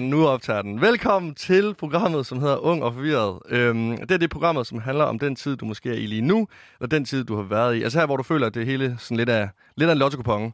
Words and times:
nu 0.00 0.26
optager 0.26 0.62
den. 0.62 0.80
Velkommen 0.80 1.34
til 1.34 1.74
programmet, 1.74 2.26
som 2.26 2.40
hedder 2.40 2.56
Ung 2.56 2.82
og 2.82 2.94
Forvirret. 2.94 3.38
Øhm, 3.48 3.96
det 3.96 4.10
er 4.10 4.16
det 4.16 4.30
programmet, 4.30 4.66
som 4.66 4.78
handler 4.78 5.04
om 5.04 5.18
den 5.18 5.36
tid, 5.36 5.56
du 5.56 5.64
måske 5.64 5.88
er 5.88 5.94
i 5.94 6.06
lige 6.06 6.22
nu, 6.22 6.48
eller 6.80 6.88
den 6.88 7.04
tid, 7.04 7.24
du 7.24 7.36
har 7.36 7.42
været 7.42 7.74
i. 7.74 7.82
Altså 7.82 7.98
her, 7.98 8.06
hvor 8.06 8.16
du 8.16 8.22
føler, 8.22 8.46
at 8.46 8.54
det 8.54 8.66
hele 8.66 8.96
sådan 8.98 9.16
lidt 9.16 9.28
er, 9.28 9.48
lidt 9.76 9.90
af 9.90 9.92
en 9.92 9.98
lotto 9.98 10.50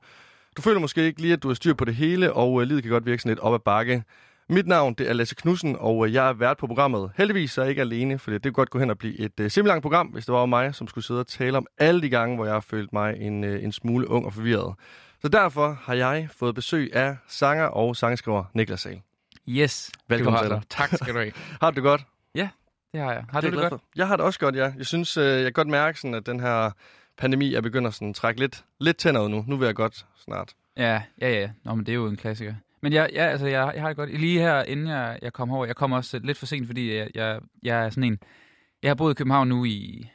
Du 0.56 0.62
føler 0.62 0.80
måske 0.80 1.04
ikke 1.04 1.20
lige, 1.20 1.32
at 1.32 1.42
du 1.42 1.48
har 1.48 1.54
styr 1.54 1.74
på 1.74 1.84
det 1.84 1.94
hele, 1.94 2.32
og 2.32 2.62
øh, 2.62 2.68
livet 2.68 2.82
kan 2.82 2.92
godt 2.92 3.06
virke 3.06 3.22
sådan 3.22 3.30
lidt 3.30 3.40
op 3.40 3.54
ad 3.54 3.58
bakke. 3.58 4.04
Mit 4.49 4.66
navn 4.66 4.94
det 4.94 5.08
er 5.08 5.12
Lasse 5.12 5.34
Knudsen, 5.34 5.76
og 5.78 6.06
øh, 6.06 6.14
jeg 6.14 6.28
er 6.28 6.32
vært 6.32 6.56
på 6.56 6.66
programmet. 6.66 7.10
Heldigvis 7.16 7.58
er 7.58 7.62
jeg 7.62 7.71
ikke 7.71 7.82
alene, 7.82 8.19
for 8.19 8.30
det 8.30 8.42
kunne 8.42 8.53
godt 8.53 8.71
gå 8.71 8.78
hen 8.78 8.90
og 8.90 8.98
blive 8.98 9.21
et 9.21 9.40
øh, 9.40 9.50
simpelthen 9.50 9.82
program, 9.82 10.06
hvis 10.06 10.24
det 10.24 10.34
var 10.34 10.46
mig, 10.46 10.74
som 10.74 10.88
skulle 10.88 11.04
sidde 11.04 11.21
og 11.21 11.26
tale 11.26 11.56
om 11.56 11.66
alle 11.78 12.03
de 12.03 12.10
gange, 12.10 12.37
hvor 12.37 12.44
jeg 12.44 12.54
har 12.54 12.60
følt 12.60 12.92
mig 12.92 13.16
en, 13.21 13.44
øh, 13.44 13.64
en 13.64 13.72
smule 13.72 14.10
ung 14.10 14.26
og 14.26 14.32
forvirret. 14.32 14.74
Så 15.22 15.28
derfor 15.28 15.78
har 15.82 15.94
jeg 15.94 16.28
fået 16.30 16.54
besøg 16.54 16.95
af 16.95 17.16
sanger 17.28 17.64
og 17.64 17.96
sangskriver 17.96 18.45
Niklas 18.54 18.80
Sal. 18.80 19.00
Yes. 19.48 19.91
Velkommen 20.09 20.42
til 20.42 20.50
dig. 20.50 20.62
Tak 20.68 20.94
skal 20.94 21.14
du 21.14 21.18
have. 21.18 21.32
har 21.60 21.70
du 21.70 21.74
det 21.74 21.82
godt? 21.82 22.06
Ja, 22.34 22.48
det 22.92 23.00
har 23.00 23.12
jeg. 23.12 23.24
Har 23.28 23.40
det 23.40 23.52
du 23.52 23.56
det 23.56 23.62
godt? 23.62 23.80
For. 23.80 23.88
Jeg 23.96 24.08
har 24.08 24.16
det 24.16 24.27
også 24.27 24.38
godt, 24.38 24.56
ja. 24.56 24.72
Jeg 24.78 24.86
synes, 24.86 25.16
øh, 25.16 25.24
jeg 25.24 25.44
kan 25.44 25.52
godt 25.52 25.68
mærke, 25.68 26.00
sådan, 26.00 26.14
at 26.14 26.27
den 26.27 26.40
her 26.40 26.70
pandemi 27.18 27.54
er 27.54 27.60
begyndt 27.60 27.88
at 27.88 27.94
sådan, 27.94 28.14
trække 28.14 28.40
lidt, 28.40 28.64
lidt 28.80 28.96
tænder 28.96 29.22
ud 29.22 29.28
nu. 29.28 29.44
Nu 29.46 29.56
vil 29.56 29.66
jeg 29.66 29.74
godt 29.74 30.06
snart. 30.24 30.54
Ja, 30.77 31.02
ja, 31.20 31.30
ja. 31.30 31.50
Nå, 31.64 31.74
men 31.74 31.86
det 31.86 31.92
er 31.92 31.96
jo 31.96 32.06
en 32.06 32.16
klassiker. 32.16 32.54
Men 32.80 32.92
jeg, 32.92 33.10
ja, 33.12 33.24
altså, 33.27 33.46
jeg, 33.46 33.72
jeg 33.74 33.82
har 33.82 33.88
det 33.88 33.96
godt. 33.96 34.20
Lige 34.20 34.41
her, 34.41 34.62
inden 34.62 34.86
jeg, 34.86 35.18
jeg 35.22 35.32
kom 35.32 35.50
over, 35.50 35.66
jeg 35.66 35.77
kom 35.77 35.92
også 35.92 36.18
lidt 36.18 36.38
for 36.38 36.46
sent, 36.46 36.66
fordi 36.66 36.94
jeg, 36.94 37.08
jeg, 37.14 37.41
jeg 37.62 37.84
er 37.84 37.91
sådan 37.91 38.04
en... 38.04 38.18
Jeg 38.82 38.91
har 38.91 38.94
boet 38.94 39.12
i 39.12 39.14
København 39.14 39.48
nu 39.48 39.64
i 39.64 40.08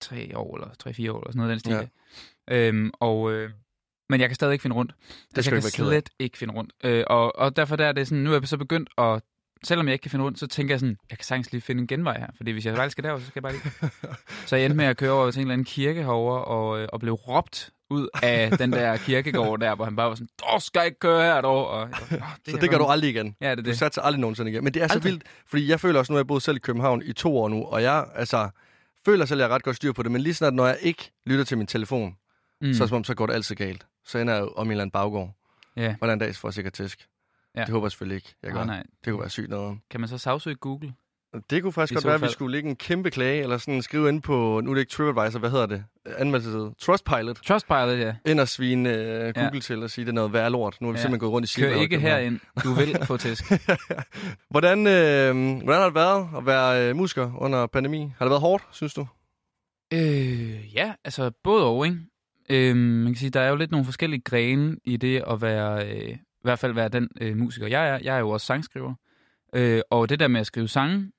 tre 0.00 0.32
år, 0.34 0.56
eller 0.56 0.74
tre-fire 0.78 1.12
år, 1.12 1.20
eller 1.20 1.32
sådan 1.32 1.38
noget 1.38 1.50
den 1.50 1.58
stil. 1.58 1.90
Ja. 2.48 2.68
Øhm, 2.68 2.90
og, 3.00 3.32
øh, 3.32 3.50
men 4.08 4.20
jeg 4.20 4.28
kan 4.28 4.34
stadig 4.34 4.52
ikke 4.52 4.62
finde 4.62 4.76
rundt. 4.76 4.92
Det 5.36 5.44
skal 5.44 5.54
jeg 5.54 5.62
kan 5.62 5.70
slet 5.70 6.10
ikke 6.18 6.38
finde 6.38 6.54
rundt. 6.54 6.72
Øh, 6.84 7.04
og, 7.06 7.38
og 7.38 7.56
derfor 7.56 7.76
der 7.76 7.86
er 7.86 7.92
det 7.92 8.08
sådan, 8.08 8.24
nu 8.24 8.32
er 8.32 8.38
jeg 8.38 8.48
så 8.48 8.56
begyndt 8.56 8.90
at 8.98 9.22
selvom 9.64 9.86
jeg 9.86 9.92
ikke 9.92 10.02
kan 10.02 10.10
finde 10.10 10.24
rundt, 10.24 10.38
så 10.38 10.46
tænker 10.46 10.74
jeg 10.74 10.80
sådan, 10.80 10.96
jeg 11.10 11.18
kan 11.18 11.24
sagtens 11.24 11.52
lige 11.52 11.62
finde 11.62 11.80
en 11.80 11.86
genvej 11.86 12.18
her. 12.18 12.26
Fordi 12.36 12.50
hvis 12.50 12.66
jeg 12.66 12.74
bare 12.74 12.90
skal 12.90 13.04
derover, 13.04 13.20
så 13.20 13.26
skal 13.26 13.42
jeg 13.42 13.42
bare 13.42 13.52
lige. 13.52 13.90
så 14.46 14.56
jeg 14.56 14.64
endte 14.64 14.76
med 14.76 14.84
at 14.84 14.96
køre 14.96 15.10
over 15.10 15.30
til 15.30 15.40
en 15.40 15.46
eller 15.46 15.52
anden 15.52 15.64
kirke 15.64 16.02
herovre, 16.02 16.44
og, 16.44 16.80
øh, 16.80 16.88
og 16.92 17.00
blev 17.00 17.12
råbt 17.12 17.70
ud 17.90 18.08
af 18.22 18.58
den 18.58 18.72
der 18.72 18.96
kirkegård 18.96 19.60
der, 19.60 19.74
hvor 19.74 19.84
han 19.84 19.96
bare 19.96 20.08
var 20.08 20.14
sådan, 20.14 20.28
du 20.38 20.60
skal 20.60 20.86
ikke 20.86 20.98
køre 20.98 21.22
her 21.22 21.40
dog. 21.40 21.68
Og, 21.68 21.82
oh, 21.82 21.88
det 22.46 22.54
så 22.54 22.56
det 22.60 22.70
gør 22.70 22.78
du 22.78 22.84
aldrig 22.84 23.10
igen? 23.10 23.36
Ja, 23.40 23.50
det 23.50 23.52
er 23.52 23.54
det. 23.54 23.66
Du 23.66 23.74
satser 23.74 24.02
aldrig 24.02 24.20
nogensinde 24.20 24.50
igen. 24.50 24.64
Men 24.64 24.74
det 24.74 24.80
er 24.80 24.84
aldrig. 24.84 25.02
så 25.02 25.08
vildt, 25.08 25.22
fordi 25.46 25.68
jeg 25.68 25.80
føler 25.80 25.98
også, 25.98 26.12
nu 26.12 26.14
har 26.14 26.20
jeg 26.20 26.26
boet 26.26 26.42
selv 26.42 26.56
i 26.56 26.60
København 26.60 27.02
i 27.04 27.12
to 27.12 27.38
år 27.38 27.48
nu, 27.48 27.64
og 27.64 27.82
jeg 27.82 28.06
altså, 28.14 28.48
føler 29.04 29.24
selv, 29.24 29.40
at 29.40 29.42
jeg 29.42 29.50
er 29.50 29.54
ret 29.54 29.62
godt 29.62 29.76
styr 29.76 29.92
på 29.92 30.02
det, 30.02 30.12
men 30.12 30.20
lige 30.20 30.34
snart, 30.34 30.54
når 30.54 30.66
jeg 30.66 30.78
ikke 30.80 31.10
lytter 31.26 31.44
til 31.44 31.58
min 31.58 31.66
telefon, 31.66 32.16
mm. 32.60 32.74
så, 32.74 32.86
som 32.86 32.96
om, 32.96 33.04
så 33.04 33.14
går 33.14 33.26
det 33.26 33.34
altid 33.34 33.56
galt 33.56 33.86
så 34.08 34.18
ender 34.18 34.34
jeg 34.34 34.42
om 34.42 34.66
en 34.66 34.70
eller 34.70 34.82
anden 34.82 34.92
baggård. 34.92 35.34
Ja. 35.76 35.94
Hvordan 35.98 36.12
en 36.12 36.18
dag 36.18 36.34
får 36.34 36.50
sikkert 36.50 36.72
tæsk. 36.72 37.08
Ja. 37.56 37.60
Det 37.60 37.68
håber 37.68 37.86
jeg 37.86 37.92
selvfølgelig 37.92 38.16
ikke. 38.16 38.34
Jeg 38.42 38.52
gør. 38.52 38.64
nej. 38.64 38.82
Det 39.04 39.12
kunne 39.12 39.20
være 39.20 39.30
sygt 39.30 39.48
noget. 39.48 39.78
Kan 39.90 40.00
man 40.00 40.08
så 40.08 40.18
sagsøge 40.18 40.56
Google? 40.56 40.92
Det 41.50 41.62
kunne 41.62 41.72
faktisk 41.72 41.92
I 41.92 41.94
godt 41.94 42.04
være, 42.04 42.14
at 42.14 42.22
vi 42.22 42.28
skulle 42.28 42.52
lægge 42.52 42.68
en 42.70 42.76
kæmpe 42.76 43.10
klage, 43.10 43.42
eller 43.42 43.58
sådan 43.58 43.82
skrive 43.82 44.08
ind 44.08 44.22
på, 44.22 44.60
nu 44.64 44.70
er 44.70 44.74
det 44.74 44.80
ikke 44.80 44.90
TripAdvisor, 44.90 45.38
hvad 45.38 45.50
hedder 45.50 45.66
det? 45.66 45.84
Anmeldelseside. 46.06 46.74
Trustpilot. 46.78 47.36
Trustpilot, 47.36 47.98
ja. 47.98 48.14
Ind 48.26 48.40
og 48.40 48.48
svine 48.48 48.90
uh, 48.90 49.34
Google 49.34 49.50
ja. 49.54 49.60
til 49.60 49.82
og 49.82 49.90
sige, 49.90 50.04
det 50.04 50.10
er 50.10 50.14
noget 50.14 50.32
værd 50.32 50.52
lort. 50.52 50.76
Nu 50.80 50.86
har 50.86 50.92
vi 50.92 50.96
ja. 50.96 51.02
simpelthen 51.02 51.20
gået 51.20 51.32
rundt 51.32 51.48
i 51.48 51.52
Silver. 51.52 51.72
Kør 51.72 51.80
ikke 51.80 51.98
herind. 52.00 52.40
Du 52.64 52.72
vil 52.72 52.98
få 53.04 53.16
tæsk. 53.16 53.44
hvordan, 54.50 54.78
øh, 54.86 55.62
hvordan 55.64 55.80
har 55.80 55.84
det 55.84 55.94
været 55.94 56.28
at 56.36 56.46
være 56.46 56.88
øh, 56.88 56.96
musiker 56.96 57.32
under 57.38 57.66
pandemi? 57.66 58.12
Har 58.18 58.24
det 58.24 58.30
været 58.30 58.40
hårdt, 58.40 58.64
synes 58.70 58.94
du? 58.94 59.06
Øh, 59.92 60.74
ja, 60.74 60.92
altså 61.04 61.30
både 61.44 61.64
og, 61.64 61.86
ikke? 61.86 61.98
Øhm, 62.50 62.78
man 62.78 63.12
kan 63.12 63.16
sige, 63.16 63.30
der 63.30 63.40
er 63.40 63.48
jo 63.48 63.56
lidt 63.56 63.70
nogle 63.70 63.84
forskellige 63.84 64.20
grene 64.20 64.76
i 64.84 64.96
det 64.96 65.22
at 65.30 65.42
være, 65.42 65.88
øh, 65.88 66.10
i 66.10 66.42
hvert 66.42 66.58
fald 66.58 66.72
være 66.72 66.88
den 66.88 67.08
øh, 67.20 67.36
musiker, 67.36 67.66
jeg 67.66 67.88
er. 67.88 67.98
Jeg 68.02 68.16
er 68.16 68.20
jo 68.20 68.30
også 68.30 68.46
sangskriver. 68.46 68.94
Øh, 69.54 69.80
og 69.90 70.08
det 70.08 70.20
der 70.20 70.28
med 70.28 70.40
at 70.40 70.46
skrive 70.46 70.68
sange, 70.68 71.12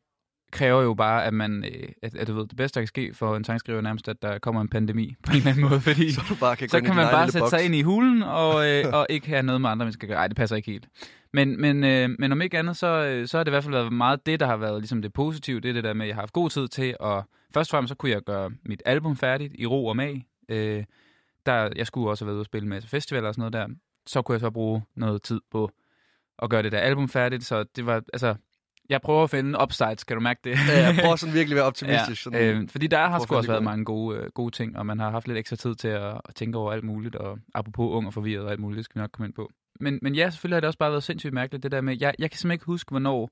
kræver 0.52 0.82
jo 0.82 0.94
bare, 0.94 1.26
at 1.26 1.34
man, 1.34 1.64
øh, 1.64 1.90
at, 2.04 2.16
at 2.16 2.28
du 2.28 2.34
ved, 2.34 2.48
det 2.48 2.58
bedste, 2.58 2.76
der 2.76 2.82
kan 2.82 2.88
ske 2.88 3.14
for 3.14 3.36
en 3.36 3.44
sangskriver 3.44 3.82
nærmest, 3.82 4.08
at 4.08 4.22
der 4.22 4.40
kommer 4.40 4.62
en 4.62 4.68
pandemi 4.68 5.16
på 5.24 5.32
en 5.32 5.38
eller 5.38 5.52
anden 5.52 5.70
måde, 5.70 5.82
fordi 5.82 6.12
så, 6.14 6.22
du 6.30 6.36
bare 6.36 6.56
kan, 6.56 6.70
så 6.70 6.82
kan 6.82 6.96
man 6.96 7.08
bare 7.12 7.28
sætte 7.28 7.44
box. 7.44 7.50
sig 7.50 7.66
ind 7.66 7.76
i 7.76 7.82
hulen 7.82 8.24
og, 8.24 8.70
øh, 8.70 8.86
og 8.98 9.08
ikke 9.10 9.28
have 9.28 9.44
noget 9.44 9.62
med 9.62 9.70
andre 9.70 9.86
mennesker. 9.86 10.08
Nej, 10.08 10.28
det 10.28 10.38
passer 10.38 10.56
ikke 10.56 10.72
helt. 10.72 10.88
Men, 11.34 11.62
men, 11.62 11.84
øh, 11.84 12.10
men 12.20 12.32
om 12.32 12.42
ikke 12.42 12.60
andet, 12.60 12.78
så, 12.78 12.88
øh, 12.88 13.28
så 13.28 13.38
har 13.38 13.44
det 13.44 13.50
i 13.50 13.54
hvert 13.54 13.64
fald 13.64 13.74
været 13.74 13.94
meget 13.94 14.26
det, 14.26 14.40
der 14.40 14.46
har 14.46 14.58
været 14.58 14.82
ligesom 14.82 15.02
det 15.02 15.14
positive. 15.14 15.60
Det 15.60 15.70
er 15.70 15.74
det 15.74 15.84
der 15.84 15.94
med, 15.94 16.06
at 16.06 16.08
jeg 16.08 16.16
har 16.16 16.22
haft 16.22 16.34
god 16.34 16.50
tid 16.50 16.68
til, 16.68 16.96
og 17.00 17.24
først 17.54 17.70
og 17.70 17.72
fremmest 17.72 17.90
så 17.90 17.96
kunne 17.96 18.12
jeg 18.12 18.22
gøre 18.22 18.52
mit 18.66 18.82
album 18.86 19.18
færdigt 19.18 19.54
i 19.58 19.66
ro 19.66 19.86
og 19.86 19.96
mag. 19.96 20.26
Øh, 20.50 20.84
der, 21.46 21.70
jeg 21.76 21.88
skulle 21.88 22.10
også 22.10 22.26
have 22.26 22.28
været 22.28 22.36
ude 22.36 22.42
og 22.42 22.46
spille 22.46 22.68
med 22.68 22.82
festivaler 22.82 23.28
og 23.28 23.34
sådan 23.36 23.52
noget 23.52 23.70
der, 23.70 23.76
så 24.08 24.22
kunne 24.22 24.34
jeg 24.34 24.40
så 24.40 24.50
bruge 24.50 24.82
noget 24.96 25.24
tid 25.24 25.42
på 25.52 25.70
at 26.42 26.50
gøre 26.50 26.64
det 26.64 26.72
der 26.72 26.80
album 26.80 27.10
færdigt, 27.10 27.44
så 27.44 27.64
det 27.64 27.86
var, 27.86 28.04
altså, 28.14 28.36
jeg 28.90 29.02
prøver 29.02 29.24
at 29.24 29.30
finde 29.30 29.62
upsides, 29.64 30.04
kan 30.04 30.18
du 30.18 30.22
mærke 30.22 30.40
det? 30.44 30.52
ja, 30.68 30.86
jeg 30.86 30.96
prøver 31.02 31.16
sådan 31.16 31.36
virkelig 31.36 31.54
at 31.54 31.56
være 31.56 31.66
optimistisk. 31.74 32.26
ja, 32.26 32.32
sådan, 32.32 32.62
øh, 32.62 32.70
fordi 32.70 32.88
der 32.88 33.08
har 33.08 33.20
sgu 33.20 33.36
også 33.36 33.52
været 33.52 33.64
mange 33.64 33.86
gode, 33.86 34.18
øh, 34.18 34.30
gode 34.34 34.52
ting, 34.52 34.78
og 34.78 34.86
man 34.86 35.00
har 35.00 35.12
haft 35.12 35.28
lidt 35.28 35.38
ekstra 35.38 35.56
tid 35.56 35.76
til 35.76 35.88
at, 35.88 36.22
at 36.26 36.36
tænke 36.36 36.58
over 36.58 36.72
alt 36.72 36.84
muligt, 36.84 37.16
og 37.16 37.40
apropos 37.54 37.96
ung 37.96 38.08
og 38.08 38.14
forvirret 38.14 38.46
og 38.46 38.52
alt 38.52 38.60
muligt, 38.60 38.78
det 38.78 38.86
skal 38.86 39.00
vi 39.00 39.02
nok 39.02 39.12
komme 39.12 39.28
ind 39.28 39.34
på. 39.34 39.52
Men, 39.80 40.00
men 40.02 40.16
ja, 40.16 40.30
selvfølgelig 40.30 40.56
har 40.56 40.60
det 40.62 40.68
også 40.68 40.80
bare 40.80 40.92
været 40.92 41.04
sindssygt 41.04 41.34
mærkeligt, 41.34 41.64
det 41.64 41.72
der 41.72 41.82
med, 41.82 41.98
jeg, 42.00 42.14
jeg 42.20 42.32
kan 42.32 42.38
simpelthen 42.38 42.56
ikke 42.56 42.66
huske, 42.66 42.90
hvornår 42.90 43.30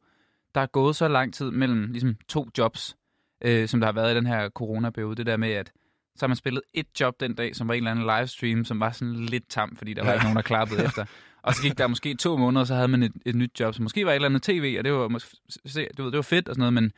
der 0.56 0.62
er 0.62 0.66
gået 0.66 0.96
så 0.96 1.08
lang 1.08 1.34
tid 1.34 1.52
mellem 1.52 1.92
ligesom, 1.92 2.16
to 2.28 2.48
jobs, 2.58 2.98
øh, 3.42 3.68
som 3.68 3.80
der 3.80 3.88
har 3.88 3.94
været 3.94 4.14
i 4.14 4.16
den 4.16 4.26
her 4.26 4.50
coronaperiode. 4.50 5.16
Det 5.16 5.26
der 5.26 5.38
med, 5.38 5.52
at 5.52 5.72
så 6.20 6.26
har 6.26 6.28
man 6.28 6.38
spillet 6.38 6.62
et 6.74 6.88
job 7.00 7.20
den 7.20 7.34
dag, 7.34 7.56
som 7.56 7.68
var 7.68 7.74
en 7.74 7.78
eller 7.78 7.92
anden 7.92 8.06
livestream, 8.18 8.66
som 8.66 8.80
var 8.80 8.92
sådan 8.92 9.16
lidt 9.16 9.50
tam, 9.50 9.76
fordi 9.76 9.94
der 9.94 10.04
var 10.04 10.14
ikke 10.14 10.26
nogen, 10.26 10.36
der 10.36 10.42
klappede 10.42 10.86
efter. 10.86 11.06
Og 11.42 11.56
så 11.56 11.62
gik 11.62 11.78
der 11.78 11.88
måske 11.88 12.16
to 12.16 12.38
måneder, 12.38 12.66
så 12.66 12.76
havde 12.76 12.88
man 12.88 13.04
et, 13.04 13.12
et 13.26 13.36
nyt 13.36 13.60
job, 13.60 13.74
som 13.74 13.84
måske 13.84 14.06
var 14.06 14.12
et 14.12 14.16
eller 14.16 14.30
andet 14.30 14.44
tv, 14.44 14.76
og 14.78 14.84
det 14.84 14.94
var, 14.94 15.08
det 15.08 15.88
var, 15.98 16.04
det 16.04 16.16
var 16.16 16.22
fedt 16.22 16.50
og 16.50 16.56
sådan 16.56 16.60
noget, 16.60 16.74
men 16.74 16.92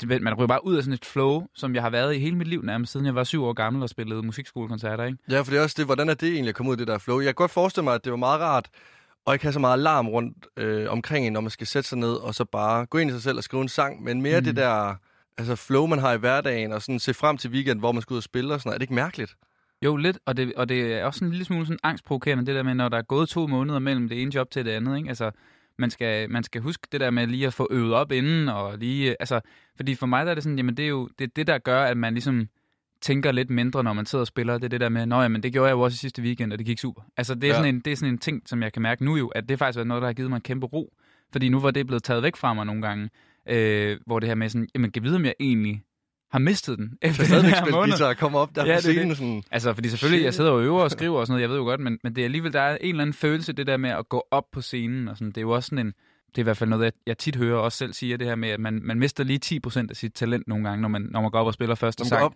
det, 0.00 0.22
man 0.22 0.34
ryger 0.34 0.46
bare 0.46 0.66
ud 0.66 0.76
af 0.76 0.82
sådan 0.82 0.94
et 0.94 1.04
flow, 1.04 1.46
som 1.54 1.74
jeg 1.74 1.82
har 1.82 1.90
været 1.90 2.14
i 2.14 2.18
hele 2.18 2.36
mit 2.36 2.48
liv 2.48 2.62
nærmest, 2.62 2.92
siden 2.92 3.06
jeg 3.06 3.14
var 3.14 3.24
syv 3.24 3.44
år 3.44 3.52
gammel 3.52 3.82
og 3.82 3.88
spillede 3.88 4.22
musikskolekoncerter, 4.22 5.04
ikke? 5.04 5.18
Ja, 5.30 5.40
for 5.40 5.50
det 5.50 5.58
er 5.58 5.62
også 5.62 5.74
det, 5.78 5.86
hvordan 5.86 6.08
er 6.08 6.14
det 6.14 6.28
egentlig 6.28 6.48
at 6.48 6.54
komme 6.54 6.70
ud 6.70 6.74
af 6.74 6.78
det 6.78 6.86
der 6.86 6.98
flow? 6.98 7.18
Jeg 7.18 7.26
kan 7.26 7.34
godt 7.34 7.50
forestille 7.50 7.84
mig, 7.84 7.94
at 7.94 8.04
det 8.04 8.10
var 8.10 8.16
meget 8.16 8.40
rart, 8.40 8.68
og 9.26 9.34
ikke 9.34 9.44
have 9.44 9.52
så 9.52 9.58
meget 9.58 9.78
alarm 9.78 10.08
rundt 10.08 10.46
øh, 10.56 10.90
omkring 10.90 11.26
en, 11.26 11.32
når 11.32 11.40
man 11.40 11.50
skal 11.50 11.66
sætte 11.66 11.88
sig 11.88 11.98
ned 11.98 12.12
og 12.14 12.34
så 12.34 12.44
bare 12.44 12.86
gå 12.86 12.98
ind 12.98 13.10
i 13.10 13.12
sig 13.12 13.22
selv 13.22 13.36
og 13.36 13.44
skrive 13.44 13.62
en 13.62 13.68
sang, 13.68 14.02
men 14.02 14.22
mere 14.22 14.40
mm. 14.40 14.44
det 14.44 14.56
der 14.56 14.94
altså 15.38 15.56
flow, 15.56 15.86
man 15.86 15.98
har 15.98 16.12
i 16.12 16.18
hverdagen, 16.18 16.72
og 16.72 16.82
sådan 16.82 16.98
se 16.98 17.14
frem 17.14 17.36
til 17.36 17.50
weekend, 17.50 17.78
hvor 17.78 17.92
man 17.92 18.02
skal 18.02 18.14
ud 18.14 18.18
og 18.18 18.22
spille 18.22 18.54
og 18.54 18.60
sådan 18.60 18.68
noget. 18.68 18.74
Er 18.74 18.78
det 18.78 18.82
ikke 18.82 18.94
mærkeligt? 18.94 19.36
Jo, 19.84 19.96
lidt, 19.96 20.18
og 20.26 20.36
det, 20.36 20.54
og 20.54 20.68
det 20.68 20.94
er 20.94 21.04
også 21.04 21.24
en 21.24 21.30
lille 21.30 21.44
smule 21.44 21.66
sådan 21.66 21.78
angstprovokerende, 21.82 22.46
det 22.46 22.54
der 22.54 22.62
med, 22.62 22.74
når 22.74 22.88
der 22.88 22.98
er 22.98 23.02
gået 23.02 23.28
to 23.28 23.46
måneder 23.46 23.78
mellem 23.78 24.08
det 24.08 24.22
ene 24.22 24.34
job 24.34 24.50
til 24.50 24.64
det 24.64 24.70
andet, 24.70 24.96
ikke? 24.96 25.08
Altså, 25.08 25.30
man 25.78 25.90
skal, 25.90 26.30
man 26.30 26.44
skal 26.44 26.60
huske 26.60 26.88
det 26.92 27.00
der 27.00 27.10
med 27.10 27.26
lige 27.26 27.46
at 27.46 27.54
få 27.54 27.68
øvet 27.70 27.94
op 27.94 28.12
inden, 28.12 28.48
og 28.48 28.78
lige, 28.78 29.16
altså, 29.20 29.40
fordi 29.76 29.94
for 29.94 30.06
mig 30.06 30.24
der 30.24 30.30
er 30.30 30.34
det 30.34 30.42
sådan, 30.42 30.56
jamen 30.56 30.76
det 30.76 30.84
er 30.84 30.88
jo 30.88 31.08
det, 31.18 31.36
det 31.36 31.46
der 31.46 31.58
gør, 31.58 31.84
at 31.84 31.96
man 31.96 32.12
ligesom 32.12 32.48
tænker 33.00 33.32
lidt 33.32 33.50
mindre, 33.50 33.84
når 33.84 33.92
man 33.92 34.06
sidder 34.06 34.20
og 34.22 34.26
spiller, 34.26 34.54
det 34.54 34.64
er 34.64 34.68
det 34.68 34.80
der 34.80 34.88
med, 34.88 35.06
nå 35.06 35.28
men 35.28 35.42
det 35.42 35.52
gjorde 35.52 35.68
jeg 35.68 35.74
jo 35.74 35.80
også 35.80 35.94
i 35.94 35.98
sidste 35.98 36.22
weekend, 36.22 36.52
og 36.52 36.58
det 36.58 36.66
gik 36.66 36.78
super. 36.78 37.02
Altså, 37.16 37.34
det 37.34 37.44
er, 37.44 37.48
ja. 37.48 37.54
sådan, 37.54 37.74
en, 37.74 37.80
det 37.80 37.92
er 37.92 37.96
sådan 37.96 38.14
en 38.14 38.18
ting, 38.18 38.42
som 38.46 38.62
jeg 38.62 38.72
kan 38.72 38.82
mærke 38.82 39.04
nu 39.04 39.16
jo, 39.16 39.28
at 39.28 39.48
det 39.48 39.58
faktisk 39.58 39.78
er 39.78 39.84
noget, 39.84 40.00
der 40.00 40.08
har 40.08 40.12
givet 40.12 40.30
mig 40.30 40.36
en 40.36 40.42
kæmpe 40.42 40.66
ro, 40.66 40.92
fordi 41.32 41.48
nu 41.48 41.60
var 41.60 41.70
det 41.70 41.86
blevet 41.86 42.02
taget 42.02 42.22
væk 42.22 42.36
fra 42.36 42.54
mig 42.54 42.66
nogle 42.66 42.82
gange, 42.82 43.10
øh, 43.48 43.98
hvor 44.06 44.20
det 44.20 44.28
her 44.28 44.34
med 44.34 44.48
sådan, 44.48 44.68
jamen, 44.74 44.90
kan 44.90 45.02
vide, 45.02 45.16
om 45.16 45.24
jeg 45.24 45.34
egentlig 45.40 45.82
har 46.30 46.38
mistet 46.38 46.78
den 46.78 46.98
efter 47.02 47.24
den 47.24 47.44
her 47.44 47.70
måned. 47.70 47.92
guitar 47.92 48.08
og 48.08 48.16
kommer 48.16 48.38
op 48.38 48.54
der 48.54 48.66
ja, 48.66 48.76
på 48.76 48.80
scenen. 48.80 49.08
Det. 49.08 49.16
Sådan... 49.16 49.42
Altså, 49.50 49.74
fordi 49.74 49.88
selvfølgelig, 49.88 50.24
jeg 50.24 50.34
sidder 50.34 50.50
og 50.50 50.62
øver 50.62 50.82
og 50.82 50.90
skriver 50.90 51.18
og 51.18 51.26
sådan 51.26 51.32
noget, 51.32 51.42
jeg 51.42 51.50
ved 51.50 51.56
jo 51.56 51.64
godt, 51.64 51.80
men, 51.80 51.98
men 52.02 52.16
det 52.16 52.22
er 52.22 52.24
alligevel, 52.24 52.52
der 52.52 52.60
er 52.60 52.76
en 52.80 52.88
eller 52.88 53.02
anden 53.02 53.14
følelse, 53.14 53.52
det 53.52 53.66
der 53.66 53.76
med 53.76 53.90
at 53.90 54.08
gå 54.08 54.26
op 54.30 54.44
på 54.52 54.60
scenen, 54.60 55.08
og 55.08 55.16
sådan, 55.16 55.28
det 55.28 55.36
er 55.36 55.42
jo 55.42 55.50
også 55.50 55.66
sådan 55.66 55.86
en, 55.86 55.92
det 56.28 56.38
er 56.38 56.42
i 56.42 56.44
hvert 56.44 56.56
fald 56.56 56.70
noget, 56.70 56.84
jeg, 56.84 56.92
jeg 57.06 57.18
tit 57.18 57.36
hører 57.36 57.58
også 57.58 57.78
selv 57.78 57.92
sige, 57.92 58.16
det 58.16 58.26
her 58.26 58.34
med, 58.34 58.48
at 58.48 58.60
man, 58.60 58.80
man 58.84 58.98
mister 58.98 59.24
lige 59.24 59.60
10% 59.66 59.86
af 59.90 59.96
sit 59.96 60.12
talent 60.12 60.48
nogle 60.48 60.68
gange, 60.68 60.82
når 60.82 60.88
man, 60.88 61.02
når 61.10 61.20
man 61.20 61.30
går 61.30 61.38
op 61.38 61.46
og 61.46 61.54
spiller 61.54 61.74
første 61.74 62.04
sang. 62.04 62.22
Op. 62.22 62.34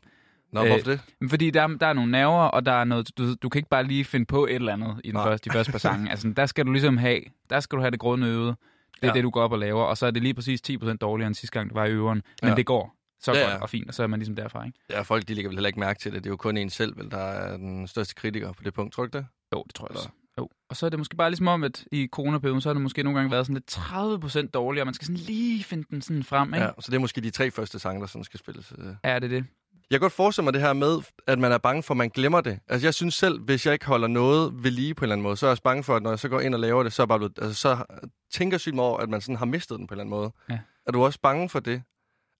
Nå, 0.53 0.67
hvorfor 0.67 0.91
det? 0.91 1.01
Fordi 1.31 1.51
der, 1.51 1.67
der 1.67 1.87
er 1.87 1.93
nogle 1.93 2.11
nerver, 2.11 2.43
og 2.43 2.67
der 2.67 2.73
er 2.73 2.85
noget, 2.85 3.19
du, 3.19 3.35
du 3.35 3.49
kan 3.49 3.59
ikke 3.59 3.69
bare 3.69 3.85
lige 3.85 4.05
finde 4.05 4.27
på 4.27 4.47
et 4.47 4.55
eller 4.55 4.73
andet 4.73 5.01
i 5.05 5.11
den 5.11 5.17
første, 5.17 5.51
de 5.51 5.55
første 5.55 5.73
par 5.73 5.79
sange. 5.79 6.11
Altså, 6.11 6.33
der 6.37 6.47
skal 6.47 6.67
du 6.67 6.73
ligesom 6.73 6.97
have, 6.97 7.21
der 7.51 7.61
skal 7.61 7.77
du 7.77 7.81
have 7.81 7.91
det 7.91 8.01
grundøvede. 8.01 8.57
Det 9.03 9.09
er 9.09 9.09
ja. 9.09 9.15
det, 9.15 9.25
du 9.25 9.31
går 9.31 9.43
op 9.43 9.53
og 9.53 9.59
laver, 9.59 9.83
og 9.83 9.97
så 9.97 10.07
er 10.07 10.11
det 10.11 10.23
lige 10.23 10.35
præcis 10.35 10.61
10% 10.71 10.97
dårligere 10.97 11.27
end 11.27 11.35
sidste 11.35 11.59
gang, 11.59 11.71
du 11.71 11.75
var 11.75 11.85
i 11.85 11.91
øveren. 11.91 12.23
Men 12.43 12.51
ja. 12.51 12.57
det 12.57 12.67
går 12.67 12.97
så 13.21 13.33
ja, 13.33 13.41
godt 13.41 13.51
ja. 13.51 13.59
og 13.59 13.71
fint, 13.71 13.89
og 13.89 13.95
så 13.95 14.03
er 14.03 14.07
man 14.07 14.19
ligesom 14.19 14.37
derfra, 14.37 14.65
ikke? 14.65 14.79
Ja, 14.91 15.03
folk 15.03 15.29
de 15.29 15.35
lægger 15.35 15.49
vel 15.49 15.57
heller 15.57 15.69
ikke 15.69 15.81
mærke 15.81 16.01
til 16.01 16.13
det. 16.13 16.25
Det 16.25 16.31
er 16.31 16.33
jo 16.33 16.37
kun 16.37 16.57
en 16.57 16.71
selv, 16.71 16.97
vel, 16.97 17.11
der 17.11 17.19
er 17.19 17.57
den 17.57 17.89
største 17.89 18.15
kritiker 18.15 18.53
på 18.53 18.63
det 18.63 18.75
punkt, 18.75 18.95
tror 18.95 19.07
du 19.07 19.19
det? 19.19 19.27
Jo, 19.55 19.63
det 19.63 19.75
tror 19.75 19.87
jeg 19.91 19.97
også. 19.97 20.09
Jo. 20.39 20.49
Og 20.71 20.77
så 20.77 20.87
er 20.87 20.91
det 20.91 20.99
måske 20.99 21.17
bare 21.17 21.31
ligesom 21.31 21.49
om, 21.49 21.65
at 21.65 21.85
i 21.93 22.09
coronaperioden, 22.13 22.61
så 22.61 22.69
har 22.69 22.75
det 22.75 22.83
måske 22.83 23.03
nogle 23.03 23.19
gange 23.19 23.31
været 23.31 23.47
sådan 23.47 23.55
lidt 23.55 24.47
30% 24.47 24.51
dårligere, 24.51 24.83
og 24.83 24.87
man 24.87 24.95
skal 24.95 25.07
sådan 25.07 25.21
lige 25.21 25.65
finde 25.65 25.85
den 25.91 26.03
sådan 26.03 26.23
frem, 26.23 26.55
ikke? 26.55 26.67
Ja, 26.67 26.71
så 26.79 26.91
det 26.91 26.97
er 26.97 27.01
måske 27.01 27.21
de 27.21 27.31
tre 27.31 27.51
første 27.51 27.79
sange, 27.79 28.01
der 28.01 28.07
sådan 28.07 28.25
skal 28.25 28.41
spilles. 28.41 28.73
Øh. 28.79 28.87
Ja, 29.05 29.15
det 29.15 29.25
er 29.25 29.29
det. 29.29 29.45
Jeg 29.91 29.97
kan 29.97 30.01
godt 30.01 30.13
forestille 30.13 30.45
mig 30.45 30.53
det 30.53 30.63
her 30.63 30.73
med, 30.73 30.99
at 31.27 31.39
man 31.39 31.53
er 31.53 31.59
bange 31.59 31.83
for, 31.83 31.95
at 31.95 31.99
man 31.99 32.09
glemmer 32.09 32.41
det. 32.41 32.61
Altså, 32.69 32.87
jeg 32.87 32.95
synes 32.95 33.15
selv, 33.15 33.41
hvis 33.41 33.67
jeg 33.67 33.73
ikke 33.73 33.87
holder 33.87 34.09
noget 34.09 34.65
ved 34.65 34.71
lige 34.71 34.95
på 34.95 35.01
en 35.01 35.05
eller 35.05 35.15
anden 35.15 35.23
måde, 35.23 35.37
så 35.37 35.47
er 35.47 35.49
jeg 35.49 35.53
også 35.53 35.63
bange 35.63 35.85
for, 35.85 35.97
at 35.97 36.03
når 36.03 36.11
jeg 36.11 36.19
så 36.19 36.29
går 36.29 36.41
ind 36.41 36.55
og 36.55 36.61
laver 36.61 36.83
det, 36.83 36.93
så, 36.93 37.03
er 37.03 37.07
bare 37.07 37.19
blevet, 37.19 37.39
altså, 37.43 37.61
så 37.61 37.85
tænker 38.33 38.55
jeg 38.55 38.61
sygt 38.61 38.79
over, 38.79 38.99
at 38.99 39.09
man 39.09 39.21
sådan 39.21 39.37
har 39.37 39.47
mistet 39.47 39.79
den 39.79 39.87
på 39.87 39.95
en 39.95 40.01
eller 40.01 40.17
anden 40.17 40.21
måde. 40.21 40.33
Ja. 40.51 40.59
Er 40.87 40.93
du 40.93 41.05
også 41.05 41.19
bange 41.23 41.49
for 41.49 41.61
det? 41.61 41.83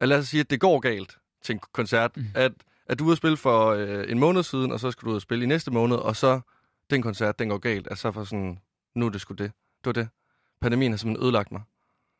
Eller 0.01 0.17
lad 0.17 0.19
os 0.19 0.29
sige, 0.29 0.41
at 0.41 0.51
det 0.51 0.61
går 0.61 0.81
galt 0.81 1.19
til 1.45 1.53
en 1.53 1.61
koncert. 1.73 2.17
Mm. 2.17 2.25
At, 2.35 2.53
at 2.87 2.99
du 2.99 3.05
er 3.05 3.07
ude 3.07 3.13
at 3.13 3.19
spille 3.19 3.37
for 3.37 3.71
øh, 3.71 4.05
en 4.09 4.19
måned 4.19 4.43
siden, 4.43 4.73
og 4.73 4.81
så 4.81 4.91
skal 4.91 5.07
du 5.07 5.11
ud 5.11 5.17
og 5.17 5.23
spille 5.23 5.45
i 5.45 5.49
næste 5.49 5.71
måned, 5.71 5.97
og 5.97 6.17
så 6.17 6.41
den 6.91 7.03
koncert, 7.03 7.39
den 7.39 7.49
går 7.49 7.59
galt. 7.59 7.87
Altså 7.91 8.13
for 8.13 8.25
sådan, 8.25 8.59
nu 8.95 9.07
er 9.07 9.11
det 9.11 9.21
sgu 9.21 9.35
det. 9.35 9.53
Det 9.85 9.87
var 9.87 9.93
det. 9.93 10.09
pandemien 10.61 10.93
har 10.93 10.97
simpelthen 10.97 11.25
ødelagt 11.25 11.53
mig. 11.53 11.63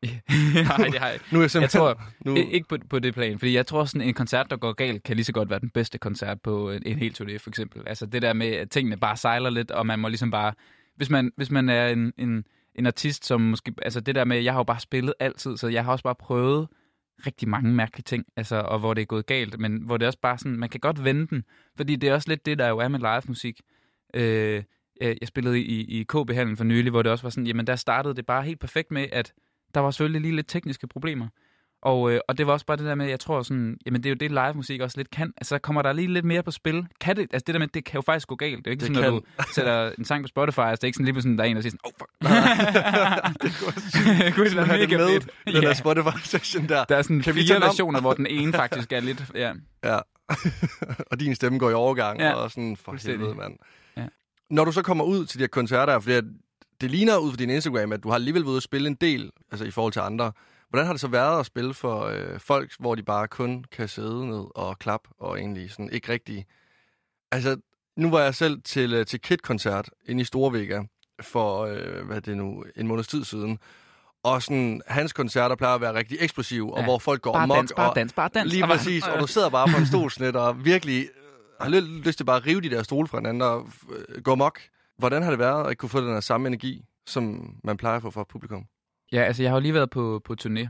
Nej, 0.67 0.87
det 0.91 0.99
har 0.99 1.07
jeg 1.07 1.19
Nu 1.31 1.37
er 1.37 1.43
jeg 1.43 1.51
simpelthen... 1.51 1.61
Jeg 1.61 1.69
tror, 1.69 2.01
nu, 2.25 2.35
Ikke 2.35 2.67
på, 2.67 2.77
på 2.89 2.99
det 2.99 3.13
plan, 3.13 3.39
fordi 3.39 3.53
jeg 3.53 3.67
tror 3.67 3.85
sådan 3.85 4.07
en 4.07 4.13
koncert, 4.13 4.49
der 4.49 4.57
går 4.57 4.73
galt, 4.73 5.03
kan 5.03 5.15
lige 5.15 5.25
så 5.25 5.33
godt 5.33 5.49
være 5.49 5.59
den 5.59 5.69
bedste 5.69 5.97
koncert 5.97 6.41
på 6.41 6.71
en, 6.71 6.83
en 6.85 6.97
hel 6.97 7.15
turné, 7.21 7.37
for 7.37 7.49
eksempel. 7.49 7.81
Altså 7.85 8.05
det 8.05 8.21
der 8.21 8.33
med, 8.33 8.47
at 8.47 8.69
tingene 8.69 8.97
bare 8.97 9.17
sejler 9.17 9.49
lidt, 9.49 9.71
og 9.71 9.85
man 9.85 9.99
må 9.99 10.07
ligesom 10.07 10.31
bare... 10.31 10.53
Hvis 10.95 11.09
man, 11.09 11.31
hvis 11.37 11.51
man 11.51 11.69
er 11.69 11.87
en, 11.87 12.13
en, 12.17 12.45
en 12.75 12.85
artist, 12.85 13.25
som 13.25 13.41
måske... 13.41 13.73
Altså 13.81 13.99
det 13.99 14.15
der 14.15 14.25
med, 14.25 14.39
jeg 14.39 14.53
har 14.53 14.59
jo 14.59 14.63
bare 14.63 14.79
spillet 14.79 15.13
altid, 15.19 15.57
så 15.57 15.67
jeg 15.67 15.85
har 15.85 15.91
også 15.91 16.03
bare 16.03 16.15
prøvet 16.15 16.67
rigtig 17.25 17.49
mange 17.49 17.73
mærkelige 17.73 18.03
ting, 18.03 18.25
altså, 18.35 18.55
og 18.55 18.79
hvor 18.79 18.93
det 18.93 19.01
er 19.01 19.05
gået 19.05 19.25
galt, 19.25 19.59
men 19.59 19.81
hvor 19.81 19.97
det 19.97 20.07
også 20.07 20.19
bare 20.19 20.37
sådan, 20.37 20.57
man 20.57 20.69
kan 20.69 20.79
godt 20.79 21.03
vende 21.03 21.27
den, 21.27 21.43
fordi 21.77 21.95
det 21.95 22.09
er 22.09 22.13
også 22.13 22.29
lidt 22.29 22.45
det, 22.45 22.59
der 22.59 22.67
jo 22.67 22.77
er 22.77 22.87
med 22.87 22.99
live 22.99 23.21
musik. 23.27 23.61
Øh, 24.13 24.63
jeg 25.01 25.27
spillede 25.27 25.59
i, 25.59 25.99
i 25.99 26.03
KB-handlen 26.03 26.57
for 26.57 26.63
nylig, 26.63 26.91
hvor 26.91 27.01
det 27.01 27.11
også 27.11 27.23
var 27.23 27.29
sådan, 27.29 27.47
jamen 27.47 27.67
der 27.67 27.75
startede 27.75 28.15
det 28.15 28.25
bare 28.25 28.43
helt 28.43 28.59
perfekt 28.59 28.91
med, 28.91 29.07
at 29.11 29.33
der 29.75 29.81
var 29.81 29.91
selvfølgelig 29.91 30.21
lige 30.21 30.35
lidt 30.35 30.47
tekniske 30.47 30.87
problemer. 30.87 31.27
Og, 31.83 32.11
øh, 32.11 32.19
og 32.27 32.37
det 32.37 32.47
var 32.47 32.53
også 32.53 32.65
bare 32.65 32.77
det 32.77 32.85
der 32.85 32.95
med, 32.95 33.07
jeg 33.09 33.19
tror 33.19 33.41
sådan, 33.43 33.77
jamen 33.85 34.03
det 34.03 34.09
er 34.09 34.13
jo 34.13 34.17
det 34.19 34.31
live 34.31 34.53
musik 34.53 34.81
også 34.81 34.97
lidt 34.97 35.09
kan. 35.11 35.33
Altså 35.37 35.57
kommer 35.59 35.81
der 35.81 35.93
lige 35.93 36.07
lidt 36.13 36.25
mere 36.25 36.43
på 36.43 36.51
spil. 36.51 36.87
Kan 37.01 37.15
det, 37.15 37.21
altså 37.21 37.43
det 37.47 37.53
der 37.53 37.59
med, 37.59 37.67
det 37.67 37.85
kan 37.85 37.97
jo 37.97 38.01
faktisk 38.01 38.27
gå 38.27 38.35
galt. 38.35 38.57
Det 38.57 38.67
er 38.67 38.71
jo 38.71 38.71
ikke 38.71 38.79
Det 38.79 38.87
sådan, 38.95 39.03
kan. 39.03 39.11
når 39.13 39.19
du 39.19 39.25
sætter 39.55 39.91
en 39.97 40.05
sang 40.05 40.23
på 40.23 40.27
Spotify, 40.27 40.59
altså 40.59 40.75
det 40.75 40.83
er 40.83 40.87
ikke 40.87 40.95
sådan 40.95 41.05
lige 41.05 41.13
pludselig, 41.13 41.37
der 41.37 41.43
er 41.43 41.47
en, 41.47 41.55
der 41.55 41.61
siger 41.61 41.71
sådan, 41.71 41.79
oh 41.85 41.91
fuck. 41.99 42.11
det 44.25 44.33
kunne 44.35 44.55
være 44.55 44.65
have 44.65 44.81
det 44.81 44.89
med, 44.89 45.19
den 45.53 45.61
der 45.61 45.67
Ja. 45.67 45.73
Spotify-session 45.73 46.67
der. 46.69 46.83
Der 46.83 46.95
er 46.97 47.01
sådan 47.01 47.21
Kan 47.21 47.33
fire 47.33 47.61
versioner, 47.61 48.01
hvor 48.01 48.13
den 48.13 48.27
ene 48.27 48.53
faktisk 48.53 48.91
er 48.91 48.99
lidt, 48.99 49.23
ja. 49.35 49.53
Ja. 49.83 49.99
og 51.11 51.19
din 51.19 51.35
stemme 51.35 51.59
går 51.59 51.69
i 51.69 51.73
overgang, 51.73 52.19
Ja. 52.19 52.33
og 52.33 52.51
sådan, 52.51 52.77
for 52.77 52.95
helvede, 53.07 53.35
mand. 53.35 53.53
Ja. 53.97 54.05
Når 54.49 54.65
du 54.65 54.71
så 54.71 54.81
kommer 54.81 55.03
ud 55.03 55.25
til 55.25 55.39
de 55.39 55.43
her 55.43 55.47
koncerter, 55.47 55.99
fordi 55.99 56.15
at 56.15 56.23
det 56.81 56.91
ligner 56.91 57.17
ud 57.17 57.31
fra 57.31 57.37
din 57.37 57.49
Instagram, 57.49 57.91
at 57.91 58.03
du 58.03 58.07
har 58.09 58.15
alligevel 58.15 58.41
været 58.41 58.49
ude 58.51 58.57
at 58.57 58.63
spille 58.63 58.87
en 58.87 58.95
del, 58.95 59.31
altså 59.51 59.65
i 59.65 59.71
forhold 59.71 59.93
til 59.93 59.99
andre. 59.99 60.31
Hvordan 60.69 60.85
har 60.85 60.93
det 60.93 60.99
så 61.01 61.07
været 61.07 61.39
at 61.39 61.45
spille 61.45 61.73
for 61.73 62.01
øh, 62.05 62.39
folk, 62.39 62.71
hvor 62.79 62.95
de 62.95 63.03
bare 63.03 63.27
kun 63.27 63.65
kan 63.71 63.87
sidde 63.87 64.27
ned 64.27 64.43
og 64.55 64.79
klappe, 64.79 65.09
og 65.19 65.39
egentlig 65.39 65.71
sådan 65.71 65.89
ikke 65.89 66.11
rigtig... 66.11 66.45
Altså, 67.31 67.57
nu 67.97 68.09
var 68.09 68.19
jeg 68.21 68.35
selv 68.35 68.61
til, 68.63 68.93
øh, 68.93 69.05
til 69.05 69.21
Kid-koncert 69.21 69.89
inde 70.05 70.21
i 70.21 70.23
Storvega 70.23 70.81
for, 71.21 71.61
øh, 71.65 72.05
hvad 72.05 72.15
er 72.15 72.19
det 72.19 72.37
nu, 72.37 72.65
en 72.75 72.87
måneds 72.87 73.07
tid 73.07 73.23
siden. 73.23 73.59
Og 74.23 74.43
sådan, 74.43 74.81
hans 74.87 75.13
koncerter 75.13 75.55
plejer 75.55 75.75
at 75.75 75.81
være 75.81 75.93
rigtig 75.93 76.17
eksplosive, 76.21 76.73
og 76.73 76.79
Ja. 76.79 76.83
hvor 76.85 76.99
folk 76.99 77.21
går 77.21 77.33
Bare 77.33 77.43
amok. 77.43 77.57
dans, 77.57 77.73
bare 77.75 77.89
og, 77.89 77.95
dans, 77.95 78.13
bare 78.13 78.29
dans. 78.33 78.51
Lige 78.51 78.63
Og 78.63 78.69
præcis, 78.69 79.07
og 79.07 79.19
du 79.19 79.27
sidder 79.27 79.49
bare 79.49 79.67
på 79.67 79.77
en 79.77 79.85
stolsnet 79.85 80.35
og 80.35 80.65
virkelig 80.65 81.01
øh, 81.01 81.61
har 81.61 81.69
lidt 81.69 81.85
lyst 82.05 82.17
til 82.17 82.23
bare 82.23 82.37
at 82.37 82.45
rive 82.45 82.61
de 82.61 82.69
der 82.69 82.83
stole 82.83 83.07
fra 83.07 83.17
hinanden 83.17 83.41
og 83.41 83.69
øh, 84.09 84.21
gå 84.21 84.35
mok. 84.35 84.59
Hvordan 85.01 85.23
har 85.23 85.29
det 85.29 85.39
været 85.39 85.69
at 85.71 85.77
kunne 85.77 85.89
få 85.89 86.01
den 86.01 86.13
her 86.13 86.19
samme 86.19 86.47
energi, 86.47 86.85
som 87.07 87.55
man 87.63 87.77
plejer 87.77 87.95
at 87.95 88.01
få 88.01 88.09
fra 88.11 88.23
publikum? 88.23 88.65
Ja, 89.11 89.23
altså 89.23 89.43
jeg 89.43 89.51
har 89.51 89.57
jo 89.57 89.61
lige 89.61 89.73
været 89.73 89.89
på, 89.89 90.21
på 90.25 90.35
turné, 90.41 90.67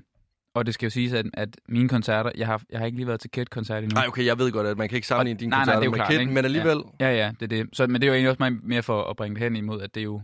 og 0.53 0.65
det 0.65 0.73
skal 0.73 0.85
jo 0.85 0.89
siges, 0.89 1.13
at, 1.13 1.25
at 1.33 1.57
mine 1.69 1.89
koncerter, 1.89 2.31
jeg 2.35 2.47
har, 2.47 2.61
jeg 2.69 2.79
har 2.79 2.85
ikke 2.85 2.97
lige 2.97 3.07
været 3.07 3.19
til 3.19 3.31
Kid-koncert 3.31 3.83
endnu. 3.83 3.93
Nej, 3.93 4.07
okay, 4.07 4.25
jeg 4.25 4.39
ved 4.39 4.51
godt, 4.51 4.67
at 4.67 4.77
man 4.77 4.89
kan 4.89 4.95
ikke 4.95 5.07
sammenligne 5.07 5.39
dine 5.39 5.49
nej, 5.49 5.57
nej, 5.57 5.65
koncerter 5.65 5.79
det 5.79 5.83
er 5.83 5.85
jo 5.85 5.91
med 5.91 5.97
klart, 5.97 6.11
Kid, 6.11 6.19
ikke? 6.19 6.33
men 6.33 6.45
alligevel... 6.45 6.83
Ja, 6.99 7.11
ja, 7.11 7.31
det 7.39 7.53
er 7.53 7.63
det. 7.63 7.69
Så, 7.73 7.87
men 7.87 8.01
det 8.01 8.03
er 8.03 8.07
jo 8.07 8.13
egentlig 8.13 8.29
også 8.29 8.39
meget 8.39 8.63
mere 8.63 8.83
for 8.83 9.03
at 9.03 9.15
bringe 9.15 9.35
det 9.35 9.43
hen 9.43 9.55
imod, 9.55 9.81
at 9.81 9.95
det 9.95 10.03
jo 10.03 10.21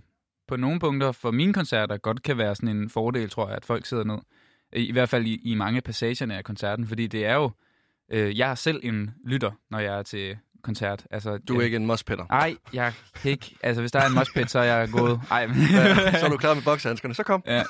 på 0.47 0.55
nogle 0.55 0.79
punkter 0.79 1.11
for 1.11 1.31
mine 1.31 1.53
koncerter 1.53 1.97
godt 1.97 2.23
kan 2.23 2.37
være 2.37 2.55
sådan 2.55 2.77
en 2.77 2.89
fordel, 2.89 3.29
tror 3.29 3.47
jeg, 3.47 3.55
at 3.55 3.65
folk 3.65 3.85
sidder 3.85 4.03
ned. 4.03 4.17
I, 4.73 4.91
hvert 4.91 5.09
fald 5.09 5.25
i, 5.25 5.41
i 5.43 5.55
mange 5.55 5.81
passagerne 5.81 6.37
af 6.37 6.43
koncerten, 6.43 6.87
fordi 6.87 7.07
det 7.07 7.25
er 7.25 7.35
jo... 7.35 7.51
Øh, 8.11 8.37
jeg 8.37 8.51
er 8.51 8.55
selv 8.55 8.79
en 8.83 9.11
lytter, 9.25 9.51
når 9.69 9.79
jeg 9.79 9.99
er 9.99 10.03
til 10.03 10.37
koncert. 10.67 11.05
Altså, 11.11 11.37
Du 11.37 11.53
er 11.53 11.59
øh, 11.59 11.65
ikke 11.65 11.75
en 11.77 11.85
mospætter. 11.85 12.25
Ej, 12.29 12.55
jeg 12.73 12.93
kan 13.21 13.31
ikke... 13.31 13.55
Altså, 13.63 13.81
hvis 13.81 13.91
der 13.91 13.99
er 13.99 14.07
en 14.07 14.13
moshpit, 14.15 14.51
så 14.51 14.59
er 14.59 14.63
jeg 14.63 14.89
gået... 14.89 15.21
Ej, 15.31 15.47
men... 15.47 15.55
Så 16.19 16.25
er 16.25 16.29
du 16.29 16.37
klar 16.37 16.53
med 16.53 16.63
boksehandskerne, 16.63 17.13
så 17.13 17.23
kom. 17.23 17.43
Ja. 17.47 17.63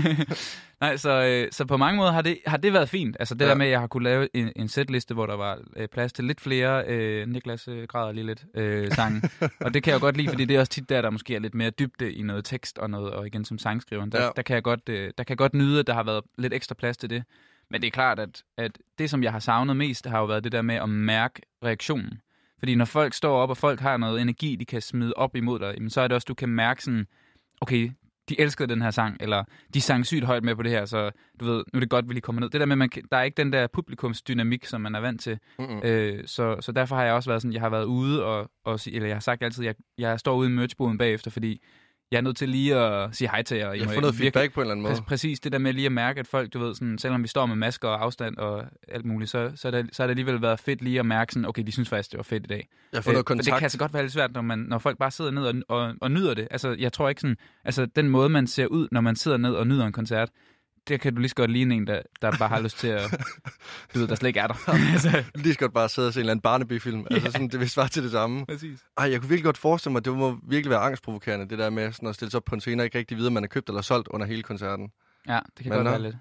Nej, 0.80 0.96
så, 0.96 1.10
øh, 1.24 1.48
så 1.52 1.64
på 1.64 1.76
mange 1.76 1.96
måder 1.96 2.12
har 2.12 2.22
det, 2.22 2.38
har 2.46 2.56
det 2.56 2.72
været 2.72 2.88
fint. 2.88 3.16
Altså 3.20 3.34
det 3.34 3.44
Ja. 3.44 3.48
der 3.48 3.54
med, 3.54 3.66
at 3.66 3.72
jeg 3.72 3.80
har 3.80 3.86
kunne 3.86 4.04
lave 4.04 4.28
en, 4.36 4.52
en 4.56 4.68
setliste, 4.68 5.14
hvor 5.14 5.26
der 5.26 5.36
var 5.36 5.58
øh, 5.76 5.88
plads 5.88 6.12
til 6.12 6.24
lidt 6.24 6.40
flere. 6.40 6.84
Øh, 6.86 7.28
Niklas 7.28 7.68
øh, 7.68 7.82
græder 7.88 8.12
lige 8.12 8.26
lidt 8.26 8.44
øh, 8.54 8.92
sange. 8.92 9.22
og 9.64 9.74
det 9.74 9.82
kan 9.82 9.90
jeg 9.92 10.00
jo 10.00 10.04
godt 10.04 10.16
lide, 10.16 10.28
fordi 10.28 10.44
det 10.44 10.56
er 10.56 10.60
også 10.60 10.72
tit 10.72 10.88
der, 10.88 11.02
der 11.02 11.10
måske 11.10 11.34
er 11.34 11.38
lidt 11.38 11.54
mere 11.54 11.70
dybde 11.70 12.12
i 12.12 12.22
noget 12.22 12.44
tekst 12.44 12.78
og 12.78 12.90
noget, 12.90 13.12
og 13.12 13.26
igen 13.26 13.44
som 13.44 13.58
sangskriver. 13.58 14.04
Der, 14.06 14.22
ja. 14.22 14.28
der, 14.36 14.42
kan 14.42 14.54
jeg 14.54 14.62
godt, 14.62 14.88
øh, 14.88 15.10
der 15.18 15.24
kan 15.24 15.28
jeg 15.28 15.38
godt 15.38 15.54
nyde, 15.54 15.80
at 15.80 15.86
der 15.86 15.94
har 15.94 16.02
været 16.02 16.24
lidt 16.38 16.54
ekstra 16.54 16.74
plads 16.74 16.96
til 16.96 17.10
det. 17.10 17.22
Men 17.70 17.80
det 17.80 17.86
er 17.86 17.90
klart, 17.90 18.18
at, 18.18 18.42
at 18.56 18.78
det, 18.98 19.10
som 19.10 19.22
jeg 19.22 19.32
har 19.32 19.38
savnet 19.38 19.76
mest, 19.76 20.06
har 20.06 20.18
jo 20.18 20.24
været 20.24 20.44
det 20.44 20.52
der 20.52 20.62
med 20.62 20.74
at 20.74 20.88
mærke 20.88 21.42
reaktionen. 21.64 22.20
Fordi 22.58 22.74
når 22.74 22.84
folk 22.84 23.14
står 23.14 23.36
op, 23.36 23.50
og 23.50 23.56
folk 23.56 23.80
har 23.80 23.96
noget 23.96 24.20
energi, 24.20 24.56
de 24.56 24.64
kan 24.64 24.82
smide 24.82 25.14
op 25.14 25.36
imod 25.36 25.58
dig, 25.58 25.74
jamen, 25.74 25.90
så 25.90 26.00
er 26.00 26.08
det 26.08 26.14
også, 26.14 26.26
du 26.28 26.34
kan 26.34 26.48
mærke 26.48 26.82
sådan, 26.84 27.06
okay, 27.60 27.90
de 28.28 28.40
elskede 28.40 28.68
den 28.68 28.82
her 28.82 28.90
sang, 28.90 29.16
eller 29.20 29.44
de 29.74 29.80
sang 29.80 30.06
sygt 30.06 30.24
højt 30.24 30.44
med 30.44 30.56
på 30.56 30.62
det 30.62 30.70
her, 30.70 30.84
så 30.84 31.10
du 31.40 31.44
ved, 31.44 31.64
nu 31.72 31.76
er 31.76 31.80
det 31.80 31.90
godt, 31.90 32.08
vi 32.08 32.14
lige 32.14 32.20
kommer 32.20 32.40
ned. 32.40 32.50
Det 32.50 32.60
der 32.60 32.66
med, 32.66 32.76
man, 32.76 32.90
der 33.10 33.16
er 33.16 33.22
ikke 33.22 33.36
den 33.36 33.52
der 33.52 33.66
publikumsdynamik, 33.66 34.64
som 34.64 34.80
man 34.80 34.94
er 34.94 35.00
vant 35.00 35.20
til. 35.20 35.38
Mm-mm. 35.58 35.80
Øh, 35.84 36.22
så, 36.26 36.56
så 36.60 36.72
derfor 36.72 36.96
har 36.96 37.04
jeg 37.04 37.14
også 37.14 37.30
været 37.30 37.42
sådan, 37.42 37.52
jeg 37.52 37.60
har 37.60 37.70
været 37.70 37.84
ude, 37.84 38.24
og, 38.24 38.50
og 38.64 38.80
eller 38.86 39.06
jeg 39.06 39.16
har 39.16 39.20
sagt 39.20 39.42
altid, 39.42 39.64
jeg, 39.64 39.74
jeg 39.98 40.20
står 40.20 40.36
ude 40.36 40.48
i 40.48 40.52
merchboden 40.52 40.98
bagefter, 40.98 41.30
fordi 41.30 41.62
jeg 42.10 42.16
er 42.18 42.20
nødt 42.20 42.36
til 42.36 42.48
lige 42.48 42.76
at 42.76 43.16
sige 43.16 43.28
hej 43.30 43.42
til 43.42 43.56
jer. 43.56 43.72
I 43.72 43.78
Jeg 43.78 43.86
har 43.86 43.92
virkelig- 43.94 44.14
feedback 44.14 44.52
på 44.52 44.60
en 44.60 44.64
eller 44.64 44.72
anden 44.72 44.82
måde. 44.82 44.94
Præ- 44.94 45.04
præcis 45.04 45.40
det 45.40 45.52
der 45.52 45.58
med 45.58 45.72
lige 45.72 45.86
at 45.86 45.92
mærke, 45.92 46.20
at 46.20 46.26
folk, 46.26 46.52
du 46.52 46.58
ved, 46.58 46.74
sådan, 46.74 46.98
selvom 46.98 47.22
vi 47.22 47.28
står 47.28 47.46
med 47.46 47.56
masker 47.56 47.88
og 47.88 48.02
afstand 48.04 48.36
og 48.36 48.64
alt 48.88 49.04
muligt, 49.04 49.30
så, 49.30 49.52
så, 49.54 49.70
det, 49.70 49.88
så 49.92 50.02
er 50.02 50.06
det 50.06 50.12
alligevel 50.12 50.42
været 50.42 50.60
fedt 50.60 50.82
lige 50.82 50.98
at 50.98 51.06
mærke 51.06 51.32
sådan, 51.32 51.46
okay, 51.48 51.62
de 51.62 51.72
synes 51.72 51.88
faktisk, 51.88 52.10
det 52.10 52.16
var 52.18 52.22
fedt 52.22 52.44
i 52.44 52.46
dag. 52.46 52.68
Jeg 52.92 52.98
har 52.98 53.02
fået 53.02 53.12
noget 53.12 53.16
Øh, 53.16 53.16
for 53.16 53.18
det 53.18 53.26
kontakt. 53.26 53.58
kan 53.58 53.64
altså 53.64 53.78
godt 53.78 53.94
være 53.94 54.02
lidt 54.02 54.12
svært, 54.12 54.32
når, 54.32 54.40
man, 54.42 54.58
når 54.58 54.78
folk 54.78 54.98
bare 54.98 55.10
sidder 55.10 55.30
ned 55.30 55.42
og, 55.42 55.54
og, 55.68 55.94
og 56.00 56.10
nyder 56.10 56.34
det. 56.34 56.48
Altså, 56.50 56.76
jeg 56.78 56.92
tror 56.92 57.08
ikke 57.08 57.20
sådan, 57.20 57.36
altså 57.64 57.86
den 57.86 58.08
måde, 58.08 58.28
man 58.28 58.46
ser 58.46 58.66
ud, 58.66 58.88
når 58.92 59.00
man 59.00 59.16
sidder 59.16 59.36
ned 59.36 59.52
og 59.54 59.66
nyder 59.66 59.86
en 59.86 59.92
koncert, 59.92 60.28
det 60.88 61.00
kan 61.00 61.14
du 61.14 61.20
lige 61.20 61.28
så 61.28 61.34
godt 61.34 61.50
ligne 61.50 61.74
en, 61.74 61.86
der, 61.86 62.02
der 62.22 62.32
bare 62.38 62.48
har 62.48 62.60
lyst 62.60 62.78
til 62.78 62.88
at, 62.88 63.10
du 63.94 63.98
ved, 63.98 64.08
der 64.08 64.14
slet 64.14 64.28
ikke 64.28 64.40
er 64.40 64.46
der. 64.46 64.54
altså, 64.92 65.24
Lige 65.34 65.52
så 65.52 65.58
godt 65.58 65.72
bare 65.72 65.88
sidde 65.88 66.08
og 66.08 66.12
se 66.14 66.18
en 66.18 66.20
eller 66.20 66.30
anden 66.30 66.42
Barnaby-film. 66.42 67.06
Altså 67.10 67.30
sådan, 67.30 67.48
det 67.48 67.60
vil 67.60 67.70
svare 67.70 67.88
til 67.88 68.02
det 68.02 68.10
samme. 68.10 68.46
præcis. 68.46 68.80
Ej, 68.98 69.10
jeg 69.10 69.20
kunne 69.20 69.28
virkelig 69.28 69.44
godt 69.44 69.58
forestille 69.58 69.92
mig, 69.92 69.98
at 69.98 70.04
det 70.04 70.12
må 70.16 70.38
virkelig 70.48 70.70
være 70.70 70.80
angstprovokerende, 70.80 71.48
det 71.48 71.58
der 71.58 71.70
med 71.70 71.92
sådan 71.92 72.08
at 72.08 72.14
stille 72.14 72.30
sig 72.30 72.38
op 72.38 72.44
på 72.44 72.54
en 72.54 72.60
scene 72.60 72.82
og 72.82 72.84
ikke 72.84 72.98
rigtig 72.98 73.16
vide, 73.16 73.26
om 73.26 73.32
man 73.32 73.44
er 73.44 73.48
købt 73.48 73.68
eller 73.68 73.82
solgt 73.82 74.08
under 74.08 74.26
hele 74.26 74.42
koncerten. 74.42 74.90
Ja, 75.28 75.38
det 75.56 75.62
kan 75.64 75.72
Men 75.72 75.76
godt 75.78 75.86
være 75.92 76.02
lidt. 76.02 76.16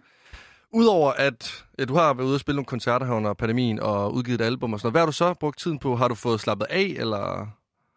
Udover 0.74 1.12
at 1.12 1.66
ja, 1.80 1.86
du 1.86 1.94
har 1.96 2.14
været 2.14 2.28
ude 2.28 2.36
og 2.36 2.40
spille 2.40 2.56
nogle 2.56 2.66
koncerter 2.66 3.06
her 3.06 3.14
under 3.14 3.34
pandemien 3.34 3.80
og 3.80 4.14
udgivet 4.14 4.42
et 4.42 4.46
album 4.46 4.74
og 4.74 4.80
sådan 4.80 4.86
noget, 4.86 4.94
hvad 4.94 5.02
har 5.02 5.06
du 5.06 5.12
så 5.12 5.34
brugt 5.34 5.60
tiden 5.60 5.80
på? 5.80 5.96
Har 5.96 6.08
du 6.08 6.16
fået 6.16 6.40
slappet 6.40 6.66
af, 6.70 6.96
eller 6.98 7.48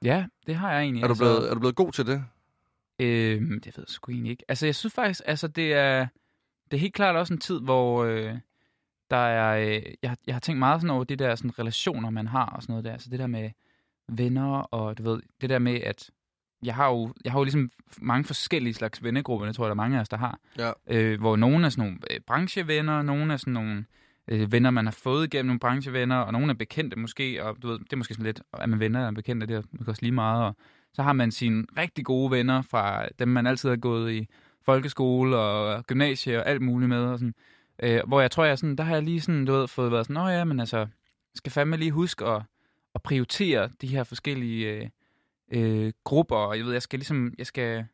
Ja, 0.05 0.25
det 0.47 0.55
har 0.55 0.73
jeg 0.73 0.83
egentlig. 0.83 1.03
er 1.05 1.09
du, 1.09 1.15
blevet, 1.15 1.51
er 1.51 1.55
du 1.55 1.61
blevet 1.61 1.77
god 1.77 1.93
til 1.93 2.07
det? 2.07 2.25
Øh, 3.01 3.41
det 3.41 3.67
ved 3.67 3.73
jeg 3.77 3.85
sgu 3.87 4.13
egentlig 4.13 4.31
ikke. 4.31 4.45
Altså, 4.49 4.67
jeg 4.67 4.75
synes 4.75 4.95
faktisk, 4.95 5.21
altså, 5.27 5.49
det 5.49 5.73
er, 5.73 6.07
det 6.71 6.77
er 6.77 6.81
helt 6.81 6.95
klart 6.95 7.17
også 7.17 7.35
en 7.35 7.41
tid, 7.41 7.61
hvor 7.61 8.05
øh, 8.05 8.35
der 9.11 9.17
er, 9.17 9.67
øh, 9.67 9.83
jeg, 10.03 10.17
jeg 10.27 10.35
har 10.35 10.41
tænkt 10.41 10.59
meget 10.59 10.81
sådan 10.81 10.95
over 10.95 11.05
de 11.05 11.17
der 11.17 11.35
sådan, 11.35 11.59
relationer, 11.59 12.11
man 12.11 12.27
har 12.27 12.47
og 12.47 12.63
sådan 12.63 12.73
noget 12.73 12.85
der. 12.85 12.93
Altså 12.93 13.11
det 13.11 13.19
der 13.19 13.27
med 13.27 13.51
venner, 14.09 14.47
og 14.51 14.99
du 14.99 15.03
ved, 15.03 15.21
det 15.41 15.51
der 15.51 15.59
med, 15.59 15.81
at 15.81 16.11
jeg 16.63 16.75
har 16.75 16.89
jo, 16.89 17.15
jeg 17.25 17.33
har 17.33 17.39
jo 17.39 17.45
ligesom 17.45 17.71
mange 18.01 18.25
forskellige 18.25 18.75
slags 18.75 19.05
vennegrupper, 19.05 19.47
det 19.47 19.57
tror 19.57 19.65
jeg, 19.65 19.69
der 19.69 19.75
er 19.75 19.85
mange 19.85 19.97
af 19.97 20.01
os, 20.01 20.09
der 20.09 20.17
har. 20.17 20.39
Ja. 20.59 20.73
Øh, 20.87 21.21
hvor 21.21 21.37
nogle 21.37 21.67
er 21.67 21.69
sådan 21.69 21.85
nogle 21.85 21.99
øh, 22.11 22.21
branchevenner, 22.27 23.03
nogle 23.03 23.33
er 23.33 23.37
sådan 23.37 23.53
nogle 23.53 23.85
øh, 24.29 24.53
venner, 24.53 24.71
man 24.71 24.87
har 24.87 24.93
fået 24.93 25.27
igennem 25.27 25.47
nogle 25.47 25.61
branchevenner, 25.61 26.17
og 26.17 26.33
nogle 26.33 26.51
er 26.51 26.55
bekendte 26.55 26.99
måske, 26.99 27.45
og 27.45 27.57
du 27.63 27.69
ved, 27.69 27.79
det 27.79 27.93
er 27.93 27.97
måske 27.97 28.15
sådan 28.15 28.27
lidt, 28.27 28.41
er 28.53 28.67
man 28.67 28.81
venner 28.81 29.01
eller 29.01 29.13
bekendte, 29.13 29.47
det 29.47 29.57
er 29.57 29.63
måske 29.73 29.91
også 29.91 30.03
lige 30.03 30.13
meget, 30.13 30.45
og 30.45 30.57
så 30.95 31.03
har 31.03 31.13
man 31.13 31.31
sine 31.31 31.67
rigtig 31.77 32.05
gode 32.05 32.31
venner 32.31 32.63
fra 32.63 33.07
dem, 33.19 33.29
man 33.29 33.47
altid 33.47 33.69
har 33.69 33.77
gået 33.77 34.13
i 34.13 34.29
folkeskole 34.65 35.37
og 35.37 35.87
gymnasie 35.87 36.39
og 36.39 36.49
alt 36.49 36.63
muligt 36.63 36.89
med, 36.89 37.05
og 37.05 37.19
sådan, 37.19 37.35
øh, 37.83 38.01
hvor 38.07 38.21
jeg 38.21 38.31
tror, 38.31 38.45
jeg 38.45 38.59
sådan, 38.59 38.77
der 38.77 38.85
har 38.85 38.95
jeg 38.95 39.03
lige 39.03 39.21
sådan, 39.21 39.45
du 39.45 39.53
ved, 39.53 39.69
fået 39.69 39.93
været 39.93 40.07
sådan, 40.07 40.15
nå 40.15 40.29
ja, 40.29 40.45
men 40.45 40.61
altså, 40.61 40.87
skal 41.35 41.53
fandme 41.53 41.77
lige 41.77 41.91
huske 41.91 42.25
at, 42.25 42.43
at 42.95 43.03
prioritere 43.03 43.71
de 43.81 43.87
her 43.87 44.05
forskellige 44.05 44.73
øh, 44.73 44.89
øh, 45.53 45.93
grupper, 46.05 46.37
og 46.37 46.57
jeg 46.57 46.65
ved, 46.65 46.73
jeg 46.73 46.83
skal 46.83 46.99
ligesom, 46.99 47.35
jeg 47.39 47.47
skal, 47.47 47.85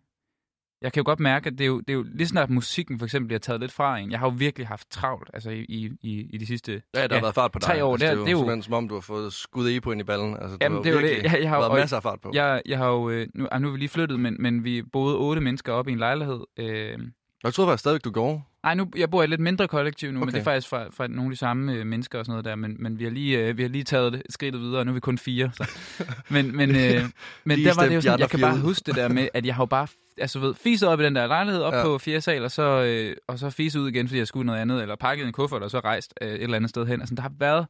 jeg 0.83 0.92
kan 0.92 1.00
jo 1.00 1.04
godt 1.06 1.21
mærke, 1.21 1.47
at 1.47 1.52
det 1.52 1.61
er 1.61 1.66
jo, 1.66 1.80
det 1.80 1.90
er 1.90 1.95
jo 1.95 2.04
lige 2.14 2.26
snart 2.26 2.50
musikken 2.50 2.99
for 2.99 3.06
eksempel 3.06 3.26
bliver 3.28 3.38
taget 3.40 3.61
lidt 3.61 3.73
fra 3.73 3.99
en. 3.99 4.11
Jeg 4.11 4.18
har 4.18 4.26
jo 4.26 4.35
virkelig 4.38 4.66
haft 4.66 4.90
travlt, 4.90 5.30
altså 5.35 5.50
i, 5.50 5.64
i, 6.02 6.26
i, 6.33 6.38
de 6.38 6.47
sidste... 6.47 6.83
Ja, 6.95 7.06
der 7.06 7.14
har 7.14 7.21
været 7.23 7.35
fart 7.35 7.52
på 7.52 7.59
dig. 7.59 7.66
tre 7.66 7.85
år, 7.85 7.92
Altså, 7.92 8.06
det 8.06 8.11
er- 8.12 8.14
det, 8.14 8.21
er 8.21 8.25
det 8.25 8.28
er 8.28 8.33
jo- 8.33 8.38
simpelthen 8.38 8.62
som 8.62 8.75
om, 8.75 8.88
du 8.88 8.95
har 8.95 9.00
fået 9.00 9.33
skud 9.33 9.68
i 9.71 9.80
på 9.80 9.92
ind 9.92 10.00
i 10.00 10.04
ballen. 10.04 10.37
Altså, 10.40 10.56
Jamen, 10.61 10.85
det 10.85 10.90
er 10.90 10.95
jo 10.95 11.00
det. 11.00 11.23
Jeg, 11.23 11.38
jeg 11.40 11.49
har, 11.49 11.59
været 11.61 11.73
masser 11.75 11.97
af 11.97 12.02
fart 12.02 12.21
på. 12.23 12.30
jeg, 12.35 12.62
jeg 12.66 12.78
har 12.78 12.87
jo... 12.88 13.11
øh, 13.11 13.26
Nu, 13.35 13.49
ah, 13.52 13.62
nu 13.62 13.68
er 13.68 13.73
vi 13.73 13.78
lige 13.78 13.88
flyttet, 13.88 14.21
men, 14.21 14.37
men 14.38 14.64
vi 14.64 14.83
boede 14.92 15.16
otte 15.18 15.40
mennesker 15.40 15.73
op 15.73 15.88
i 15.88 15.92
en 15.92 15.99
lejlighed. 15.99 16.40
Øh, 16.59 16.99
Jeg 17.45 17.54
troede 17.54 17.68
faktisk 17.71 17.80
stadigvæk, 17.80 18.04
du 18.04 18.11
går. 18.11 18.52
ej, 18.64 18.75
nu, 18.75 18.87
jeg 18.97 19.11
bor 19.11 19.21
i 19.23 19.25
et 19.25 19.30
lidt 19.30 19.40
mindre 19.40 19.68
kollektiv 19.68 20.12
nu, 20.12 20.18
okay. 20.18 20.26
men 20.26 20.35
det 20.35 20.40
er 20.40 20.45
faktisk 20.45 20.68
fra, 20.68 20.85
fra 20.90 21.06
nogle 21.06 21.25
af 21.25 21.30
de 21.30 21.37
samme 21.37 21.73
øh, 21.73 21.87
mennesker 21.87 22.18
og 22.18 22.25
sådan 22.25 22.33
noget 22.33 22.45
der, 22.45 22.54
men, 22.54 22.76
men 22.78 22.99
vi, 22.99 23.04
har 23.04 23.11
lige, 23.11 23.38
øh, 23.38 23.56
vi 23.56 23.62
har 23.62 23.68
lige 23.68 23.85
taget 23.85 24.12
det 24.12 24.23
skridtet 24.30 24.61
videre, 24.61 24.78
og 24.78 24.87
nu 24.87 24.92
er 24.92 24.95
vi 24.95 25.00
kun 25.00 25.18
fire. 25.18 25.50
Så. 25.54 25.71
Men, 26.30 26.56
men, 26.56 26.71
øh, 26.71 27.02
men 27.45 27.59
der 27.59 27.75
var 27.80 27.87
det 27.88 27.95
jo 27.95 28.00
sådan, 28.00 28.18
jeg 28.21 28.30
kan 28.30 28.40
bare 28.40 28.59
huske 28.59 28.83
det 28.87 28.95
der 28.95 29.09
med, 29.09 29.28
at 29.35 29.47
jeg 29.47 29.54
har 29.54 29.62
jo 29.62 29.66
bare 29.66 29.87
altså, 30.19 30.39
ved, 30.41 30.55
fiset 30.55 30.89
op 30.89 31.01
i 31.01 31.05
den 31.05 31.15
der 31.17 31.27
lejlighed, 31.27 31.63
op 31.63 31.75
Ja. 31.75 31.83
på 31.85 31.99
fjerde 31.99 32.21
sal, 32.21 32.45
og 32.45 32.51
så, 32.51 32.63
øh, 32.85 33.17
og 33.29 33.39
så 33.39 33.51
fiset 33.51 33.81
ud 33.81 33.89
igen, 33.89 34.09
fordi 34.09 34.19
jeg 34.19 34.27
skulle 34.27 34.47
noget 34.47 34.61
andet, 34.61 34.83
eller 34.83 34.97
pakket 34.97 35.27
en 35.27 35.33
kuffert, 35.33 35.63
og 35.63 35.71
så 35.71 35.79
rejst 35.81 36.15
øh, 36.23 36.29
et 36.29 36.43
eller 36.43 36.57
andet 36.57 36.71
sted 36.71 36.87
hen. 36.87 37.01
Altså, 37.01 37.15
der 37.15 37.23
har 37.23 37.33
været 37.39 37.67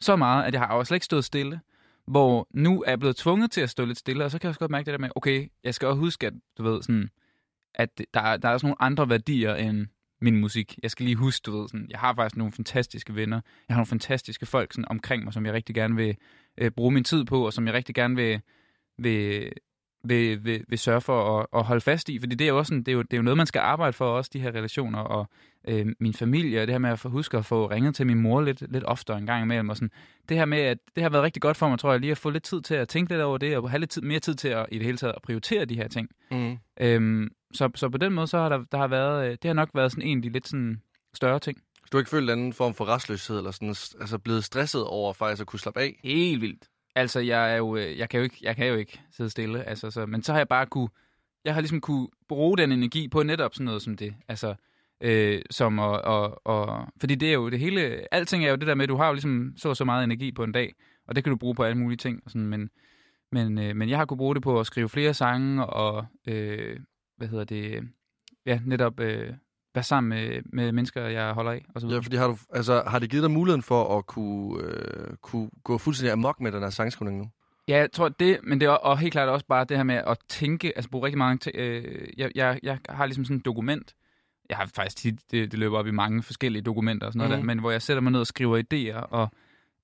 så 0.00 0.16
meget, 0.16 0.44
at 0.44 0.52
jeg 0.52 0.60
har 0.60 0.76
jo 0.76 0.84
slet 0.84 0.96
ikke 0.96 1.04
stået 1.04 1.24
stille, 1.24 1.60
hvor 2.06 2.48
nu 2.54 2.82
er 2.82 2.90
jeg 2.90 2.98
blevet 2.98 3.16
tvunget 3.16 3.50
til 3.50 3.60
at 3.60 3.70
stå 3.70 3.84
lidt 3.84 3.98
stille, 3.98 4.24
og 4.24 4.30
så 4.30 4.38
kan 4.38 4.46
jeg 4.46 4.50
også 4.50 4.60
godt 4.60 4.70
mærke 4.70 4.86
det 4.86 4.92
der 4.92 4.98
med, 4.98 5.08
okay, 5.16 5.48
jeg 5.64 5.74
skal 5.74 5.88
også 5.88 6.00
huske, 6.00 6.26
at 6.26 6.32
du 6.58 6.62
ved, 6.62 6.82
sådan, 6.82 7.08
at 7.74 8.00
der, 8.14 8.20
er- 8.20 8.36
der 8.36 8.48
er 8.48 8.52
også 8.52 8.66
nogle 8.66 8.82
andre 8.82 9.08
værdier 9.08 9.54
end 9.54 9.86
min 10.20 10.36
musik. 10.40 10.78
Jeg 10.82 10.90
skal 10.90 11.04
lige 11.04 11.16
huske, 11.16 11.42
du 11.46 11.60
ved, 11.60 11.68
sådan, 11.68 11.86
jeg 11.90 11.98
har 11.98 12.14
faktisk 12.14 12.36
nogle 12.36 12.52
fantastiske 12.52 13.14
venner. 13.14 13.40
Jeg 13.68 13.74
har 13.74 13.78
nogle 13.80 13.86
fantastiske 13.86 14.46
folk 14.46 14.72
sådan, 14.72 14.88
omkring 14.90 15.24
mig, 15.24 15.32
som 15.32 15.46
jeg 15.46 15.54
rigtig 15.54 15.74
gerne 15.74 15.96
vil 15.96 16.16
øh, 16.58 16.70
bruge 16.70 16.92
min 16.92 17.04
tid 17.04 17.24
på, 17.24 17.46
og 17.46 17.52
som 17.52 17.66
jeg 17.66 17.74
rigtig 17.74 17.94
gerne 17.94 18.16
vil, 18.16 18.40
vil, 18.98 19.52
vil, 20.04 20.44
vil, 20.44 20.64
vil 20.68 20.78
sørge 20.78 21.00
for 21.00 21.38
at, 21.38 21.46
at 21.54 21.64
holde 21.64 21.80
fast 21.80 22.08
i. 22.08 22.18
Fordi 22.18 22.34
det 22.34 22.44
er 22.44 22.48
jo 22.48 22.58
også 22.58 22.68
sådan, 22.68 22.82
det 22.82 22.88
er 22.88 22.96
jo, 22.96 23.02
det 23.02 23.12
er 23.12 23.16
jo 23.16 23.22
noget, 23.22 23.36
man 23.36 23.46
skal 23.46 23.58
arbejde 23.58 23.92
for, 23.92 24.06
også 24.06 24.30
de 24.32 24.40
her 24.40 24.50
relationer, 24.50 24.98
og 24.98 25.26
øh, 25.68 25.86
min 26.00 26.14
familie, 26.14 26.60
og 26.60 26.66
det 26.66 26.74
her 26.74 26.78
med 26.78 26.90
at 26.90 26.98
få 26.98 27.08
huske 27.08 27.36
at 27.36 27.44
få 27.44 27.66
ringet 27.66 27.94
til 27.94 28.06
min 28.06 28.18
mor 28.18 28.40
lidt, 28.40 28.72
lidt 28.72 28.84
oftere 28.84 29.18
en 29.18 29.26
gang 29.26 29.42
imellem. 29.42 29.68
Og 29.68 29.76
sådan. 29.76 29.90
Det 30.28 30.36
her 30.36 30.44
med, 30.44 30.58
at 30.58 30.78
det 30.94 31.02
har 31.02 31.10
været 31.10 31.24
rigtig 31.24 31.42
godt 31.42 31.56
for 31.56 31.68
mig, 31.68 31.78
tror 31.78 31.90
jeg, 31.90 32.00
lige 32.00 32.10
at 32.10 32.18
få 32.18 32.30
lidt 32.30 32.42
tid 32.42 32.62
til 32.62 32.74
at 32.74 32.88
tænke 32.88 33.12
lidt 33.12 33.22
over 33.22 33.38
det, 33.38 33.56
og 33.56 33.70
have 33.70 33.80
lidt 33.80 33.90
tid, 33.90 34.02
mere 34.02 34.20
tid 34.20 34.34
til 34.34 34.48
at 34.48 34.66
i 34.72 34.78
det 34.78 34.86
hele 34.86 34.98
taget 34.98 35.14
at 35.16 35.22
prioritere 35.22 35.64
de 35.64 35.76
her 35.76 35.88
ting. 35.88 36.08
Mm. 36.30 36.58
Øhm, 36.80 37.28
så, 37.54 37.70
så 37.74 37.88
på 37.88 37.98
den 37.98 38.12
måde, 38.12 38.26
så 38.26 38.38
har 38.38 38.48
der, 38.48 38.64
der 38.72 38.78
har 38.78 38.88
været, 38.88 39.26
øh, 39.26 39.30
det 39.30 39.44
har 39.44 39.52
nok 39.52 39.70
været 39.74 39.92
sådan 39.92 40.08
egentlig 40.08 40.30
lidt 40.30 40.48
sådan 40.48 40.82
større 41.14 41.38
ting. 41.38 41.58
Du 41.92 41.96
har 41.96 42.00
ikke 42.00 42.10
følt 42.10 42.30
en 42.30 42.38
anden 42.38 42.52
form 42.52 42.74
for 42.74 42.84
restløshed, 42.88 43.38
eller 43.38 43.50
sådan, 43.50 43.68
altså 44.00 44.18
blevet 44.18 44.44
stresset 44.44 44.84
over 44.84 45.12
faktisk 45.12 45.40
at 45.40 45.46
kunne 45.46 45.60
slappe 45.60 45.80
af? 45.80 46.00
Helt 46.04 46.40
vildt. 46.40 46.68
Altså, 46.94 47.20
jeg, 47.20 47.52
er 47.52 47.56
jo, 47.56 47.76
øh, 47.76 47.98
jeg, 47.98 48.08
kan 48.08 48.18
jo 48.18 48.24
ikke, 48.24 48.36
jeg 48.42 48.56
kan 48.56 48.66
jo 48.66 48.74
ikke 48.74 49.00
sidde 49.10 49.30
stille. 49.30 49.64
Altså, 49.64 49.90
så, 49.90 50.06
men 50.06 50.22
så 50.22 50.32
har 50.32 50.40
jeg 50.40 50.48
bare 50.48 50.66
kunne... 50.66 50.88
Jeg 51.44 51.54
har 51.54 51.60
ligesom 51.60 51.80
kunne 51.80 52.08
bruge 52.28 52.58
den 52.58 52.72
energi 52.72 53.08
på 53.08 53.22
netop 53.22 53.54
sådan 53.54 53.64
noget 53.64 53.82
som 53.82 53.96
det. 53.96 54.14
Altså, 54.28 54.54
øh, 55.00 55.42
som 55.50 55.78
og, 55.78 56.00
og, 56.00 56.46
og, 56.46 56.88
fordi 57.00 57.14
det 57.14 57.28
er 57.28 57.32
jo 57.32 57.50
det 57.50 57.58
hele... 57.58 58.14
Alting 58.14 58.44
er 58.44 58.50
jo 58.50 58.56
det 58.56 58.66
der 58.66 58.74
med, 58.74 58.82
at 58.82 58.88
du 58.88 58.96
har 58.96 59.06
jo 59.06 59.12
ligesom 59.12 59.52
så 59.56 59.68
og 59.68 59.76
så 59.76 59.84
meget 59.84 60.04
energi 60.04 60.32
på 60.32 60.44
en 60.44 60.52
dag, 60.52 60.74
og 61.06 61.16
det 61.16 61.24
kan 61.24 61.30
du 61.30 61.36
bruge 61.36 61.54
på 61.54 61.64
alle 61.64 61.78
mulige 61.78 61.96
ting. 61.96 62.22
Og 62.24 62.30
sådan, 62.30 62.46
men, 62.46 62.70
men, 63.32 63.58
øh, 63.58 63.76
men 63.76 63.88
jeg 63.88 63.98
har 63.98 64.04
kunne 64.04 64.18
bruge 64.18 64.34
det 64.34 64.42
på 64.42 64.60
at 64.60 64.66
skrive 64.66 64.88
flere 64.88 65.14
sange, 65.14 65.66
og 65.66 66.06
øh, 66.28 66.80
hvad 67.16 67.28
hedder 67.28 67.44
det... 67.44 67.88
Ja, 68.46 68.60
netop 68.64 69.00
øh, 69.00 69.32
være 69.74 69.84
sammen 69.84 70.08
med, 70.08 70.42
med 70.52 70.72
mennesker, 70.72 71.02
jeg 71.06 71.32
holder 71.32 71.50
af. 71.52 71.64
Og 71.74 71.80
så 71.80 71.86
Ja, 71.86 71.88
videre. 71.88 72.02
fordi 72.02 72.16
har, 72.16 72.26
du, 72.26 72.36
altså, 72.52 72.82
har 72.86 72.98
det 72.98 73.10
givet 73.10 73.22
dig 73.22 73.30
muligheden 73.30 73.62
for 73.62 73.98
at 73.98 74.06
kunne, 74.06 74.62
øh, 74.64 75.16
kunne 75.22 75.50
gå 75.64 75.78
fuldstændig 75.78 76.12
amok 76.12 76.40
med 76.40 76.52
den 76.52 76.62
her 76.62 76.70
sangskrivning 76.70 77.18
nu? 77.18 77.28
Ja, 77.68 77.76
jeg 77.78 77.92
tror 77.92 78.08
det, 78.08 78.38
men 78.42 78.60
det 78.60 78.66
er 78.66 78.70
og 78.70 78.98
helt 78.98 79.12
klart 79.12 79.28
også 79.28 79.46
bare 79.46 79.64
det 79.64 79.76
her 79.76 79.84
med 79.84 79.94
at 80.06 80.18
tænke, 80.28 80.72
altså 80.76 80.90
bruge 80.90 81.04
rigtig 81.06 81.18
mange 81.18 81.38
ting. 81.38 81.56
Øh, 81.56 82.06
jeg, 82.16 82.30
jeg, 82.34 82.60
jeg 82.62 82.78
har 82.88 83.06
ligesom 83.06 83.24
sådan 83.24 83.36
et 83.36 83.44
dokument. 83.44 83.94
Jeg 84.48 84.56
har 84.56 84.70
faktisk 84.74 84.96
tit, 84.96 85.14
det, 85.30 85.52
det 85.52 85.58
løber 85.58 85.78
op 85.78 85.86
i 85.86 85.90
mange 85.90 86.22
forskellige 86.22 86.62
dokumenter 86.62 87.06
og 87.06 87.12
sådan 87.12 87.28
noget 87.28 87.38
Mhm. 87.38 87.46
der, 87.48 87.54
men 87.54 87.58
hvor 87.60 87.70
jeg 87.70 87.82
sætter 87.82 88.00
mig 88.00 88.12
ned 88.12 88.20
og 88.20 88.26
skriver 88.26 88.62
idéer 88.62 89.00
og 89.10 89.28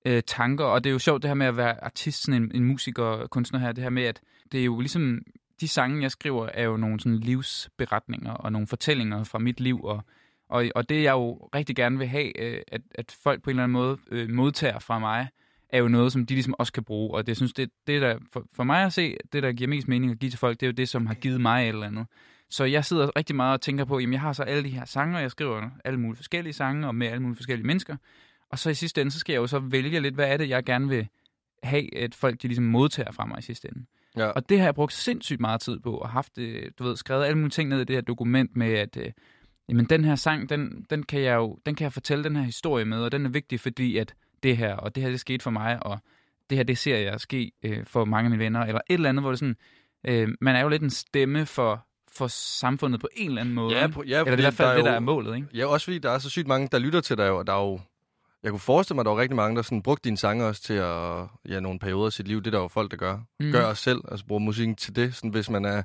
øh, 0.05 0.23
tanker, 0.27 0.65
og 0.65 0.83
det 0.83 0.89
er 0.89 0.91
jo 0.91 0.99
sjovt 0.99 1.21
det 1.23 1.29
her 1.29 1.35
med 1.35 1.45
at 1.47 1.57
være 1.57 1.83
artist, 1.83 2.23
sådan 2.23 2.43
en, 2.43 2.51
en 2.55 2.63
musiker, 2.65 3.27
kunstner 3.27 3.59
her, 3.59 3.71
det 3.71 3.83
her 3.83 3.89
med, 3.89 4.03
at 4.03 4.21
det 4.51 4.59
er 4.59 4.65
jo 4.65 4.79
ligesom, 4.79 5.19
de 5.61 5.67
sange, 5.67 6.01
jeg 6.01 6.11
skriver, 6.11 6.49
er 6.53 6.63
jo 6.63 6.77
nogle 6.77 6.99
sådan 6.99 7.17
livsberetninger 7.17 8.31
og 8.31 8.51
nogle 8.51 8.67
fortællinger 8.67 9.23
fra 9.23 9.39
mit 9.39 9.59
liv, 9.59 9.83
og, 9.83 10.03
og, 10.49 10.65
og 10.75 10.89
det 10.89 11.03
jeg 11.03 11.11
jo 11.11 11.49
rigtig 11.55 11.75
gerne 11.75 11.97
vil 11.97 12.07
have, 12.07 12.41
øh, 12.41 12.61
at, 12.67 12.81
at 12.95 13.17
folk 13.23 13.43
på 13.43 13.49
en 13.49 13.51
eller 13.51 13.63
anden 13.63 13.73
måde 13.73 13.97
øh, 14.11 14.29
modtager 14.29 14.79
fra 14.79 14.99
mig, 14.99 15.27
er 15.69 15.79
jo 15.79 15.87
noget, 15.87 16.11
som 16.11 16.25
de 16.25 16.33
ligesom 16.33 16.55
også 16.59 16.73
kan 16.73 16.83
bruge. 16.83 17.15
Og 17.15 17.23
det 17.23 17.27
jeg 17.27 17.37
synes, 17.37 17.53
det, 17.53 17.69
det 17.87 18.01
der, 18.01 18.19
for, 18.33 18.45
for 18.53 18.63
mig 18.63 18.83
at 18.83 18.93
se, 18.93 19.17
det 19.33 19.43
der 19.43 19.51
giver 19.51 19.67
mest 19.67 19.87
mening 19.87 20.11
at 20.11 20.19
give 20.19 20.31
til 20.31 20.39
folk, 20.39 20.59
det 20.59 20.65
er 20.65 20.67
jo 20.67 20.73
det, 20.73 20.89
som 20.89 21.07
har 21.07 21.13
givet 21.13 21.41
mig 21.41 21.63
et 21.63 21.69
eller 21.69 21.87
andet. 21.87 22.07
Så 22.49 22.63
jeg 22.63 22.85
sidder 22.85 23.17
rigtig 23.17 23.35
meget 23.35 23.53
og 23.53 23.61
tænker 23.61 23.85
på, 23.85 23.99
jamen 23.99 24.13
jeg 24.13 24.21
har 24.21 24.33
så 24.33 24.43
alle 24.43 24.63
de 24.63 24.69
her 24.69 24.85
sange, 24.85 25.17
og 25.17 25.21
jeg 25.21 25.31
skriver 25.31 25.69
alle 25.85 25.99
mulige 25.99 26.15
forskellige 26.15 26.53
sange, 26.53 26.87
og 26.87 26.95
med 26.95 27.07
alle 27.07 27.21
mulige 27.21 27.35
forskellige 27.35 27.67
mennesker. 27.67 27.97
Og 28.49 28.59
så 28.59 28.69
i 28.69 28.73
sidste 28.73 29.01
ende, 29.01 29.11
så 29.11 29.19
skal 29.19 29.33
jeg 29.33 29.39
jo 29.39 29.47
så 29.47 29.59
vælge 29.59 29.99
lidt, 29.99 30.15
hvad 30.15 30.27
er 30.27 30.37
det, 30.37 30.49
jeg 30.49 30.63
gerne 30.63 30.89
vil 30.89 31.07
have, 31.63 31.97
at 31.97 32.15
folk 32.15 32.41
de 32.41 32.47
ligesom 32.47 32.65
modtager 32.65 33.11
fra 33.11 33.25
mig 33.25 33.39
i 33.39 33.41
sidste 33.41 33.67
ende. 33.67 33.85
Ja. 34.17 34.27
Og 34.27 34.49
det 34.49 34.57
har 34.59 34.65
jeg 34.65 34.75
brugt 34.75 34.93
sindssygt 34.93 35.41
meget 35.41 35.61
tid 35.61 35.79
på, 35.79 35.97
og 35.97 36.09
haft, 36.09 36.37
øh, 36.37 36.71
du 36.79 36.83
ved, 36.83 36.95
skrevet 36.95 37.25
alle 37.25 37.37
mulige 37.37 37.49
ting 37.49 37.69
ned 37.69 37.81
i 37.81 37.83
det 37.83 37.95
her 37.95 38.01
dokument 38.01 38.55
med, 38.55 38.73
at 38.73 38.97
øh, 38.97 39.11
jamen, 39.69 39.85
den 39.85 40.05
her 40.05 40.15
sang, 40.15 40.49
den, 40.49 40.85
den, 40.89 41.03
kan 41.03 41.21
jeg 41.21 41.35
jo 41.35 41.59
den 41.65 41.75
kan 41.75 41.83
jeg 41.83 41.93
fortælle 41.93 42.23
den 42.23 42.35
her 42.35 42.43
historie 42.43 42.85
med, 42.85 43.01
og 43.03 43.11
den 43.11 43.25
er 43.25 43.29
vigtig, 43.29 43.59
fordi 43.59 43.97
at 43.97 44.13
det 44.43 44.57
her, 44.57 44.75
og 44.75 44.95
det 44.95 45.03
her, 45.03 45.09
det 45.09 45.19
skete 45.19 45.43
for 45.43 45.51
mig, 45.51 45.85
og 45.85 45.99
det 46.49 46.57
her, 46.57 46.63
det 46.63 46.77
ser 46.77 46.97
jeg 46.97 47.19
ske 47.19 47.51
øh, 47.63 47.85
for 47.85 48.05
mange 48.05 48.25
af 48.25 48.29
mine 48.29 48.43
venner, 48.43 48.59
eller 48.65 48.81
et 48.89 48.93
eller 48.93 49.09
andet, 49.09 49.23
hvor 49.23 49.29
det 49.31 49.39
sådan, 49.39 49.55
øh, 50.07 50.27
man 50.41 50.55
er 50.55 50.61
jo 50.61 50.67
lidt 50.69 50.81
en 50.81 50.89
stemme 50.89 51.45
for, 51.45 51.85
for 52.11 52.27
samfundet 52.27 53.01
på 53.01 53.07
en 53.15 53.29
eller 53.29 53.41
anden 53.41 53.55
måde. 53.55 53.77
Ja, 53.77 53.87
på, 53.87 54.03
ja 54.03 54.19
eller 54.19 54.23
det 54.23 54.33
er 54.33 54.37
i 54.37 54.41
hvert 54.41 54.53
fald 54.53 54.67
der 54.67 54.71
er 54.73 54.75
det, 54.77 54.85
der 54.85 54.91
jo- 54.91 54.95
er 54.95 54.99
målet, 54.99 55.35
ikke? 55.35 55.47
Ja, 55.53 55.65
også 55.65 55.83
fordi 55.83 55.99
der 55.99 56.11
er 56.11 56.19
så 56.19 56.29
sygt 56.29 56.47
mange, 56.47 56.67
der 56.71 56.79
lytter 56.79 57.01
til 57.01 57.17
dig, 57.17 57.29
og 57.31 57.47
der 57.47 57.53
er 57.53 57.61
jo... 57.61 57.79
Jeg 58.43 58.51
kunne 58.51 58.59
forestille 58.59 58.95
mig, 58.95 59.01
at 59.01 59.05
der 59.05 59.11
var 59.11 59.21
rigtig 59.21 59.35
mange, 59.35 59.55
der 59.55 59.61
sådan 59.61 59.81
brugte 59.81 60.03
dine 60.03 60.17
sange 60.17 60.45
også 60.45 60.61
til 60.61 60.73
at... 60.73 61.27
Ja, 61.49 61.59
nogle 61.59 61.79
perioder 61.79 62.05
af 62.05 62.13
sit 62.13 62.27
liv. 62.27 62.37
Det 62.37 62.47
er 62.47 62.51
der 62.51 62.59
jo 62.59 62.67
folk, 62.67 62.91
der 62.91 62.97
gør. 62.97 63.17
Mm. 63.39 63.51
Gør 63.51 63.65
også 63.65 63.83
selv. 63.83 64.01
Altså 64.11 64.25
bruger 64.25 64.39
musikken 64.39 64.75
til 64.75 64.95
det. 64.95 65.15
Sådan, 65.15 65.29
hvis 65.29 65.49
man 65.49 65.65
er 65.65 65.83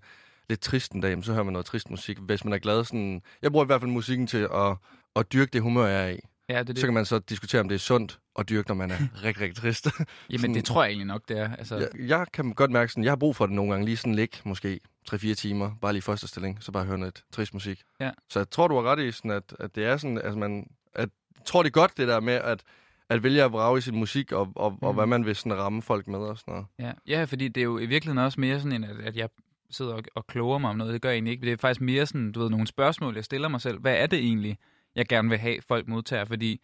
lidt 0.49 0.61
trist 0.61 0.93
en 0.93 1.01
dag, 1.01 1.25
så 1.25 1.33
hører 1.33 1.45
man 1.45 1.53
noget 1.53 1.67
trist 1.67 1.91
musik. 1.91 2.19
Hvis 2.19 2.45
man 2.45 2.53
er 2.53 2.59
glad, 2.59 2.85
sådan... 2.85 3.23
Jeg 3.43 3.51
bruger 3.53 3.65
i 3.65 3.67
hvert 3.67 3.81
fald 3.81 3.91
musikken 3.91 4.27
til 4.27 4.49
at, 4.55 4.77
at 5.17 5.33
dyrke 5.33 5.51
det 5.53 5.63
humør, 5.63 5.87
jeg 5.87 6.05
er 6.05 6.09
i. 6.15 6.19
Ja, 6.49 6.59
det 6.59 6.67
det. 6.67 6.79
Så 6.79 6.87
kan 6.87 6.95
man 6.95 7.05
så 7.05 7.19
diskutere, 7.19 7.61
om 7.61 7.69
det 7.69 7.75
er 7.75 7.79
sundt 7.79 8.19
at 8.39 8.49
dyrke, 8.49 8.69
når 8.69 8.75
man 8.75 8.91
er 8.91 8.97
rigtig, 9.25 9.43
rigtig 9.43 9.63
trist. 9.63 9.87
Jamen, 10.31 10.41
sådan- 10.41 10.55
det 10.55 10.65
tror 10.65 10.83
jeg 10.83 10.91
egentlig 10.91 11.07
nok, 11.07 11.23
det 11.29 11.39
er. 11.39 11.57
Altså, 11.57 11.77
jeg, 11.77 11.89
jeg 12.09 12.27
kan 12.33 12.53
godt 12.53 12.71
mærke 12.71 12.93
sådan, 12.93 13.05
jeg 13.05 13.11
har 13.11 13.17
brug 13.17 13.37
for 13.37 13.47
det 13.47 13.55
nogle 13.55 13.71
gange. 13.71 13.85
Lige 13.87 13.97
sådan 13.97 14.15
ligge, 14.15 14.39
måske 14.45 14.81
3-4 15.13 15.35
timer. 15.35 15.71
Bare 15.81 15.93
lige 15.93 15.99
i 15.99 16.01
første 16.01 16.29
stilling. 16.29 16.59
Så 16.61 16.73
bare 16.73 16.85
høre 16.85 16.99
noget 16.99 17.23
trist 17.33 17.55
musik. 17.55 17.83
Ja. 18.01 18.11
Så 18.31 18.39
jeg 18.39 18.51
tror, 18.51 18.69
du 18.69 18.75
har 18.75 18.83
ret 18.83 18.99
i, 18.99 19.13
sådan, 19.13 19.31
at, 19.31 19.57
at 19.61 19.75
det 19.75 19.85
er 19.87 19.97
sådan, 19.97 20.19
altså 20.19 20.39
man... 20.39 20.67
At, 20.95 21.09
tror, 21.45 21.63
det 21.63 21.73
godt, 21.73 21.97
det 21.97 22.09
der 22.09 22.21
med, 22.21 22.33
at, 22.35 22.63
at 23.09 23.23
vælge 23.23 23.43
at 23.43 23.53
vrage 23.53 23.79
i 23.79 23.81
sin 23.81 23.97
musik, 23.97 24.33
og, 24.33 24.53
og, 24.57 24.73
mm. 24.73 24.79
og 24.83 24.95
hvad 24.95 25.07
man 25.07 25.27
vil 25.27 25.37
sådan 25.37 25.59
ramme 25.59 25.83
folk 25.83 26.09
med 26.09 26.19
og 26.19 26.39
sådan 26.39 26.53
noget. 26.55 26.67
Ja, 26.79 26.93
ja, 27.19 27.25
fordi 27.25 27.49
det 27.49 27.61
er 27.61 27.65
jo 27.65 27.79
i 27.79 27.87
virkeligheden 27.87 28.25
også 28.25 28.41
mere 28.41 28.61
sådan, 28.61 28.73
en, 28.73 28.85
at, 28.85 29.01
at 29.01 29.17
jeg 29.17 29.29
sidder 29.71 29.93
og, 29.95 30.03
og 30.15 30.27
kloger 30.27 30.59
mig 30.59 30.71
om 30.71 30.77
noget. 30.77 30.93
Det 30.93 31.03
gør 31.03 31.09
jeg 31.09 31.15
egentlig 31.15 31.33
ikke. 31.33 31.47
Det 31.47 31.53
er 31.53 31.57
faktisk 31.57 31.81
mere 31.81 32.07
sådan, 32.07 32.33
du 32.33 32.41
ved, 32.41 32.51
nogle 32.51 32.67
spørgsmål, 32.67 33.15
jeg 33.15 33.25
stiller 33.25 33.49
mig 33.49 33.61
selv. 33.61 33.79
Hvad 33.81 33.95
er 33.97 34.07
det 34.07 34.19
egentlig, 34.19 34.59
jeg 34.97 35.07
gerne 35.07 35.29
vil 35.29 35.39
have, 35.39 35.57
folk 35.69 35.89
modtager? 35.89 36.25
Fordi 36.25 36.61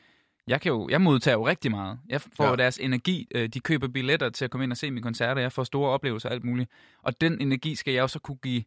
jeg, 0.47 0.61
kan 0.61 0.73
jo, 0.73 0.89
jeg 0.89 1.01
modtager 1.01 1.35
jo 1.37 1.47
rigtig 1.47 1.71
meget. 1.71 1.99
Jeg 2.09 2.21
får 2.21 2.45
Ja. 2.51 2.57
deres 2.57 2.79
energi. 2.79 3.29
Øh, 3.35 3.49
De 3.49 3.61
køber 3.61 3.89
billetter 3.89 4.31
til 4.31 4.45
at 4.45 4.51
komme 4.51 4.65
ind 4.65 4.73
og 4.73 4.77
se 4.77 4.91
mine 4.91 5.03
koncerter. 5.03 5.43
Jeg 5.43 5.53
får 5.53 5.65
store 5.65 5.91
oplevelser 5.91 6.29
og 6.29 6.35
alt 6.35 6.45
muligt. 6.45 6.71
Og 7.03 7.21
den 7.21 7.41
energi 7.41 7.75
skal 7.75 7.95
jeg 7.95 8.03
jo 8.03 8.09
så 8.09 8.19
kunne 8.19 8.37
give, 8.43 8.63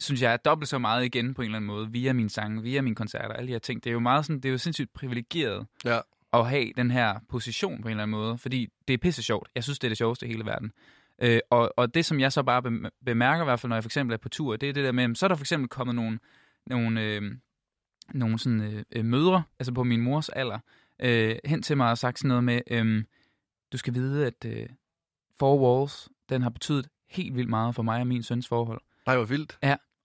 synes 0.00 0.22
jeg, 0.22 0.44
dobbelt 0.44 0.68
så 0.68 0.78
meget 0.78 1.04
igen 1.04 1.34
på 1.34 1.42
en 1.42 1.46
eller 1.46 1.56
anden 1.56 1.66
måde, 1.66 1.90
via 1.90 2.12
mine 2.12 2.30
sange, 2.30 2.62
via 2.62 2.80
mine 2.82 2.96
koncerter, 2.96 3.34
alle 3.34 3.46
de 3.48 3.52
her 3.52 3.58
ting. 3.58 3.84
Det 3.84 3.90
er 3.90 3.94
jo 3.94 4.00
meget 4.00 4.24
sådan, 4.26 4.36
det 4.40 4.48
er 4.48 4.52
jo 4.52 4.58
sindssygt 4.58 4.92
privilegeret 4.92 5.66
Ja. 5.84 5.98
at 6.32 6.48
have 6.48 6.72
den 6.76 6.90
her 6.90 7.18
position 7.28 7.82
på 7.82 7.88
en 7.88 7.90
eller 7.90 8.02
anden 8.02 8.10
måde, 8.18 8.38
fordi 8.38 8.68
det 8.88 8.94
er 8.94 8.98
pisse 8.98 9.22
sjovt. 9.22 9.48
Jeg 9.54 9.64
synes, 9.64 9.78
det 9.78 9.86
er 9.86 9.90
det 9.90 9.98
sjoveste 9.98 10.26
i 10.26 10.28
hele 10.28 10.44
verden. 10.44 10.72
Øh, 11.22 11.40
og, 11.50 11.72
og 11.76 11.94
det, 11.94 12.04
som 12.04 12.20
jeg 12.20 12.32
så 12.32 12.42
bare 12.42 12.62
bem- 12.62 12.86
bemærker, 13.04 13.42
i 13.42 13.44
hvert 13.44 13.60
fald, 13.60 13.68
når 13.68 13.76
jeg 13.76 13.84
for 13.84 13.88
eksempel 13.88 14.14
er 14.14 14.18
på 14.18 14.28
tur, 14.28 14.56
det 14.56 14.68
er 14.68 14.72
det 14.72 14.84
der 14.84 14.92
med, 14.92 15.14
så 15.14 15.26
er 15.26 15.28
der 15.28 15.36
for 15.36 15.42
eksempel 15.42 15.68
kommet 15.68 15.94
nogle, 15.96 16.18
nogle, 16.66 17.02
øh, 17.02 17.22
nogle 18.14 18.38
sådan, 18.38 18.60
øh, 18.60 18.82
øh, 18.96 19.04
mødre, 19.04 19.42
altså 19.58 19.72
på 19.72 19.84
min 19.84 20.00
mors 20.00 20.28
alder, 20.28 20.58
øh, 21.02 21.36
hen 21.44 21.62
til 21.62 21.76
mig 21.76 21.90
og 21.90 21.98
sagt 21.98 22.18
sådan 22.18 22.28
noget 22.28 22.44
med, 22.44 22.60
øh, 22.70 23.04
du 23.72 23.78
skal 23.78 23.94
vide, 23.94 24.26
at 24.26 24.44
øh, 24.46 24.68
Four 25.38 25.80
Walls, 25.80 26.08
den 26.28 26.42
har 26.42 26.50
betydet 26.50 26.88
helt 27.10 27.36
vildt 27.36 27.50
meget 27.50 27.74
for 27.74 27.82
mig 27.82 28.00
og 28.00 28.06
min 28.06 28.22
søns 28.22 28.48
forhold. 28.48 28.80
Nej, 29.06 29.16
hvor 29.16 29.24
vildt. 29.24 29.58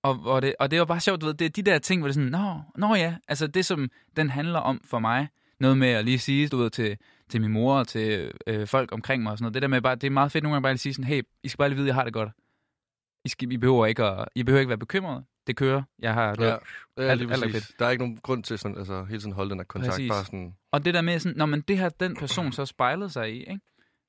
Og, 0.03 0.20
og, 0.25 0.41
det, 0.41 0.55
og 0.60 0.72
det 0.72 0.79
var 0.79 0.86
bare 0.86 1.00
sjovt, 1.00 1.22
du 1.22 1.25
ved, 1.25 1.34
det 1.34 1.46
er 1.46 1.50
de 1.50 1.62
der 1.62 1.77
ting, 1.79 2.01
hvor 2.01 2.08
det 2.08 2.12
er 2.12 2.22
sådan, 2.22 2.29
nå, 2.31 2.62
nå 2.88 2.96
ja, 2.96 3.15
altså 3.27 3.48
det, 3.48 3.65
som 3.65 3.89
den 4.15 4.29
handler 4.29 4.60
om 4.60 4.81
for 4.84 5.00
mig, 5.00 5.27
noget 5.60 5.77
med 5.77 5.88
at 5.88 6.05
lige 6.05 6.20
sige, 6.20 6.48
du 6.48 6.58
ved, 6.58 6.70
til, 6.70 6.98
til 7.29 7.41
min 7.41 7.51
mor 7.51 7.75
og 7.79 7.88
til 7.88 8.31
øh, 8.48 8.67
folk 8.67 8.91
omkring 8.91 9.24
mig 9.24 9.31
og 9.31 9.38
sådan 9.38 9.43
noget, 9.43 9.53
det 9.53 9.62
der 9.62 9.67
med 9.67 9.81
bare, 9.81 9.96
det 9.96 10.03
er 10.08 10.12
meget 10.12 10.31
fedt 10.31 10.43
nogle 10.43 10.53
gange 10.55 10.63
bare 10.63 10.72
at 10.72 10.79
sige 10.79 10.93
sådan, 10.93 11.05
hey, 11.05 11.22
I 11.43 11.48
skal 11.48 11.58
bare 11.58 11.70
lige 11.70 11.75
vide, 11.77 11.86
at 11.86 11.88
jeg 11.88 11.96
har 11.96 12.03
det 12.03 12.13
godt. 12.13 12.29
I, 13.25 13.29
skal, 13.29 13.51
I, 13.51 13.58
behøver 13.58 13.86
ikke 13.86 14.03
at, 14.03 14.27
I 14.36 14.43
behøver 14.43 14.60
ikke 14.60 14.70
være 14.70 14.77
bekymrede. 14.77 15.24
Det 15.48 15.55
kører. 15.55 15.84
Jeg 16.00 16.13
har 16.13 16.36
det. 16.36 16.46
Ja. 16.46 16.50
Er 16.98 17.10
Alt- 17.10 17.22
lige 17.22 17.31
alt 17.34 17.43
er 17.43 17.48
præcis. 17.48 17.74
Der 17.79 17.86
er 17.86 17.89
ikke 17.89 18.03
nogen 18.03 18.17
grund 18.17 18.43
til 18.43 18.60
sådan, 18.60 18.77
altså, 18.77 19.03
hele 19.03 19.20
tiden 19.20 19.34
holde 19.34 19.50
den 19.50 19.60
her 19.60 19.63
kontakt. 19.65 19.91
Præcis. 19.91 20.10
Bare 20.10 20.25
sådan, 20.25 20.55
Og 20.72 20.86
det 20.86 20.93
der 20.93 21.01
med 21.01 21.20
sådan, 21.20 21.38
når 21.38 21.46
man 21.46 21.62
det 21.62 21.77
har 21.77 21.89
den 21.89 22.15
person 22.15 22.51
så 22.51 22.65
spejlet 22.65 23.12
sig 23.12 23.31
i, 23.36 23.39
ikke? 23.39 23.60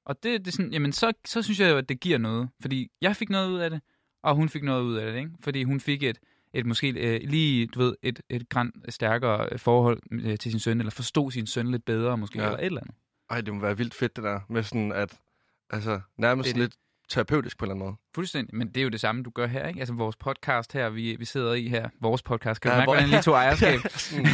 Og 0.07 0.23
det, 0.23 0.41
det 0.41 0.47
er 0.47 0.53
sådan, 0.53 0.73
jamen 0.73 0.93
så, 0.93 1.13
så 1.25 1.43
synes 1.43 1.61
jeg 1.61 1.71
jo, 1.71 1.77
at 1.77 1.89
det 1.89 2.01
giver 2.01 2.19
noget. 2.19 2.49
Fordi 2.61 2.91
jeg 3.01 3.17
fik 3.17 3.31
noget 3.31 3.51
ud 3.51 3.59
af 3.59 3.71
det, 3.71 3.81
og 4.23 4.35
hun 4.35 4.49
fik 4.49 4.63
noget 4.63 4.83
ud 4.83 4.95
af 4.97 5.13
det, 5.13 5.19
ikke? 5.19 5.31
Fordi 5.41 5.63
hun 5.65 5.81
fik 5.81 6.03
et, 6.03 6.19
et 6.55 6.67
måske 6.67 6.89
øh, 6.91 7.21
lige, 7.31 7.67
du 7.67 7.79
ved, 7.79 7.95
et, 8.03 8.21
et 8.29 8.49
græn 8.49 8.73
stærkere 8.89 9.49
øh, 9.53 9.59
forhold 9.59 10.01
øh, 10.13 10.39
til 10.39 10.51
sin 10.51 10.61
søn, 10.61 10.79
eller 10.81 10.91
forstod 10.91 11.31
sin 11.31 11.47
søn 11.47 11.71
lidt 11.71 11.85
bedre 11.85 12.19
måske, 12.19 12.39
Ja. 12.39 12.45
eller 12.45 12.59
et 12.59 12.65
eller 12.65 12.81
andet. 12.81 12.95
ej, 13.31 13.41
det 13.41 13.55
må 13.55 13.61
være 13.61 13.77
vildt 13.77 13.95
fedt, 13.95 14.17
det 14.17 14.25
der. 14.25 14.41
Med 14.49 14.63
sådan, 14.63 14.93
at, 14.93 15.19
altså, 15.71 16.01
nærmest 16.19 16.49
Det 16.49 16.57
lidt 16.57 16.77
terapeutisk 17.13 17.59
på 17.59 17.65
en 17.65 17.71
eller 17.71 17.75
anden 17.75 17.87
måde. 17.87 17.97
Fuldstændig, 18.15 18.57
men 18.57 18.69
det 18.69 18.77
er 18.77 18.83
jo 18.83 18.89
det 18.89 19.01
samme, 19.01 19.23
du 19.23 19.31
gør 19.31 19.47
her, 19.47 19.69
ikke? 19.69 19.81
Altså 19.81 19.95
vores 19.95 20.17
podcast 20.17 20.73
her, 20.73 20.89
vi, 20.91 21.17
vi 21.19 21.25
sidder 21.25 21.53
i 21.55 21.69
her, 21.69 21.89
vores 22.01 22.23
podcast, 22.23 22.61
kan 22.61 22.71
du 22.71 22.73
Ja, 22.75 22.79
mærke, 22.79 22.87
hvor- 22.87 22.95
hvordan 22.95 23.09
lige 23.09 23.23
tog 23.23 23.35
ejerskab? 23.35 23.81
Ja, 23.85 23.89
sådan, 23.99 24.27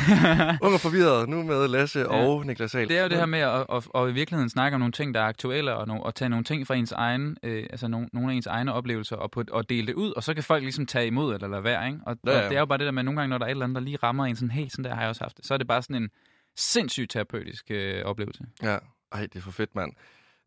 ung 0.63 0.75
og 0.75 0.81
forvirret, 0.81 1.29
nu 1.29 1.43
med 1.43 1.69
Lasse 1.69 1.99
Ja. 2.01 2.07
og 2.07 2.47
Niklas 2.47 2.75
Ahl. 2.75 2.89
Det 2.89 2.99
er 2.99 3.03
jo 3.03 3.09
det 3.09 3.17
her 3.19 3.27
med 3.27 3.39
at, 3.39 3.67
at, 3.73 3.89
at 3.95 4.11
i 4.11 4.13
virkeligheden 4.13 4.49
snakke 4.51 4.75
om 4.75 4.81
nogle 4.81 4.93
ting, 4.93 5.15
der 5.15 5.21
er 5.21 5.25
aktuelle, 5.27 5.75
og, 5.75 5.87
no, 5.89 6.01
og 6.01 6.15
tage 6.15 6.29
nogle 6.29 6.45
ting 6.45 6.67
fra 6.67 6.75
ens 6.75 6.93
egen, 6.93 7.37
øh, 7.43 7.67
altså 7.71 7.89
nogle, 7.89 8.09
nogle 8.13 8.33
af 8.33 8.37
ens 8.37 8.47
egne 8.47 8.73
oplevelser, 8.73 9.17
og, 9.17 9.31
på, 9.31 9.45
og 9.51 9.69
dele 9.69 9.87
det 9.87 9.95
ud, 9.95 10.13
og 10.13 10.23
så 10.23 10.35
kan 10.35 10.43
folk 10.45 10.63
ligesom 10.63 10.87
tage 10.87 11.07
imod 11.07 11.35
eller 11.35 11.49
lade 11.49 11.65
være, 11.65 11.87
ikke? 11.87 11.99
Og, 12.07 12.17
Ja, 12.27 12.31
ja, 12.33 12.37
og 12.45 12.51
det 12.51 12.57
er 12.57 12.61
jo 12.61 12.67
bare 12.67 12.79
det 12.79 12.85
der 12.85 12.93
med, 12.93 13.03
nogle 13.03 13.21
gange, 13.21 13.31
når 13.31 13.39
der 13.39 13.45
er 13.45 13.49
et 13.49 13.51
eller 13.51 13.65
andet, 13.65 13.75
der 13.77 13.81
lige 13.83 13.99
rammer 14.03 14.25
en 14.27 14.37
sådan, 14.37 14.51
hey, 14.51 14.69
sådan 14.69 14.85
der 14.85 14.95
har 14.95 15.01
jeg 15.01 15.09
også 15.09 15.25
haft 15.25 15.37
det, 15.37 15.47
så 15.47 15.55
er 15.55 15.59
det 15.59 15.67
bare 15.67 15.83
sådan 15.83 16.03
en 16.03 16.09
sindssygt 16.57 17.11
terapeutisk 17.11 17.65
øh, 17.71 18.05
oplevelse. 18.05 18.45
Ja, 18.63 18.79
ej, 19.13 19.21
det 19.21 19.37
er 19.37 19.41
for 19.41 19.51
fedt, 19.51 19.75
mand. 19.75 19.93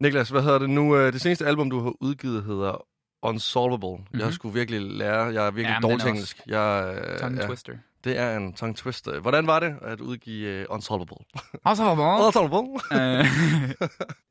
Niklas, 0.02 0.30
hvad 0.30 0.42
hedder 0.42 0.60
det 0.60 0.70
nu? 0.70 0.96
øh, 0.98 1.14
Det 1.14 1.22
seneste 1.22 1.46
album, 1.46 1.70
du 1.70 1.80
har 1.80 1.94
udgivet, 2.02 2.44
hedder 2.44 2.86
Unsolvable. 3.24 3.98
Mm-hmm. 3.98 4.20
Jeg 4.20 4.34
skulle 4.34 4.54
virkelig 4.54 4.82
lære. 4.82 5.24
Jeg 5.24 5.48
er 5.48 5.52
virkelig 5.52 5.74
Jamen, 5.84 5.90
dårlig 5.90 6.08
engelsk. 6.10 6.42
Jeg, 6.48 6.96
øh, 7.14 7.20
Tongue 7.20 7.42
ja, 7.42 7.48
twister. 7.48 7.74
det 8.04 8.18
er 8.18 8.38
en 8.38 8.54
tongue 8.54 8.76
twister. 8.76 9.20
Hvordan 9.20 9.48
var 9.48 9.60
det 9.60 9.76
at 9.82 10.00
udgive 10.02 10.60
uh, 10.60 10.66
Unsolvable? 10.76 11.18
Unsolvable. 11.66 12.26
Unsolvable? 12.26 12.80
Øh, 13.02 13.26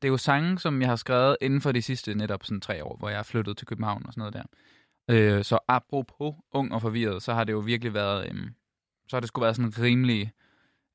det 0.01 0.07
er 0.07 0.07
jo 0.07 0.17
sange, 0.17 0.59
som 0.59 0.81
jeg 0.81 0.89
har 0.89 0.95
skrevet 0.95 1.37
inden 1.41 1.61
for 1.61 1.71
de 1.71 1.81
sidste 1.81 2.15
netop 2.15 2.43
sådan 2.43 2.61
tre 2.61 2.83
år, 2.83 2.95
hvor 2.99 3.09
jeg 3.09 3.19
er 3.19 3.23
flyttet 3.23 3.57
til 3.57 3.67
København 3.67 4.03
og 4.05 4.13
sådan 4.13 4.21
noget 4.21 4.33
der. 4.33 4.43
Øh, 5.37 5.43
så 5.43 5.59
apropos 5.67 6.33
ung 6.53 6.73
og 6.73 6.81
forvirret, 6.81 7.23
så 7.23 7.33
har 7.33 7.43
det 7.43 7.53
jo 7.53 7.59
virkelig 7.59 7.93
været, 7.93 8.25
øhm, 8.29 8.49
så 9.07 9.15
har 9.15 9.19
det 9.19 9.27
skulle 9.27 9.43
være 9.43 9.53
sådan 9.53 9.73
rimelig 9.79 10.31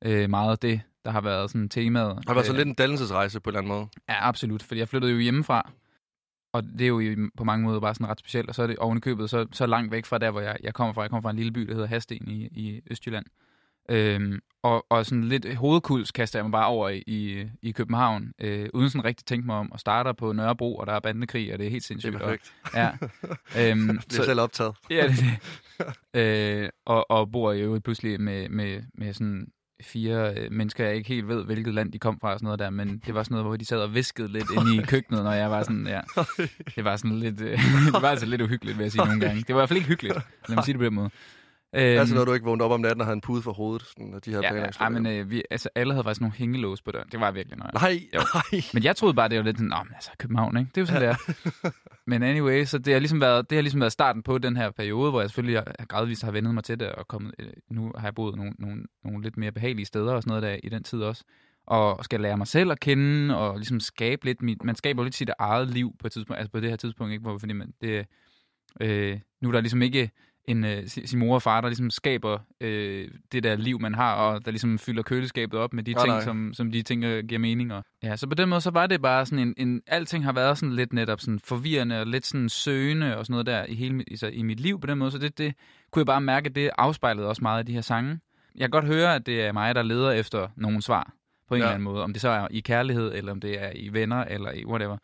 øh, 0.05 0.29
meget 0.29 0.61
det, 0.61 0.81
der 1.07 1.13
har 1.13 1.21
været 1.21 1.51
sådan 1.51 1.69
temaet. 1.69 2.15
Det 2.17 2.23
har 2.27 2.33
været 2.33 2.45
så 2.45 2.51
Øh, 2.53 2.57
lidt 2.57 2.67
en 2.67 2.73
dannelsesrejse 2.73 3.39
på 3.39 3.49
en 3.49 3.55
eller 3.55 3.59
anden 3.59 3.73
måde. 3.77 3.87
Ja, 4.09 4.27
absolut, 4.27 4.63
fordi 4.63 4.79
jeg 4.79 4.89
flyttede 4.89 5.11
jo 5.13 5.19
hjemmefra, 5.19 5.71
og 6.53 6.63
det 6.63 6.81
er 6.81 6.87
jo 6.87 6.99
i- 6.99 7.15
på 7.37 7.43
mange 7.43 7.65
måder 7.65 7.79
bare 7.79 7.93
sådan 7.95 8.07
ret 8.09 8.19
specielt, 8.19 8.49
og 8.49 8.55
så 8.55 8.63
er 8.63 8.67
det 8.67 8.77
ovenikøbet 8.77 9.29
så, 9.29 9.45
så 9.51 9.65
langt 9.65 9.91
væk 9.91 10.05
fra 10.05 10.17
der, 10.17 10.31
hvor 10.31 10.41
jeg, 10.41 10.57
jeg 10.63 10.73
kommer 10.73 10.93
fra. 10.93 11.01
Jeg 11.01 11.09
kommer 11.09 11.21
fra 11.21 11.29
en 11.29 11.35
lille 11.35 11.51
by, 11.51 11.61
der 11.61 11.73
hedder 11.73 11.87
Hasten 11.87 12.27
i, 12.27 12.45
i 12.45 12.81
Østjylland. 12.91 13.25
Øhm, 13.89 14.39
og, 14.63 14.85
og 14.89 15.05
sådan 15.05 15.23
lidt 15.23 15.55
hovedkuls 15.55 16.11
kaster 16.11 16.39
jeg 16.39 16.45
mig 16.45 16.51
bare 16.51 16.67
over 16.67 16.89
i, 16.89 17.03
i, 17.07 17.49
i 17.61 17.71
København, 17.71 18.31
øh, 18.41 18.69
uden 18.73 18.89
sådan 18.89 19.05
rigtig 19.05 19.25
tænke 19.25 19.45
mig 19.45 19.55
om, 19.55 19.71
og 19.71 19.79
starter 19.79 20.13
på 20.13 20.31
Nørrebro, 20.33 20.75
og 20.75 20.87
der 20.87 20.93
er 20.93 20.99
bandekrig, 20.99 21.53
og 21.53 21.59
det 21.59 21.65
er 21.67 21.71
helt 21.71 21.81
Det 21.81 21.87
sindssygt. 21.87 22.15
er 22.15 22.19
og, 22.19 22.25
perfekt. 22.25 22.53
ja, 22.75 22.91
øhm, 23.71 23.87
Det 24.09 24.19
er 24.19 24.23
selv 24.23 24.39
optaget. 24.41 24.75
Ja, 24.89 24.95
det 25.07 25.11
er 25.11 25.39
det. 26.13 26.63
øh, 26.63 26.69
og, 26.85 27.11
og 27.11 27.31
bor 27.31 27.51
jo 27.53 27.79
pludselig 27.83 28.21
med, 28.21 28.49
med, 28.49 28.81
med 28.93 29.13
sådan 29.13 29.47
fire 29.81 30.33
øh, 30.37 30.51
mennesker, 30.51 30.85
jeg 30.85 30.95
ikke 30.95 31.07
helt 31.07 31.27
ved, 31.27 31.45
hvilket 31.45 31.73
land 31.73 31.91
de 31.91 31.99
kom 31.99 32.19
fra 32.19 32.33
og 32.33 32.39
sådan 32.39 32.45
noget 32.45 32.59
der, 32.59 32.69
men 32.69 33.01
det 33.05 33.13
var 33.15 33.23
sådan 33.23 33.33
noget, 33.35 33.45
hvor 33.45 33.55
de 33.55 33.65
sad 33.65 33.79
og 33.79 33.93
viskede 33.93 34.27
lidt 34.27 34.45
inde 34.51 34.75
i 34.75 34.85
køkkenet, 34.91 35.23
når 35.23 35.31
jeg 35.31 35.51
var 35.51 35.63
sådan, 35.63 35.87
ja, 35.87 36.01
det 36.75 36.83
var 36.83 36.97
sådan 36.97 37.19
lidt, 37.19 37.41
øh, 37.41 37.59
det 37.93 38.01
var 38.01 38.09
altså 38.09 38.25
lidt 38.25 38.41
uhyggeligt, 38.41 38.77
vil 38.77 38.83
jeg 38.83 38.91
sige 38.91 39.05
nogle 39.05 39.19
gange. 39.19 39.37
Det 39.41 39.47
var 39.47 39.53
i 39.53 39.59
hvert 39.59 39.69
fald 39.69 39.77
ikke 39.77 39.89
hyggeligt, 39.89 40.15
lad 40.47 40.55
mig 40.55 40.63
sige 40.65 40.73
det 40.73 40.79
på 40.79 40.85
den 40.85 40.93
måde. 40.93 41.09
Øhm, 41.75 41.99
Altså 41.99 42.15
når 42.15 42.25
du 42.25 42.33
ikke 42.33 42.45
vågnede 42.45 42.65
op 42.65 42.71
om 42.71 42.81
natten 42.81 43.01
og 43.01 43.05
havde 43.05 43.15
en 43.15 43.21
pude 43.21 43.41
for 43.41 43.53
hovedet, 43.53 43.87
sådan, 43.87 44.13
at 44.13 44.25
de 44.25 44.31
her 44.31 44.41
ja, 44.41 44.51
planer 44.51 44.71
ja, 44.81 44.89
men 44.89 45.05
øh, 45.05 45.31
vi, 45.31 45.43
altså, 45.51 45.69
alle 45.75 45.93
havde 45.93 46.03
faktisk 46.03 46.21
nogle 46.21 46.35
hængelås 46.35 46.81
på 46.81 46.91
døren. 46.91 47.07
Det 47.11 47.19
var 47.19 47.31
virkelig 47.31 47.57
nøje. 47.57 47.71
Nej, 47.73 47.99
Jo. 48.13 48.19
nej. 48.33 48.61
Men 48.73 48.83
jeg 48.83 48.95
troede 48.95 49.13
bare, 49.13 49.29
det 49.29 49.37
var 49.37 49.43
lidt 49.43 49.57
sådan, 49.57 49.73
men 49.85 49.93
altså 49.95 50.11
København, 50.19 50.57
ikke? 50.57 50.69
Det 50.75 50.77
er 50.77 50.81
jo 50.81 50.85
sådan, 50.85 51.01
det 51.01 51.09
er. 51.63 51.71
Men 52.09 52.23
anyway, 52.23 52.65
så 52.65 52.77
det 52.77 52.93
har, 52.93 52.99
ligesom 52.99 53.21
været, 53.21 53.49
det 53.49 53.55
har 53.55 53.61
ligesom 53.61 53.79
været 53.81 53.91
starten 53.91 54.23
på 54.23 54.37
den 54.37 54.57
her 54.57 54.71
periode, 54.71 55.09
hvor 55.09 55.21
jeg 55.21 55.29
selvfølgelig 55.29 55.63
gradvist 55.87 56.23
har 56.23 56.31
vendet 56.31 56.53
mig 56.53 56.63
til 56.63 56.79
det, 56.79 56.91
og 56.91 57.07
kommet, 57.07 57.33
øh, 57.39 57.47
nu 57.69 57.91
har 57.97 58.07
jeg 58.07 58.15
boet 58.15 58.35
nogle, 58.35 58.53
nogle, 58.59 58.83
nogle 59.03 59.23
lidt 59.23 59.37
mere 59.37 59.51
behagelige 59.51 59.85
steder 59.85 60.13
og 60.13 60.23
sådan 60.23 60.29
noget 60.29 60.43
der 60.43 60.59
i 60.63 60.69
den 60.69 60.83
tid 60.83 61.01
også. 61.01 61.23
Og 61.67 62.05
skal 62.05 62.21
lære 62.21 62.37
mig 62.37 62.47
selv 62.47 62.71
at 62.71 62.79
kende, 62.79 63.37
og 63.37 63.55
ligesom 63.55 63.79
skabe 63.79 64.25
lidt, 64.25 64.41
mit, 64.41 64.63
man 64.63 64.75
skaber 64.75 65.03
lidt 65.03 65.15
sit 65.15 65.29
eget 65.39 65.69
liv 65.69 65.93
på, 65.99 66.07
et 66.07 66.13
tidspunkt, 66.13 66.39
altså 66.39 66.51
på 66.51 66.59
det 66.59 66.69
her 66.69 66.77
tidspunkt, 66.77 67.11
ikke? 67.11 67.21
Hvor, 67.21 67.37
fordi 67.37 67.53
man, 67.53 67.73
det, 67.81 68.05
øh, 68.81 69.19
nu 69.41 69.47
er 69.47 69.51
der 69.51 69.61
ligesom 69.61 69.81
ikke 69.81 70.11
en, 70.47 70.63
øh, 70.65 70.87
si- 70.87 71.07
sin 71.07 71.19
mor 71.19 71.35
og 71.35 71.41
far, 71.41 71.61
der 71.61 71.67
ligesom 71.67 71.89
skaber 71.89 72.39
øh, 72.61 73.07
det 73.31 73.43
der 73.43 73.55
liv, 73.55 73.79
man 73.81 73.95
har, 73.95 74.13
og 74.15 74.45
der 74.45 74.51
ligesom 74.51 74.77
fylder 74.79 75.03
køleskabet 75.03 75.59
op 75.59 75.73
med 75.73 75.83
de 75.83 75.91
Nej, 75.93 76.03
ting, 76.03 76.13
nej. 76.13 76.23
som, 76.23 76.53
som 76.53 76.71
de 76.71 76.81
tænker 76.81 77.21
giver 77.21 77.39
mening. 77.39 77.73
Og, 77.73 77.83
ja, 78.03 78.15
så 78.15 78.27
på 78.27 78.35
den 78.35 78.49
måde, 78.49 78.61
så 78.61 78.71
var 78.71 78.87
det 78.87 79.01
bare 79.01 79.25
sådan 79.25 79.47
en, 79.47 79.53
en, 79.67 79.81
alting 79.87 80.23
har 80.25 80.31
været 80.33 80.57
sådan 80.57 80.75
lidt 80.75 80.93
netop 80.93 81.19
sådan 81.19 81.39
forvirrende 81.39 81.99
og 81.99 82.07
lidt 82.07 82.25
sådan 82.25 82.49
søgende 82.49 83.17
og 83.17 83.25
sådan 83.25 83.31
noget 83.33 83.45
der 83.45 83.65
i, 83.65 83.75
hele, 83.75 83.95
mit- 83.95 84.07
altså, 84.11 84.27
i 84.27 84.41
mit 84.41 84.59
liv 84.59 84.81
på 84.81 84.87
den 84.87 84.97
måde, 84.97 85.11
så 85.11 85.17
det, 85.17 85.37
det 85.37 85.53
kunne 85.91 86.01
jeg 86.01 86.05
bare 86.05 86.21
mærke, 86.21 86.49
at 86.49 86.55
det 86.55 86.69
afspejlede 86.77 87.27
også 87.27 87.41
meget 87.41 87.59
af 87.59 87.65
de 87.65 87.73
her 87.73 87.81
sange. 87.81 88.19
Jeg 88.55 88.63
kan 88.63 88.69
godt 88.69 88.85
høre, 88.85 89.15
at 89.15 89.25
det 89.25 89.41
er 89.45 89.51
mig, 89.51 89.75
der 89.75 89.83
leder 89.83 90.11
efter 90.11 90.47
nogle 90.55 90.81
svar 90.81 91.13
på 91.47 91.55
en 91.55 91.59
Ja. 91.59 91.63
eller 91.65 91.73
anden 91.73 91.83
måde, 91.83 92.03
om 92.03 92.13
det 92.13 92.21
så 92.21 92.29
er 92.29 92.47
i 92.51 92.59
kærlighed, 92.59 93.11
eller 93.15 93.31
om 93.31 93.39
det 93.41 93.63
er 93.63 93.71
i 93.75 93.89
venner, 93.93 94.23
eller 94.23 94.51
i 94.51 94.65
whatever. 94.65 94.97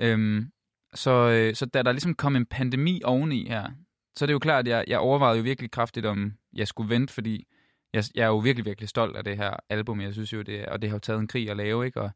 Øhm, 0.00 0.46
så, 0.94 1.10
øh, 1.30 1.54
så 1.54 1.66
da 1.66 1.82
der 1.82 1.92
ligesom 1.92 2.14
kom 2.14 2.36
en 2.36 2.46
pandemi 2.46 3.00
oveni 3.04 3.48
her, 3.48 3.66
så 4.16 4.24
er 4.24 4.26
det 4.26 4.32
jo 4.32 4.38
klart, 4.38 4.68
at 4.68 4.68
jeg, 4.68 4.84
jeg 4.86 4.98
overvejede 4.98 5.36
jo 5.36 5.42
virkelig 5.42 5.70
kraftigt, 5.70 6.06
om 6.06 6.32
jeg 6.52 6.68
skulle 6.68 6.90
vente, 6.90 7.14
fordi 7.14 7.46
jeg, 7.92 8.04
jeg 8.14 8.22
er 8.22 8.26
jo 8.28 8.38
virkelig, 8.38 8.64
virkelig 8.64 8.88
stolt 8.88 9.16
af 9.16 9.24
det 9.24 9.36
her 9.36 9.56
album. 9.68 10.00
Jeg 10.00 10.12
synes 10.12 10.32
jo, 10.32 10.42
det 10.42 10.66
og 10.66 10.82
det 10.82 10.90
har 10.90 10.96
jo 10.96 11.00
taget 11.00 11.20
en 11.20 11.28
krig 11.28 11.50
at 11.50 11.56
lave, 11.56 11.86
ikke? 11.86 12.00
Og, 12.00 12.10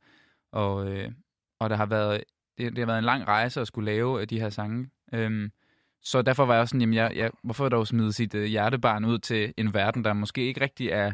og, 0.52 0.92
øh, 0.92 1.10
og 1.60 1.70
der 1.70 1.76
har 1.76 1.86
været, 1.86 2.24
det, 2.58 2.70
det 2.70 2.78
har 2.78 2.86
været 2.86 2.98
en 2.98 3.04
lang 3.04 3.28
rejse 3.28 3.60
at 3.60 3.66
skulle 3.66 3.92
lave 3.92 4.20
øh, 4.20 4.26
de 4.26 4.40
her 4.40 4.50
sange. 4.50 4.90
Øhm, 5.12 5.50
så 6.02 6.22
derfor 6.22 6.44
var 6.44 6.54
jeg 6.54 6.60
også 6.60 6.70
sådan, 6.70 6.80
jamen, 6.80 6.94
jeg, 6.94 7.12
jeg, 7.16 7.30
hvorfor 7.42 7.68
dog 7.68 7.86
smide 7.86 8.12
sit 8.12 8.34
øh, 8.34 8.44
hjertebarn 8.44 9.04
ud 9.04 9.18
til 9.18 9.54
en 9.56 9.74
verden, 9.74 10.04
der 10.04 10.12
måske 10.12 10.46
ikke 10.46 10.60
rigtig 10.60 10.88
er, 10.88 11.12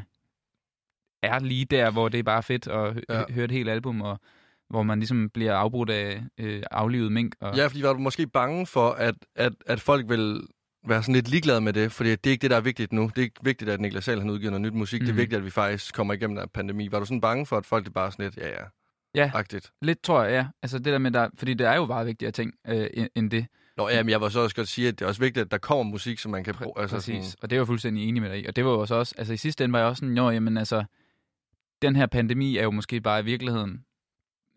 er 1.22 1.38
lige 1.38 1.64
der, 1.64 1.90
hvor 1.90 2.08
det 2.08 2.18
er 2.18 2.22
bare 2.22 2.42
fedt 2.42 2.66
at 2.68 2.94
hø- 2.94 3.00
ja. 3.08 3.24
høre 3.30 3.44
et 3.44 3.50
helt 3.50 3.68
album, 3.68 4.00
og 4.00 4.20
hvor 4.70 4.82
man 4.82 4.98
ligesom 4.98 5.30
bliver 5.30 5.54
afbrudt 5.54 5.90
af 5.90 6.22
øh, 6.38 6.62
aflivet 6.70 7.12
mink. 7.12 7.34
Og, 7.40 7.56
Ja, 7.56 7.66
fordi 7.66 7.82
var 7.82 7.92
du 7.92 7.98
måske 7.98 8.26
bange 8.26 8.66
for, 8.66 8.90
at, 8.90 9.14
at, 9.34 9.52
at 9.66 9.80
folk 9.80 10.08
vil 10.08 10.46
være 10.88 11.02
sådan 11.02 11.14
lidt 11.14 11.28
ligeglade 11.28 11.60
med 11.60 11.72
det, 11.72 11.92
fordi 11.92 12.10
det 12.10 12.26
er 12.26 12.30
ikke 12.30 12.42
det, 12.42 12.50
der 12.50 12.56
er 12.56 12.60
vigtigt 12.60 12.92
nu. 12.92 13.02
Det 13.02 13.18
er 13.18 13.22
ikke 13.22 13.40
vigtigt, 13.42 13.70
at 13.70 13.80
Niklas 13.80 14.04
Sahl 14.04 14.20
han 14.20 14.30
udgiver 14.30 14.50
noget 14.50 14.60
nyt 14.62 14.74
musik. 14.74 15.00
Mm. 15.00 15.04
Det 15.04 15.10
er 15.10 15.14
Mhm. 15.14 15.18
vigtigt, 15.20 15.38
at 15.38 15.44
vi 15.44 15.50
faktisk 15.50 15.94
kommer 15.94 16.14
igennem 16.14 16.36
den 16.36 16.48
pandemi. 16.48 16.88
Var 16.92 16.98
du 16.98 17.04
sådan 17.04 17.20
bange 17.20 17.46
for, 17.46 17.56
at 17.56 17.66
folk 17.66 17.84
det 17.84 17.92
bare 17.92 18.12
sådan 18.12 18.24
lidt, 18.24 18.36
ja 18.36 18.48
ja, 18.48 18.64
Ja. 19.14 19.30
agtigt? 19.34 19.72
Lidt 19.82 20.02
tror 20.02 20.22
jeg, 20.22 20.32
ja. 20.32 20.46
Altså 20.62 20.78
det 20.78 20.86
der 20.86 20.98
med, 20.98 21.10
der, 21.10 21.28
fordi 21.34 21.54
det 21.54 21.66
er 21.66 21.74
jo 21.74 21.86
bare 21.86 22.04
vigtigere 22.04 22.32
ting 22.32 22.52
øh, 22.68 22.86
end- 23.16 23.30
det. 23.30 23.46
Nå 23.76 23.88
ja, 23.88 24.02
men 24.02 24.10
jeg 24.10 24.20
vil 24.20 24.30
så 24.30 24.40
også 24.40 24.56
godt 24.56 24.68
sige, 24.68 24.88
at 24.88 24.98
det 24.98 25.04
er 25.04 25.08
også 25.08 25.20
vigtigt, 25.20 25.44
at 25.44 25.50
der 25.50 25.58
kommer 25.58 25.82
musik, 25.90 26.18
som 26.18 26.30
man 26.30 26.44
kan 26.44 26.54
bruge. 26.54 26.80
Altså, 26.80 26.96
Altså 26.96 27.12
Præcis, 27.12 27.24
sådan, 27.30 27.38
og 27.42 27.50
det 27.50 27.56
var 27.58 27.60
jeg 27.62 27.66
fuldstændig 27.66 28.08
enig 28.08 28.22
med 28.22 28.30
dig 28.30 28.42
i. 28.42 28.46
Og 28.46 28.56
det 28.56 28.64
var 28.64 28.70
jo 28.70 28.80
også, 28.80 28.94
også 28.94 29.14
altså 29.18 29.32
i 29.32 29.36
sidste 29.36 29.64
ende 29.64 29.72
var 29.72 29.78
jeg 29.78 29.88
også 29.88 30.00
sådan, 30.00 30.16
jo, 30.16 30.30
jamen 30.30 30.56
altså, 30.56 30.84
den 31.82 31.96
her 31.96 32.06
pandemi 32.06 32.56
er 32.56 32.62
jo 32.62 32.70
måske 32.70 33.00
bare 33.00 33.20
i 33.20 33.24
virkeligheden 33.24 33.84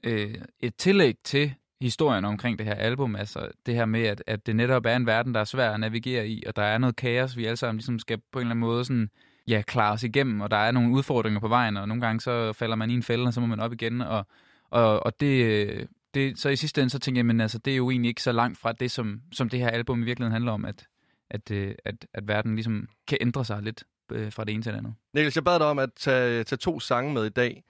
øh, 0.03 0.35
et 0.59 0.75
tillæg 0.75 1.15
til 1.23 1.53
historien 1.85 2.25
omkring 2.25 2.59
det 2.59 2.65
her 2.65 2.73
album. 2.73 3.15
Altså 3.15 3.47
det 3.65 3.75
her 3.75 3.85
med, 3.85 4.03
at, 4.03 4.23
at 4.27 4.45
det 4.45 4.55
netop 4.55 4.85
er 4.85 4.95
en 4.95 5.05
verden, 5.05 5.33
der 5.33 5.39
er 5.39 5.43
svær 5.43 5.71
at 5.71 5.79
navigere 5.79 6.27
i, 6.27 6.43
og 6.47 6.55
der 6.55 6.61
er 6.61 6.77
noget 6.77 6.95
kaos, 6.95 7.37
vi 7.37 7.45
alle 7.45 7.57
sammen 7.57 7.77
ligesom 7.77 7.99
skal 7.99 8.17
på 8.31 8.39
en 8.39 8.41
eller 8.41 8.51
anden 8.51 8.59
måde 8.59 8.85
sådan, 8.85 9.09
ja, 9.47 9.61
klare 9.61 9.93
os 9.93 10.03
igennem, 10.03 10.41
og 10.41 10.51
der 10.51 10.57
er 10.57 10.71
nogle 10.71 10.91
udfordringer 10.91 11.39
på 11.39 11.47
vejen, 11.47 11.77
og 11.77 11.87
nogle 11.87 12.01
gange 12.01 12.21
så 12.21 12.53
falder 12.53 12.75
man 12.75 12.91
i 12.91 12.93
en 12.93 13.03
fælde, 13.03 13.23
og 13.27 13.33
så 13.33 13.41
må 13.41 13.47
man 13.47 13.59
op 13.59 13.73
igen, 13.73 14.01
og, 14.01 14.27
og, 14.69 15.05
og 15.05 15.19
det, 15.19 15.87
det, 16.13 16.39
så 16.39 16.49
i 16.49 16.55
sidste 16.55 16.81
ende, 16.81 16.89
så 16.89 16.99
tænker 16.99 17.19
jeg, 17.19 17.25
men 17.25 17.41
altså, 17.41 17.57
det 17.57 17.73
er 17.73 17.77
jo 17.77 17.89
egentlig 17.89 18.09
ikke 18.09 18.21
så 18.21 18.31
langt 18.31 18.57
fra 18.57 18.71
det, 18.71 18.91
som, 18.91 19.21
som 19.31 19.49
det 19.49 19.59
her 19.59 19.69
album 19.69 20.01
i 20.01 20.05
virkeligheden 20.05 20.33
handler 20.33 20.51
om, 20.51 20.65
at, 20.65 20.87
at, 21.29 21.51
øh, 21.51 21.75
at, 21.85 22.05
at 22.13 22.27
verden 22.27 22.55
ligesom 22.55 22.87
kan 23.07 23.17
ændre 23.21 23.45
sig 23.45 23.61
lidt 23.61 23.83
øh, 24.11 24.31
fra 24.31 24.43
det 24.43 24.53
ene 24.53 24.63
til 24.63 24.71
det 24.71 24.77
andet. 24.77 24.93
Niklas, 25.13 25.35
jeg 25.35 25.43
bad 25.43 25.59
dig 25.59 25.67
om 25.67 25.79
at 25.79 25.89
tage, 25.95 26.43
tage 26.43 26.57
to 26.57 26.79
sange 26.79 27.13
med 27.13 27.25
i 27.25 27.29
dag, 27.29 27.63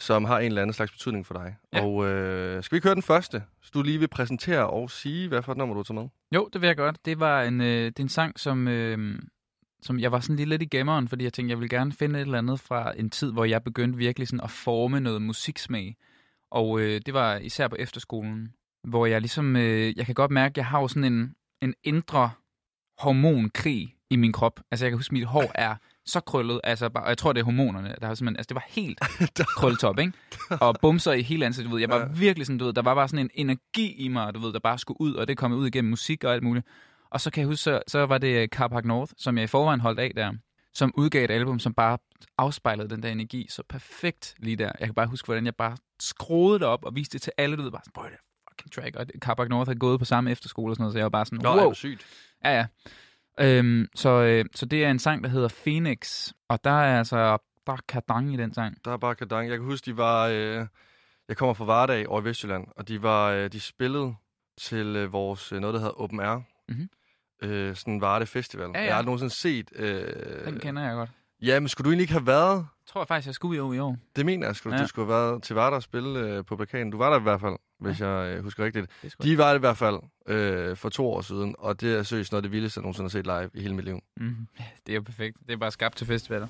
som 0.00 0.24
har 0.24 0.38
en 0.38 0.46
eller 0.46 0.62
anden 0.62 0.74
slags 0.74 0.92
betydning 0.92 1.26
for 1.26 1.34
dig. 1.34 1.56
Ja. 1.72 1.84
Og 1.84 2.06
øh, 2.06 2.62
skal 2.62 2.76
vi 2.76 2.80
køre 2.80 2.94
den 2.94 3.02
første? 3.02 3.42
Så 3.62 3.70
du 3.74 3.82
lige 3.82 3.98
vil 3.98 4.08
præsentere 4.08 4.70
og 4.70 4.90
sige, 4.90 5.28
hvad 5.28 5.42
for 5.42 5.52
et 5.52 5.58
nummer 5.58 5.74
du 5.74 5.82
tager 5.82 6.00
med? 6.00 6.08
Jo, 6.34 6.48
det 6.52 6.60
vil 6.60 6.66
jeg 6.66 6.76
godt. 6.76 7.04
Det 7.04 7.20
var 7.20 7.42
en, 7.42 7.60
øh, 7.60 7.66
det 7.66 7.98
er 7.98 8.02
en 8.02 8.08
sang, 8.08 8.40
som, 8.40 8.68
øh, 8.68 9.18
som 9.82 10.00
jeg 10.00 10.12
var 10.12 10.20
sådan 10.20 10.36
lige 10.36 10.48
lidt 10.48 10.62
i 10.62 10.66
gemmeren, 10.66 11.08
fordi 11.08 11.24
jeg 11.24 11.32
tænkte, 11.32 11.50
jeg 11.50 11.58
ville 11.58 11.78
gerne 11.78 11.92
finde 11.92 12.18
et 12.18 12.24
eller 12.24 12.38
andet 12.38 12.60
fra 12.60 12.92
en 12.96 13.10
tid, 13.10 13.32
hvor 13.32 13.44
jeg 13.44 13.64
begyndte 13.64 13.98
virkelig 13.98 14.28
sådan 14.28 14.44
at 14.44 14.50
forme 14.50 15.00
noget 15.00 15.22
musiksmag. 15.22 15.96
Og 16.50 16.80
øh, 16.80 17.00
det 17.06 17.14
var 17.14 17.36
især 17.36 17.68
på 17.68 17.76
efterskolen, 17.78 18.52
hvor 18.88 19.06
jeg 19.06 19.20
ligesom, 19.20 19.56
øh, 19.56 19.98
jeg 19.98 20.06
kan 20.06 20.14
godt 20.14 20.30
mærke, 20.30 20.52
at 20.52 20.56
jeg 20.56 20.66
har 20.66 20.80
jo 20.80 20.88
sådan 20.88 21.12
en, 21.12 21.34
en 21.62 21.74
indre 21.84 22.30
hormonkrig 22.98 23.96
i 24.10 24.16
min 24.16 24.32
krop. 24.32 24.60
Altså 24.70 24.84
jeg 24.86 24.90
kan 24.90 24.98
huske, 24.98 25.08
at 25.08 25.12
mit 25.12 25.24
hår 25.24 25.50
er 25.54 25.74
så 26.06 26.20
krøllet, 26.20 26.60
altså 26.64 26.88
bare, 26.88 27.04
og 27.04 27.08
jeg 27.08 27.18
tror, 27.18 27.32
det 27.32 27.40
er 27.40 27.44
hormonerne, 27.44 27.94
der 28.00 28.06
har 28.06 28.14
simpelthen, 28.14 28.36
altså 28.36 28.48
det 28.48 28.54
var 28.54 28.64
helt 28.68 29.00
krølletop, 29.58 29.98
ikke? 29.98 30.12
Og 30.66 30.76
bumser 30.82 31.12
i 31.12 31.22
hele 31.22 31.46
ansigtet, 31.46 31.70
du 31.70 31.74
ved. 31.74 31.80
Jeg 31.80 31.88
var 31.90 31.98
Ja. 31.98 32.04
virkelig 32.14 32.46
sådan, 32.46 32.58
du 32.58 32.64
ved, 32.64 32.72
der 32.72 32.82
var 32.82 32.94
bare 32.94 33.08
sådan 33.08 33.24
en 33.26 33.30
energi 33.34 33.92
i 33.92 34.08
mig, 34.08 34.34
du 34.34 34.40
ved, 34.40 34.52
der 34.52 34.58
bare 34.58 34.78
skulle 34.78 35.00
ud, 35.00 35.14
og 35.14 35.28
det 35.28 35.36
kom 35.38 35.52
ud 35.52 35.66
igennem 35.66 35.90
musik 35.90 36.24
og 36.24 36.32
alt 36.34 36.42
muligt. 36.42 36.66
Og 37.10 37.20
så 37.20 37.30
kan 37.30 37.40
jeg 37.40 37.46
huske, 37.48 37.62
så, 37.62 37.82
så 37.88 38.06
var 38.06 38.18
det 38.18 38.50
Carpark 38.50 38.84
North, 38.84 39.12
som 39.16 39.36
jeg 39.36 39.44
i 39.44 39.46
forvejen 39.46 39.80
holdt 39.80 40.00
af 40.00 40.12
der, 40.16 40.32
som 40.74 40.92
udgav 40.96 41.24
et 41.24 41.30
album, 41.30 41.58
som 41.58 41.74
bare 41.74 41.98
afspejlede 42.38 42.88
den 42.88 43.02
der 43.02 43.08
energi 43.08 43.46
så 43.50 43.62
perfekt 43.68 44.34
lige 44.38 44.56
der. 44.56 44.72
Jeg 44.80 44.88
kan 44.88 44.94
bare 44.94 45.06
huske, 45.06 45.26
hvordan 45.26 45.44
jeg 45.46 45.54
bare 45.54 45.76
skruede 46.00 46.58
det 46.58 46.66
op 46.66 46.84
og 46.84 46.94
viste 46.94 47.12
det 47.12 47.22
til 47.22 47.32
alle, 47.38 47.56
du 47.56 47.62
ved, 47.62 47.70
bare 47.70 47.80
sådan, 47.84 47.92
prøv 47.94 48.04
det 48.10 48.18
fucking 48.50 48.72
track. 48.72 48.96
Og 48.96 49.06
Carpark 49.20 49.48
North 49.48 49.68
havde 49.68 49.78
gået 49.78 49.98
på 49.98 50.04
samme 50.04 50.30
efterskole 50.30 50.72
og 50.72 50.76
sådan 50.76 50.82
noget, 50.82 50.92
så 50.92 50.98
jeg 50.98 51.04
var 51.04 51.10
bare 51.10 51.26
sådan, 51.26 51.38
Nå, 51.42 51.48
wow. 51.56 51.68
er 51.70 51.72
sygt. 51.72 52.06
Ja, 52.44 52.56
ja. 52.56 52.66
Øhm, 53.42 53.86
så, 53.94 54.08
øh, 54.08 54.44
så 54.54 54.66
det 54.66 54.84
er 54.84 54.90
en 54.90 54.98
sang, 54.98 55.24
der 55.24 55.30
hedder 55.30 55.48
Phoenix, 55.64 56.30
og 56.48 56.64
der 56.64 56.70
er 56.70 56.98
altså 56.98 57.16
er 57.16 57.36
kadang 57.88 58.34
i 58.34 58.36
den 58.36 58.54
sang. 58.54 58.76
Der 58.84 58.92
er 58.92 58.96
bare 58.96 59.14
kadang. 59.14 59.48
Jeg 59.48 59.58
kan 59.58 59.64
huske, 59.64 59.90
de 59.90 59.96
var... 59.96 60.28
Øh, 60.28 60.66
jeg 61.28 61.36
kommer 61.36 61.54
fra 61.54 61.64
Vardag 61.64 62.08
over 62.08 62.20
i 62.20 62.24
Vestjylland, 62.24 62.66
og 62.76 62.88
de 62.88 63.02
var 63.02 63.30
øh, 63.30 63.52
de 63.52 63.60
spillede 63.60 64.14
til 64.58 64.96
øh, 64.96 65.12
vores, 65.12 65.52
øh, 65.52 65.60
noget, 65.60 65.74
der 65.74 65.80
hedder 65.80 66.00
Open 66.00 66.20
Air. 66.20 66.40
Mhm. 66.68 66.88
Øh, 67.42 67.76
sådan 67.76 67.94
en 67.94 68.00
Varde 68.00 68.26
Festival. 68.26 68.70
Ja, 68.74 68.78
ja. 68.78 68.84
Jeg 68.84 68.92
har 68.92 68.98
aldrig 68.98 69.06
nogensinde 69.06 69.34
set... 69.34 69.70
Øh, 69.76 70.44
Den 70.46 70.58
kender 70.60 70.82
jeg 70.82 70.94
godt. 70.94 71.10
Ja, 71.42 71.60
men 71.60 71.68
skulle 71.68 71.84
du 71.84 71.90
egentlig 71.90 72.02
ikke 72.02 72.12
have 72.12 72.26
været... 72.26 72.56
Jeg 72.56 72.92
tror 72.92 73.04
faktisk, 73.04 73.26
jeg 73.26 73.34
skulle 73.34 73.56
i 73.56 73.60
år 73.60 73.72
i 73.72 73.78
år. 73.78 73.96
Det 74.16 74.26
mener 74.26 74.46
jeg, 74.46 74.56
skulle, 74.56 74.74
ja. 74.74 74.80
Ja. 74.80 74.84
du 74.84 74.88
skulle 74.88 75.12
have 75.12 75.22
været 75.22 75.42
til 75.42 75.54
Varde 75.54 75.76
og 75.76 75.82
spille 75.82 76.18
øh, 76.18 76.44
på 76.44 76.56
plakaten. 76.56 76.90
Du 76.90 76.98
var 76.98 77.10
der 77.10 77.18
i 77.18 77.22
hvert 77.22 77.40
fald, 77.40 77.56
hvis 77.80 78.00
jeg 78.00 78.34
øh, 78.36 78.42
husker 78.44 78.64
rigtigt. 78.64 78.86
De 79.22 79.38
var 79.38 79.48
det 79.50 79.58
i 79.58 79.60
hvert 79.60 79.76
fald 79.76 79.96
øh, 80.26 80.76
for 80.76 80.88
to 80.88 81.06
år 81.12 81.20
siden, 81.20 81.54
og 81.58 81.80
det 81.80 81.98
er 81.98 82.02
seriøst 82.02 82.32
noget 82.32 82.38
af 82.38 82.42
det 82.42 82.52
vildeste, 82.52 82.78
jeg 82.78 82.82
nogensinde 82.82 83.04
har 83.04 83.10
set 83.10 83.26
live 83.26 83.50
i 83.54 83.62
hele 83.62 83.74
mit 83.74 83.84
liv. 83.84 84.00
Mm-hmm. 84.16 84.46
Ja, 84.58 84.64
det 84.86 84.92
er 84.92 84.96
jo 84.96 85.02
perfekt. 85.02 85.36
Det 85.46 85.52
er 85.52 85.56
bare 85.56 85.70
skabt 85.70 85.96
til 85.96 86.06
festivaler. 86.06 86.46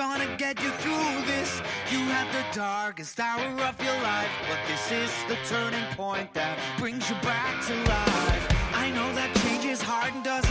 Gonna 0.00 0.34
get 0.38 0.58
you 0.62 0.70
through 0.82 1.20
this. 1.26 1.60
You 1.92 1.98
have 2.16 2.28
the 2.32 2.58
darkest 2.58 3.20
hour 3.20 3.44
of 3.68 3.76
your 3.84 3.98
life, 4.00 4.32
but 4.48 4.58
this 4.66 4.90
is 4.90 5.12
the 5.28 5.36
turning 5.54 5.84
point 5.94 6.32
that 6.32 6.56
brings 6.78 7.10
you 7.10 7.16
back 7.16 7.62
to 7.66 7.74
life. 7.84 8.44
I 8.74 8.90
know 8.96 9.12
that 9.12 9.30
change 9.42 9.66
is 9.66 9.82
hard 9.82 10.14
and 10.14 10.24
doesn't 10.24 10.49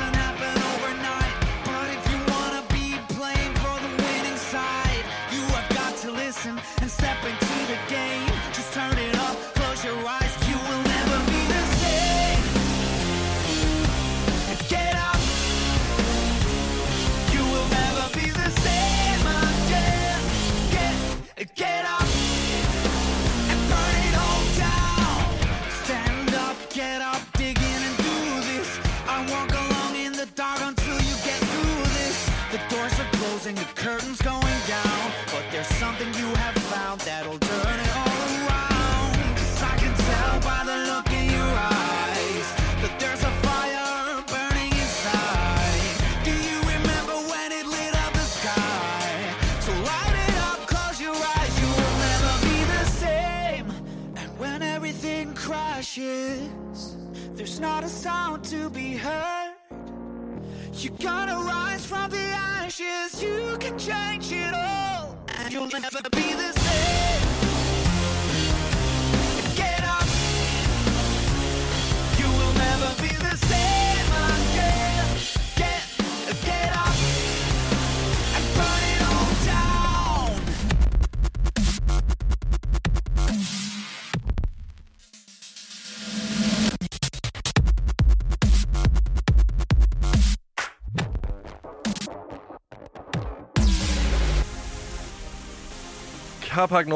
Carpark 96.60 96.88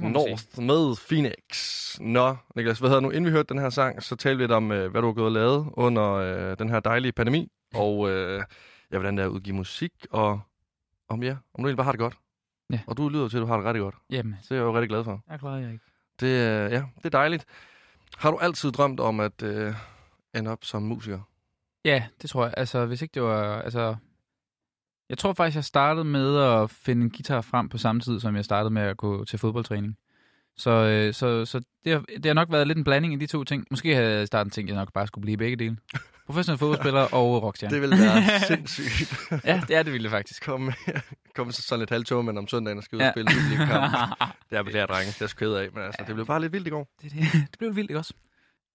man 0.00 0.12
North 0.12 0.58
med 0.58 0.96
Phoenix. 1.08 1.98
Nå, 2.00 2.36
Niklas, 2.56 2.78
hvad 2.78 2.90
hedder 2.90 3.00
nu? 3.00 3.10
Inden 3.10 3.26
vi 3.26 3.30
hørte 3.30 3.54
den 3.54 3.58
her 3.58 3.70
sang, 3.70 4.02
så 4.02 4.16
talte 4.16 4.36
vi 4.36 4.42
lidt 4.42 4.52
om, 4.52 4.72
øh, 4.72 4.90
hvad 4.90 5.00
du 5.02 5.06
har 5.08 5.14
gået 5.14 5.26
og 5.26 5.32
lavet 5.32 5.68
under 5.72 6.12
øh, 6.12 6.58
den 6.58 6.68
her 6.68 6.80
dejlige 6.80 7.12
pandemi. 7.12 7.52
Og 7.74 8.10
øh, 8.10 8.42
ja, 8.92 8.98
hvordan 8.98 9.16
det 9.16 9.22
er 9.22 9.26
at 9.26 9.30
udgive 9.32 9.56
musik, 9.56 9.92
og 10.10 10.40
om 11.08 11.22
ja, 11.22 11.30
om 11.30 11.36
du 11.58 11.62
egentlig 11.62 11.76
bare 11.76 11.84
har 11.84 11.92
det 11.92 11.98
godt. 11.98 12.14
Ja. 12.72 12.80
Og 12.86 12.96
du 12.96 13.08
lyder 13.08 13.28
til, 13.28 13.36
at 13.36 13.40
du 13.40 13.46
har 13.46 13.56
det 13.56 13.66
rigtig 13.66 13.80
godt. 13.80 13.94
Jamen, 14.10 14.36
Det 14.42 14.50
er 14.50 14.54
jeg 14.54 14.62
jo 14.62 14.74
rigtig 14.74 14.88
glad 14.88 15.04
for. 15.04 15.22
jeg 15.30 15.38
klarer 15.40 15.58
jeg 15.58 15.72
ikke. 15.72 15.84
Det, 16.20 16.26
øh, 16.26 16.72
ja, 16.72 16.84
det 16.96 17.04
er 17.04 17.08
dejligt. 17.08 17.44
Har 18.16 18.30
du 18.30 18.38
altid 18.38 18.72
drømt 18.72 19.00
om 19.00 19.20
at 19.20 19.42
øh, 19.42 19.74
ende 20.34 20.50
op 20.50 20.64
som 20.64 20.82
musiker? 20.82 21.20
Ja, 21.84 22.04
det 22.22 22.30
tror 22.30 22.44
jeg. 22.44 22.54
Altså, 22.56 22.86
hvis 22.86 23.02
ikke 23.02 23.14
det 23.14 23.22
var... 23.22 23.62
Altså, 23.62 23.96
jeg 25.08 25.18
tror 25.18 25.32
faktisk, 25.32 25.56
jeg 25.56 25.64
startede 25.64 26.04
med 26.04 26.36
at 26.38 26.70
finde 26.70 27.02
en 27.02 27.10
guitar 27.10 27.40
frem 27.40 27.68
på 27.68 27.78
samme 27.78 28.00
tid, 28.00 28.20
som 28.20 28.36
jeg 28.36 28.44
startede 28.44 28.70
med 28.74 28.82
at 28.82 28.96
gå 28.96 29.24
til 29.24 29.38
fodboldtræning. 29.38 29.96
Så, 30.56 30.70
øh, 30.70 31.14
så, 31.14 31.44
så 31.44 31.60
det, 31.84 31.92
har, 31.92 32.04
det 32.16 32.26
har 32.26 32.34
nok 32.34 32.52
været 32.52 32.66
lidt 32.66 32.78
en 32.78 32.84
blanding 32.84 33.14
af 33.14 33.20
de 33.20 33.26
to 33.26 33.44
ting. 33.44 33.66
Måske 33.70 33.94
havde 33.94 34.12
jeg 34.12 34.22
i 34.22 34.26
starten 34.26 34.50
tænkt, 34.50 34.70
at 34.70 34.74
jeg 34.74 34.82
nok 34.82 34.92
bare 34.92 35.06
skulle 35.06 35.22
blive 35.22 35.36
begge 35.36 35.56
dele. 35.56 35.76
Professionel 36.26 36.58
fodboldspiller 36.58 37.00
og 37.00 37.42
rockstjerne. 37.42 37.74
Det 37.74 37.82
ville 37.82 37.96
være 37.98 38.40
sindssygt. 38.56 39.14
Ja, 39.44 39.62
det 39.68 39.76
er 39.76 39.82
det 39.82 39.92
vildt 39.92 40.10
faktisk. 40.10 40.44
Kom, 40.44 40.72
kom 41.34 41.52
så 41.52 41.62
sådan 41.62 41.78
lidt 41.80 41.90
halvtog, 41.90 42.24
men 42.24 42.38
om 42.38 42.48
søndagen 42.48 42.78
og 42.78 42.84
skal 42.84 42.96
ud 42.96 43.00
og 43.00 43.06
Ja. 43.06 43.12
spille 43.12 43.30
en 43.62 43.66
kamp. 43.68 43.94
Det 44.50 44.58
er 44.58 44.62
beklager, 44.62 44.86
drenge. 44.86 45.06
Det 45.06 45.22
er 45.22 45.46
jeg 45.48 45.60
af, 45.64 45.68
men 45.74 45.82
altså, 45.82 45.96
Ja. 46.02 46.06
det 46.06 46.14
blev 46.14 46.26
bare 46.26 46.40
lidt 46.40 46.52
vildt 46.52 46.66
i 46.66 46.70
går. 46.70 46.88
det, 47.02 47.12
det, 47.12 47.20
det 47.32 47.58
blev 47.58 47.76
vildt, 47.76 47.90
ikke 47.90 47.98
også? 47.98 48.14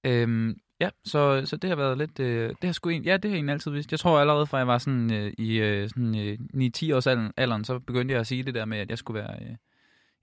Øhm, 0.06 0.56
ja, 0.80 0.90
så, 1.06 1.42
så 1.46 1.58
det 1.58 1.70
har 1.70 1.78
været 1.78 1.98
lidt... 1.98 2.20
Øh, 2.20 2.50
det 2.50 2.64
har 2.64 2.72
sgu 2.72 2.90
en, 2.90 3.04
ja, 3.04 3.14
det 3.18 3.26
har 3.26 3.30
jeg 3.30 3.36
egentlig 3.36 3.54
altid 3.54 3.72
vidst. 3.72 3.92
Jeg 3.92 4.00
tror 4.00 4.20
allerede 4.20 4.48
fra 4.48 4.58
jeg 4.58 4.68
var 4.68 4.78
sådan 4.78 5.14
øh, 5.14 5.34
i 5.38 5.60
øh, 5.60 5.90
sådan, 5.90 6.16
øh, 6.18 6.38
9-10 6.54 6.96
års 6.96 7.08
alderen, 7.08 7.32
alderen, 7.38 7.66
så 7.66 7.80
begyndte 7.80 8.12
jeg 8.12 8.20
at 8.20 8.28
sige 8.28 8.44
det 8.44 8.54
der 8.56 8.66
med, 8.66 8.78
at 8.78 8.90
jeg 8.90 8.98
skulle 8.98 9.22
være, 9.22 9.36
øh, 9.42 9.56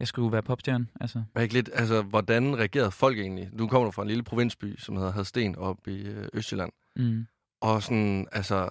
jeg 0.00 0.08
skulle 0.08 0.32
være 0.32 0.42
popstjerne. 0.42 0.86
Altså, 1.00 1.22
Men 1.34 1.42
ikke 1.42 1.54
lidt, 1.54 1.70
altså, 1.72 2.02
hvordan 2.02 2.58
reagerede 2.58 2.90
folk 2.90 3.18
egentlig? 3.18 3.48
Nu 3.52 3.68
kommer 3.68 3.84
du 3.84 3.90
fra 3.90 4.02
en 4.02 4.08
lille 4.08 4.22
provinsby, 4.24 4.78
som 4.78 4.96
hedder 4.96 5.12
Hadsten, 5.12 5.56
oppe 5.56 5.92
i 5.92 6.06
øh, 6.06 6.28
Østjylland. 6.34 6.72
mm. 6.96 7.26
Og 7.60 7.82
sådan, 7.82 8.26
altså, 8.32 8.68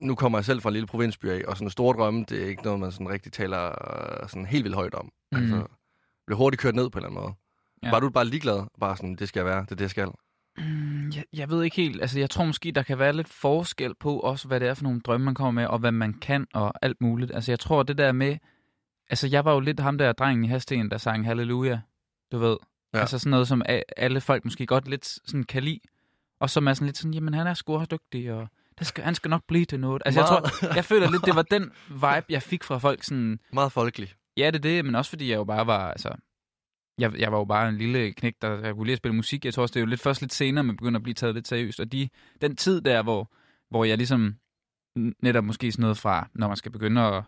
nu 0.00 0.14
kommer 0.14 0.38
jeg 0.38 0.44
selv 0.44 0.60
fra 0.60 0.68
en 0.68 0.72
lille 0.72 0.86
provinsby 0.86 1.26
af, 1.26 1.42
og 1.48 1.56
sådan 1.56 1.70
store 1.70 1.96
drømme, 1.96 2.24
det 2.28 2.42
er 2.42 2.46
ikke 2.46 2.62
noget, 2.62 2.80
man 2.80 2.92
sådan 2.92 3.08
rigtig 3.08 3.32
taler 3.32 3.68
øh, 4.22 4.28
sådan 4.28 4.46
helt 4.46 4.64
vildt 4.64 4.76
højt 4.76 4.94
om. 4.94 5.12
Mhm. 5.32 5.42
Altså, 5.42 5.66
blev 6.26 6.38
hurtigt 6.38 6.60
kørt 6.60 6.74
ned 6.74 6.90
på 6.90 6.98
en 6.98 7.04
eller 7.04 7.10
anden 7.10 7.22
måde. 7.22 7.34
Ja. 7.82 7.90
Var 7.90 8.00
du 8.00 8.10
bare 8.10 8.24
ligeglad? 8.24 8.66
Bare 8.80 8.96
sådan, 8.96 9.14
det 9.14 9.28
skal 9.28 9.40
jeg 9.40 9.46
være, 9.46 9.60
det 9.60 9.70
er 9.70 9.74
det, 9.74 9.80
jeg 9.80 9.90
skal. 9.90 10.08
Mm, 10.58 11.12
jeg, 11.16 11.24
jeg 11.32 11.50
ved 11.50 11.62
ikke 11.62 11.76
helt. 11.76 12.00
Altså, 12.00 12.18
jeg 12.18 12.30
tror 12.30 12.44
måske, 12.44 12.72
der 12.72 12.82
kan 12.82 12.98
være 12.98 13.12
lidt 13.12 13.28
forskel 13.28 13.94
på 13.94 14.18
også, 14.18 14.48
hvad 14.48 14.60
det 14.60 14.68
er 14.68 14.74
for 14.74 14.82
nogle 14.82 15.00
drømme, 15.00 15.24
man 15.24 15.34
kommer 15.34 15.60
med, 15.62 15.66
og 15.66 15.78
hvad 15.78 15.92
man 15.92 16.14
kan, 16.14 16.46
og 16.54 16.72
alt 16.82 17.00
muligt. 17.00 17.34
Altså, 17.34 17.52
jeg 17.52 17.60
tror, 17.60 17.82
det 17.82 17.98
der 17.98 18.12
med... 18.12 18.36
Altså, 19.10 19.26
jeg 19.26 19.44
var 19.44 19.52
jo 19.52 19.60
lidt 19.60 19.80
ham 19.80 19.98
der 19.98 20.12
drengen 20.12 20.44
i 20.44 20.48
Hasten, 20.48 20.90
der 20.90 20.98
sang 20.98 21.26
Halleluja, 21.26 21.80
du 22.32 22.38
ved. 22.38 22.56
Ja. 22.94 23.00
Altså 23.00 23.18
sådan 23.18 23.30
noget, 23.30 23.48
som 23.48 23.62
alle 23.96 24.20
folk 24.20 24.44
måske 24.44 24.66
godt 24.66 24.88
lidt 24.88 25.06
sådan 25.06 25.44
kan 25.44 25.62
lide. 25.62 25.80
Og 26.40 26.50
som 26.50 26.66
er 26.66 26.74
sådan 26.74 26.86
lidt 26.86 26.96
sådan, 26.96 27.14
jamen 27.14 27.34
han 27.34 27.46
er 27.46 27.54
sgu 27.54 27.74
også 27.74 27.88
dygtig, 27.90 28.32
og 28.32 28.48
det 28.78 28.86
skal, 28.86 29.04
han 29.04 29.14
skal 29.14 29.28
nok 29.28 29.42
blive 29.48 29.64
til 29.64 29.80
noget. 29.80 30.02
Altså, 30.04 30.20
jeg, 30.20 30.28
Meget. 30.30 30.52
tror, 30.52 30.74
jeg 30.74 30.84
føler 30.84 31.10
lidt, 31.10 31.26
det 31.26 31.36
var 31.36 31.42
den 31.58 31.72
vibe, 31.88 32.24
jeg 32.28 32.42
fik 32.42 32.64
fra 32.64 32.78
folk 32.78 33.04
sådan, 33.04 33.40
Meget 33.52 33.72
folkelig. 33.72 34.12
Ja, 34.36 34.46
det 34.46 34.54
er 34.54 34.62
det, 34.62 34.84
men 34.84 34.94
også 34.94 35.08
fordi 35.08 35.30
jeg 35.30 35.36
jo 35.36 35.44
bare 35.44 35.66
var, 35.66 35.90
altså... 35.90 36.08
Jeg, 36.98 37.18
jeg 37.18 37.32
var 37.32 37.38
jo 37.38 37.44
bare 37.44 37.68
en 37.68 37.76
lille 37.76 38.12
knæk, 38.12 38.34
der, 38.42 38.60
jeg 38.60 38.74
kunne 38.74 38.86
lige 38.86 38.96
spille 38.96 39.16
musik. 39.16 39.44
Jeg 39.44 39.54
tror 39.54 39.62
også, 39.62 39.72
det 39.72 39.80
er 39.80 39.84
jo 39.84 39.86
lidt 39.86 40.00
først 40.00 40.20
lidt 40.20 40.32
senere, 40.32 40.64
man 40.64 40.76
begynder 40.76 40.98
at 40.98 41.02
blive 41.02 41.14
taget 41.14 41.34
lidt 41.34 41.48
seriøst. 41.48 41.80
Og 41.80 41.92
de, 41.92 42.08
den 42.40 42.56
tid 42.56 42.80
der, 42.80 43.02
hvor, 43.02 43.32
hvor 43.70 43.84
jeg 43.84 43.96
ligesom 43.96 44.34
netop 45.22 45.44
måske 45.44 45.72
sådan 45.72 45.82
noget 45.82 45.98
fra, 45.98 46.28
når 46.34 46.48
man 46.48 46.56
skal 46.56 46.72
begynde 46.72 47.00
at, 47.00 47.24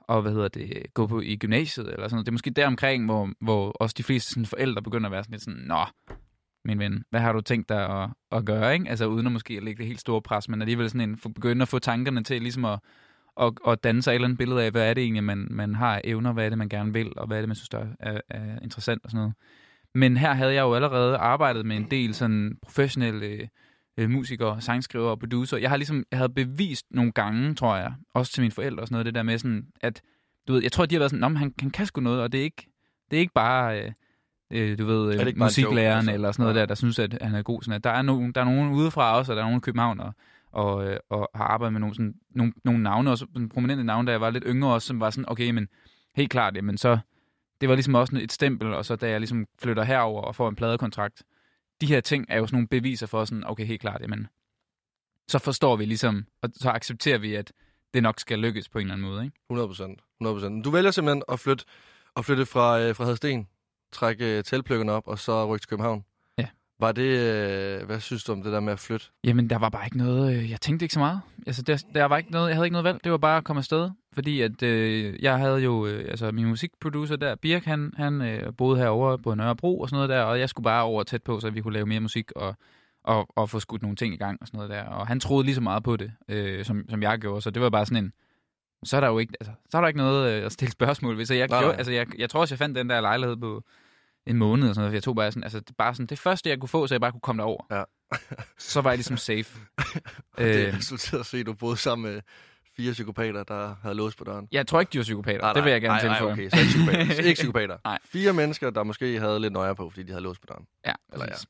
og, 0.00 0.22
hvad 0.22 0.32
hedder 0.32 0.48
det, 0.48 0.94
gå 0.94 1.06
på 1.06 1.20
i 1.20 1.36
gymnasiet 1.36 1.86
eller 1.86 2.08
sådan 2.08 2.14
noget. 2.14 2.26
Det 2.26 2.30
er 2.30 2.34
måske 2.34 2.50
der 2.50 2.66
omkring, 2.66 3.04
hvor, 3.04 3.30
hvor 3.40 3.70
også 3.70 3.94
de 3.98 4.02
fleste 4.02 4.30
sådan, 4.30 4.46
forældre 4.46 4.82
begynder 4.82 5.06
at 5.06 5.12
være 5.12 5.24
sådan 5.24 5.32
lidt 5.32 5.42
sådan, 5.42 5.60
Nå, 5.60 5.84
min 6.64 6.78
ven, 6.78 7.04
hvad 7.10 7.20
har 7.20 7.32
du 7.32 7.40
tænkt 7.40 7.68
dig 7.68 8.02
at, 8.02 8.10
at 8.32 8.44
gøre, 8.44 8.74
ikke? 8.74 8.88
Altså 8.88 9.06
uden 9.06 9.26
at 9.26 9.32
måske 9.32 9.54
at 9.54 9.62
lægge 9.62 9.78
det 9.78 9.86
helt 9.86 10.00
store 10.00 10.22
pres, 10.22 10.48
men 10.48 10.62
alligevel 10.62 10.90
sådan 10.90 11.10
en, 11.10 11.16
begynde 11.34 11.62
at 11.62 11.68
få 11.68 11.78
tankerne 11.78 12.24
til 12.24 12.42
ligesom 12.42 12.64
at, 12.64 12.78
og, 13.40 13.54
og 13.64 13.84
danne 13.84 14.02
sig 14.02 14.10
et 14.10 14.14
eller 14.14 14.26
andet 14.26 14.38
billede 14.38 14.64
af, 14.64 14.70
hvad 14.70 14.90
er 14.90 14.94
det 14.94 15.02
egentlig, 15.02 15.24
man, 15.24 15.46
man 15.50 15.74
har 15.74 16.00
evner, 16.04 16.32
hvad 16.32 16.44
er 16.44 16.48
det, 16.48 16.58
man 16.58 16.68
gerne 16.68 16.92
vil, 16.92 17.12
og 17.16 17.26
hvad 17.26 17.36
er 17.36 17.40
det, 17.40 17.48
man 17.48 17.56
synes, 17.56 17.68
der 17.68 17.78
er, 17.78 17.86
er, 18.00 18.20
er 18.30 18.58
interessant 18.62 19.04
og 19.04 19.10
sådan 19.10 19.20
noget. 19.20 19.34
Men 19.94 20.16
her 20.16 20.34
havde 20.34 20.54
jeg 20.54 20.62
jo 20.62 20.74
allerede 20.74 21.16
arbejdet 21.16 21.66
med 21.66 21.76
en 21.76 21.90
del 21.90 22.14
sådan 22.14 22.56
professionelle 22.62 23.48
øh, 23.96 24.10
musikere, 24.10 24.60
sangskriver 24.60 25.10
og 25.10 25.18
producer. 25.18 25.56
Jeg 25.56 25.70
har 25.70 25.76
ligesom, 25.76 26.04
jeg 26.10 26.18
havde 26.18 26.32
bevist 26.32 26.86
nogle 26.90 27.12
gange, 27.12 27.54
tror 27.54 27.76
jeg, 27.76 27.92
også 28.14 28.32
til 28.32 28.40
mine 28.40 28.52
forældre 28.52 28.82
og 28.82 28.86
sådan 28.86 28.94
noget, 28.94 29.06
det 29.06 29.14
der 29.14 29.22
med 29.22 29.38
sådan, 29.38 29.66
at, 29.80 30.02
du 30.48 30.52
ved, 30.52 30.62
jeg 30.62 30.72
tror, 30.72 30.86
de 30.86 30.94
har 30.94 30.98
været 31.00 31.10
sådan, 31.10 31.20
"Nå, 31.20 31.28
men 31.28 31.36
han, 31.36 31.54
han 31.60 31.70
kan 31.70 31.86
sgu 31.86 32.00
noget, 32.00 32.22
og 32.22 32.32
det 32.32 32.40
er 32.40 32.44
ikke, 32.44 32.66
det 33.10 33.16
er 33.16 33.20
ikke 33.20 33.34
bare, 33.34 33.82
øh, 33.82 33.92
øh, 34.52 34.78
du 34.78 34.86
ved, 34.86 35.06
øh, 35.06 35.12
ikke 35.12 35.18
bare 35.18 35.26
en 35.26 35.34
joke, 35.34 35.38
musiklæreren 35.38 35.98
altså? 35.98 36.12
eller 36.12 36.32
sådan 36.32 36.42
noget 36.42 36.54
Nej. 36.54 36.60
der, 36.62 36.66
der 36.66 36.74
synes, 36.74 36.98
at 36.98 37.18
han 37.22 37.34
er 37.34 37.42
god. 37.42 37.62
Sådan, 37.62 37.74
at 37.76 37.84
der, 37.84 37.90
er 37.90 38.02
nogen, 38.02 38.32
der 38.32 38.40
er 38.40 38.44
nogen 38.44 38.72
udefra 38.72 39.18
også, 39.18 39.32
og 39.32 39.36
der 39.36 39.42
er 39.42 39.46
nogen 39.46 39.60
København, 39.60 40.00
og, 40.52 40.74
og, 40.74 40.86
øh, 40.86 40.98
og 41.08 41.30
har 41.34 41.44
arbejdet 41.44 41.72
med 41.72 41.80
nogle, 41.80 41.94
sådan, 41.94 42.14
nogle, 42.30 42.52
nogle 42.64 42.82
navne, 42.82 43.10
også 43.10 43.26
sådan 43.32 43.48
prominente 43.48 43.84
navne, 43.84 44.06
da 44.06 44.12
jeg 44.12 44.20
var 44.20 44.30
lidt 44.30 44.44
yngre 44.46 44.74
også, 44.74 44.86
som 44.86 45.00
var 45.00 45.10
sådan, 45.10 45.28
okay, 45.28 45.50
men 45.50 45.68
helt 46.14 46.30
klart, 46.30 46.56
jamen 46.56 46.78
så, 46.78 46.98
det 47.60 47.68
var 47.68 47.74
ligesom 47.74 47.94
også 47.94 48.18
et 48.22 48.32
stempel, 48.32 48.74
og 48.74 48.84
så 48.84 48.96
da 48.96 49.10
jeg 49.10 49.20
ligesom 49.20 49.46
flytter 49.62 49.82
herover 49.82 50.22
og 50.22 50.36
får 50.36 50.48
en 50.48 50.56
pladekontrakt, 50.56 51.22
de 51.80 51.86
her 51.86 52.00
ting 52.00 52.26
er 52.28 52.38
jo 52.38 52.46
sådan 52.46 52.56
nogle 52.56 52.68
beviser 52.68 53.06
for 53.06 53.24
sådan, 53.24 53.44
okay, 53.46 53.66
helt 53.66 53.80
klart, 53.80 54.00
jamen, 54.00 54.26
så 55.28 55.38
forstår 55.38 55.76
vi 55.76 55.84
ligesom, 55.84 56.26
og 56.42 56.50
så 56.54 56.70
accepterer 56.70 57.18
vi, 57.18 57.34
at 57.34 57.52
det 57.94 58.02
nok 58.02 58.20
skal 58.20 58.38
lykkes 58.38 58.68
på 58.68 58.78
en 58.78 58.82
eller 58.82 58.94
anden 58.94 59.08
måde, 59.08 59.24
ikke? 59.24 59.36
100 59.50 59.68
procent. 59.68 60.00
100 60.20 60.34
procent. 60.34 60.64
Du 60.64 60.70
vælger 60.70 60.90
simpelthen 60.90 61.22
at 61.28 61.40
flytte, 61.40 61.64
at 62.16 62.24
flytte 62.24 62.46
fra, 62.46 62.80
øh, 62.80 62.94
fra 62.94 63.04
Hadsten, 63.04 63.48
trække 63.92 64.38
øh, 64.38 64.44
teltpløkkerne 64.44 64.92
op, 64.92 65.08
og 65.08 65.18
så 65.18 65.46
rykke 65.46 65.62
til 65.62 65.68
København. 65.68 66.04
Var 66.80 66.92
det, 66.92 67.02
øh, 67.02 67.86
hvad 67.86 68.00
synes 68.00 68.24
du 68.24 68.32
om 68.32 68.42
det 68.42 68.52
der 68.52 68.60
med 68.60 68.72
at 68.72 68.78
flytte? 68.78 69.06
Jamen, 69.24 69.50
der 69.50 69.58
var 69.58 69.68
bare 69.68 69.84
ikke 69.84 69.98
noget, 69.98 70.36
øh, 70.36 70.50
jeg 70.50 70.60
tænkte 70.60 70.84
ikke 70.84 70.92
så 70.92 70.98
meget. 71.00 71.20
Altså, 71.46 71.62
der, 71.62 71.84
der 71.94 72.04
var 72.04 72.16
ikke 72.16 72.30
noget, 72.30 72.48
jeg 72.48 72.56
havde 72.56 72.66
ikke 72.66 72.72
noget 72.72 72.84
valg, 72.84 73.04
det 73.04 73.12
var 73.12 73.18
bare 73.18 73.36
at 73.36 73.44
komme 73.44 73.58
afsted. 73.60 73.90
fordi 74.12 74.40
at 74.40 74.62
øh, 74.62 75.22
jeg 75.22 75.38
havde 75.38 75.58
jo, 75.58 75.86
øh, 75.86 76.04
altså 76.08 76.30
min 76.30 76.46
musikproducer 76.46 77.16
der, 77.16 77.34
Birk, 77.34 77.64
han, 77.64 77.92
han 77.96 78.22
øh, 78.22 78.52
boede 78.58 78.78
herovre 78.78 79.18
på 79.18 79.34
Nørrebro 79.34 79.80
og 79.80 79.88
sådan 79.88 79.96
noget 79.96 80.08
der, 80.08 80.22
og 80.22 80.40
jeg 80.40 80.48
skulle 80.48 80.64
bare 80.64 80.82
over 80.82 81.02
tæt 81.02 81.22
på, 81.22 81.40
så 81.40 81.50
vi 81.50 81.60
kunne 81.60 81.74
lave 81.74 81.86
mere 81.86 82.00
musik 82.00 82.32
og, 82.36 82.54
og, 83.04 83.28
og 83.36 83.50
få 83.50 83.60
skudt 83.60 83.82
nogle 83.82 83.96
ting 83.96 84.14
i 84.14 84.16
gang 84.16 84.38
og 84.40 84.46
sådan 84.46 84.58
noget 84.58 84.70
der. 84.70 84.84
Og 84.84 85.06
han 85.06 85.20
troede 85.20 85.44
lige 85.44 85.54
så 85.54 85.60
meget 85.60 85.82
på 85.82 85.96
det, 85.96 86.12
øh, 86.28 86.64
som, 86.64 86.84
som 86.88 87.02
jeg 87.02 87.18
gjorde, 87.18 87.40
så 87.40 87.50
det 87.50 87.62
var 87.62 87.70
bare 87.70 87.86
sådan 87.86 88.04
en, 88.04 88.12
så 88.84 88.96
er 88.96 89.00
der 89.00 89.08
jo 89.08 89.18
ikke, 89.18 89.32
altså, 89.40 89.52
så 89.70 89.76
er 89.76 89.80
der 89.80 89.88
ikke 89.88 89.98
noget 89.98 90.32
øh, 90.32 90.46
at 90.46 90.52
stille 90.52 90.72
spørgsmål 90.72 91.18
ved. 91.18 91.26
Så 91.26 91.34
jeg, 91.34 91.48
Nej, 91.48 91.60
gjorde, 91.60 91.76
altså, 91.76 91.92
jeg, 91.92 92.06
jeg 92.18 92.30
tror 92.30 92.40
også, 92.40 92.54
jeg 92.54 92.58
fandt 92.58 92.76
den 92.76 92.90
der 92.90 93.00
lejlighed 93.00 93.36
på 93.36 93.62
en 94.30 94.36
måned 94.36 94.68
og 94.68 94.74
sådan 94.74 94.82
noget, 94.82 94.90
for 94.90 94.96
jeg 94.96 95.02
tog 95.02 95.16
bare 95.16 95.32
sådan, 95.32 95.44
altså 95.44 95.60
det, 95.60 95.76
bare 95.76 95.94
sådan, 95.94 96.06
det 96.06 96.18
første, 96.18 96.48
jeg 96.50 96.58
kunne 96.58 96.68
få, 96.68 96.86
så 96.86 96.94
jeg 96.94 97.00
bare 97.00 97.12
kunne 97.12 97.20
komme 97.20 97.42
derover. 97.42 97.64
Ja. 97.70 97.82
så 98.58 98.80
var 98.80 98.90
jeg 98.90 98.98
ligesom 98.98 99.16
safe. 99.16 99.60
Det 100.38 100.66
øh, 100.66 100.76
resulterede 100.76 101.20
at 101.20 101.26
se, 101.26 101.38
at 101.38 101.46
du 101.46 101.52
boede 101.54 101.76
sammen 101.76 102.12
med 102.12 102.20
fire 102.76 102.92
psykopater, 102.92 103.44
der 103.44 103.74
havde 103.82 103.94
låst 103.94 104.18
på 104.18 104.24
døren. 104.24 104.48
jeg 104.52 104.66
tror 104.66 104.80
ikke, 104.80 104.92
de 104.92 104.98
var 104.98 105.02
psykopater. 105.02 105.40
Nej, 105.40 105.52
det 105.52 105.64
vil 105.64 105.72
jeg 105.72 105.80
gerne 105.80 105.94
nej, 105.98 106.06
nej, 106.06 106.16
tilføje. 106.16 106.32
okay, 106.32 106.48
så 106.50 106.56
ikke 106.56 106.68
psykopater. 106.70 107.14
Så 107.14 107.22
ikke 107.28 107.34
psykopater. 107.38 107.76
Nej. 107.84 107.98
Fire 108.04 108.32
mennesker, 108.32 108.70
der 108.70 108.82
måske 108.82 109.20
havde 109.20 109.40
lidt 109.40 109.52
nøje 109.52 109.74
på, 109.74 109.90
fordi 109.90 110.02
de 110.02 110.08
havde 110.12 110.22
låst 110.22 110.40
på 110.40 110.46
døren. 110.48 110.64
Ja, 110.86 110.92
Eller 111.12 111.26
præcis. 111.26 111.46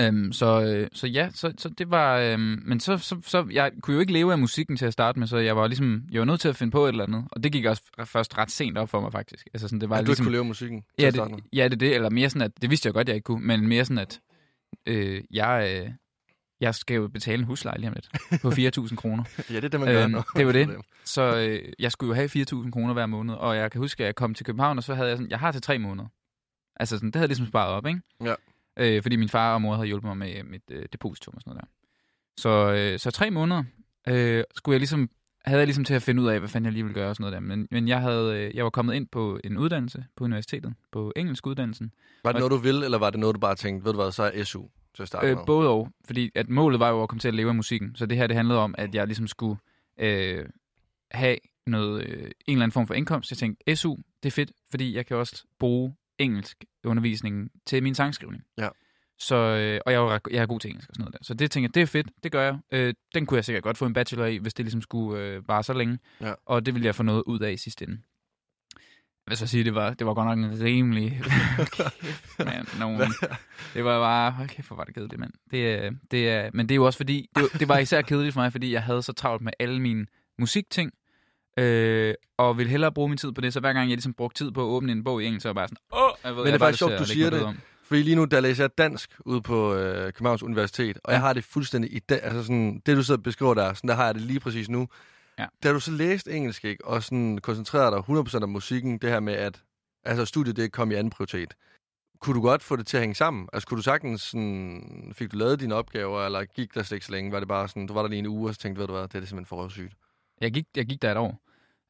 Øhm, 0.00 0.32
så, 0.32 0.62
øh, 0.62 0.88
så 0.92 1.06
ja, 1.06 1.30
så, 1.34 1.52
så 1.58 1.68
det 1.68 1.90
var... 1.90 2.18
Øhm, 2.18 2.62
men 2.64 2.80
så, 2.80 2.98
så, 2.98 3.16
så, 3.26 3.46
jeg 3.52 3.72
kunne 3.82 3.94
jo 3.94 4.00
ikke 4.00 4.12
leve 4.12 4.32
af 4.32 4.38
musikken 4.38 4.76
til 4.76 4.86
at 4.86 4.92
starte 4.92 5.18
med, 5.18 5.26
så 5.26 5.36
jeg 5.36 5.56
var 5.56 5.66
ligesom, 5.66 6.02
jeg 6.10 6.18
var 6.18 6.24
nødt 6.24 6.40
til 6.40 6.48
at 6.48 6.56
finde 6.56 6.70
på 6.70 6.84
et 6.84 6.88
eller 6.88 7.04
andet. 7.04 7.24
Og 7.32 7.42
det 7.44 7.52
gik 7.52 7.64
også 7.64 7.82
først 8.04 8.38
ret 8.38 8.50
sent 8.50 8.78
op 8.78 8.88
for 8.88 9.00
mig, 9.00 9.12
faktisk. 9.12 9.48
Altså 9.54 9.68
sådan, 9.68 9.80
det 9.80 9.90
var 9.90 9.96
At 9.96 10.00
du 10.00 10.06
ligesom, 10.06 10.22
ikke 10.22 10.26
kunne 10.26 10.32
leve 10.32 10.40
af 10.40 10.46
musikken 10.46 10.82
til 10.82 10.88
ja, 11.02 11.06
at 11.06 11.14
starte 11.14 11.30
med. 11.30 11.38
det, 11.38 11.48
ja, 11.52 11.64
det 11.64 11.72
er 11.72 11.76
det, 11.76 11.94
eller 11.94 12.10
mere 12.10 12.30
sådan, 12.30 12.42
at 12.42 12.62
det 12.62 12.70
vidste 12.70 12.86
jeg 12.86 12.94
godt, 12.94 13.08
jeg 13.08 13.14
ikke 13.14 13.24
kunne, 13.24 13.46
men 13.46 13.68
mere 13.68 13.84
sådan, 13.84 13.98
at 13.98 14.20
øh, 14.86 15.22
jeg, 15.30 15.82
øh, 15.84 15.90
jeg 16.60 16.74
skal 16.74 16.94
jo 16.94 17.08
betale 17.08 17.38
en 17.38 17.44
husleje 17.44 17.78
lige 17.78 17.88
om 17.88 17.94
lidt 17.94 18.42
på 18.42 18.48
4.000 18.88 18.96
kroner. 18.96 19.24
Ja, 19.50 19.56
det 19.56 19.64
er 19.64 19.68
det, 19.68 19.80
man 19.80 19.88
gør. 19.88 20.04
Øhm, 20.04 20.14
det 20.36 20.46
man 20.46 20.54
det. 20.54 20.76
Så 21.04 21.36
øh, 21.36 21.72
jeg 21.78 21.92
skulle 21.92 22.08
jo 22.08 22.14
have 22.14 22.28
4.000 22.64 22.70
kroner 22.70 22.92
hver 22.92 23.06
måned, 23.06 23.34
og 23.34 23.56
jeg 23.56 23.70
kan 23.70 23.78
huske, 23.78 24.02
at 24.02 24.06
jeg 24.06 24.14
kom 24.14 24.34
til 24.34 24.46
København, 24.46 24.78
og 24.78 24.84
så 24.84 24.94
havde 24.94 25.08
jeg 25.08 25.16
sådan, 25.16 25.30
jeg 25.30 25.38
har 25.38 25.52
til 25.52 25.62
tre 25.62 25.78
måneder. 25.78 26.08
Altså 26.76 26.96
sådan, 26.96 27.08
det 27.08 27.16
havde 27.16 27.24
jeg 27.24 27.28
ligesom 27.28 27.46
sparet 27.46 27.68
op, 27.68 27.86
ikke? 27.86 28.00
Ja. 28.24 28.34
Øh, 28.76 29.02
fordi 29.02 29.16
min 29.16 29.28
far 29.28 29.54
og 29.54 29.62
mor 29.62 29.74
havde 29.74 29.86
hjulpet 29.86 30.08
mig 30.08 30.16
med 30.16 30.42
mit 30.44 30.62
øh, 30.70 30.86
depositum 30.92 31.34
og 31.34 31.40
sådan 31.40 31.50
noget 31.50 31.62
der. 31.62 31.68
Så, 32.40 32.72
øh, 32.72 32.98
så 32.98 33.10
tre 33.10 33.30
måneder 33.30 33.64
øh, 34.08 34.44
skulle 34.54 34.74
jeg 34.74 34.80
ligesom, 34.80 35.10
havde 35.44 35.58
jeg 35.58 35.66
ligesom 35.66 35.84
til 35.84 35.94
at 35.94 36.02
finde 36.02 36.22
ud 36.22 36.28
af, 36.28 36.38
hvad 36.38 36.48
fanden 36.48 36.64
jeg 36.64 36.72
lige 36.72 36.82
ville 36.84 36.94
gøre 36.94 37.08
og 37.10 37.16
sådan 37.16 37.30
noget 37.30 37.32
der. 37.50 37.56
Men, 37.56 37.68
men 37.70 37.88
jeg, 37.88 38.00
havde, 38.00 38.38
øh, 38.38 38.56
jeg 38.56 38.64
var 38.64 38.70
kommet 38.70 38.94
ind 38.94 39.06
på 39.12 39.40
en 39.44 39.58
uddannelse 39.58 40.04
på 40.16 40.24
universitetet, 40.24 40.74
på 40.92 41.12
engelskuddannelsen. 41.16 41.92
Var 42.24 42.32
det 42.32 42.38
noget, 42.38 42.50
du 42.50 42.56
ville, 42.56 42.84
eller 42.84 42.98
var 42.98 43.10
det 43.10 43.20
noget, 43.20 43.34
du 43.34 43.40
bare 43.40 43.54
tænkte, 43.54 43.84
ved 43.84 43.92
du 43.92 44.00
hvad, 44.02 44.12
så 44.12 44.22
er 44.34 44.44
SU 44.44 44.62
til 44.94 45.02
at 45.02 45.08
starte 45.08 45.26
Øh, 45.26 45.36
med? 45.36 45.44
både 45.46 45.68
og, 45.68 45.88
fordi 46.06 46.30
at 46.34 46.48
målet 46.48 46.80
var 46.80 46.90
jo 46.90 47.02
at 47.02 47.08
komme 47.08 47.20
til 47.20 47.28
at 47.28 47.34
leve 47.34 47.48
af 47.48 47.54
musikken. 47.54 47.96
Så 47.96 48.06
det 48.06 48.18
her, 48.18 48.26
det 48.26 48.36
handlede 48.36 48.58
om, 48.58 48.74
at 48.78 48.94
jeg 48.94 49.06
ligesom 49.06 49.26
skulle 49.26 49.56
øh, 50.00 50.44
have 51.10 51.36
noget, 51.66 52.04
øh, 52.06 52.22
en 52.22 52.30
eller 52.46 52.62
anden 52.62 52.72
form 52.72 52.86
for 52.86 52.94
indkomst. 52.94 53.30
Jeg 53.30 53.38
tænkte, 53.38 53.76
SU, 53.76 53.96
det 54.22 54.28
er 54.28 54.30
fedt, 54.30 54.52
fordi 54.70 54.96
jeg 54.96 55.06
kan 55.06 55.16
også 55.16 55.44
bruge 55.58 55.94
engelsk 56.18 56.64
undervisningen 56.84 57.48
til 57.66 57.82
min 57.82 57.94
sangskrivning. 57.94 58.44
Ja. 58.58 58.68
Så, 59.18 59.34
øh, 59.36 59.80
og 59.86 59.92
jeg 59.92 60.14
er, 60.14 60.18
jeg 60.30 60.42
er 60.42 60.46
god 60.46 60.60
til 60.60 60.70
engelsk 60.70 60.88
og 60.88 60.94
sådan 60.94 61.02
noget 61.02 61.12
der. 61.12 61.24
Så 61.24 61.34
det 61.34 61.50
tænker 61.50 61.68
jeg, 61.68 61.74
det 61.74 61.82
er 61.82 61.86
fedt, 61.86 62.06
det 62.22 62.32
gør 62.32 62.42
jeg. 62.42 62.58
Øh, 62.72 62.94
den 63.14 63.26
kunne 63.26 63.36
jeg 63.36 63.44
sikkert 63.44 63.62
godt 63.62 63.78
få 63.78 63.86
en 63.86 63.92
bachelor 63.92 64.24
i, 64.26 64.36
hvis 64.36 64.54
det 64.54 64.64
ligesom 64.64 64.82
skulle 64.82 65.20
øh, 65.22 65.48
vare 65.48 65.62
så 65.62 65.72
længe. 65.72 65.98
Ja. 66.20 66.32
Og 66.46 66.66
det 66.66 66.74
ville 66.74 66.86
jeg 66.86 66.94
få 66.94 67.02
noget 67.02 67.22
ud 67.26 67.40
af 67.40 67.52
i 67.52 67.56
sidste 67.56 67.84
ende. 67.84 67.98
Jeg 69.26 69.30
vil 69.30 69.36
så 69.38 69.46
sige, 69.46 69.64
det 69.64 69.74
var, 69.74 69.94
det 69.94 70.06
var 70.06 70.14
godt 70.14 70.26
nok 70.26 70.38
en 70.52 70.60
rimelig... 70.64 71.22
man, 72.38 72.66
nogen, 72.78 73.00
det 73.74 73.84
var 73.84 74.00
bare, 74.00 74.30
hold 74.30 74.48
kæft, 74.48 74.66
hvor 74.68 74.76
var 74.76 74.84
det 74.84 74.94
kedeligt, 74.94 75.20
mand. 75.20 75.32
Det, 75.50 75.74
er- 75.74 75.90
det 76.10 76.54
men 76.54 76.68
det 76.68 76.74
er 76.74 76.76
jo 76.76 76.84
også 76.86 76.96
fordi, 76.96 77.28
det, 77.34 77.42
var- 77.42 77.58
det 77.58 77.68
var 77.68 77.78
især 77.78 78.02
kedeligt 78.02 78.34
for 78.34 78.40
mig, 78.40 78.52
fordi 78.52 78.72
jeg 78.72 78.82
havde 78.82 79.02
så 79.02 79.12
travlt 79.12 79.42
med 79.42 79.52
alle 79.58 79.80
mine 79.80 80.06
musikting, 80.38 80.92
øh, 81.56 82.14
og 82.38 82.58
ville 82.58 82.70
hellere 82.70 82.92
bruge 82.92 83.08
min 83.08 83.18
tid 83.18 83.32
på 83.32 83.40
det, 83.40 83.52
så 83.52 83.60
hver 83.60 83.72
gang 83.72 83.88
jeg 83.88 83.96
ligesom 83.96 84.14
brugte 84.14 84.44
tid 84.44 84.50
på 84.50 84.60
at 84.60 84.66
åbne 84.66 84.92
en 84.92 85.04
bog 85.04 85.22
i 85.22 85.26
engelsk, 85.26 85.42
så 85.42 85.48
var 85.48 85.50
jeg 85.50 85.54
bare 85.54 85.68
sådan, 85.68 86.02
åh, 86.04 86.10
jeg 86.24 86.36
ved, 86.36 86.44
Men 86.44 86.46
det 86.46 86.54
er 86.54 86.58
faktisk 86.58 86.78
sjovt, 86.78 86.98
du 86.98 87.04
siger 87.04 87.30
det. 87.30 87.42
om. 87.42 87.58
Fordi 87.84 88.02
lige 88.02 88.16
nu, 88.16 88.24
der 88.24 88.40
læser 88.40 88.64
jeg 88.64 88.78
dansk 88.78 89.10
ude 89.26 89.42
på 89.42 89.74
øh, 89.74 90.04
Københavns 90.12 90.42
Universitet, 90.42 90.98
og 91.04 91.10
Ja. 91.10 91.12
jeg 91.12 91.20
har 91.20 91.32
det 91.32 91.44
fuldstændig 91.44 91.94
i 91.96 91.98
dag, 91.98 92.22
altså 92.22 92.42
sådan, 92.42 92.82
det 92.86 92.96
du 92.96 93.02
sidder 93.02 93.18
og 93.18 93.22
beskriver 93.22 93.54
der, 93.54 93.74
sådan 93.74 93.88
der 93.88 93.94
har 93.94 94.04
jeg 94.04 94.14
det 94.14 94.22
lige 94.22 94.40
præcis 94.40 94.68
nu. 94.68 94.88
Ja. 95.38 95.46
Da 95.62 95.72
du 95.72 95.80
så 95.80 95.90
læste 95.90 96.32
engelsk, 96.32 96.64
ikke, 96.64 96.84
og 96.86 97.02
sådan 97.02 97.38
koncentrerede 97.38 97.90
dig 97.96 97.98
100% 98.38 98.42
om 98.42 98.48
musikken, 98.48 98.98
det 98.98 99.10
her 99.10 99.20
med, 99.20 99.34
at 99.34 99.62
altså, 100.04 100.24
studiet 100.24 100.56
det 100.56 100.72
kom 100.72 100.90
i 100.90 100.94
anden 100.94 101.10
prioritet. 101.10 101.54
Kunne 102.20 102.36
du 102.36 102.42
godt 102.42 102.62
få 102.62 102.76
det 102.76 102.86
til 102.86 102.96
at 102.96 103.00
hænge 103.02 103.14
sammen? 103.14 103.48
Altså, 103.52 103.66
kunne 103.66 103.76
du 103.78 103.82
sagtens 103.82 104.22
sådan, 104.22 105.12
fik 105.16 105.32
du 105.32 105.36
lavet 105.36 105.60
dine 105.60 105.74
opgaver, 105.74 106.24
eller 106.24 106.44
gik 106.44 106.74
der 106.74 106.82
slet 106.82 106.96
ikke 106.96 107.06
så 107.06 107.12
længe? 107.12 107.32
Var 107.32 107.38
det 107.38 107.48
bare 107.48 107.68
sådan, 107.68 107.86
du 107.86 107.94
var 107.94 108.02
der 108.02 108.08
lige 108.08 108.18
en 108.18 108.26
uge, 108.26 108.50
og 108.50 108.54
så 108.54 108.60
tænkte, 108.60 108.80
ved 108.80 108.86
du 108.86 108.92
hvad, 108.92 109.02
det 109.02 109.14
er 109.14 109.20
det 109.20 109.28
simpelthen 109.28 109.46
for 109.46 109.56
røvsygt. 109.56 109.92
Jeg 110.40 110.52
gik, 110.52 110.64
jeg 110.76 110.86
gik 110.86 111.02
der 111.02 111.10
et 111.10 111.16
år. 111.16 111.40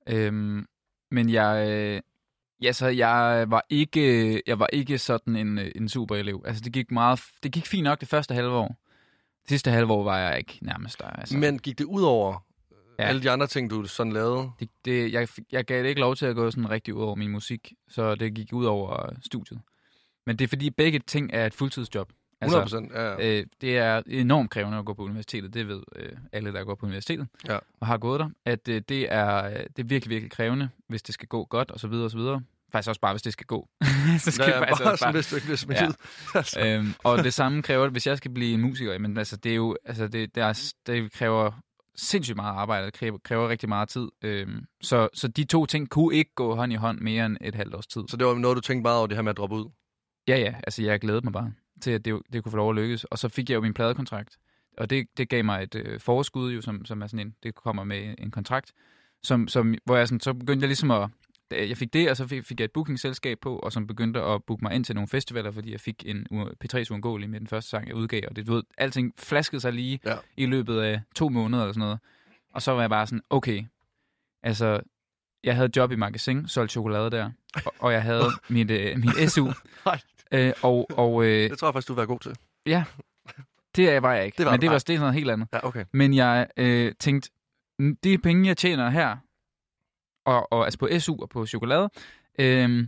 Øhm, 0.07 0.67
men 1.11 1.29
jeg, 1.29 1.69
øh, 1.71 2.01
ja, 2.63 2.73
så 2.73 2.87
jeg 2.87 3.45
var 3.49 3.65
ikke, 3.71 4.43
jeg 4.47 4.59
var 4.59 4.67
ikke 4.73 4.99
sådan 4.99 5.37
en, 5.37 5.59
øh, 5.59 5.71
en 5.77 5.89
super 5.89 6.17
elev. 6.17 6.43
Altså, 6.47 6.63
det 6.65 6.73
gik 6.73 6.91
meget, 6.91 7.21
det 7.43 7.53
gik 7.53 7.67
fint 7.67 7.85
nok 7.85 8.01
det 8.01 8.09
første 8.09 8.35
halve 8.35 8.51
år. 8.51 8.69
Det 9.43 9.49
sidste 9.49 9.71
halve 9.71 9.93
år 9.93 10.05
var 10.05 10.19
jeg 10.19 10.39
ikke 10.39 10.59
nærmest 10.63 10.99
der. 10.99 11.07
Altså. 11.07 11.37
Men 11.37 11.59
gik 11.59 11.79
det 11.79 11.85
ud 11.85 12.03
over 12.03 12.45
Ja. 12.99 13.03
ja. 13.03 13.09
alle 13.09 13.23
de 13.23 13.31
andre 13.31 13.47
ting, 13.47 13.71
du 13.71 13.85
sådan 13.85 14.13
lavede? 14.13 14.51
det, 14.61 14.69
det, 14.85 15.13
jeg, 15.13 15.29
jeg 15.53 15.65
gav 15.65 15.83
det 15.83 15.89
ikke 15.89 16.01
lov 16.01 16.17
til 16.17 16.27
at 16.27 16.35
gå 16.35 16.51
sådan 16.51 16.71
rigtig 16.71 16.95
ud 16.95 17.03
over 17.03 17.15
min 17.15 17.31
musik, 17.31 17.73
så 17.89 18.15
det 18.15 18.35
gik 18.35 18.53
ud 18.53 18.65
over 18.65 19.07
øh, 19.11 19.17
studiet. 19.23 19.61
Men 20.27 20.37
det 20.37 20.45
er 20.45 20.49
fordi 20.49 20.71
begge 20.71 20.99
ting 20.99 21.31
er 21.33 21.47
et 21.47 21.55
fuldtidsjob. 21.55 22.13
100%? 22.45 22.57
Altså, 22.61 22.87
ja, 22.95 23.03
ja. 23.13 23.39
Øh, 23.39 23.47
det 23.61 23.79
er 23.79 24.03
enormt 24.07 24.51
krævende 24.51 24.79
at 24.79 24.85
gå 24.85 24.95
på 24.95 25.03
universitetet, 25.03 25.55
det 25.55 25.69
ved 25.69 25.81
øh, 25.97 26.13
alle, 26.33 26.53
der 26.53 26.65
går 26.65 26.75
på 26.75 26.87
universitetet 26.87 27.27
Ja. 27.49 27.59
og 27.81 27.87
har 27.87 27.99
gået 27.99 28.21
der, 28.21 28.29
at 28.45 28.69
øh, 28.69 28.83
det, 28.89 29.13
er, 29.13 29.45
øh, 29.45 29.53
det 29.53 29.79
er 29.79 29.85
virkelig, 29.85 30.11
virkelig 30.11 30.31
krævende, 30.31 30.69
hvis 30.89 31.03
det 31.03 31.15
skal 31.15 31.29
gå 31.29 31.45
godt, 31.45 31.71
og 31.71 31.81
så 31.81 31.89
videre, 31.89 32.05
og 32.05 32.11
så 32.11 32.17
videre. 32.19 32.43
Faktisk 32.73 32.89
også 32.89 33.01
bare, 33.01 33.13
hvis 33.13 33.23
det 33.23 33.33
skal 33.33 33.47
gå. 33.47 33.69
så 34.25 34.31
skal 34.31 34.45
Ja, 34.49 34.55
ja, 34.55 34.61
bare 34.61 34.91
også 34.91 34.97
sådan, 34.97 35.15
hvis 35.15 35.27
du 35.31 35.35
ikke 35.37 35.47
bliver 35.47 35.57
smidt 35.57 35.81
Ja. 35.81 35.89
altså. 36.39 36.61
øhm, 36.67 36.95
og 37.05 37.25
det 37.25 37.35
samme 37.35 37.63
kræver, 37.63 37.89
hvis 37.89 38.07
jeg 38.07 38.17
skal 38.17 38.31
blive 38.31 38.55
en 38.55 38.61
musiker, 38.61 38.99
men 38.99 39.19
altså, 39.19 39.37
det 39.37 39.53
er 39.53 39.57
jo, 39.57 39.77
altså, 39.85 40.09
det, 40.09 40.35
det, 40.35 40.43
er, 40.43 40.73
det 40.87 41.13
kræver 41.13 41.51
sindssygt 41.97 42.37
meget 42.37 42.53
arbejde, 42.57 42.87
det 42.87 42.95
kræver, 42.95 43.19
kræver 43.25 43.49
rigtig 43.49 43.69
meget 43.69 43.89
tid. 43.89 44.09
Øhm, 44.23 44.65
så, 44.83 45.09
så 45.15 45.29
de 45.29 45.45
to 45.45 45.67
ting 45.67 45.89
kunne 45.91 46.15
ikke 46.17 46.31
gå 46.35 46.55
hånd 46.55 46.73
i 46.73 46.77
hånd 46.77 47.01
mere 47.01 47.27
end 47.27 47.37
et 47.41 47.55
halvt 47.55 47.75
års 47.75 47.87
tid. 47.87 48.03
Så 48.09 48.17
det 48.17 48.27
var 48.27 48.35
noget, 48.35 48.57
du 48.57 48.61
tænkte 48.61 48.83
meget 48.83 48.99
over, 48.99 49.07
det 49.07 49.17
her 49.17 49.23
med 49.23 49.31
at 49.31 49.37
droppe 49.37 49.57
ud? 49.57 49.67
Ja, 50.29 50.37
ja, 50.39 50.55
altså 50.67 50.83
jeg 50.83 51.01
glædede 51.01 51.25
mig 51.25 51.33
bare 51.33 51.53
til, 51.81 51.91
at 51.91 52.05
det, 52.05 52.21
det 52.33 52.43
kunne 52.43 52.51
få 52.51 52.57
lov 52.57 52.71
at 52.71 52.77
lykkes. 52.77 53.05
Og 53.05 53.19
så 53.19 53.29
fik 53.29 53.51
jeg 53.51 53.57
jo 53.57 53.61
min 53.61 53.75
pladekontrakt, 53.75 54.37
og 54.79 54.91
det, 54.91 55.07
det 55.17 55.29
gav 55.29 55.45
mig 55.45 55.63
et 55.63 55.75
øh, 55.75 56.01
forskud, 56.01 56.53
jo, 56.53 56.61
som, 56.61 56.85
som 56.85 57.03
er 57.03 57.07
sådan 57.07 57.27
en, 57.27 57.35
det 57.43 57.55
kommer 57.55 57.85
med 57.85 58.15
en 58.19 58.31
kontrakt, 58.31 58.73
som, 59.23 59.49
som, 59.49 59.75
hvor 59.85 59.97
jeg 59.97 60.09
sådan, 60.09 60.21
så 60.21 60.33
begyndte 60.35 60.65
jeg 60.65 60.69
ligesom 60.69 60.91
at, 60.91 61.09
jeg 61.51 61.77
fik 61.77 61.93
det, 61.93 62.11
og 62.11 62.17
så 62.17 62.27
fik, 62.27 62.45
fik 62.45 62.61
jeg 62.61 62.65
et 62.65 62.73
bookingselskab 62.73 63.39
på, 63.43 63.57
og 63.59 63.73
som 63.73 63.87
begyndte 63.87 64.21
at 64.23 64.45
booke 64.45 64.65
mig 64.65 64.75
ind 64.75 64.85
til 64.85 64.95
nogle 64.95 65.09
festivaler, 65.09 65.51
fordi 65.51 65.73
jeg 65.73 65.81
fik 65.81 66.03
en 66.07 66.27
U- 66.33 66.53
P3's 66.65 66.91
uundgåelig 66.91 67.31
med 67.31 67.41
den 67.41 67.47
første 67.49 67.71
sang, 67.71 67.87
jeg 67.89 67.95
udgav, 67.97 68.23
og 68.29 68.37
det, 68.37 68.47
du 68.47 68.55
ved, 68.55 68.63
alting 68.79 69.13
flaskede 69.19 69.61
sig 69.61 69.73
lige 69.73 70.01
Ja. 70.07 70.17
i 70.37 70.47
løbet 70.47 70.81
af 70.81 71.01
to 71.17 71.29
måneder 71.29 71.63
eller 71.63 71.73
sådan 71.73 71.81
noget. 71.81 71.99
Og 72.55 72.63
så 72.63 72.73
var 72.73 72.81
jeg 72.81 72.91
bare 72.91 73.07
sådan, 73.07 73.23
okay, 73.31 73.65
altså, 74.43 74.81
jeg 75.45 75.57
havde 75.57 75.71
job 75.77 75.93
i 75.93 75.97
magasin, 75.97 76.49
solgte 76.49 76.73
chokolade 76.73 77.11
der, 77.11 77.31
og, 77.67 77.75
og 77.79 77.93
jeg 77.93 78.03
havde 78.03 78.25
mit, 78.49 78.71
øh, 78.71 78.99
mit 78.99 79.31
SU. 79.33 79.51
Øh, 80.35 80.53
og, 80.63 80.87
og 80.91 81.25
øh, 81.25 81.51
Det 81.51 81.59
tror 81.59 81.69
jeg 81.69 81.75
faktisk, 81.75 81.89
du 81.89 81.95
være 81.95 82.07
god 82.07 82.21
til. 82.21 82.35
det 83.77 84.03
var 84.03 84.15
jeg 84.15 84.25
ikke, 84.25 84.37
Det 84.39 84.47
var 84.47 84.53
men 84.53 84.61
det 84.61 84.71
var 84.71 84.79
det 84.79 84.99
noget 85.01 85.15
helt 85.15 85.31
andet. 85.31 85.49
Ja, 85.53 85.67
okay. 85.67 85.85
Men 85.93 86.15
jeg 86.15 86.47
øh, 86.57 86.93
tænkte, 87.01 87.31
"N- 87.83 87.95
de 88.05 88.19
penge, 88.19 88.47
jeg 88.49 88.57
tjener 88.57 88.91
her, 88.91 89.17
og, 90.27 90.53
og 90.53 90.65
altså 90.65 90.79
på 90.79 90.89
SU 90.99 91.17
og 91.23 91.29
på 91.29 91.47
chokolade, 91.47 91.91
øh, 92.39 92.87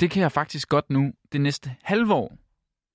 det 0.00 0.10
kan 0.10 0.22
jeg 0.22 0.32
faktisk 0.32 0.68
godt 0.68 0.90
nu 0.90 1.12
det 1.32 1.40
næste 1.40 1.74
halve 1.82 2.14
år 2.14 2.36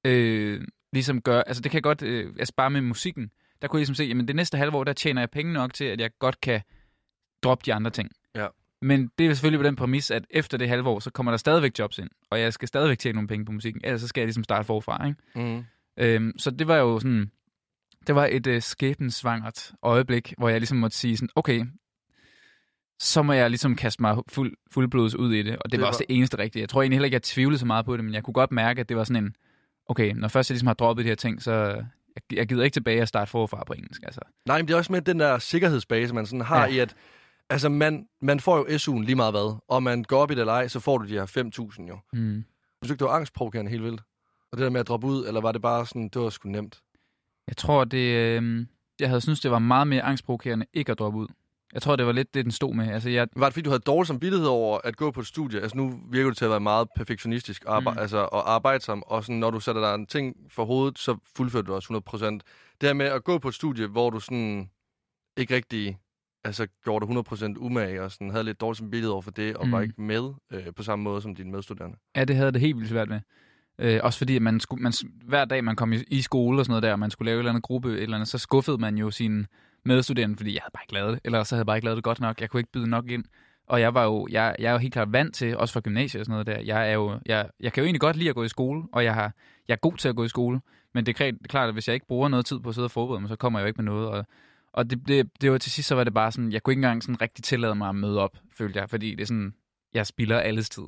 øh, 0.06 0.62
ligesom 0.94 1.22
gøre. 1.22 1.48
Altså 1.48 1.63
det 1.63 1.72
kan 1.72 1.76
jeg 1.78 1.84
godt, 1.84 2.02
øh, 2.02 2.34
altså 2.40 2.54
bare 2.58 2.70
med 2.70 2.82
musikken, 2.82 3.32
der 3.62 3.68
kunne 3.68 3.78
jeg 3.78 3.82
ligesom 3.82 3.96
se, 3.96 4.04
jamen 4.04 4.28
det 4.28 4.36
næste 4.36 4.58
halve 4.58 4.78
år, 4.78 4.84
der 4.84 4.94
tjener 4.94 5.22
jeg 5.22 5.30
penge 5.30 5.54
nok 5.54 5.74
til, 5.74 5.86
at 5.86 6.00
jeg 6.02 6.12
godt 6.20 6.42
kan 6.42 6.62
droppe 7.44 7.63
de 7.66 7.74
andre 7.74 7.92
ting. 7.92 8.12
Men 8.82 9.12
det 9.18 9.26
er 9.26 9.34
selvfølgelig 9.34 9.60
på 9.60 9.68
den 9.68 9.76
præmis, 9.76 10.12
at 10.12 10.26
efter 10.30 10.58
det 10.58 10.70
halve 10.70 10.90
år, 10.90 11.00
så 11.00 11.10
kommer 11.10 11.32
der 11.32 11.38
stadigvæk 11.38 11.80
jobs 11.80 11.98
ind, 11.98 12.10
og 12.30 12.40
jeg 12.40 12.54
skal 12.54 12.68
stadigvæk 12.68 13.00
tjene 13.00 13.16
nogle 13.16 13.28
penge 13.28 13.46
på 13.46 13.52
musikken, 13.52 13.82
ellers 13.84 14.02
så 14.02 14.08
skal 14.08 14.22
jeg 14.22 14.26
ligesom 14.28 14.44
starte 14.44 14.66
forfra, 14.66 15.08
ikke? 15.08 15.20
Mm. 15.36 15.63
Øhm, 15.98 16.40
så 16.40 16.52
det 16.52 16.68
var 16.68 16.76
jo 16.76 17.00
sådan, 17.00 17.32
det 18.08 18.16
var 18.16 18.28
et 18.32 18.48
øh, 18.48 18.62
skæbensvangert 18.62 19.72
øjeblik, 19.82 20.34
hvor 20.38 20.50
jeg 20.50 20.60
ligesom 20.60 20.78
måtte 20.78 20.98
sige 20.98 21.18
sådan, 21.18 21.30
okay, 21.36 21.66
så 23.00 23.24
må 23.24 23.34
jeg 23.34 23.50
ligesom 23.50 23.76
kaste 23.76 24.02
mig 24.02 24.18
fuld, 24.30 24.54
fuldblods 24.72 25.16
ud 25.16 25.34
i 25.34 25.44
det, 25.44 25.58
og 25.58 25.63
det, 25.63 25.72
Det 25.72 25.82
var 25.82 25.88
også 25.88 26.06
det 26.08 26.16
eneste 26.16 26.38
rigtige. 26.38 26.62
Jeg 26.62 26.70
tror 26.70 26.82
egentlig 26.82 26.96
heller 26.96 27.06
ikke, 27.06 27.16
jeg 27.16 27.24
tvivlede 27.24 27.60
så 27.60 27.66
meget 27.66 27.86
på 27.86 27.98
det, 27.98 28.06
men 28.06 28.13
jeg 28.13 28.24
kunne 28.24 28.34
godt 28.34 28.52
mærke, 28.52 28.82
at 28.82 28.90
det 28.90 28.98
var 28.98 29.04
sådan 29.04 29.24
en, 29.24 29.36
okay, 29.86 30.13
når 30.16 30.28
først 30.28 30.50
jeg 30.50 30.54
ligesom 30.54 30.68
har 30.68 30.74
droppet 30.74 31.06
de 31.06 31.10
her 31.10 31.16
ting, 31.16 31.42
så 31.42 31.84
jeg, 32.32 32.48
gider 32.48 32.63
ikke 32.63 32.74
tilbage 32.74 33.02
at 33.02 33.08
starte 33.08 33.32
forfra 33.32 33.63
på 33.63 33.74
engelsk, 33.74 34.02
altså. 34.04 34.22
Nej, 34.46 34.58
men 34.58 34.68
det 34.68 34.74
er 34.74 34.78
også 34.78 34.92
med 34.92 35.02
den 35.02 35.20
der 35.20 35.38
sikkerhedsbase, 35.38 36.13
man 36.13 36.26
sådan 36.26 36.42
har 36.42 36.66
ja. 36.66 36.74
i, 36.74 36.80
at 36.80 36.96
altså, 37.49 37.69
man, 37.69 38.07
man 38.21 38.39
får 38.39 38.57
jo 38.57 38.63
SU'en 38.65 39.03
lige 39.05 39.15
meget 39.15 39.33
hvad, 39.33 39.57
og 39.67 39.83
man 39.83 40.03
går 40.03 40.17
op 40.21 40.31
i 40.31 40.33
det 40.33 40.39
eller 40.39 40.53
ej, 40.53 40.67
så 40.67 40.79
får 40.79 40.97
du 40.97 41.05
de 41.07 41.13
her 41.13 41.25
5.000 41.79 41.88
jo. 41.88 41.99
Mm. 42.13 42.19
Synes 42.19 42.43
du 42.88 42.93
ikke, 42.93 42.99
det 42.99 43.07
var 43.07 43.15
angstprovokerende 43.15 43.71
helt 43.71 43.83
vildt? 43.83 44.01
Og 44.51 44.57
det 44.57 44.63
der 44.63 44.69
med 44.69 44.79
at 44.79 44.88
droppe 44.88 45.07
ud, 45.07 45.25
eller 45.27 45.41
var 45.41 45.51
det 45.51 45.62
bare 45.62 45.86
sådan, 45.86 46.10
det 46.10 46.21
var 46.21 46.29
sgu 46.29 46.49
nemt? 46.49 46.81
Jeg 47.47 47.57
tror, 47.57 47.83
det, 47.83 48.15
øh, 48.15 48.65
jeg 48.99 49.07
havde 49.10 49.21
synes 49.21 49.39
det 49.39 49.51
var 49.51 49.60
meget 49.60 49.88
mere 49.88 50.01
angstprovokerende 50.01 50.65
ikke 50.73 50.91
at 50.91 50.99
droppe 50.99 51.19
ud. 51.19 51.27
Jeg 51.73 51.81
tror, 51.81 51.95
det 51.95 52.05
var 52.05 52.12
lidt 52.12 52.33
det, 52.33 52.45
den 52.45 52.51
stod 52.51 52.73
med. 52.73 52.88
Altså, 52.88 53.10
jeg, 53.10 53.27
Var 53.36 53.45
det 53.45 53.53
fordi, 53.53 53.63
du 53.63 53.69
havde 53.69 53.79
dårlig 53.86 54.07
samvittighed 54.07 54.47
over 54.47 54.79
at 54.83 54.95
gå 54.97 55.12
på 55.12 55.19
et 55.19 55.27
studie? 55.27 55.62
Altså 55.62 55.77
nu 55.77 55.99
virker 56.12 56.29
du 56.29 56.36
til 56.36 56.45
at 56.45 56.51
være 56.51 56.60
meget 56.60 56.88
perfektionistisk 56.95 57.65
arbe- 57.67 57.89
Mm. 57.89 57.93
mm. 57.93 57.99
altså, 57.99 58.17
og 58.17 58.51
arbejdsom, 58.53 59.03
og 59.07 59.23
sådan, 59.23 59.36
når 59.39 59.51
du 59.51 59.60
sætter 59.60 59.81
dig 59.81 59.95
en 59.95 60.05
ting 60.05 60.36
for 60.49 60.65
hovedet, 60.65 60.99
så 60.99 61.17
fuldfører 61.38 61.63
du 61.63 61.73
også 61.73 61.93
100%. 61.93 62.39
Det 62.81 62.89
her 62.89 62.93
med 62.93 63.05
at 63.05 63.23
gå 63.23 63.38
på 63.38 63.47
et 63.47 63.53
studie, 63.55 63.88
hvor 63.88 64.10
du 64.10 64.19
sådan 64.19 64.69
ikke 65.38 65.55
rigtig 65.55 65.97
altså, 66.47 66.67
gjorde 66.83 67.07
dig 67.07 67.15
100% 67.17 67.53
umage, 67.57 68.01
og 68.03 68.12
sådan, 68.12 68.29
havde 68.29 68.43
lidt 68.43 68.62
dårlig 68.62 68.77
samvittighed 68.77 69.10
over 69.12 69.21
for 69.21 69.31
det, 69.31 69.55
og 69.55 69.65
Mm. 69.65 69.71
var 69.71 69.81
ikke 69.81 70.01
med 70.01 70.33
øh, 70.53 70.63
på 70.75 70.83
samme 70.83 71.03
måde 71.03 71.21
som 71.21 71.36
dine 71.36 71.51
medstuderende. 71.51 71.97
Ja, 72.15 72.23
det 72.25 72.36
havde 72.36 72.51
det 72.51 72.62
helt 72.62 72.75
vildt 72.77 72.89
svært 72.89 73.10
med. 73.10 73.19
Øh, 73.79 73.99
også 74.03 74.17
fordi, 74.17 74.36
at 74.36 74.41
man 74.41 74.60
skulle, 74.60 74.83
man, 74.83 74.93
hver 75.25 75.45
dag, 75.45 75.63
man 75.63 75.75
kom 75.75 75.93
i, 75.93 75.97
i 76.07 76.21
skole 76.21 76.60
og 76.60 76.65
sådan 76.65 76.71
noget 76.71 76.83
der, 76.83 76.91
og 76.91 76.99
man 76.99 77.12
skulle 77.12 77.25
lave 77.25 77.36
et 77.36 77.39
eller 77.39 77.51
andet 77.51 77.63
gruppe, 77.63 77.93
et 77.93 78.03
eller 78.03 78.17
andet, 78.17 78.29
så 78.29 78.38
skuffede 78.38 78.77
man 78.77 78.97
jo 78.97 79.12
sine 79.12 79.45
medstuderende, 79.86 80.36
fordi 80.38 80.53
jeg 80.53 80.62
havde 80.62 80.71
bare 80.73 80.83
ikke 80.83 80.93
lavet 80.93 81.12
det. 81.13 81.19
Eller 81.25 81.43
så 81.43 81.55
havde 81.55 81.60
jeg 81.62 81.65
bare 81.65 81.77
ikke 81.77 81.86
lavet 81.86 81.95
det 81.95 82.03
godt 82.03 82.19
nok. 82.19 82.41
Jeg 82.41 82.49
kunne 82.49 82.60
ikke 82.60 82.71
byde 82.71 82.89
nok 82.89 83.10
ind. 83.12 83.23
Og 83.67 83.81
jeg 83.81 83.93
var 83.93 84.03
jo, 84.03 84.27
jeg, 84.31 84.55
jeg 84.60 84.67
er 84.67 84.71
jo 84.71 84.77
helt 84.77 84.93
klart 84.93 85.12
vant 85.13 85.36
til, 85.36 85.57
også 85.57 85.73
fra 85.73 85.79
gymnasiet 85.81 86.19
og 86.19 86.25
sådan 86.25 86.31
noget 86.33 86.47
der, 86.47 86.60
jeg 86.60 86.89
er 86.89 86.93
jo, 86.93 87.19
jeg, 87.25 87.49
jeg 87.60 87.73
kan 87.73 87.81
jo 87.81 87.86
egentlig 87.86 88.01
godt 88.01 88.15
lide 88.15 88.29
at 88.29 88.36
gå 88.36 88.43
i 88.43 88.47
skole, 88.49 88.83
og 88.91 89.03
jeg, 89.03 89.13
har, 89.13 89.33
jeg 89.67 89.73
er 89.73 89.77
god 89.77 89.93
til 89.97 90.10
at 90.10 90.15
gå 90.15 90.23
i 90.23 90.27
skole, 90.27 90.60
men 90.93 91.05
det 91.05 91.12
er 91.12 91.17
klart- 91.17 91.33
det 91.33 91.43
er 91.43 91.47
klart, 91.47 91.67
at 91.67 91.75
hvis 91.75 91.88
jeg 91.88 91.93
ikke 91.93 92.07
bruger 92.07 92.27
noget 92.27 92.45
tid 92.45 92.60
på 92.60 92.69
at 92.69 92.75
sidde 92.75 92.86
og 92.86 92.91
forberede 92.91 93.21
mig, 93.21 93.29
så 93.29 93.36
kommer 93.36 93.60
jeg 93.60 93.63
jo 93.63 93.67
ikke 93.67 93.81
med 93.83 93.91
noget. 93.91 94.07
Og, 94.07 94.25
og 94.78 94.90
det, 94.90 95.08
det, 95.08 95.42
det 95.42 95.52
var 95.52 95.58
til 95.58 95.72
sidst, 95.72 95.88
så 95.88 95.96
var 95.96 96.04
det 96.04 96.13
bare 96.13 96.32
sådan, 96.32 96.52
jeg 96.52 96.63
kunne 96.63 96.72
ikke 96.72 96.80
engang 96.80 97.04
sådan 97.04 97.22
rigtig 97.22 97.44
tillade 97.44 97.76
mig 97.76 97.90
at 97.90 97.96
møde 97.96 98.20
op, 98.20 98.38
følte 98.58 98.80
jeg, 98.80 98.90
fordi 98.90 99.12
det 99.12 99.22
er 99.22 99.26
sådan, 99.26 99.54
jeg 99.94 100.08
spilder 100.08 100.40
alles 100.40 100.70
tid. 100.70 100.84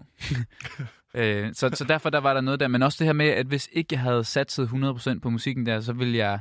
øh, 1.15 1.53
så, 1.53 1.69
så 1.73 1.85
derfor 1.89 2.09
der 2.09 2.19
var 2.19 2.33
der 2.33 2.41
noget 2.41 2.59
der, 2.59 2.67
men 2.67 2.83
også 2.83 2.95
det 2.99 3.05
her 3.05 3.13
med, 3.13 3.25
at 3.25 3.45
hvis 3.45 3.69
ikke 3.71 3.87
jeg 3.91 3.99
havde 3.99 4.23
satset 4.23 4.67
100% 4.67 5.19
på 5.19 5.29
musikken 5.29 5.65
der, 5.65 5.79
så 5.79 5.93
ville 5.93 6.17
jeg, 6.17 6.39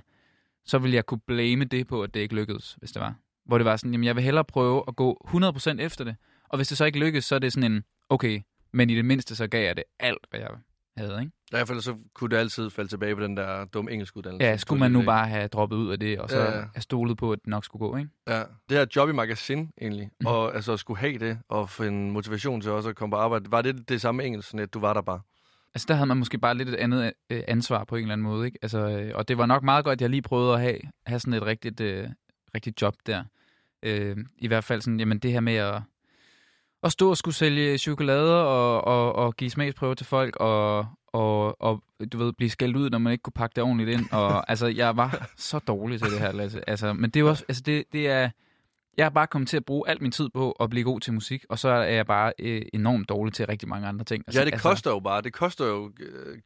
så 0.64 0.78
ville 0.78 0.94
jeg 0.94 1.06
kunne 1.06 1.20
blame 1.26 1.64
det 1.64 1.86
på, 1.86 2.02
at 2.02 2.14
det 2.14 2.20
ikke 2.20 2.34
lykkedes, 2.34 2.76
hvis 2.78 2.92
det 2.92 3.02
var. 3.02 3.14
Hvor 3.46 3.58
det 3.58 3.64
var 3.64 3.76
sådan, 3.76 3.92
jamen 3.92 4.04
jeg 4.04 4.16
vil 4.16 4.24
hellere 4.24 4.44
prøve 4.44 4.84
at 4.88 4.96
gå 4.96 5.26
100% 5.28 5.80
efter 5.80 6.04
det, 6.04 6.16
og 6.48 6.56
hvis 6.58 6.68
det 6.68 6.78
så 6.78 6.84
ikke 6.84 6.98
lykkes, 6.98 7.24
så 7.24 7.34
er 7.34 7.38
det 7.38 7.52
sådan 7.52 7.72
en, 7.72 7.82
okay, 8.08 8.40
men 8.72 8.90
i 8.90 8.96
det 8.96 9.04
mindste 9.04 9.36
så 9.36 9.46
gav 9.46 9.64
jeg 9.64 9.76
det 9.76 9.84
alt, 10.00 10.26
hvad 10.30 10.40
jeg 10.40 10.50
havde, 10.98 11.20
ikke? 11.20 11.32
I 11.32 11.50
hvert 11.50 11.68
fald 11.68 11.80
så 11.80 11.96
kunne 12.14 12.30
det 12.30 12.36
altid 12.36 12.70
falde 12.70 12.90
tilbage 12.90 13.14
på 13.16 13.22
den 13.22 13.36
der 13.36 13.64
dumme 13.64 13.90
engelskuddannelse. 13.90 14.46
Ja, 14.46 14.56
skulle 14.56 14.80
man 14.80 14.92
nu 14.92 15.02
bare 15.02 15.28
have 15.28 15.48
droppet 15.48 15.76
ud 15.76 15.90
af 15.92 16.00
det, 16.00 16.18
og 16.20 16.30
så 16.30 16.38
Ja, 16.38 16.50
have 16.50 16.68
stolet 16.80 17.16
på, 17.16 17.32
at 17.32 17.38
det 17.38 17.46
nok 17.48 17.64
skulle 17.64 17.80
gå, 17.88 17.96
ikke? 17.96 18.10
Ja, 18.28 18.38
det 18.68 18.78
her 18.78 18.86
job 18.96 19.08
i 19.08 19.12
magasin 19.12 19.70
egentlig, 19.80 20.04
Mhm. 20.06 20.12
mm. 20.20 20.26
og 20.26 20.54
altså 20.54 20.72
at 20.72 20.78
skulle 20.80 21.00
have 21.00 21.18
det, 21.18 21.38
og 21.48 21.70
få 21.70 21.82
en 21.82 22.10
motivation 22.10 22.60
til 22.60 22.70
også 22.70 22.88
at 22.88 22.96
komme 22.96 23.10
på 23.10 23.16
arbejde, 23.16 23.44
var 23.52 23.62
det 23.62 23.88
det 23.88 24.00
samme 24.00 24.24
engelsk, 24.24 24.48
sådan 24.48 24.60
at 24.60 24.74
du 24.74 24.80
var 24.80 24.94
der 24.94 25.02
bare? 25.02 25.20
Altså, 25.74 25.86
der 25.88 25.94
havde 25.94 26.06
man 26.06 26.16
måske 26.16 26.38
bare 26.38 26.54
lidt 26.54 26.68
et 26.68 26.74
andet 26.74 27.12
øh, 27.30 27.42
ansvar 27.48 27.84
på 27.84 27.96
en 27.96 28.02
eller 28.02 28.12
anden 28.12 28.24
måde, 28.24 28.46
ikke? 28.46 28.58
Altså, 28.62 28.78
øh, 28.78 29.12
og 29.14 29.28
det 29.28 29.38
var 29.38 29.46
nok 29.46 29.62
meget 29.62 29.84
godt, 29.84 29.92
at 29.96 30.00
jeg 30.00 30.10
lige 30.10 30.22
prøvede 30.22 30.54
at 30.54 30.60
have, 30.60 30.78
have 31.06 31.20
sådan 31.20 31.32
et 31.32 31.42
rigtigt, 31.42 31.80
øh, 31.80 32.08
rigtigt 32.54 32.82
job 32.82 32.94
der. 33.06 33.24
Øh, 33.82 34.16
I 34.38 34.46
hvert 34.46 34.64
fald 34.64 34.80
sådan, 34.80 34.98
jamen 35.00 35.18
det 35.18 35.32
her 35.32 35.40
med 35.40 35.54
at, 35.54 35.82
at 36.82 36.92
stå 36.92 37.10
og 37.10 37.16
skulle 37.16 37.34
sælge 37.34 37.78
chokolader 37.78 38.34
og, 38.34 38.84
og, 38.84 39.12
og 39.12 39.36
give 39.36 39.50
smagsprøver 39.50 39.94
til 39.94 40.06
folk, 40.06 40.36
og, 40.36 40.86
og, 41.12 41.62
og 41.62 41.82
du 42.12 42.18
ved, 42.18 42.32
blive 42.32 42.50
skældt 42.50 42.76
ud, 42.76 42.90
når 42.90 42.98
man 42.98 43.12
ikke 43.12 43.22
kunne 43.22 43.32
pakke 43.32 43.54
det 43.54 43.62
ordentligt 43.62 43.90
ind. 43.90 44.12
Og 44.12 44.50
altså, 44.50 44.66
jeg 44.66 44.96
var 44.96 45.28
så 45.36 45.58
dårlig 45.58 46.00
til 46.00 46.10
det 46.10 46.18
her, 46.18 46.32
Lasse. 46.32 46.70
Altså, 46.70 46.92
men 46.92 47.10
det 47.10 47.16
er 47.16 47.20
jo 47.20 47.28
også, 47.28 47.44
altså 47.48 47.62
det, 47.66 47.84
det 47.92 48.08
er, 48.08 48.30
jeg 48.98 49.04
har 49.04 49.10
bare 49.10 49.26
kommet 49.26 49.48
til 49.48 49.56
at 49.56 49.64
bruge 49.64 49.88
al 49.88 50.02
min 50.02 50.10
tid 50.10 50.28
på 50.34 50.52
at 50.52 50.70
blive 50.70 50.84
god 50.84 51.00
til 51.00 51.12
musik, 51.12 51.44
og 51.48 51.58
så 51.58 51.68
er 51.68 51.82
jeg 51.82 52.06
bare 52.06 52.32
øh, 52.38 52.62
enormt 52.72 53.08
dårlig 53.08 53.34
til 53.34 53.46
rigtig 53.46 53.68
mange 53.68 53.88
andre 53.88 54.04
ting. 54.04 54.24
Altså, 54.26 54.40
Ja, 54.40 54.44
det 54.44 54.62
koster 54.62 54.90
jo 54.90 55.00
bare. 55.00 55.22
Det 55.22 55.32
koster 55.32 55.66
jo 55.66 55.86
at 55.86 55.92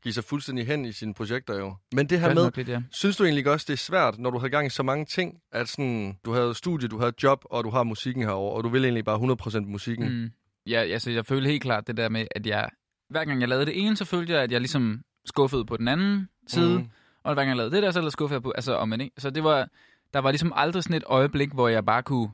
give 0.02 0.14
sig 0.14 0.24
fuldstændig 0.24 0.66
hen 0.66 0.84
i 0.84 0.92
sine 0.92 1.14
projekter 1.14 1.58
jo. 1.58 1.74
Men 1.94 2.06
det 2.06 2.20
her 2.20 2.34
med, 2.34 2.50
lidt, 2.56 2.68
ja. 2.68 2.82
synes 2.90 3.16
du 3.16 3.24
egentlig 3.24 3.46
også, 3.48 3.64
det 3.68 3.72
er 3.72 3.76
svært, 3.76 4.18
når 4.18 4.30
du 4.30 4.38
har 4.38 4.48
gang 4.48 4.66
i 4.66 4.70
så 4.70 4.82
mange 4.82 5.04
ting, 5.04 5.38
at 5.52 5.68
sådan, 5.68 6.18
du 6.24 6.32
havde 6.32 6.54
studie, 6.54 6.88
du 6.88 6.98
havde 6.98 7.12
job, 7.22 7.44
og 7.44 7.64
du 7.64 7.70
har 7.70 7.82
musikken 7.82 8.22
herover, 8.22 8.56
og 8.56 8.64
du 8.64 8.68
vil 8.68 8.84
egentlig 8.84 9.04
bare 9.04 9.60
100% 9.60 9.60
musikken. 9.60 10.22
Mm. 10.22 10.30
Ja, 10.66 10.80
altså, 10.80 11.10
jeg 11.10 11.26
følte 11.26 11.50
helt 11.50 11.62
klart 11.62 11.86
det 11.86 11.96
der 11.96 12.08
med, 12.08 12.26
at 12.30 12.46
jeg, 12.46 12.68
hver 13.10 13.24
gang 13.24 13.40
jeg 13.40 13.48
lavede 13.48 13.66
det 13.66 13.80
ene, 13.86 13.96
så 13.96 14.04
følte 14.04 14.32
jeg, 14.32 14.42
at 14.42 14.52
jeg 14.52 14.60
ligesom 14.60 15.00
skuffede 15.26 15.64
på 15.64 15.76
den 15.76 15.88
anden 15.88 16.28
side, 16.46 16.78
mm. 16.78 16.88
og 17.22 17.34
hver 17.34 17.42
gang 17.42 17.48
jeg 17.48 17.56
lavede 17.56 17.74
det 17.74 17.82
der, 17.82 17.90
så 17.90 18.10
skuffede 18.10 18.34
jeg 18.34 18.42
på, 18.42 18.50
altså 18.50 18.74
om 18.74 18.88
man 18.88 19.00
ikke. 19.00 19.14
Så 19.18 19.30
det 19.30 19.44
var, 19.44 19.68
der 20.14 20.20
var 20.20 20.30
ligesom 20.30 20.52
aldrig 20.56 20.82
sådan 20.82 20.96
et 20.96 21.04
øjeblik, 21.06 21.52
hvor 21.52 21.68
jeg 21.68 21.84
bare 21.84 22.02
kunne 22.02 22.30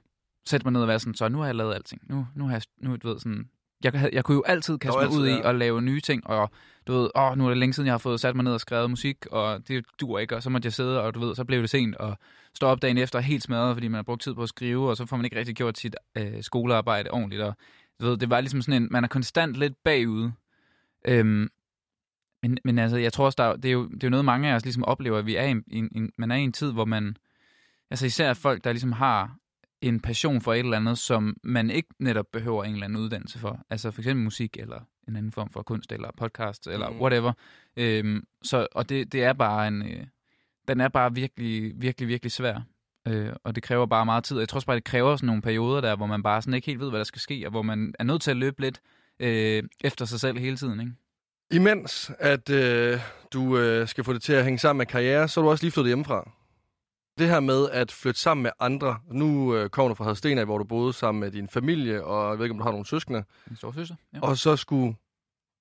sætte 0.49 0.67
mig 0.67 0.73
ned 0.73 0.83
og 0.83 0.89
være 0.89 0.99
sådan, 0.99 1.15
så 1.15 1.29
nu 1.29 1.39
har 1.39 1.47
jeg 1.47 1.55
lavet 1.55 1.75
alting. 1.75 2.01
Nu, 2.07 2.27
nu 2.35 2.45
har 2.45 2.53
jeg, 2.53 2.63
nu, 2.81 2.97
du 2.97 3.09
ved, 3.09 3.19
sådan, 3.19 3.49
jeg, 3.85 4.11
jeg 4.13 4.25
kunne 4.25 4.35
jo 4.35 4.43
altid 4.47 4.79
kaste 4.79 4.99
mig 4.99 5.09
ud 5.09 5.27
altid, 5.27 5.27
i 5.27 5.41
ja. 5.41 5.49
at 5.49 5.55
lave 5.55 5.83
nye 5.83 6.01
ting, 6.01 6.27
og 6.27 6.51
du 6.87 6.93
ved, 6.93 7.11
åh, 7.17 7.39
nu 7.39 7.45
er 7.45 7.49
det 7.49 7.59
længe 7.59 7.73
siden, 7.73 7.87
jeg 7.87 7.93
har 7.93 7.99
fået 7.99 8.21
sat 8.21 8.37
mig 8.37 8.45
ned 8.45 8.53
og 8.53 8.61
skrevet 8.61 8.91
musik, 8.91 9.27
og 9.31 9.69
det 9.69 9.85
dur 10.01 10.19
ikke, 10.19 10.37
og 10.37 10.43
så 10.43 10.51
måtte 10.51 10.67
jeg 10.67 10.73
sidde, 10.73 11.03
og 11.03 11.15
du 11.15 11.21
ved, 11.21 11.35
så 11.35 11.45
blev 11.45 11.61
det 11.61 11.71
sent, 11.71 11.97
og 11.97 12.19
stå 12.55 12.67
op 12.67 12.83
dagen 12.83 12.99
efter 12.99 13.21
helt 13.21 13.43
smadret, 13.43 13.75
fordi 13.77 13.89
man 13.89 13.95
har 13.99 14.03
brugt 14.03 14.23
tid 14.23 14.35
på 14.35 14.43
at 14.43 14.49
skrive, 14.49 14.89
og 14.91 14.97
så 14.97 15.07
får 15.07 15.17
man 15.17 15.25
ikke 15.25 15.39
rigtig 15.39 15.55
gjort 15.57 15.79
sit 15.79 15.97
øh, 16.15 16.43
skolearbejde 16.43 17.11
ordentligt, 17.11 17.43
og 17.43 17.55
du 18.01 18.07
ved, 18.07 18.17
det 18.17 18.31
var 18.31 18.41
ligesom 18.41 18.63
sådan 18.63 18.83
en, 18.83 18.89
man 18.91 19.05
er 19.05 19.09
konstant 19.09 19.55
lidt 19.57 19.75
bagud. 19.85 20.31
Øhm, 21.09 21.49
men, 22.43 22.59
men 22.65 22.79
altså, 22.79 22.97
jeg 22.97 23.13
tror 23.13 23.25
også, 23.25 23.37
der, 23.39 23.45
er- 23.45 23.57
det, 23.57 23.65
er 23.69 23.73
jo, 23.73 23.89
det 23.89 24.05
er 24.05 24.09
jo 24.09 24.11
noget, 24.11 24.25
mange 24.25 24.51
af 24.51 24.55
os 24.55 24.65
ligesom 24.65 24.85
oplever, 24.85 25.19
at 25.19 25.27
vi 25.27 25.37
er 25.37 25.43
i 25.45 25.51
en, 25.51 25.89
i 25.93 26.11
man 26.19 26.31
er 26.31 26.37
i 26.37 26.41
en 26.41 26.53
tid, 26.53 26.73
hvor 26.73 26.85
man, 26.85 27.17
altså 27.91 28.07
især 28.07 28.35
folk, 28.35 28.65
der 28.65 28.73
ligesom 28.73 28.93
har 28.93 29.37
en 29.83 30.01
passion 30.01 30.41
for 30.41 30.55
et 30.55 30.59
eller 30.59 30.77
andet, 30.77 30.99
som 30.99 31.37
man 31.45 31.71
ikke 31.71 31.89
netop 31.99 32.27
behøver 32.33 32.65
en 32.65 32.73
eller 32.73 32.85
anden 32.85 32.99
uddannelse 33.03 33.39
for. 33.39 33.61
Altså 33.71 33.91
for 33.91 34.01
eksempel 34.01 34.25
musik, 34.25 34.57
eller 34.61 34.81
en 35.09 35.17
anden 35.17 35.33
form 35.33 35.51
for 35.51 35.63
kunst, 35.63 35.93
eller 35.93 36.11
podcast, 36.17 36.67
eller 36.67 36.91
Mhm. 36.91 37.01
whatever. 37.01 37.33
Øhm, 37.77 38.25
så, 38.43 38.67
og 38.73 38.89
det, 38.89 39.13
det 39.13 39.25
er 39.25 39.33
bare 39.33 39.69
en, 39.69 39.83
øh, 39.83 40.07
den 40.69 40.81
er 40.81 40.89
bare 40.89 41.15
virkelig, 41.15 41.73
virkelig, 41.77 42.09
virkelig 42.09 42.33
svær. 42.33 42.61
Øh, 43.09 43.33
og 43.45 43.55
det 43.55 43.63
kræver 43.63 43.87
bare 43.87 44.05
meget 44.05 44.25
tid. 44.25 44.37
Og 44.37 44.41
Jeg 44.41 44.49
tror 44.49 44.57
også 44.57 44.67
bare, 44.67 44.77
det 44.77 44.85
kræver 44.85 45.17
sådan 45.17 45.27
nogle 45.27 45.43
perioder 45.43 45.81
der, 45.81 45.97
hvor 45.97 46.07
man 46.07 46.23
bare 46.23 46.43
sådan 46.43 46.55
ikke 46.55 46.67
helt 46.67 46.81
ved, 46.81 46.91
hvad 46.91 46.99
der 46.99 47.05
skal 47.05 47.21
ske, 47.21 47.43
og 47.47 47.51
hvor 47.51 47.63
man 47.63 47.95
er 47.99 48.05
nødt 48.05 48.23
til 48.23 48.31
at 48.31 48.37
løbe 48.37 48.61
lidt 48.61 48.81
øh, 49.21 49.63
efter 49.85 50.05
sig 50.05 50.21
selv 50.21 50.39
hele 50.39 50.57
tiden, 50.57 50.81
ikke? 50.81 50.93
Imens 51.51 52.11
at 52.19 52.51
øh, 52.51 53.01
du 53.33 53.59
øh, 53.59 53.89
skal 53.89 54.05
få 54.05 54.13
det 54.13 54.23
til 54.23 54.33
at 54.33 54.45
hænge 54.45 54.59
sammen 54.59 54.79
med 54.79 54.87
karriere, 54.87 55.29
så 55.29 55.41
er 55.41 55.45
du 55.45 55.51
også 55.51 55.65
lige 55.65 55.73
flyttet 55.73 55.89
hjemmefra. 55.91 56.31
Det 57.19 57.29
her 57.29 57.41
med 57.41 57.69
at 57.71 57.93
flytte 57.93 58.21
sammen 58.21 58.43
med 58.43 58.51
andre. 58.61 58.99
Nu 59.11 59.55
øh, 59.55 59.71
kommer 59.71 59.89
du 59.89 59.95
fra 59.95 60.05
Hadsten 60.05 60.45
hvor 60.45 60.59
du 60.59 60.65
boede 60.65 60.93
sammen 60.93 61.21
med 61.21 61.31
din 61.31 61.49
familie, 61.49 62.05
og 62.05 62.31
jeg 62.31 62.39
ved 62.39 62.45
ikke, 62.47 62.53
om 62.53 62.59
du 62.59 62.65
har 62.65 62.71
nogle 62.71 62.87
søskende. 62.87 63.25
En 63.51 63.57
stor 63.57 63.73
søster. 63.73 63.95
Ja. 64.15 64.21
Og 64.23 64.39
så 64.39 64.57
skulle 64.57 64.95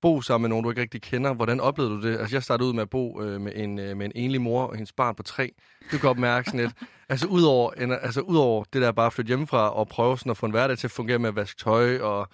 bo 0.02 0.22
sammen 0.22 0.43
med 0.43 0.50
nogen, 0.50 0.63
du 0.63 0.70
ikke 0.70 0.82
rigtig 0.82 1.02
kender. 1.02 1.34
Hvordan 1.34 1.60
oplevede 1.60 1.93
du 1.93 2.02
det? 2.02 2.20
Altså, 2.20 2.36
jeg 2.36 2.43
startede 2.43 2.70
ud 2.70 2.74
med 2.74 2.82
at 2.82 2.89
bo 2.89 3.22
øh, 3.22 3.41
med, 3.41 3.52
en, 3.56 3.80
øh, 3.80 3.98
med 3.98 4.06
en 4.06 4.12
enlig 4.15 4.41
mor 4.41 4.63
og 4.63 4.76
hendes 4.76 4.93
barn 4.93 5.15
på 5.15 5.24
tre. 5.24 5.52
Du 5.82 5.89
kan 5.89 6.00
godt 6.00 6.20
mærke 6.20 6.46
sådan 6.46 6.60
lidt. 6.60 6.74
Altså, 7.10 7.28
udover, 7.28 7.72
en, 7.72 7.91
altså, 7.91 8.22
udover 8.22 8.63
det 8.74 8.82
der 8.82 8.91
bare 8.91 9.06
at 9.06 9.13
flytte 9.13 9.28
hjemmefra 9.28 9.70
og 9.70 9.88
prøve 9.88 10.17
sådan 10.17 10.30
at 10.30 10.38
få 10.38 10.46
en 10.46 10.52
hverdag 10.52 10.78
til 10.78 10.88
at 10.88 10.91
fungere 10.91 11.20
med 11.20 11.30
at 11.30 11.36
vaske 11.36 11.63
tøj 11.63 12.00
og 12.00 12.28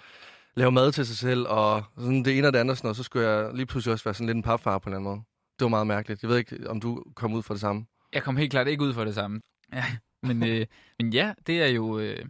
lave 0.56 0.72
mad 0.72 0.92
til 0.92 1.06
sig 1.06 1.16
selv 1.16 1.46
og 1.48 1.82
sådan 1.98 2.24
det 2.24 2.38
ene 2.38 2.46
og 2.46 2.52
det 2.52 2.58
andet, 2.58 2.76
sådan, 2.76 2.90
og 2.90 2.96
så 2.96 3.02
skulle 3.02 3.28
jeg 3.28 3.54
lige 3.54 3.66
pludselig 3.66 3.92
også 3.92 4.04
være 4.04 4.14
sådan 4.14 4.26
lidt 4.26 4.36
en 4.36 4.42
papfar 4.42 4.78
på 4.78 4.88
en 4.88 4.92
eller 4.92 4.98
anden 4.98 5.10
måde. 5.10 5.24
Det 5.58 5.64
var 5.64 5.68
meget 5.68 5.86
mærkeligt. 5.86 6.22
Jeg 6.22 6.30
ved 6.30 6.38
ikke, 6.38 6.70
om 6.70 6.80
du 6.80 7.04
kom 7.16 7.34
ud 7.34 7.42
for 7.42 7.54
det 7.54 7.60
samme. 7.60 7.86
Jeg 8.14 8.22
kom 8.22 8.36
helt 8.36 8.50
klart 8.50 8.68
ikke 8.68 8.84
ud 8.84 8.94
for 8.94 9.04
det 9.04 9.14
samme. 9.14 9.40
Ja, 9.72 9.84
men, 10.28 10.44
øh, 10.48 10.66
men 10.98 11.12
ja, 11.12 11.34
det 11.46 11.62
er 11.62 11.66
jo 11.66 11.98
øh, 11.98 12.24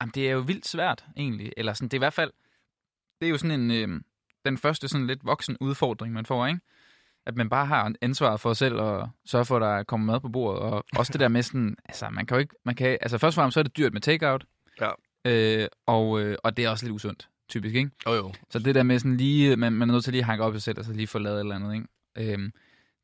jamen, 0.00 0.12
det 0.14 0.28
er 0.28 0.32
jo 0.32 0.40
vildt 0.40 0.66
svært 0.66 1.04
egentlig. 1.16 1.52
Eller 1.56 1.72
sådan, 1.72 1.88
det 1.88 1.94
er 1.94 1.98
i 1.98 2.06
hvert 2.06 2.12
fald 2.12 2.30
det 3.20 3.26
er 3.26 3.30
jo 3.30 3.38
sådan 3.38 3.60
en 3.60 3.70
øh, 3.70 4.00
den 4.44 4.58
første 4.58 4.88
sådan 4.88 5.06
lidt 5.06 5.24
voksen 5.24 5.56
udfordring 5.60 6.14
man 6.14 6.26
får, 6.26 6.46
ikke? 6.46 6.60
At 7.26 7.36
man 7.36 7.48
bare 7.48 7.66
har 7.66 7.92
ansvar 8.00 8.36
for 8.36 8.52
sig 8.52 8.56
selv 8.56 8.74
og 8.74 9.10
sørge 9.24 9.44
for 9.44 9.56
at 9.56 9.62
der 9.62 9.82
kommer 9.82 10.12
mad 10.12 10.20
på 10.20 10.28
bordet 10.28 10.62
og 10.62 10.84
også 10.98 11.12
det 11.12 11.20
der 11.20 11.28
med 11.28 11.42
sådan, 11.42 11.76
altså 11.84 12.10
man 12.10 12.26
kan 12.26 12.34
jo 12.34 12.40
ikke 12.40 12.54
man 12.64 12.74
kan 12.74 12.98
altså 13.00 13.18
først 13.18 13.38
og 13.38 13.40
fremmest 13.40 13.54
så 13.54 13.60
er 13.60 13.64
det 13.64 13.76
dyrt 13.76 13.92
med 13.92 14.00
takeout. 14.00 14.44
Ja. 14.80 14.90
Øh, 15.24 15.68
og 15.86 16.20
øh, 16.20 16.36
og 16.44 16.56
det 16.56 16.64
er 16.64 16.70
også 16.70 16.84
lidt 16.84 16.94
usundt, 16.94 17.28
typisk, 17.48 17.74
ikke? 17.74 17.90
Jo 18.06 18.12
jo. 18.12 18.32
Så 18.50 18.58
det 18.58 18.74
der 18.74 18.82
med 18.82 18.98
sådan 18.98 19.16
lige, 19.16 19.56
man, 19.56 19.72
man 19.72 19.88
er 19.88 19.92
nødt 19.92 20.04
til 20.04 20.12
lige 20.12 20.20
at 20.22 20.26
hanke 20.26 20.44
op 20.44 20.54
i 20.54 20.56
sig 20.56 20.62
selv, 20.62 20.78
og 20.78 20.84
så 20.84 20.92
lige 20.92 21.06
få 21.06 21.18
lavet 21.18 21.36
et 21.36 21.40
eller 21.40 21.54
andet, 21.54 21.74
ikke? 21.74 22.32
Øhm, 22.34 22.52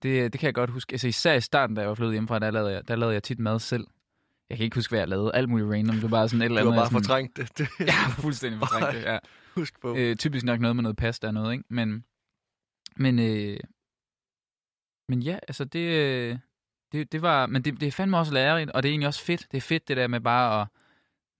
det, 0.04 0.32
det 0.32 0.40
kan 0.40 0.46
jeg 0.46 0.54
godt 0.54 0.70
huske. 0.70 0.92
Altså 0.94 1.08
især 1.08 1.34
i 1.34 1.40
starten, 1.40 1.76
da 1.76 1.80
jeg 1.82 1.88
var 1.88 1.94
flyttet 1.94 2.14
hjemmefra, 2.14 2.38
der 2.38 2.50
lavede 2.50 2.72
jeg, 2.72 2.88
der 2.88 2.96
lavede 2.96 3.14
jeg 3.14 3.22
tit 3.22 3.38
mad 3.38 3.58
selv. 3.58 3.86
Jeg 4.50 4.56
kan 4.58 4.64
ikke 4.64 4.76
huske, 4.76 4.90
hvad 4.90 4.98
jeg 5.00 5.08
lavede. 5.08 5.30
Alt 5.34 5.48
muligt 5.48 5.70
random. 5.70 5.94
Det 5.94 6.02
var 6.02 6.08
bare 6.08 6.28
sådan 6.28 6.42
et 6.42 6.44
eller 6.44 6.62
Du 6.62 6.68
andet. 6.68 6.82
har 6.82 6.90
bare 6.90 6.98
jeg 6.98 7.04
sådan, 7.04 7.28
fortrængt 7.28 7.36
det. 7.36 7.58
det. 7.58 7.68
Ja, 7.88 8.08
fuldstændig 8.22 8.58
fortrængt 8.58 8.94
det, 8.94 9.02
ja. 9.02 9.18
Husk 9.54 9.80
på. 9.80 9.96
Øh, 9.96 10.16
typisk 10.16 10.44
nok 10.44 10.60
noget 10.60 10.76
med 10.76 10.82
noget 10.82 10.96
pasta 10.96 11.26
og 11.26 11.34
noget, 11.34 11.52
ikke? 11.52 11.64
Men, 11.68 12.04
men, 12.96 13.18
øh, 13.18 13.56
men 15.08 15.22
ja, 15.22 15.38
altså 15.48 15.64
det, 15.64 15.78
øh, 15.88 16.38
det, 16.92 17.12
det 17.12 17.22
var, 17.22 17.46
men 17.46 17.62
det, 17.62 17.80
det 17.80 17.86
er 17.86 17.92
fandme 17.92 18.18
også 18.18 18.32
lærerigt, 18.34 18.70
og 18.70 18.82
det 18.82 18.88
er 18.88 18.92
egentlig 18.92 19.08
også 19.08 19.24
fedt. 19.24 19.46
Det 19.50 19.56
er 19.56 19.60
fedt 19.60 19.88
det 19.88 19.96
der 19.96 20.06
med 20.06 20.20
bare 20.20 20.60
at, 20.62 20.68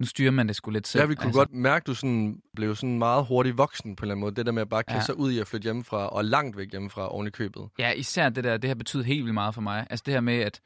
nu 0.05 0.09
styrer 0.09 0.31
man 0.31 0.49
det 0.49 0.57
sgu 0.57 0.71
lidt 0.71 0.87
selv. 0.87 1.03
Ja, 1.03 1.07
vi 1.07 1.15
kunne 1.15 1.27
altså. 1.27 1.39
godt 1.41 1.53
mærke, 1.53 1.85
du 1.87 1.95
sådan 1.95 2.41
blev 2.57 2.77
sådan 2.77 2.99
meget 2.99 3.27
hurtigt 3.27 3.59
voksen 3.59 3.97
på 3.97 4.03
en 4.03 4.05
eller 4.05 4.15
anden 4.15 4.21
måde. 4.21 4.35
Det 4.35 4.47
der 4.47 4.53
med 4.53 4.63
at 4.63 4.69
bare 4.69 4.83
kaste 4.83 4.97
Ja. 4.97 5.01
sig 5.05 5.19
ud 5.19 5.33
i 5.33 5.39
at 5.39 5.47
flytte 5.47 5.65
hjemmefra, 5.65 6.09
og 6.09 6.25
langt 6.25 6.57
væk 6.57 6.71
hjemmefra 6.71 7.13
oven 7.13 7.27
i 7.27 7.31
købet. 7.31 7.63
Ja, 7.79 7.91
især 7.93 8.29
det 8.29 8.45
der, 8.45 8.57
det 8.57 8.71
har 8.71 8.75
betydet 8.75 9.07
helt 9.07 9.25
vildt 9.25 9.35
meget 9.35 9.55
for 9.55 9.61
mig. 9.61 9.87
Altså 9.91 10.03
det 10.07 10.15
her 10.15 10.21
med, 10.21 10.39
at, 10.39 10.61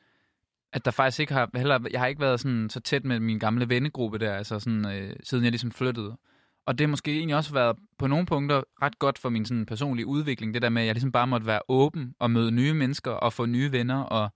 at 0.72 0.84
der 0.84 0.90
faktisk 0.90 1.20
ikke 1.20 1.32
har, 1.32 1.50
heller, 1.54 1.78
jeg 1.90 2.00
har 2.00 2.06
ikke 2.06 2.20
været 2.20 2.40
sådan 2.40 2.70
så 2.70 2.80
tæt 2.80 3.04
med 3.04 3.20
min 3.20 3.38
gamle 3.38 3.68
vennegruppe 3.68 4.18
der, 4.18 4.34
altså 4.34 4.58
sådan, 4.58 4.86
øh, 4.86 5.16
siden 5.22 5.44
jeg 5.44 5.52
ligesom 5.52 5.72
flyttede. 5.72 6.16
Og 6.66 6.78
det 6.78 6.86
har 6.86 6.88
måske 6.88 7.12
egentlig 7.12 7.36
også 7.36 7.52
været 7.52 7.76
på 7.98 8.06
nogle 8.06 8.26
punkter 8.26 8.62
ret 8.82 8.98
godt 8.98 9.18
for 9.18 9.28
min 9.28 9.44
sådan 9.44 9.66
personlige 9.66 10.06
udvikling, 10.06 10.54
det 10.54 10.62
der 10.62 10.68
med, 10.68 10.82
at 10.82 10.86
jeg 10.86 10.94
ligesom 10.94 11.12
bare 11.12 11.26
måtte 11.26 11.46
være 11.46 11.60
åben 11.68 12.14
og 12.18 12.30
møde 12.30 12.50
nye 12.50 12.74
mennesker 12.74 13.10
og 13.10 13.32
få 13.32 13.46
nye 13.46 13.72
venner, 13.72 14.00
og, 14.00 14.30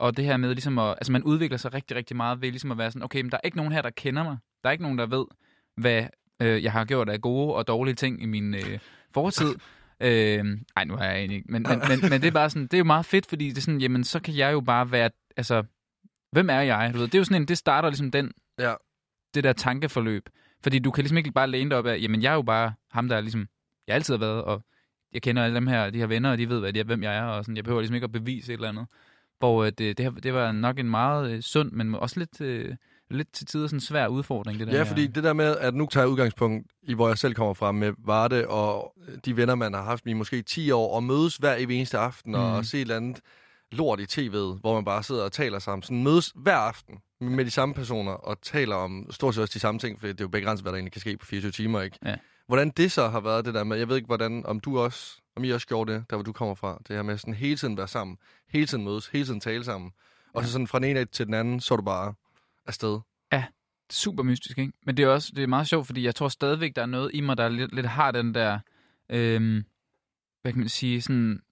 og 0.00 0.16
det 0.16 0.24
her 0.24 0.36
med 0.36 0.48
ligesom 0.54 0.78
at, 0.78 0.88
altså 0.90 1.12
man 1.12 1.22
udvikler 1.22 1.58
sig 1.58 1.74
rigtig, 1.74 1.96
rigtig 1.96 2.16
meget 2.16 2.40
ved 2.42 2.50
ligesom 2.50 2.70
at 2.72 2.78
være 2.78 2.90
sådan, 2.90 3.02
okay, 3.02 3.20
men 3.22 3.30
der 3.30 3.36
er 3.36 3.40
ikke 3.44 3.56
nogen 3.56 3.72
her, 3.72 3.82
der 3.82 3.90
kender 3.90 4.22
mig. 4.22 4.38
Der 4.62 4.68
er 4.68 4.72
ikke 4.72 4.82
nogen, 4.82 4.98
der 4.98 5.06
ved, 5.06 5.24
hvad 5.76 6.06
øh, 6.42 6.62
jeg 6.64 6.72
har 6.72 6.84
gjort 6.84 7.08
af 7.08 7.20
gode 7.20 7.54
og 7.54 7.66
dårlige 7.68 7.94
ting 7.94 8.22
i 8.22 8.26
min 8.26 8.54
øh, 8.54 8.78
fortid. 9.14 9.54
Øh, 10.02 10.44
ej, 10.76 10.84
nu 10.84 10.96
har 10.96 11.04
jeg 11.04 11.16
egentlig 11.16 11.36
ikke. 11.36 11.52
Men, 11.52 11.66
men, 11.68 11.78
men, 11.88 12.10
men 12.10 12.20
det 12.20 12.24
er 12.24 12.30
bare 12.30 12.50
sådan, 12.50 12.62
det 12.62 12.74
er 12.74 12.78
jo 12.78 12.84
meget 12.84 13.04
fedt, 13.06 13.26
fordi 13.26 13.48
det 13.48 13.56
er 13.58 13.62
sådan, 13.62 13.80
jamen, 13.80 14.04
så 14.04 14.20
kan 14.20 14.36
jeg 14.36 14.52
jo 14.52 14.60
bare 14.60 14.92
være, 14.92 15.10
altså, 15.36 15.62
hvem 16.32 16.50
er 16.50 16.60
jeg? 16.60 16.90
Du 16.94 16.98
ved, 16.98 17.06
det 17.06 17.14
er 17.14 17.18
jo 17.18 17.24
sådan 17.24 17.42
en, 17.42 17.48
det 17.48 17.58
starter 17.58 17.88
ligesom 17.88 18.10
den, 18.10 18.32
Ja. 18.58 18.74
det 19.34 19.44
der 19.44 19.52
tankeforløb. 19.52 20.28
Fordi 20.62 20.78
du 20.78 20.90
kan 20.90 21.02
ligesom 21.02 21.18
ikke 21.18 21.32
bare 21.32 21.46
læne 21.48 21.70
dig 21.70 21.78
op 21.78 21.86
af, 21.86 21.98
jamen, 22.02 22.22
jeg 22.22 22.30
er 22.30 22.34
jo 22.34 22.42
bare 22.42 22.72
ham, 22.90 23.08
der 23.08 23.20
ligesom, 23.20 23.46
jeg 23.86 23.94
altid 23.94 24.14
har 24.14 24.18
været, 24.18 24.42
og 24.44 24.64
jeg 25.12 25.22
kender 25.22 25.44
alle 25.44 25.54
dem 25.54 25.66
her, 25.66 25.90
de 25.90 25.98
her 25.98 26.06
venner, 26.06 26.30
og 26.30 26.38
de 26.38 26.48
ved, 26.48 26.60
hvad 26.60 26.72
de 26.72 26.80
er, 26.80 26.84
hvem 26.84 27.02
jeg 27.02 27.16
er, 27.16 27.22
og 27.22 27.44
sådan, 27.44 27.56
jeg 27.56 27.64
behøver 27.64 27.80
ligesom 27.80 27.94
ikke 27.94 28.04
at 28.04 28.12
bevise 28.12 28.52
et 28.52 28.56
eller 28.56 28.68
andet. 28.68 28.86
Hvor 29.40 29.64
øh, 29.64 29.72
det, 29.78 29.98
det, 29.98 30.00
her- 30.04 30.10
det 30.10 30.34
var 30.34 30.52
nok 30.52 30.78
en 30.78 30.90
meget 30.90 31.30
øh, 31.30 31.42
sund, 31.42 31.72
men 31.72 31.94
også 31.94 32.18
lidt, 32.18 32.40
øh, 32.40 32.74
lidt 33.10 33.32
til 33.32 33.46
tider 33.46 33.66
sådan 33.66 33.76
en 33.76 33.80
svær 33.80 34.06
udfordring, 34.06 34.58
det 34.58 34.66
der 34.68 34.76
Ja, 34.76 34.82
fordi 34.82 35.06
at- 35.08 35.14
det 35.14 35.24
der 35.24 35.32
med, 35.32 35.56
at 35.56 35.74
nu 35.74 35.86
tager 35.86 36.04
jeg 36.04 36.10
udgangspunkt 36.10 36.66
i, 36.82 36.94
hvor 36.94 37.08
jeg 37.08 37.18
selv 37.18 37.34
kommer 37.34 37.54
fra 37.54 37.72
med 37.72 37.92
Varde, 38.06 38.48
og 38.48 38.94
de 39.24 39.36
venner, 39.36 39.54
man 39.54 39.74
har 39.74 39.82
haft 39.82 40.06
i 40.06 40.12
måske 40.12 40.42
10 40.42 40.70
år, 40.70 40.94
og 40.94 41.02
mødes 41.02 41.36
hver 41.36 41.54
evig 41.58 41.76
eneste 41.76 41.98
aften, 41.98 42.32
mm. 42.32 42.38
Mhm. 42.38 42.46
og 42.46 42.64
se 42.64 42.76
et 42.76 42.80
eller 42.80 42.96
andet 42.96 43.20
lort 43.72 44.00
i 44.00 44.04
tv'et, 44.20 44.60
hvor 44.60 44.74
man 44.74 44.84
bare 44.84 45.02
sidder 45.02 45.24
og 45.24 45.32
taler 45.32 45.58
sammen. 45.58 45.82
Sådan 45.82 46.02
mødes 46.04 46.32
hver 46.34 46.56
aften 46.56 46.98
med 47.20 47.44
de 47.44 47.50
samme 47.50 47.74
personer, 47.74 48.12
og 48.12 48.42
taler 48.42 48.76
om 48.76 49.06
stort 49.10 49.34
set 49.34 49.42
også 49.42 49.52
de 49.54 49.58
samme 49.60 49.78
ting, 49.78 50.00
for 50.00 50.06
det 50.06 50.20
er 50.20 50.24
jo 50.24 50.28
begrænset, 50.28 50.64
hvad 50.64 50.72
der 50.72 50.76
egentlig 50.76 50.92
kan 50.92 51.00
ske 51.00 51.16
på 51.16 51.26
24 51.26 51.52
timer, 51.52 51.80
ikke? 51.80 51.98
Ja. 52.04 52.14
Hvordan 52.46 52.70
det 52.70 52.92
så 52.92 53.08
har 53.08 53.20
været 53.20 53.44
det 53.44 53.54
der 53.54 53.64
med, 53.64 53.76
jeg 53.76 53.88
ved 53.88 53.96
ikke, 53.96 54.06
hvordan, 54.06 54.46
om 54.46 54.60
du 54.60 54.78
også, 54.78 55.20
om 55.36 55.44
I 55.44 55.50
også 55.50 55.66
gjorde 55.66 55.92
det, 55.92 56.10
der 56.10 56.16
hvor 56.16 56.22
du 56.22 56.32
kommer 56.32 56.54
fra, 56.54 56.78
det 56.88 56.96
her 56.96 57.02
med 57.02 57.18
sådan 57.18 57.34
hele 57.34 57.56
tiden 57.56 57.76
være 57.76 57.88
sammen, 57.88 58.18
hele 58.48 58.66
tiden 58.66 58.84
mødes, 58.84 59.06
hele 59.06 59.24
tiden 59.24 59.40
tale 59.40 59.64
sammen, 59.64 59.92
og 60.32 60.44
så 60.44 60.52
sådan 60.52 60.66
fra 60.66 60.78
den 60.78 60.88
ene 60.90 61.04
til 61.04 61.26
den 61.26 61.34
anden, 61.34 61.60
så 61.60 61.74
er 61.74 61.76
du 61.76 61.82
bare 61.82 62.14
afsted. 62.66 63.00
super 63.92 64.22
mystisk, 64.22 64.58
ikke? 64.58 64.72
Men 64.86 64.96
det 64.96 65.02
er 65.02 65.08
også 65.08 65.32
det 65.36 65.42
er 65.42 65.46
meget 65.46 65.66
sjovt, 65.68 65.86
fordi 65.86 66.04
jeg 66.04 66.14
tror 66.14 66.28
stadigvæk, 66.28 66.76
der 66.76 66.82
er 66.82 66.86
noget 66.86 67.10
i 67.14 67.20
mig, 67.20 67.36
der 67.36 67.48
lidt, 67.48 67.74
lidt 67.74 67.86
har 67.86 68.10
den 68.10 68.34
der, 68.34 68.58
øhm, 69.08 69.64
hvad 70.42 70.52
kan 70.52 70.58
man 70.58 70.68
sige, 70.68 71.02
sådan, 71.02 71.42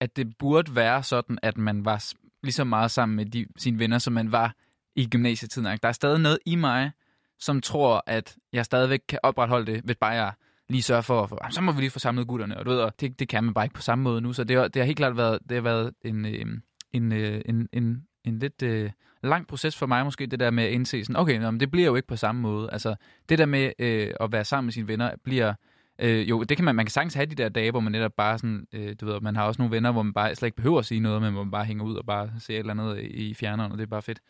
at 0.00 0.16
det 0.16 0.38
burde 0.38 0.74
være 0.74 1.02
sådan, 1.02 1.38
at 1.42 1.58
man 1.58 1.84
var 1.84 2.12
lige 2.42 2.52
så 2.52 2.64
meget 2.64 2.90
sammen 2.90 3.16
med 3.16 3.26
de, 3.26 3.46
sine 3.56 3.78
venner, 3.78 3.98
som 3.98 4.12
man 4.12 4.32
var 4.32 4.54
i 4.96 5.08
gymnasietiden. 5.08 5.78
Der 5.82 5.88
er 5.88 5.92
stadig 5.92 6.20
noget 6.20 6.38
i 6.46 6.54
mig, 6.54 6.90
som 7.38 7.60
tror, 7.60 8.02
at 8.06 8.36
jeg 8.52 8.64
stadigvæk 8.64 9.00
kan 9.08 9.18
opretholde 9.22 9.72
det, 9.72 9.82
hvis 9.84 9.96
bare 9.96 10.10
jeg 10.10 10.32
lige 10.68 10.82
sørge 10.82 11.02
for, 11.02 11.26
for 11.26 11.50
så 11.50 11.60
må 11.60 11.72
vi 11.72 11.80
lige 11.80 11.90
få 11.90 11.98
samlet 11.98 12.26
gutterne, 12.26 12.58
og 12.58 12.64
du 12.66 12.70
ved, 12.70 12.78
og 12.80 13.00
det, 13.00 13.18
det 13.18 13.28
kan 13.28 13.44
man 13.44 13.54
bare 13.54 13.64
ikke 13.64 13.74
på 13.74 13.82
samme 13.82 14.02
måde 14.02 14.20
nu, 14.20 14.32
så 14.32 14.44
det, 14.44 14.56
har- 14.56 14.68
det 14.68 14.80
har 14.82 14.86
helt 14.86 14.96
klart 14.98 15.16
været, 15.16 15.38
det 15.48 15.54
har 15.54 15.62
været 15.62 15.92
en, 16.04 16.24
øh, 16.26 16.46
en, 16.92 17.12
øh, 17.12 17.40
en, 17.46 17.68
en, 17.72 18.02
en 18.24 18.38
lidt 18.38 18.62
øh, 18.62 18.90
lang 19.22 19.46
proces 19.46 19.76
for 19.76 19.86
mig 19.86 20.04
måske, 20.04 20.26
det 20.26 20.40
der 20.40 20.50
med 20.50 20.64
at 20.64 20.70
indse 20.72 21.04
sådan, 21.04 21.16
okay, 21.16 21.38
nå, 21.38 21.50
men 21.50 21.60
det 21.60 21.70
bliver 21.70 21.86
jo 21.86 21.96
ikke 21.96 22.08
på 22.08 22.16
samme 22.16 22.40
måde. 22.40 22.68
Altså, 22.72 22.94
det 23.28 23.38
der 23.38 23.46
med 23.46 23.72
øh, 23.78 24.10
at 24.20 24.32
være 24.32 24.44
sammen 24.44 24.66
med 24.66 24.72
sine 24.72 24.88
venner, 24.88 25.10
bliver, 25.24 25.54
øh, 25.98 26.30
jo, 26.30 26.42
det 26.42 26.56
kan 26.56 26.64
man, 26.64 26.74
man 26.74 26.84
kan 26.86 26.90
sagtens 26.90 27.14
have 27.14 27.26
de 27.26 27.34
der 27.34 27.48
dage, 27.48 27.70
hvor 27.70 27.80
man 27.80 27.92
netop 27.92 28.12
bare 28.16 28.38
sådan, 28.38 28.66
øh, 28.72 28.96
du 29.00 29.06
ved, 29.06 29.20
man 29.20 29.36
har 29.36 29.44
også 29.44 29.62
nogle 29.62 29.74
venner, 29.74 29.92
hvor 29.92 30.02
man 30.02 30.12
bare 30.12 30.34
slet 30.34 30.46
ikke 30.46 30.56
behøver 30.56 30.78
at 30.78 30.84
sige 30.86 31.00
noget, 31.00 31.22
men 31.22 31.32
hvor 31.32 31.44
man 31.44 31.50
bare 31.50 31.64
hænger 31.64 31.84
ud 31.84 31.94
og 31.96 32.06
bare 32.06 32.30
ser 32.38 32.54
et 32.54 32.58
eller 32.58 32.72
andet 32.72 32.98
i 33.04 33.34
fjerneren, 33.34 33.72
og 33.72 33.78
det 33.78 33.84
er 33.84 33.88
bare 33.88 34.02
fedt. 34.02 34.20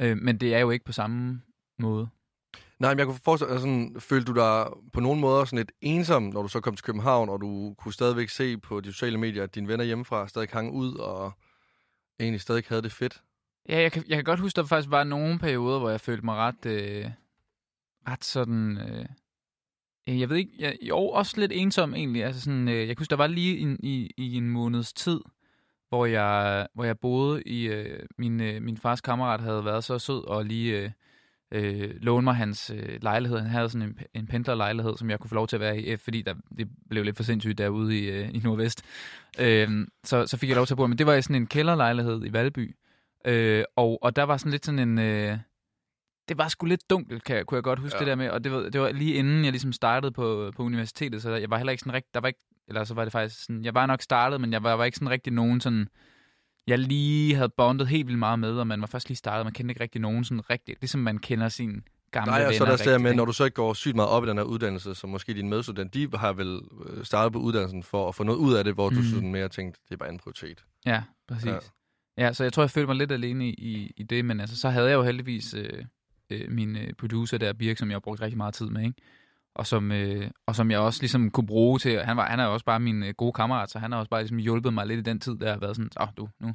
Øh, 0.00 0.16
men 0.16 0.36
det 0.38 0.54
er 0.54 0.58
jo 0.58 0.70
ikke 0.70 0.84
på 0.84 0.92
samme 0.92 1.40
måde. 1.78 2.08
Nej, 2.78 2.90
men 2.90 2.98
jeg 2.98 3.06
kunne 3.06 3.18
forestille 3.24 3.52
altså 3.52 3.66
sådan, 3.66 3.96
følte 3.98 4.32
du 4.32 4.38
dig 4.40 4.66
på 4.92 5.00
nogen 5.00 5.20
måder 5.20 5.44
sådan 5.44 5.56
lidt 5.56 5.72
ensom, 5.80 6.22
når 6.22 6.42
du 6.42 6.48
så 6.48 6.60
kom 6.60 6.76
til 6.76 6.84
København, 6.84 7.28
og 7.28 7.40
du 7.40 7.74
kunne 7.78 7.92
stadigvæk 7.92 8.28
se 8.28 8.58
på 8.58 8.80
de 8.80 8.92
sociale 8.92 9.18
medier, 9.18 9.42
at 9.42 9.54
dine 9.54 9.68
venner 9.68 9.84
hjemmefra 9.84 10.28
stadig 10.28 10.48
hang 10.52 10.72
ud, 10.72 10.94
og 10.94 11.32
egentlig 12.20 12.40
stadig 12.40 12.64
havde 12.68 12.82
det 12.82 12.92
fedt? 12.92 13.22
Ja, 13.68 13.80
jeg 13.80 13.92
kan, 13.92 14.04
jeg 14.08 14.16
kan 14.16 14.24
godt 14.24 14.40
huske, 14.40 14.56
der 14.56 14.66
faktisk 14.66 14.90
var 14.90 15.04
nogle 15.04 15.38
perioder, 15.38 15.78
hvor 15.78 15.90
jeg 15.90 16.00
følte 16.00 16.24
mig 16.24 16.36
ret, 16.36 16.66
øh, 16.66 17.10
ret 18.08 18.24
sådan... 18.24 18.78
Øh, 18.78 19.06
øh, 20.08 20.20
jeg 20.20 20.28
ved 20.28 20.36
ikke, 20.36 20.52
jeg, 20.58 20.76
jo, 20.82 20.98
også 20.98 21.40
lidt 21.40 21.52
ensom 21.54 21.94
egentlig. 21.94 22.24
Altså 22.24 22.40
sådan, 22.40 22.68
øh, 22.68 22.78
jeg 22.78 22.86
kan 22.86 22.96
huske, 22.98 23.10
der 23.10 23.16
var 23.16 23.26
lige 23.26 23.58
en, 23.58 23.78
i, 23.82 24.10
i 24.16 24.36
en 24.36 24.50
måneds 24.50 24.92
tid, 24.92 25.20
hvor 25.88 26.06
jeg, 26.06 26.66
hvor 26.74 26.84
jeg 26.84 26.98
boede 26.98 27.42
i... 27.42 27.66
Øh, 27.66 28.06
min, 28.18 28.40
øh, 28.40 28.62
min 28.62 28.76
fars 28.76 29.00
kammerat 29.00 29.40
havde 29.40 29.64
været 29.64 29.84
så 29.84 29.98
sød 29.98 30.24
og 30.24 30.44
lige 30.44 30.78
øh, 30.78 30.90
øh, 31.54 31.90
låne 32.00 32.24
mig 32.24 32.34
hans 32.34 32.70
øh, 32.74 32.98
lejlighed. 33.02 33.38
Han 33.38 33.50
havde 33.50 33.68
sådan 33.68 33.88
en, 33.88 33.98
en 34.14 34.26
pendlerlejlighed, 34.26 34.96
som 34.96 35.10
jeg 35.10 35.20
kunne 35.20 35.28
få 35.28 35.34
lov 35.34 35.46
til 35.46 35.56
at 35.56 35.60
være 35.60 35.78
i, 35.80 35.90
øh, 35.90 35.98
fordi 35.98 36.22
der, 36.22 36.34
det 36.58 36.68
blev 36.90 37.04
lidt 37.04 37.16
for 37.16 37.22
sindssygt 37.22 37.58
derude 37.58 37.98
i, 37.98 38.10
øh, 38.10 38.28
i 38.34 38.38
Nordvest. 38.44 38.82
Øh, 39.40 39.86
så, 40.04 40.26
så 40.26 40.36
fik 40.36 40.48
jeg 40.48 40.56
lov 40.56 40.66
til 40.66 40.74
at 40.74 40.78
bo. 40.78 40.86
Men 40.86 40.98
det 40.98 41.06
var 41.06 41.14
i 41.14 41.22
sådan 41.22 41.36
en 41.36 41.46
kælderlejlighed 41.46 42.24
i 42.26 42.32
Valby. 42.32 42.76
Øh, 43.26 43.64
og, 43.76 43.98
og 44.02 44.16
der 44.16 44.22
var 44.22 44.36
sådan 44.36 44.50
lidt 44.52 44.64
sådan 44.64 44.78
en... 44.88 44.98
Øh, 44.98 45.38
det 46.28 46.38
var 46.38 46.48
sgu 46.48 46.66
lidt 46.66 46.90
dunkelt, 46.90 47.24
kan, 47.24 47.36
jeg- 47.36 47.46
kunne 47.46 47.56
jeg 47.56 47.62
godt 47.64 47.78
huske 47.78 47.96
Ja. 47.96 47.98
det 47.98 48.06
der 48.06 48.14
med. 48.14 48.28
Og 48.30 48.44
det 48.44 48.52
var, 48.52 48.60
det 48.60 48.80
var 48.80 48.92
lige 48.92 49.14
inden 49.14 49.44
jeg 49.44 49.52
ligesom 49.52 49.72
startede 49.72 50.12
på, 50.12 50.52
på 50.56 50.62
universitetet, 50.62 51.22
så 51.22 51.30
jeg 51.34 51.50
var 51.50 51.56
heller 51.56 51.70
ikke 51.70 51.80
sådan 51.80 51.92
rigtig... 51.92 52.14
Der 52.14 52.20
var 52.20 52.28
ikke, 52.28 52.40
eller 52.68 52.84
så 52.84 52.94
var 52.94 53.04
det 53.04 53.12
faktisk 53.12 53.44
sådan... 53.44 53.64
Jeg 53.64 53.74
var 53.74 53.86
nok 53.86 54.02
startet, 54.02 54.40
men 54.40 54.52
jeg 54.52 54.62
var, 54.62 54.72
var 54.76 54.84
ikke 54.84 54.96
sådan 54.96 55.10
rigtig 55.10 55.32
nogen 55.32 55.60
sådan... 55.60 55.88
Jeg 56.66 56.78
lige 56.78 57.34
havde 57.34 57.48
bondet 57.48 57.88
helt 57.88 58.06
vildt 58.06 58.18
meget 58.18 58.38
med, 58.38 58.50
og 58.52 58.66
man 58.66 58.80
var 58.80 58.86
først 58.86 59.08
lige 59.08 59.16
startet. 59.16 59.46
Man 59.46 59.52
kendte 59.52 59.72
ikke 59.72 59.82
rigtig 59.82 60.00
nogen 60.00 60.24
sådan 60.24 60.50
rigtigt. 60.50 60.80
Ligesom 60.80 61.00
man 61.00 61.18
kender 61.18 61.48
sin 61.48 61.82
gamle 62.10 62.30
Nej, 62.30 62.46
og 62.46 62.54
så 62.54 62.64
er 62.64 62.68
der 62.68 62.72
rigtigt, 62.78 63.00
med, 63.00 63.14
når 63.14 63.24
du 63.24 63.32
så 63.32 63.44
ikke 63.44 63.54
går 63.54 63.74
sygt 63.74 63.96
meget 63.96 64.10
op 64.10 64.24
i 64.24 64.28
den 64.28 64.36
her 64.36 64.44
uddannelse, 64.44 64.94
som 64.94 65.10
måske 65.10 65.34
din 65.34 65.48
medstudent, 65.48 65.94
de 65.94 66.08
har 66.14 66.32
vel 66.32 66.60
øh, 66.86 67.04
startet 67.04 67.32
på 67.32 67.38
uddannelsen 67.38 67.82
for 67.82 68.08
at 68.08 68.14
få 68.14 68.24
noget 68.24 68.38
ud 68.38 68.54
af 68.54 68.64
det, 68.64 68.74
hvor 68.74 68.88
du 68.90 68.94
Mhm. 68.96 69.04
sådan 69.04 69.32
mere 69.32 69.48
tænkte, 69.48 69.80
det 69.88 69.92
er 69.94 69.96
bare 69.98 70.08
en 70.08 70.18
prioritet. 70.18 70.64
Ja, 70.86 71.02
præcis. 71.28 71.46
Ja. 71.46 71.58
Ja. 72.18 72.32
så 72.32 72.42
jeg 72.44 72.52
tror, 72.52 72.62
jeg 72.62 72.70
følte 72.70 72.86
mig 72.86 72.96
lidt 72.96 73.12
alene 73.12 73.48
i, 73.48 73.54
i, 73.54 73.92
i 73.96 74.02
det, 74.02 74.24
men 74.24 74.40
altså, 74.40 74.56
så 74.56 74.70
havde 74.70 74.88
jeg 74.88 74.94
jo 74.94 75.02
heldigvis 75.02 75.54
øh, 75.54 75.84
øh, 76.30 76.50
min 76.50 76.76
øh, 76.76 76.92
producer 76.98 77.38
der, 77.38 77.52
Birk, 77.52 77.76
som 77.78 77.88
jeg 77.90 77.94
har 77.94 78.00
brugt 78.00 78.20
rigtig 78.20 78.36
meget 78.36 78.54
tid 78.54 78.66
med, 78.66 78.82
ikke? 78.82 78.94
Og 79.54 79.66
som, 79.66 79.92
øh, 79.92 80.30
og 80.46 80.56
som 80.56 80.70
jeg 80.70 80.78
også 80.78 81.02
ligesom 81.02 81.30
kunne 81.30 81.46
bruge 81.46 81.78
til, 81.78 82.00
han, 82.00 82.16
var, 82.16 82.26
han 82.26 82.40
er 82.40 82.44
jo 82.44 82.52
også 82.52 82.64
bare 82.64 82.80
min 82.80 83.02
øh, 83.02 83.14
gode 83.16 83.32
kammerat, 83.32 83.70
så 83.70 83.78
han 83.78 83.92
har 83.92 83.98
også 83.98 84.10
bare 84.10 84.20
ligesom 84.22 84.38
hjulpet 84.38 84.74
mig 84.74 84.86
lidt 84.86 84.98
i 85.00 85.02
den 85.02 85.20
tid, 85.20 85.36
der 85.38 85.52
har 85.52 85.58
været 85.58 85.76
sådan, 85.76 85.90
åh 86.00 86.02
oh, 86.06 86.08
du, 86.16 86.28
nu, 86.40 86.54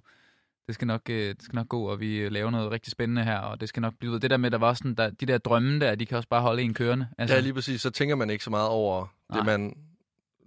det 0.67 0.75
skal, 0.75 0.87
nok, 0.87 1.01
øh, 1.09 1.29
det 1.35 1.43
skal 1.43 1.55
nok 1.55 1.69
gå, 1.69 1.83
og 1.83 1.99
vi 1.99 2.17
øh, 2.17 2.31
laver 2.31 2.51
noget 2.51 2.71
rigtig 2.71 2.91
spændende 2.91 3.23
her, 3.23 3.37
og 3.37 3.59
det 3.61 3.69
skal 3.69 3.81
nok 3.81 3.93
blive 3.99 4.19
det 4.19 4.29
der 4.29 4.37
med, 4.37 4.51
der 4.51 4.57
var 4.57 4.73
sådan, 4.73 4.95
der, 4.95 5.09
de 5.09 5.25
der 5.25 5.37
drømme 5.37 5.79
der, 5.79 5.95
de 5.95 6.05
kan 6.05 6.17
også 6.17 6.29
bare 6.29 6.41
holde 6.41 6.61
en 6.61 6.73
kørende. 6.73 7.07
Altså, 7.17 7.35
ja, 7.35 7.41
lige 7.41 7.53
præcis. 7.53 7.81
Så 7.81 7.89
tænker 7.89 8.15
man 8.15 8.29
ikke 8.29 8.43
så 8.43 8.49
meget 8.49 8.67
over 8.69 9.05
det, 9.33 9.35
Nej. 9.35 9.57
man 9.57 9.73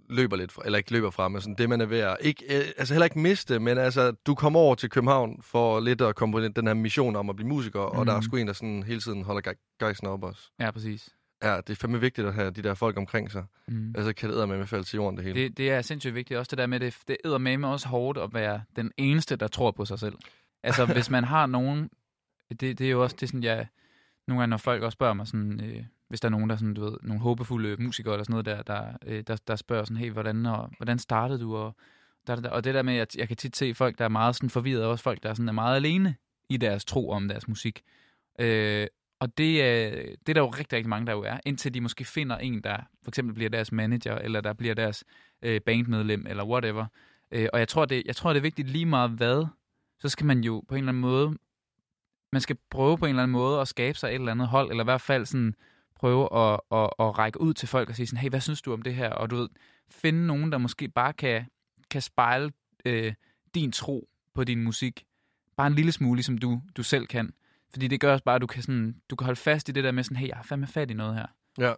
løber 0.09 0.35
lidt 0.37 0.51
fra, 0.51 0.61
eller 0.65 0.77
ikke 0.77 0.91
løber 0.91 1.09
fra, 1.09 1.27
men 1.27 1.41
sådan 1.41 1.55
det, 1.55 1.69
man 1.69 1.81
er 1.81 1.85
ved 1.85 1.99
at, 1.99 2.17
ikke, 2.21 2.57
øh, 2.57 2.63
altså 2.77 2.93
heller 2.93 3.05
ikke 3.05 3.19
miste, 3.19 3.59
men 3.59 3.77
altså, 3.77 4.11
du 4.11 4.35
kommer 4.35 4.59
over 4.59 4.75
til 4.75 4.89
København 4.89 5.39
for 5.41 5.79
lidt 5.79 6.01
at 6.01 6.15
komme 6.15 6.33
på 6.33 6.39
den, 6.41 6.51
den 6.51 6.67
her 6.67 6.73
mission 6.73 7.15
om 7.15 7.29
at 7.29 7.35
blive 7.35 7.47
musiker, 7.49 7.79
mm. 7.93 7.99
og 7.99 8.05
der 8.05 8.11
er 8.11 8.17
Mhm. 8.17 8.23
sgu 8.23 8.37
en, 8.37 8.47
der 8.47 8.53
sådan 8.53 8.83
hele 8.83 9.01
tiden 9.01 9.23
holder 9.23 9.51
ge- 9.51 9.75
gejsten 9.79 10.07
op 10.07 10.23
også. 10.23 10.41
Ja, 10.59 10.71
præcis. 10.71 11.09
Ja, 11.43 11.57
det 11.57 11.69
er 11.69 11.75
fandme 11.75 11.99
vigtigt 11.99 12.27
at 12.27 12.33
have 12.33 12.51
de 12.51 12.61
der 12.61 12.73
folk 12.73 12.97
omkring 12.97 13.31
sig. 13.31 13.43
Mm. 13.67 13.93
Altså 13.97 14.13
kan 14.13 14.29
det 14.29 14.49
med 14.49 14.57
med 14.57 14.67
falde 14.67 14.83
til 14.83 14.97
jorden 14.97 15.17
det 15.17 15.25
hele. 15.25 15.43
Det, 15.43 15.57
det 15.57 15.71
er 15.71 15.81
sindssygt 15.81 16.15
vigtigt. 16.15 16.37
Også 16.37 16.49
det 16.49 16.57
der 16.57 16.65
med, 16.65 16.79
det, 16.79 16.97
det 17.07 17.17
æder 17.25 17.37
med 17.37 17.57
mig 17.57 17.69
også 17.69 17.87
hårdt 17.87 18.17
at 18.17 18.33
være 18.33 18.61
den 18.75 18.91
eneste, 18.97 19.35
der 19.35 19.47
tror 19.47 19.71
på 19.71 19.85
sig 19.85 19.99
selv. 19.99 20.15
Altså, 20.63 20.85
hvis 20.85 21.09
man 21.09 21.23
har 21.23 21.45
nogen... 21.45 21.89
Det, 22.49 22.61
det 22.61 22.81
er 22.81 22.91
jo 22.91 23.03
også 23.03 23.15
det, 23.19 23.29
sådan, 23.29 23.43
jeg... 23.43 23.67
Nogle 24.27 24.41
gange, 24.41 24.49
når 24.49 24.57
folk 24.57 24.83
også 24.83 24.95
spørger 24.95 25.13
mig 25.13 25.27
sådan... 25.27 25.61
Øh, 25.63 25.83
hvis 26.09 26.21
der 26.21 26.27
er 26.27 26.31
nogen, 26.31 26.49
der 26.49 26.55
sådan, 26.55 26.73
du 26.73 26.83
ved, 26.83 26.97
nogle 27.01 27.21
håbefulde 27.21 27.83
musikere 27.83 28.13
eller 28.13 28.23
sådan 28.23 28.33
noget 28.33 28.45
der, 28.45 28.61
der, 28.61 28.97
øh, 29.05 29.23
der, 29.27 29.37
der 29.47 29.55
spørger 29.55 29.83
sådan, 29.83 29.97
hey, 29.97 30.11
hvordan, 30.11 30.45
og, 30.45 30.69
hvordan 30.77 30.99
startede 30.99 31.39
du? 31.39 31.55
Og, 31.55 31.75
der, 32.27 32.35
der, 32.35 32.49
og 32.49 32.63
det 32.63 32.73
der 32.73 32.81
med, 32.81 32.97
at 32.97 33.15
jeg 33.15 33.27
kan 33.27 33.37
tit 33.37 33.55
se 33.55 33.73
folk, 33.73 33.97
der 33.97 34.05
er 34.05 34.09
meget 34.09 34.35
sådan 34.35 34.49
forvirret, 34.49 34.83
og 34.83 34.91
også 34.91 35.03
folk, 35.03 35.23
der 35.23 35.29
er, 35.29 35.33
sådan, 35.33 35.49
er 35.49 35.53
meget 35.53 35.75
alene 35.75 36.15
i 36.49 36.57
deres 36.57 36.85
tro 36.85 37.09
om 37.09 37.27
deres 37.27 37.47
musik. 37.47 37.81
Øh, 38.39 38.87
og 39.23 39.37
det, 39.37 39.63
er- 39.63 39.89
det 40.19 40.29
er 40.29 40.33
der 40.33 40.41
jo 40.41 40.49
rigtig, 40.49 40.77
rigtig 40.77 40.89
mange, 40.89 41.05
der 41.07 41.11
jo 41.13 41.21
er, 41.21 41.37
indtil 41.45 41.73
de 41.73 41.81
måske 41.81 42.05
finder 42.05 42.37
en, 42.37 42.61
der 42.61 42.77
for 43.03 43.11
eksempel 43.11 43.33
bliver 43.35 43.49
deres 43.49 43.71
manager, 43.71 44.15
eller 44.15 44.41
der 44.41 44.53
bliver 44.53 44.73
deres 44.73 45.03
øh, 45.41 45.61
bandmedlem, 45.61 46.25
eller 46.27 46.45
whatever. 46.45 46.85
Øh, 47.31 47.47
og 47.53 47.59
jeg 47.59 47.67
tror, 47.67 47.85
det, 47.85 48.03
jeg 48.05 48.15
tror, 48.15 48.33
det 48.33 48.37
er 48.37 48.41
vigtigt 48.41 48.69
lige 48.69 48.85
meget 48.85 49.09
hvad, 49.11 49.45
så 49.99 50.09
skal 50.09 50.25
man 50.25 50.43
jo 50.43 50.63
på 50.67 50.75
en 50.75 50.79
eller 50.79 50.89
anden 50.91 51.01
måde, 51.01 51.37
man 52.31 52.41
skal 52.41 52.57
prøve 52.69 52.97
på 52.97 53.05
en 53.05 53.09
eller 53.09 53.23
anden 53.23 53.31
måde 53.31 53.61
at 53.61 53.67
skabe 53.67 53.97
sig 53.97 54.07
et 54.07 54.13
eller 54.13 54.31
andet 54.31 54.47
hold, 54.47 54.69
eller 54.69 54.83
i 54.83 54.89
hvert 54.91 55.01
fald 55.01 55.25
sådan 55.25 55.55
prøve 55.95 56.37
at, 56.37 56.59
at, 56.71 56.89
at 56.99 57.17
række 57.17 57.41
ud 57.41 57.53
til 57.53 57.67
folk 57.67 57.89
og 57.89 57.95
sige 57.95 58.07
sådan, 58.07 58.19
hey, 58.19 58.29
hvad 58.29 58.41
synes 58.41 58.61
du 58.61 58.73
om 58.73 58.81
det 58.81 58.95
her? 58.95 59.09
Og 59.09 59.29
du 59.29 59.35
ved, 59.35 59.49
finde 59.91 60.27
nogen, 60.27 60.51
der 60.51 60.57
måske 60.57 60.87
bare 60.89 61.13
kan, 61.13 61.45
kan 61.91 62.01
spejle 62.01 62.51
øh, 62.85 63.13
din 63.55 63.71
tro 63.71 64.09
på 64.33 64.43
din 64.43 64.63
musik. 64.63 65.05
Bare 65.57 65.67
en 65.67 65.73
lille 65.73 65.91
smule, 65.91 66.17
ligesom 66.17 66.37
du, 66.37 66.61
du 66.77 66.83
selv 66.83 67.07
kan. 67.07 67.33
Fordi 67.73 67.87
det 67.87 67.99
gør 67.99 68.11
også 68.11 68.23
bare, 68.23 68.35
at 68.35 68.41
du 68.41 68.47
kan, 68.47 68.61
sådan, 68.61 68.95
du 69.09 69.15
kan 69.15 69.25
holde 69.25 69.39
fast 69.39 69.69
i 69.69 69.71
det 69.71 69.83
der 69.83 69.91
med 69.91 70.03
sådan, 70.03 70.17
hey, 70.17 70.27
jeg 70.27 70.35
har 70.35 70.43
fandme 70.43 70.67
fat 70.67 70.91
i 70.91 70.93
noget 70.93 71.15
her. 71.15 71.25
Ja. 71.57 71.73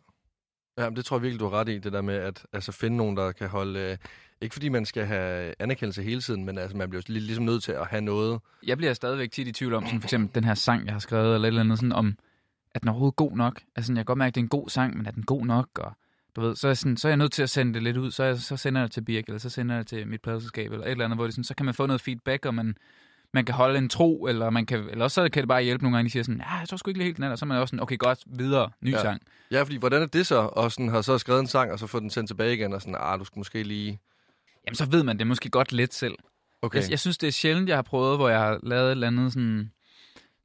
Ja, 0.78 0.90
men 0.90 0.96
det 0.96 1.06
tror 1.06 1.18
jeg 1.18 1.22
virkelig, 1.22 1.40
du 1.40 1.46
har 1.46 1.60
ret 1.60 1.70
i, 1.70 1.78
det 1.78 1.94
der 1.94 2.02
med 2.02 2.16
at 2.16 2.46
altså, 2.54 2.72
finde 2.72 2.98
nogen, 2.98 3.18
der 3.18 3.32
kan 3.32 3.50
holde... 3.50 3.80
Øh, 3.80 3.98
ikke 4.42 4.54
fordi 4.54 4.70
man 4.70 4.86
skal 4.86 5.06
have 5.06 5.54
anerkendelse 5.60 6.04
hele 6.04 6.22
tiden, 6.22 6.46
men 6.46 6.58
altså, 6.58 6.78
man 6.78 6.90
bliver 6.90 7.04
lig- 7.08 7.22
ligesom 7.22 7.46
nødt 7.46 7.64
til 7.64 7.72
at 7.72 7.88
have 7.88 8.02
noget. 8.02 8.40
Jeg 8.68 8.78
bliver 8.78 8.94
stadigvæk 8.94 9.32
tit 9.32 9.48
i 9.48 9.52
tvivl 9.52 9.74
om, 9.74 9.86
sådan 9.86 10.02
for 10.02 10.06
eksempel 10.06 10.36
den 10.36 10.44
her 10.44 10.54
sang, 10.54 10.86
jeg 10.86 10.94
har 10.94 11.00
skrevet, 11.00 11.36
eller 11.36 11.48
et 11.48 11.48
eller 11.48 11.62
andet, 11.62 11.78
sådan 11.78 11.92
om, 11.92 12.18
at 12.76 12.82
den 12.82 12.88
er 12.88 12.92
overhovedet 12.92 13.16
god 13.16 13.32
nok. 13.38 13.62
Altså, 13.76 13.92
jeg 13.94 13.98
kan 13.98 14.06
godt 14.06 14.18
mærke, 14.18 14.28
at 14.28 14.36
det 14.36 14.42
er 14.42 14.46
en 14.46 14.50
god 14.50 14.70
sang, 14.70 14.98
men 14.98 15.06
er 15.06 15.12
den 15.12 15.24
god 15.24 15.46
nok? 15.46 15.70
Og, 15.80 15.94
du 16.36 16.42
ved, 16.42 16.56
så 16.56 16.68
er, 16.68 16.70
jeg 16.70 16.78
sådan, 16.78 16.98
så 16.98 17.08
er 17.08 17.10
jeg 17.10 17.18
nødt 17.18 17.32
til 17.32 17.44
at 17.44 17.50
sende 17.50 17.74
det 17.74 17.84
lidt 17.84 17.98
ud. 17.98 18.12
Så, 18.12 18.24
jeg, 18.24 18.38
så 18.38 18.58
sender 18.58 18.82
jeg 18.82 18.88
det 18.88 18.94
til 18.94 19.02
Birk, 19.02 19.26
eller 19.28 19.40
så 19.40 19.50
sender 19.50 19.76
jeg 19.76 19.80
det 19.80 19.88
til 19.88 20.08
mit 20.08 20.22
pladselskab, 20.22 20.72
eller 20.72 20.86
et 20.86 20.92
eller 20.92 21.06
andet, 21.06 21.18
hvor 21.18 21.26
det 21.26 21.34
sådan, 21.34 21.44
så 21.44 21.56
kan 21.56 21.66
man 21.66 21.74
få 21.74 21.86
noget 21.86 22.02
feedback, 22.02 22.46
og 22.46 22.56
man, 22.56 22.78
man 23.36 23.46
kan 23.46 23.56
holde 23.56 23.78
en 23.78 23.90
tro, 23.90 24.26
eller, 24.26 24.50
man 24.50 24.66
kan, 24.66 24.80
eller 24.90 25.04
også 25.04 25.16
så 25.24 25.30
kan 25.30 25.42
det 25.42 25.48
bare 25.48 25.64
hjælpe 25.64 25.84
nogle 25.84 25.98
gange, 25.98 26.08
de 26.08 26.12
siger 26.12 26.24
sådan, 26.24 26.42
ja, 26.50 26.54
jeg 26.54 26.68
tror 26.70 26.78
sgu 26.78 26.90
ikke 26.90 26.98
lige 26.98 27.06
helt 27.06 27.18
den 27.18 27.24
er, 27.26 27.36
så 27.36 27.46
er 27.46 27.48
man 27.48 27.58
også 27.58 27.72
sådan, 27.72 27.84
okay, 27.84 27.98
godt, 27.98 28.20
videre, 28.26 28.70
ny 28.82 28.92
Ja. 28.92 29.02
sang. 29.02 29.22
Ja, 29.52 29.64
fordi 29.64 29.78
hvordan 29.78 30.02
er 30.02 30.06
det 30.06 30.28
så? 30.28 30.36
Og 30.36 30.72
sådan, 30.72 30.90
har 30.90 31.02
så 31.02 31.18
skrevet 31.18 31.40
en 31.40 31.48
sang, 31.48 31.72
og 31.72 31.80
så 31.80 31.88
fået 31.88 32.02
den 32.02 32.10
sendt 32.10 32.30
tilbage 32.30 32.54
igen, 32.54 32.74
og 32.74 32.82
sådan, 32.82 32.96
ah, 33.00 33.20
du 33.20 33.24
skal 33.26 33.40
måske 33.40 33.64
lige... 33.64 34.00
Jamen, 34.68 34.76
så 34.76 34.86
ved 34.90 35.04
man 35.04 35.20
det 35.20 35.28
måske 35.28 35.50
godt 35.50 35.72
lidt 35.72 35.94
selv. 35.94 36.16
Okay. 36.62 36.82
Jeg, 36.82 36.90
jeg 36.92 37.00
synes, 37.00 37.18
det 37.18 37.28
er 37.28 37.32
sjældent, 37.32 37.70
jeg 37.70 37.78
har 37.78 37.82
prøvet, 37.82 38.18
hvor 38.18 38.30
jeg 38.30 38.40
har 38.40 38.60
lavet 38.64 38.86
et 38.88 38.92
eller 38.92 39.08
andet 39.08 39.34
sådan, 39.34 39.72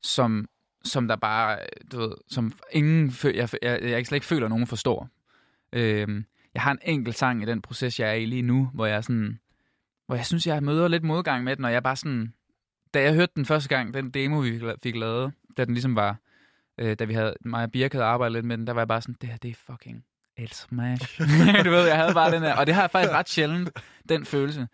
som, 0.03 0.49
som 0.85 1.09
der 1.09 1.17
bare, 1.17 1.59
du 1.93 1.99
ved, 2.01 2.13
som 2.29 2.53
ingen, 2.73 3.09
fø- 3.11 3.37
jeg, 3.37 3.49
jeg, 3.63 3.83
jeg 3.83 4.07
slet 4.07 4.17
ikke 4.17 4.27
føler, 4.27 4.47
at 4.47 4.51
nogen 4.51 4.67
forstår. 4.67 5.09
Øhm, 5.73 6.25
jeg 6.55 6.63
har 6.63 6.71
en 6.73 6.79
enkelt 6.83 7.19
sang 7.19 7.43
i 7.43 7.47
den 7.47 7.63
proces, 7.63 8.01
jeg 8.01 8.09
er 8.09 8.15
i 8.15 8.27
lige 8.27 8.43
nu, 8.43 8.71
hvor 8.75 8.87
jeg 8.87 9.05
sådan, 9.05 9.39
hvor 10.07 10.17
jeg 10.17 10.27
synes, 10.27 10.47
jeg 10.47 10.63
møder 10.63 10.89
lidt 10.89 11.05
modgang 11.05 11.45
med 11.45 11.57
den, 11.57 11.65
og 11.65 11.73
jeg 11.73 11.83
bare 11.83 11.97
sådan, 11.97 12.35
da 12.95 13.03
jeg 13.03 13.15
hørte 13.15 13.33
den 13.37 13.45
første 13.47 13.69
gang, 13.69 13.95
den 13.95 14.11
demo, 14.11 14.39
vi 14.39 14.51
fik 14.53 14.63
la- 14.63 14.77
fik 14.83 14.97
lavet, 14.97 15.33
da 15.57 15.65
den 15.65 15.75
ligesom 15.75 15.97
var, 15.97 16.17
øh, 16.79 16.97
da 16.99 17.05
vi 17.05 17.15
havde, 17.15 17.35
mig 17.45 17.63
og 17.65 17.71
Birk 17.71 17.93
havde 17.93 18.05
arbejdet 18.05 18.33
lidt 18.33 18.45
med 18.47 18.59
den, 18.59 18.67
der 18.67 18.73
var 18.73 18.81
jeg 18.81 18.89
bare 18.89 19.01
sådan, 19.03 19.17
det 19.21 19.29
her, 19.29 19.37
det 19.37 19.51
er 19.51 19.55
fucking 19.73 20.05
et 20.37 20.55
smash. 20.55 21.21
du 21.65 21.71
ved, 21.71 21.87
jeg 21.87 21.97
havde 21.97 22.15
bare 22.15 22.31
den 22.33 22.43
her, 22.43 22.57
og 22.57 22.67
det 22.67 22.75
har 22.75 22.83
jeg 22.83 22.91
faktisk 22.91 23.13
ret 23.13 23.29
sjældent, 23.29 23.71
den 24.09 24.25
følelse. 24.25 24.69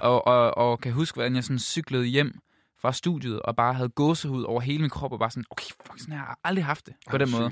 Og, 0.00 0.26
og, 0.26 0.56
og 0.58 0.80
kan 0.80 0.92
huske, 0.92 1.16
hvordan 1.16 1.34
jeg 1.34 1.44
sådan 1.44 1.58
cyklede 1.58 2.04
hjem 2.06 2.38
fra 2.80 2.92
studiet, 2.92 3.40
og 3.42 3.56
bare 3.56 3.74
havde 3.74 3.88
gåsehud 3.88 4.42
over 4.42 4.60
hele 4.60 4.80
min 4.80 4.90
krop, 4.90 5.12
og 5.12 5.18
bare 5.18 5.30
sådan, 5.30 5.44
okay, 5.50 5.64
fuck, 5.86 5.98
sådan 6.00 6.12
her, 6.12 6.18
jeg 6.18 6.26
har 6.26 6.38
aldrig 6.44 6.64
haft 6.64 6.86
det 6.86 6.94
på 7.10 7.18
den 7.18 7.30
måde. 7.30 7.44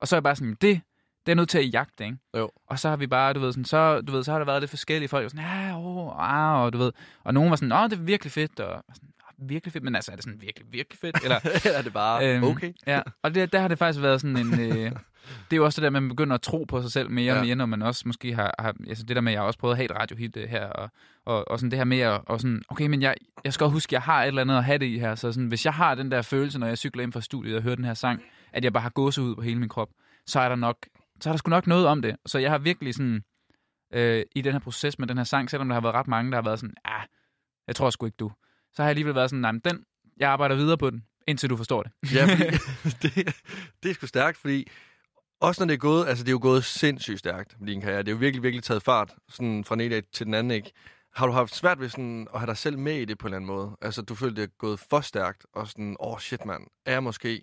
Og 0.00 0.08
så 0.08 0.16
er 0.16 0.18
jeg 0.18 0.22
bare 0.22 0.36
sådan, 0.36 0.56
det, 0.60 0.80
det 1.26 1.32
er 1.32 1.36
nødt 1.36 1.48
til 1.48 1.58
at 1.58 1.72
jagte, 1.74 2.04
ikke? 2.04 2.16
Jo. 2.36 2.50
Og 2.66 2.78
så 2.78 2.88
har 2.88 2.96
vi 2.96 3.06
bare, 3.06 3.32
du 3.32 3.40
ved, 3.40 3.52
sådan, 3.52 3.64
så, 3.64 4.00
du 4.00 4.12
ved, 4.12 4.24
så 4.24 4.32
har 4.32 4.38
der 4.38 4.46
været 4.46 4.62
lidt 4.62 4.70
forskellige 4.70 5.08
folk, 5.08 5.24
og 5.24 5.30
sådan, 5.30 5.44
ja, 5.44 5.78
åh, 5.78 6.12
ah, 6.32 6.62
og 6.62 6.72
du 6.72 6.78
ved, 6.78 6.92
og 7.24 7.34
nogen 7.34 7.50
var 7.50 7.56
sådan, 7.56 7.72
åh, 7.72 7.90
det 7.90 7.92
er 7.98 8.02
virkelig 8.02 8.32
fedt, 8.32 8.60
og 8.60 8.84
sådan, 8.94 9.08
"Ah, 9.20 9.21
virkelig 9.48 9.72
fedt, 9.72 9.84
men 9.84 9.94
altså, 9.94 10.12
er 10.12 10.16
det 10.16 10.24
sådan 10.24 10.40
virkelig, 10.40 10.66
virkelig 10.72 10.98
fedt? 10.98 11.16
Eller, 11.24 11.36
er 11.78 11.82
det 11.82 11.92
bare 11.92 12.34
Øhm, 12.36 12.44
okay? 12.44 12.72
Ja, 12.86 13.02
og 13.22 13.34
det, 13.34 13.52
der 13.52 13.60
har 13.60 13.68
det 13.68 13.78
faktisk 13.78 14.02
været 14.02 14.20
sådan 14.20 14.36
en... 14.36 14.60
Øh, 14.60 14.76
det 15.50 15.52
er 15.52 15.56
jo 15.56 15.64
også 15.64 15.80
det 15.80 15.84
der 15.84 15.90
med, 15.90 15.98
at 15.98 16.02
man 16.02 16.08
begynder 16.08 16.34
at 16.34 16.42
tro 16.42 16.64
på 16.64 16.82
sig 16.82 16.92
selv 16.92 17.10
mere 17.10 17.32
og 17.32 17.36
Ja. 17.38 17.44
mere, 17.44 17.54
når 17.54 17.66
man 17.66 17.82
også 17.82 18.02
måske 18.06 18.34
har... 18.34 18.54
har 18.58 18.74
altså 18.88 19.04
det 19.04 19.16
der 19.16 19.22
med, 19.22 19.32
at 19.32 19.34
jeg 19.34 19.40
har 19.42 19.46
også 19.46 19.58
prøvet 19.58 19.72
at 19.72 19.76
have 19.76 19.84
et 19.84 19.96
radiohit 19.96 20.36
øh, 20.36 20.48
her, 20.48 20.66
og, 20.66 20.90
og, 21.26 21.50
og 21.50 21.58
sådan 21.58 21.70
det 21.70 21.78
her 21.78 21.84
med 21.84 21.98
at... 22.00 22.20
Og 22.26 22.40
sådan, 22.40 22.62
okay, 22.68 22.86
men 22.86 23.02
jeg, 23.02 23.14
jeg 23.44 23.52
skal 23.52 23.64
også 23.64 23.72
huske, 23.72 23.88
at 23.90 23.92
jeg 23.92 24.02
har 24.02 24.22
et 24.22 24.28
eller 24.28 24.42
andet 24.42 24.56
at 24.56 24.64
have 24.64 24.78
det 24.78 24.86
i 24.86 24.98
her. 24.98 25.14
Så 25.14 25.32
sådan, 25.32 25.48
hvis 25.48 25.64
jeg 25.64 25.74
har 25.74 25.94
den 25.94 26.10
der 26.10 26.22
følelse, 26.22 26.58
når 26.58 26.66
jeg 26.66 26.78
cykler 26.78 27.02
ind 27.02 27.12
fra 27.12 27.20
studiet 27.20 27.56
og 27.56 27.62
hører 27.62 27.74
den 27.76 27.84
her 27.84 27.94
sang, 27.94 28.22
at 28.52 28.64
jeg 28.64 28.72
bare 28.72 28.82
har 28.82 28.90
gåsehud 28.90 29.34
på 29.34 29.42
hele 29.42 29.58
min 29.60 29.68
krop, 29.68 29.88
så 30.26 30.40
er 30.40 30.48
der 30.48 30.56
nok... 30.56 30.76
Så 31.20 31.28
er 31.28 31.32
der 31.32 31.38
sgu 31.38 31.50
nok 31.50 31.66
noget 31.66 31.86
om 31.86 32.02
det. 32.02 32.16
Så 32.26 32.38
jeg 32.38 32.50
har 32.50 32.58
virkelig 32.58 32.94
sådan... 32.94 33.22
Øh, 33.94 34.22
I 34.36 34.40
den 34.40 34.52
her 34.52 34.58
proces 34.60 34.98
med 34.98 35.06
den 35.08 35.16
her 35.16 35.24
sang, 35.24 35.50
selvom 35.50 35.68
der 35.68 35.74
har 35.74 35.80
været 35.80 35.94
ret 35.94 36.08
mange, 36.08 36.30
der 36.30 36.36
har 36.36 36.42
været 36.42 36.58
sådan, 36.60 36.74
ah, 36.84 37.02
jeg 37.66 37.76
tror 37.76 37.90
sgu 37.90 38.06
ikke 38.06 38.16
du. 38.16 38.32
Så 38.74 38.82
har 38.82 38.84
jeg 38.84 38.90
alligevel 38.90 39.14
været 39.14 39.30
sådan, 39.30 39.40
nej, 39.40 39.52
men 39.52 39.60
den, 39.64 39.84
jeg 40.16 40.30
arbejder 40.30 40.54
videre 40.54 40.78
på 40.78 40.90
den, 40.90 41.04
indtil 41.26 41.50
du 41.50 41.56
forstår 41.56 41.82
det. 41.82 41.92
Ja, 42.14 42.24
fordi, 42.24 42.44
det, 43.02 43.36
det 43.82 43.90
er 43.90 43.94
sgu 43.94 44.06
stærkt, 44.06 44.38
fordi 44.38 44.68
også 45.40 45.62
når 45.62 45.66
det 45.66 45.74
er 45.74 45.78
gået, 45.78 46.06
altså 46.06 46.24
det 46.24 46.28
er 46.28 46.32
jo 46.32 46.38
gået 46.42 46.64
sindssygt 46.64 47.18
stærkt 47.18 47.56
din 47.66 47.80
karriere. 47.80 47.98
Det 47.98 48.08
er 48.08 48.12
jo 48.12 48.18
virkelig, 48.18 48.42
virkelig 48.42 48.64
taget 48.64 48.82
fart, 48.82 49.14
sådan 49.28 49.64
fra 49.64 49.74
den 49.74 49.80
ene 49.80 49.94
dag 49.94 50.02
til 50.12 50.26
den 50.26 50.34
anden, 50.34 50.50
ikke? 50.50 50.72
Har 51.14 51.26
du 51.26 51.32
haft 51.32 51.54
svært 51.54 51.80
ved 51.80 51.88
sådan 51.88 52.28
at 52.34 52.40
have 52.40 52.46
dig 52.46 52.56
selv 52.56 52.78
med 52.78 52.96
i 52.96 53.04
det 53.04 53.18
på 53.18 53.26
en 53.26 53.28
eller 53.28 53.36
anden 53.36 53.56
måde? 53.56 53.76
Altså, 53.80 54.02
du 54.02 54.14
følte, 54.14 54.42
det 54.42 54.48
er 54.48 54.52
gået 54.58 54.80
for 54.90 55.00
stærkt, 55.00 55.46
og 55.52 55.68
sådan, 55.68 55.96
åh 56.00 56.12
oh, 56.12 56.18
shit, 56.18 56.44
mand, 56.44 56.62
er 56.86 56.92
jeg 56.92 57.02
måske 57.02 57.42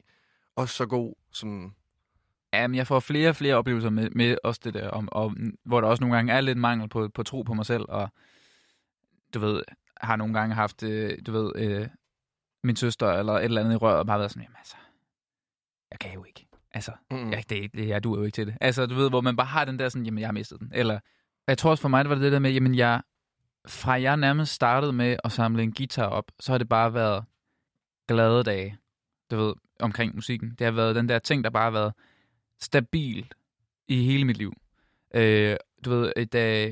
også 0.56 0.76
så 0.76 0.86
god 0.86 1.14
som... 1.32 1.74
Jamen, 2.54 2.76
jeg 2.76 2.88
får 2.88 3.00
flere 3.00 3.30
og 3.30 3.36
flere 3.36 3.56
oplevelser 3.56 3.90
med, 3.90 4.10
med 4.10 4.38
også 4.44 4.62
det 4.64 4.74
der, 4.74 4.90
om, 4.90 5.10
og, 5.12 5.36
hvor 5.66 5.82
der 5.82 5.88
også 5.88 6.02
nogle 6.02 6.16
gange 6.16 6.34
er 6.34 6.42
lidt 6.42 6.58
mangel 6.58 6.90
på, 6.90 7.10
på 7.14 7.24
tro 7.24 7.42
på 7.42 7.54
mig 7.54 7.66
selv, 7.66 7.86
og 7.90 8.10
du 9.34 9.40
ved, 9.40 9.64
har 10.00 10.16
nogle 10.16 10.34
gange 10.34 10.56
haft, 10.56 10.84
øh, 10.84 11.18
du 11.26 11.32
ved, 11.32 11.52
øh, 11.56 11.88
min 12.64 12.76
søster 12.76 13.08
eller 13.12 13.34
et 13.34 13.44
eller 13.44 13.62
andet 13.62 13.74
i 13.74 13.78
røret, 13.78 13.98
og 14.00 14.06
bare 14.06 14.20
været 14.20 14.32
sådan, 14.32 14.44
jamen 14.44 14.56
altså, 14.58 14.76
jeg 15.92 16.00
kan 16.00 16.14
jo 16.14 16.24
ikke. 16.24 16.46
Altså, 16.72 16.92
Mm. 17.12 17.32
jeg, 17.32 17.44
det, 17.50 17.74
det, 17.74 17.88
jeg 17.88 18.04
duer 18.04 18.18
jo 18.18 18.24
ikke 18.24 18.36
til 18.36 18.48
det. 18.48 18.58
Altså, 18.62 18.86
du 18.86 18.96
ved, 18.96 19.10
hvor 19.10 19.22
man 19.22 19.36
bare 19.36 19.48
har 19.48 19.66
den 19.66 19.80
der 19.80 19.90
sådan, 19.90 20.06
jamen, 20.06 20.20
jeg 20.20 20.28
har 20.28 20.34
mistet 20.34 20.60
den. 20.60 20.72
Eller, 20.74 21.00
jeg 21.48 21.58
tror 21.58 21.70
også 21.70 21.82
for 21.82 21.90
mig, 21.90 22.06
det 22.06 22.10
var 22.10 22.16
det 22.16 22.32
der 22.32 22.40
med, 22.40 22.52
jamen, 22.52 22.76
jeg, 22.76 23.02
fra 23.68 24.02
jeg 24.02 24.18
nærmest 24.18 24.54
startede 24.54 24.94
med 24.94 25.18
at 25.24 25.32
samle 25.32 25.64
en 25.64 25.72
guitar 25.74 26.06
op, 26.06 26.32
så 26.40 26.52
har 26.54 26.58
det 26.58 26.70
bare 26.70 26.94
været 26.94 27.26
glade 28.08 28.44
dage, 28.44 28.78
du 29.32 29.38
ved, 29.38 29.54
omkring 29.80 30.16
musikken. 30.16 30.56
Det 30.60 30.66
har 30.66 30.72
været 30.72 30.96
den 30.96 31.10
der 31.10 31.20
ting, 31.20 31.44
der 31.44 31.50
bare 31.50 31.64
har 31.64 31.72
været 31.72 31.94
stabilt 32.62 33.34
i 33.88 34.04
hele 34.04 34.26
mit 34.26 34.38
liv. 34.38 34.54
Øh, 35.16 35.56
du 35.86 35.90
ved, 35.90 36.14
øh, 36.18 36.26
da, 36.26 36.72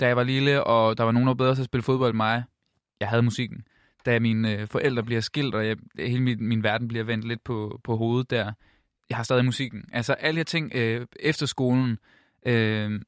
da 0.00 0.06
jeg 0.06 0.16
var 0.16 0.22
lille, 0.22 0.64
og 0.64 0.98
der 0.98 1.04
var 1.04 1.12
nogen, 1.12 1.26
der 1.26 1.30
var 1.34 1.36
bedre 1.44 1.54
til 1.54 1.62
at 1.62 1.66
spille 1.66 1.82
fodbold 1.82 2.10
end 2.10 2.16
mig, 2.16 2.44
jeg 3.00 3.08
havde 3.08 3.22
musikken. 3.22 3.64
Da 4.06 4.18
mine 4.18 4.52
øh, 4.52 4.66
forældre 4.68 5.02
bliver 5.02 5.20
skilt, 5.20 5.54
og 5.54 5.66
jeg, 5.66 5.76
hele 5.98 6.22
min, 6.22 6.48
min 6.48 6.62
verden 6.62 6.88
bliver 6.88 7.04
vendt 7.04 7.28
lidt 7.28 7.44
på, 7.44 7.80
på 7.84 7.96
hovedet 7.96 8.30
der, 8.30 8.52
jeg 9.08 9.16
har 9.16 9.24
stadig 9.24 9.44
musikken. 9.44 9.84
Altså 9.92 10.12
alle 10.12 10.36
de 10.36 10.38
her 10.38 10.44
ting 10.44 10.72
øh, 10.74 11.06
efter 11.20 11.46
skolen 11.46 11.98
øh, 12.46 13.00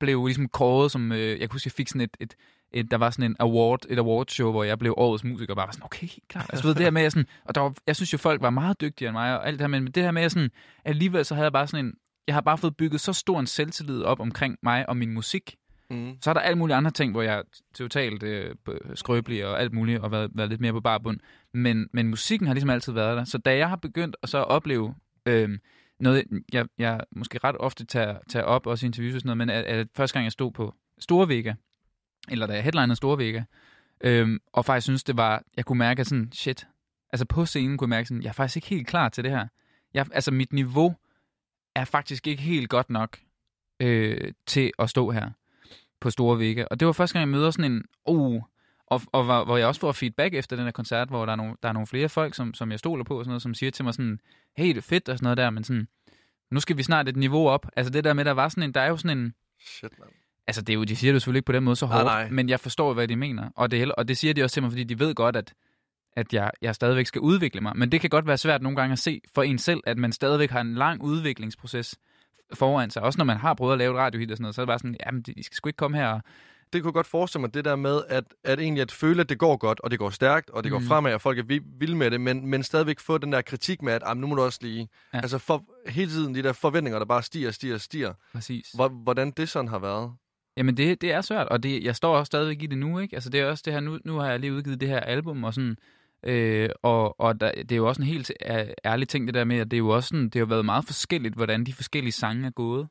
blev 0.00 0.26
ligesom 0.26 0.48
kåret 0.48 0.90
som, 0.90 1.12
øh, 1.12 1.40
jeg 1.40 1.48
kunne 1.48 1.54
huske, 1.54 1.66
jeg 1.66 1.72
fik 1.72 1.88
sådan 1.88 2.00
et, 2.00 2.16
et, 2.20 2.34
et, 2.72 2.90
der 2.90 2.96
var 2.96 3.10
sådan 3.10 3.30
en 3.30 3.36
award, 3.40 3.80
et 3.88 3.98
awardshow, 3.98 4.50
hvor 4.50 4.64
jeg 4.64 4.78
blev 4.78 4.94
årets 4.96 5.24
musiker, 5.24 5.52
og 5.52 5.56
bare 5.56 5.66
var 5.66 5.72
sådan, 5.72 5.84
okay, 5.84 6.06
helt 6.06 6.28
klart. 6.28 6.46
Altså, 6.48 6.66
ved, 6.66 6.74
det 6.74 6.82
her 6.82 6.90
med, 6.90 7.02
jeg, 7.02 7.12
sådan, 7.12 7.26
og 7.44 7.54
der 7.54 7.60
var, 7.60 7.74
jeg 7.86 7.96
synes 7.96 8.12
jo, 8.12 8.18
folk 8.18 8.42
var 8.42 8.50
meget 8.50 8.80
dygtigere 8.80 9.08
end 9.08 9.16
mig, 9.16 9.38
og 9.38 9.46
alt 9.46 9.58
det 9.58 9.60
her, 9.60 9.80
men 9.80 9.86
det 9.86 10.02
her 10.02 10.10
med, 10.10 10.22
jeg 10.22 10.30
sådan, 10.30 10.50
alligevel 10.84 11.24
så 11.24 11.34
havde 11.34 11.44
jeg 11.44 11.52
bare 11.52 11.66
sådan 11.66 11.84
en, 11.84 11.94
jeg 12.26 12.34
har 12.34 12.40
bare 12.40 12.58
fået 12.58 12.76
bygget 12.76 13.00
så 13.00 13.12
stor 13.12 13.40
en 13.40 13.46
selvtillid 13.46 14.02
op 14.02 14.20
omkring 14.20 14.58
mig 14.62 14.88
og 14.88 14.96
min 14.96 15.10
musik, 15.10 15.56
Mm. 15.90 16.16
så 16.22 16.30
er 16.30 16.34
der 16.34 16.40
alt 16.40 16.58
mulige 16.58 16.76
andre 16.76 16.90
ting, 16.90 17.12
hvor 17.12 17.22
jeg 17.22 17.38
er 17.38 17.42
totalt 17.74 18.22
øh, 18.22 18.54
skrøbelig 18.94 19.46
og 19.46 19.60
alt 19.60 19.72
muligt, 19.72 20.00
og 20.00 20.10
været, 20.10 20.30
været 20.34 20.50
lidt 20.50 20.60
mere 20.60 20.72
på 20.72 20.80
barbund. 20.80 21.20
Men, 21.52 21.88
men 21.92 22.08
musikken 22.08 22.46
har 22.46 22.54
ligesom 22.54 22.70
altid 22.70 22.92
været 22.92 23.16
der. 23.16 23.24
Så 23.24 23.38
da 23.38 23.56
jeg 23.56 23.68
har 23.68 23.76
begyndt 23.76 24.16
at 24.22 24.28
så 24.28 24.38
opleve 24.38 24.94
øh, 25.26 25.58
noget, 26.00 26.24
jeg, 26.52 26.66
jeg 26.78 27.00
måske 27.12 27.38
ret 27.44 27.56
ofte 27.60 27.86
tager, 27.86 28.18
tager 28.28 28.44
op, 28.44 28.66
også 28.66 28.86
i 28.86 28.88
interviews 28.88 29.14
og 29.14 29.20
sådan 29.20 29.36
noget, 29.36 29.38
men 29.38 29.50
at, 29.50 29.64
at 29.64 29.88
første 29.96 30.14
gang 30.14 30.24
jeg 30.24 30.32
stod 30.32 30.52
på 30.52 30.74
Store 30.98 31.28
Vega, 31.28 31.54
eller 32.28 32.46
da 32.46 32.52
jeg 32.52 32.62
headlinede 32.62 32.96
Store 32.96 33.18
Vega, 33.18 33.42
øh, 34.00 34.40
og 34.52 34.64
faktisk 34.64 34.84
synes, 34.84 35.04
det 35.04 35.16
var, 35.16 35.42
jeg 35.56 35.64
kunne 35.64 35.78
mærke 35.78 36.00
at 36.00 36.06
sådan, 36.06 36.32
shit, 36.32 36.68
altså 37.12 37.26
på 37.26 37.46
scenen 37.46 37.78
kunne 37.78 37.86
jeg 37.86 37.98
mærke 37.98 38.08
sådan, 38.08 38.22
jeg 38.22 38.28
er 38.28 38.32
faktisk 38.32 38.56
ikke 38.56 38.68
helt 38.68 38.86
klar 38.86 39.08
til 39.08 39.24
det 39.24 39.32
her. 39.32 39.46
Jeg, 39.94 40.06
altså 40.12 40.30
mit 40.30 40.52
niveau 40.52 40.94
er 41.74 41.84
faktisk 41.84 42.26
ikke 42.26 42.42
helt 42.42 42.70
godt 42.70 42.90
nok 42.90 43.18
øh, 43.80 44.32
til 44.46 44.72
at 44.78 44.90
stå 44.90 45.10
her 45.10 45.30
på 46.00 46.10
Store 46.10 46.38
Vega. 46.38 46.64
Og 46.70 46.80
det 46.80 46.86
var 46.86 46.92
første 46.92 47.12
gang, 47.14 47.20
jeg 47.20 47.38
møder 47.38 47.50
sådan 47.50 47.72
en, 47.72 47.84
uh, 48.06 48.42
og, 48.86 49.02
og 49.12 49.24
hvor, 49.24 49.44
hvor 49.44 49.56
jeg 49.56 49.66
også 49.66 49.80
får 49.80 49.92
feedback 49.92 50.34
efter 50.34 50.56
den 50.56 50.64
her 50.64 50.72
koncert, 50.72 51.08
hvor 51.08 51.26
der 51.26 51.32
er 51.32 51.36
nogle, 51.36 51.54
der 51.62 51.68
er 51.68 51.72
nogle 51.72 51.86
flere 51.86 52.08
folk, 52.08 52.34
som, 52.34 52.54
som 52.54 52.70
jeg 52.70 52.78
stoler 52.78 53.04
på, 53.04 53.18
og 53.18 53.24
sådan 53.24 53.30
noget, 53.30 53.42
som 53.42 53.54
siger 53.54 53.70
til 53.70 53.84
mig 53.84 53.94
sådan, 53.94 54.18
hey, 54.56 54.68
det 54.68 54.76
er 54.76 54.82
fedt 54.82 55.08
og 55.08 55.18
sådan 55.18 55.24
noget 55.24 55.36
der, 55.36 55.50
men 55.50 55.64
sådan, 55.64 55.88
nu 56.50 56.60
skal 56.60 56.76
vi 56.76 56.82
snart 56.82 57.08
et 57.08 57.16
niveau 57.16 57.48
op. 57.48 57.66
Altså 57.76 57.92
det 57.92 58.04
der 58.04 58.12
med, 58.12 58.24
der 58.24 58.32
var 58.32 58.48
sådan 58.48 58.62
en, 58.62 58.74
der 58.74 58.80
er 58.80 58.88
jo 58.88 58.96
sådan 58.96 59.18
en, 59.18 59.34
Shit, 59.60 59.98
mand. 59.98 60.10
altså 60.46 60.62
det 60.62 60.72
er 60.72 60.74
jo, 60.74 60.84
de 60.84 60.96
siger 60.96 61.12
det 61.12 61.14
jo 61.14 61.20
selvfølgelig 61.20 61.38
ikke 61.38 61.46
på 61.46 61.52
den 61.52 61.64
måde 61.64 61.76
så 61.76 61.86
Nej, 61.86 61.94
hårdt, 61.94 62.06
nej. 62.06 62.30
men 62.30 62.48
jeg 62.48 62.60
forstår, 62.60 62.94
hvad 62.94 63.08
de 63.08 63.16
mener. 63.16 63.50
Og 63.56 63.70
det, 63.70 63.92
og 63.92 64.08
det 64.08 64.16
siger 64.16 64.34
de 64.34 64.42
også 64.42 64.54
til 64.54 64.62
mig, 64.62 64.72
fordi 64.72 64.84
de 64.84 64.98
ved 64.98 65.14
godt, 65.14 65.36
at, 65.36 65.54
at 66.16 66.32
jeg, 66.32 66.50
jeg 66.62 66.74
stadigvæk 66.74 67.06
skal 67.06 67.20
udvikle 67.20 67.60
mig. 67.60 67.76
Men 67.76 67.92
det 67.92 68.00
kan 68.00 68.10
godt 68.10 68.26
være 68.26 68.38
svært 68.38 68.62
nogle 68.62 68.76
gange 68.76 68.92
at 68.92 68.98
se 68.98 69.20
for 69.34 69.42
en 69.42 69.58
selv, 69.58 69.80
at 69.86 69.98
man 69.98 70.12
stadigvæk 70.12 70.50
har 70.50 70.60
en 70.60 70.74
lang 70.74 71.02
udviklingsproces 71.02 71.98
foran 72.54 72.90
sig. 72.90 73.02
Også 73.02 73.18
når 73.18 73.24
man 73.24 73.36
har 73.36 73.54
prøvet 73.54 73.72
at 73.72 73.78
lave 73.78 73.90
et 73.94 73.98
radiohit 73.98 74.30
og 74.30 74.36
sådan 74.36 74.42
noget, 74.42 74.54
så 74.54 74.60
er 74.60 74.64
det 74.64 74.68
bare 74.68 74.78
sådan, 74.78 74.96
jamen, 75.06 75.22
de 75.22 75.42
skal 75.44 75.54
sgu 75.56 75.68
ikke 75.68 75.76
komme 75.76 75.96
her 75.96 76.08
og 76.08 76.20
Det 76.72 76.82
kunne 76.82 76.88
jeg 76.88 76.94
godt 76.94 77.06
forestille 77.06 77.40
mig, 77.40 77.54
det 77.54 77.64
der 77.64 77.76
med, 77.76 78.02
at, 78.08 78.24
at 78.44 78.60
egentlig 78.60 78.82
at 78.82 78.92
føle, 78.92 79.20
at 79.20 79.28
det 79.28 79.38
går 79.38 79.56
godt, 79.56 79.80
og 79.80 79.90
det 79.90 79.98
går 79.98 80.10
stærkt, 80.10 80.50
og 80.50 80.64
det 80.64 80.72
går 80.72 80.78
Mm. 80.78 80.84
fremad, 80.86 81.14
og 81.14 81.20
folk 81.20 81.38
er 81.38 81.42
vi- 81.42 81.60
vilde 81.78 81.96
med 81.96 82.10
det, 82.10 82.20
men, 82.20 82.46
men 82.46 82.62
stadigvæk 82.62 83.00
få 83.00 83.18
den 83.18 83.32
der 83.32 83.42
kritik 83.42 83.82
med, 83.82 83.92
at 83.92 84.02
"Ej, 84.02 84.14
men 84.14 84.20
nu 84.20 84.26
må 84.26 84.34
du 84.34 84.42
også 84.42 84.58
lige... 84.62 84.88
Ja. 85.14 85.18
Altså 85.20 85.38
for, 85.38 85.64
hele 85.86 86.10
tiden 86.10 86.34
de 86.34 86.42
der 86.42 86.52
forventninger, 86.52 86.98
der 86.98 87.06
bare 87.06 87.22
stiger, 87.22 87.50
stiger, 87.50 87.78
stiger. 87.78 88.12
præcis. 88.32 88.70
Hvor, 88.74 88.88
hvordan 88.88 89.30
det 89.30 89.48
sådan 89.48 89.68
har 89.68 89.78
været. 89.78 90.12
Jamen, 90.56 90.76
det, 90.76 91.00
det 91.00 91.12
er 91.12 91.20
svært, 91.20 91.46
og 91.48 91.62
det, 91.62 91.84
jeg 91.84 91.96
står 91.96 92.16
også 92.16 92.26
stadigvæk 92.30 92.62
i 92.62 92.66
det 92.66 92.78
nu, 92.78 92.98
ikke? 92.98 93.16
Altså, 93.16 93.30
det 93.30 93.40
er 93.40 93.46
også 93.46 93.62
det 93.64 93.72
her, 93.72 93.80
nu, 93.80 93.98
nu 94.04 94.16
har 94.18 94.30
jeg 94.30 94.40
lige 94.40 94.52
udgivet 94.54 94.80
det 94.80 94.88
her 94.88 95.00
album, 95.00 95.44
og 95.44 95.54
sådan, 95.54 95.76
øh, 96.22 96.70
og, 96.82 97.20
og 97.20 97.40
der, 97.40 97.52
det 97.52 97.72
er 97.72 97.76
jo 97.76 97.88
også 97.88 98.02
en 98.02 98.08
helt 98.08 98.32
ærlig 98.84 99.08
ting, 99.08 99.26
det 99.26 99.34
der 99.34 99.44
med, 99.44 99.58
at 99.58 99.70
det 99.70 99.76
er 99.76 99.78
jo 99.78 99.88
også 99.88 100.08
sådan, 100.08 100.28
det 100.28 100.38
har 100.38 100.46
været 100.46 100.64
meget 100.64 100.84
forskelligt, 100.84 101.34
hvordan 101.34 101.64
de 101.64 101.72
forskellige 101.72 102.12
sange 102.12 102.46
er 102.46 102.50
gået. 102.50 102.88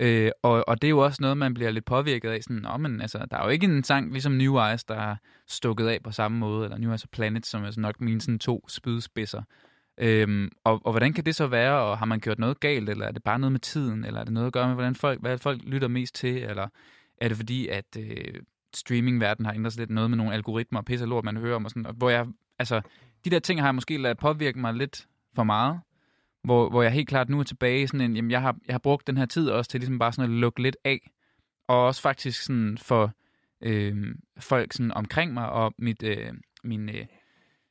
Øh, 0.00 0.30
og, 0.42 0.68
og 0.68 0.82
det 0.82 0.88
er 0.88 0.90
jo 0.90 0.98
også 0.98 1.18
noget, 1.20 1.36
man 1.36 1.54
bliver 1.54 1.70
lidt 1.70 1.84
påvirket 1.84 2.30
af, 2.30 2.42
sådan, 2.42 2.62
Nå, 2.62 2.76
men 2.76 3.00
altså, 3.00 3.26
der 3.30 3.36
er 3.36 3.44
jo 3.44 3.50
ikke 3.50 3.66
en 3.66 3.84
sang, 3.84 4.12
ligesom 4.12 4.32
New 4.32 4.58
Eyes, 4.58 4.84
der 4.84 4.94
er 4.94 5.16
stukket 5.48 5.88
af 5.88 5.98
på 6.04 6.10
samme 6.10 6.38
måde, 6.38 6.64
eller 6.64 6.78
New 6.78 6.90
Eyes 6.90 7.04
og 7.04 7.10
Planet, 7.10 7.46
som 7.46 7.64
er 7.64 7.70
så 7.70 7.80
nok 7.80 8.00
mine 8.00 8.20
sådan 8.20 8.38
to 8.38 8.68
spydspidser. 8.68 9.42
Øhm, 9.98 10.50
og, 10.64 10.80
og 10.84 10.92
hvordan 10.92 11.12
kan 11.12 11.24
det 11.24 11.34
så 11.34 11.46
være, 11.46 11.78
og 11.78 11.98
har 11.98 12.06
man 12.06 12.20
gjort 12.20 12.38
noget 12.38 12.60
galt, 12.60 12.90
eller 12.90 13.06
er 13.06 13.12
det 13.12 13.22
bare 13.22 13.38
noget 13.38 13.52
med 13.52 13.60
tiden, 13.60 14.04
eller 14.04 14.20
er 14.20 14.24
det 14.24 14.32
noget 14.32 14.46
at 14.46 14.52
gøre 14.52 14.66
med, 14.66 14.74
hvordan 14.74 14.94
folk, 14.94 15.20
hvad 15.20 15.38
folk 15.38 15.60
lytter 15.64 15.88
mest 15.88 16.14
til, 16.14 16.36
eller 16.36 16.68
er 17.20 17.28
det 17.28 17.36
fordi, 17.36 17.68
at 17.68 17.96
øh, 17.98 18.34
streamingverdenen 18.74 19.46
har 19.46 19.54
ændret 19.54 19.72
sig 19.72 19.80
lidt 19.80 19.90
noget 19.90 20.10
med 20.10 20.16
nogle 20.16 20.34
algoritmer 20.34 20.80
og 20.80 20.84
pisse 20.84 21.06
lort, 21.06 21.24
man 21.24 21.36
hører 21.36 21.56
om, 21.56 21.64
og 21.64 21.70
sådan, 21.70 21.86
og 21.86 21.94
hvor 21.94 22.10
jeg, 22.10 22.26
altså, 22.62 22.80
de 23.24 23.30
der 23.30 23.38
ting 23.38 23.60
har 23.60 23.68
jeg 23.68 23.74
måske 23.74 23.96
ladet 23.96 24.18
påvirke 24.18 24.58
mig 24.58 24.74
lidt 24.74 25.06
for 25.34 25.44
meget, 25.44 25.80
hvor, 26.44 26.70
hvor 26.70 26.82
jeg 26.82 26.92
helt 26.92 27.08
klart 27.08 27.28
nu 27.28 27.38
er 27.40 27.44
tilbage 27.44 27.82
i 27.82 27.86
sådan 27.86 28.00
en, 28.00 28.16
jamen 28.16 28.30
jeg 28.30 28.40
har, 28.40 28.56
jeg 28.66 28.74
har 28.74 28.78
brugt 28.78 29.06
den 29.06 29.16
her 29.16 29.26
tid 29.26 29.48
også 29.48 29.70
til 29.70 29.80
ligesom 29.80 29.98
bare 29.98 30.12
sådan 30.12 30.30
at 30.30 30.36
lukke 30.36 30.62
lidt 30.62 30.76
af, 30.84 31.10
og 31.68 31.86
også 31.86 32.02
faktisk 32.02 32.42
sådan 32.42 32.78
for 32.78 33.12
øh, 33.60 34.14
folk 34.38 34.72
sådan 34.72 34.92
omkring 34.92 35.32
mig, 35.32 35.48
og 35.48 35.74
mit, 35.78 36.02
øh, 36.02 36.32
min, 36.64 36.88
øh, 36.88 37.06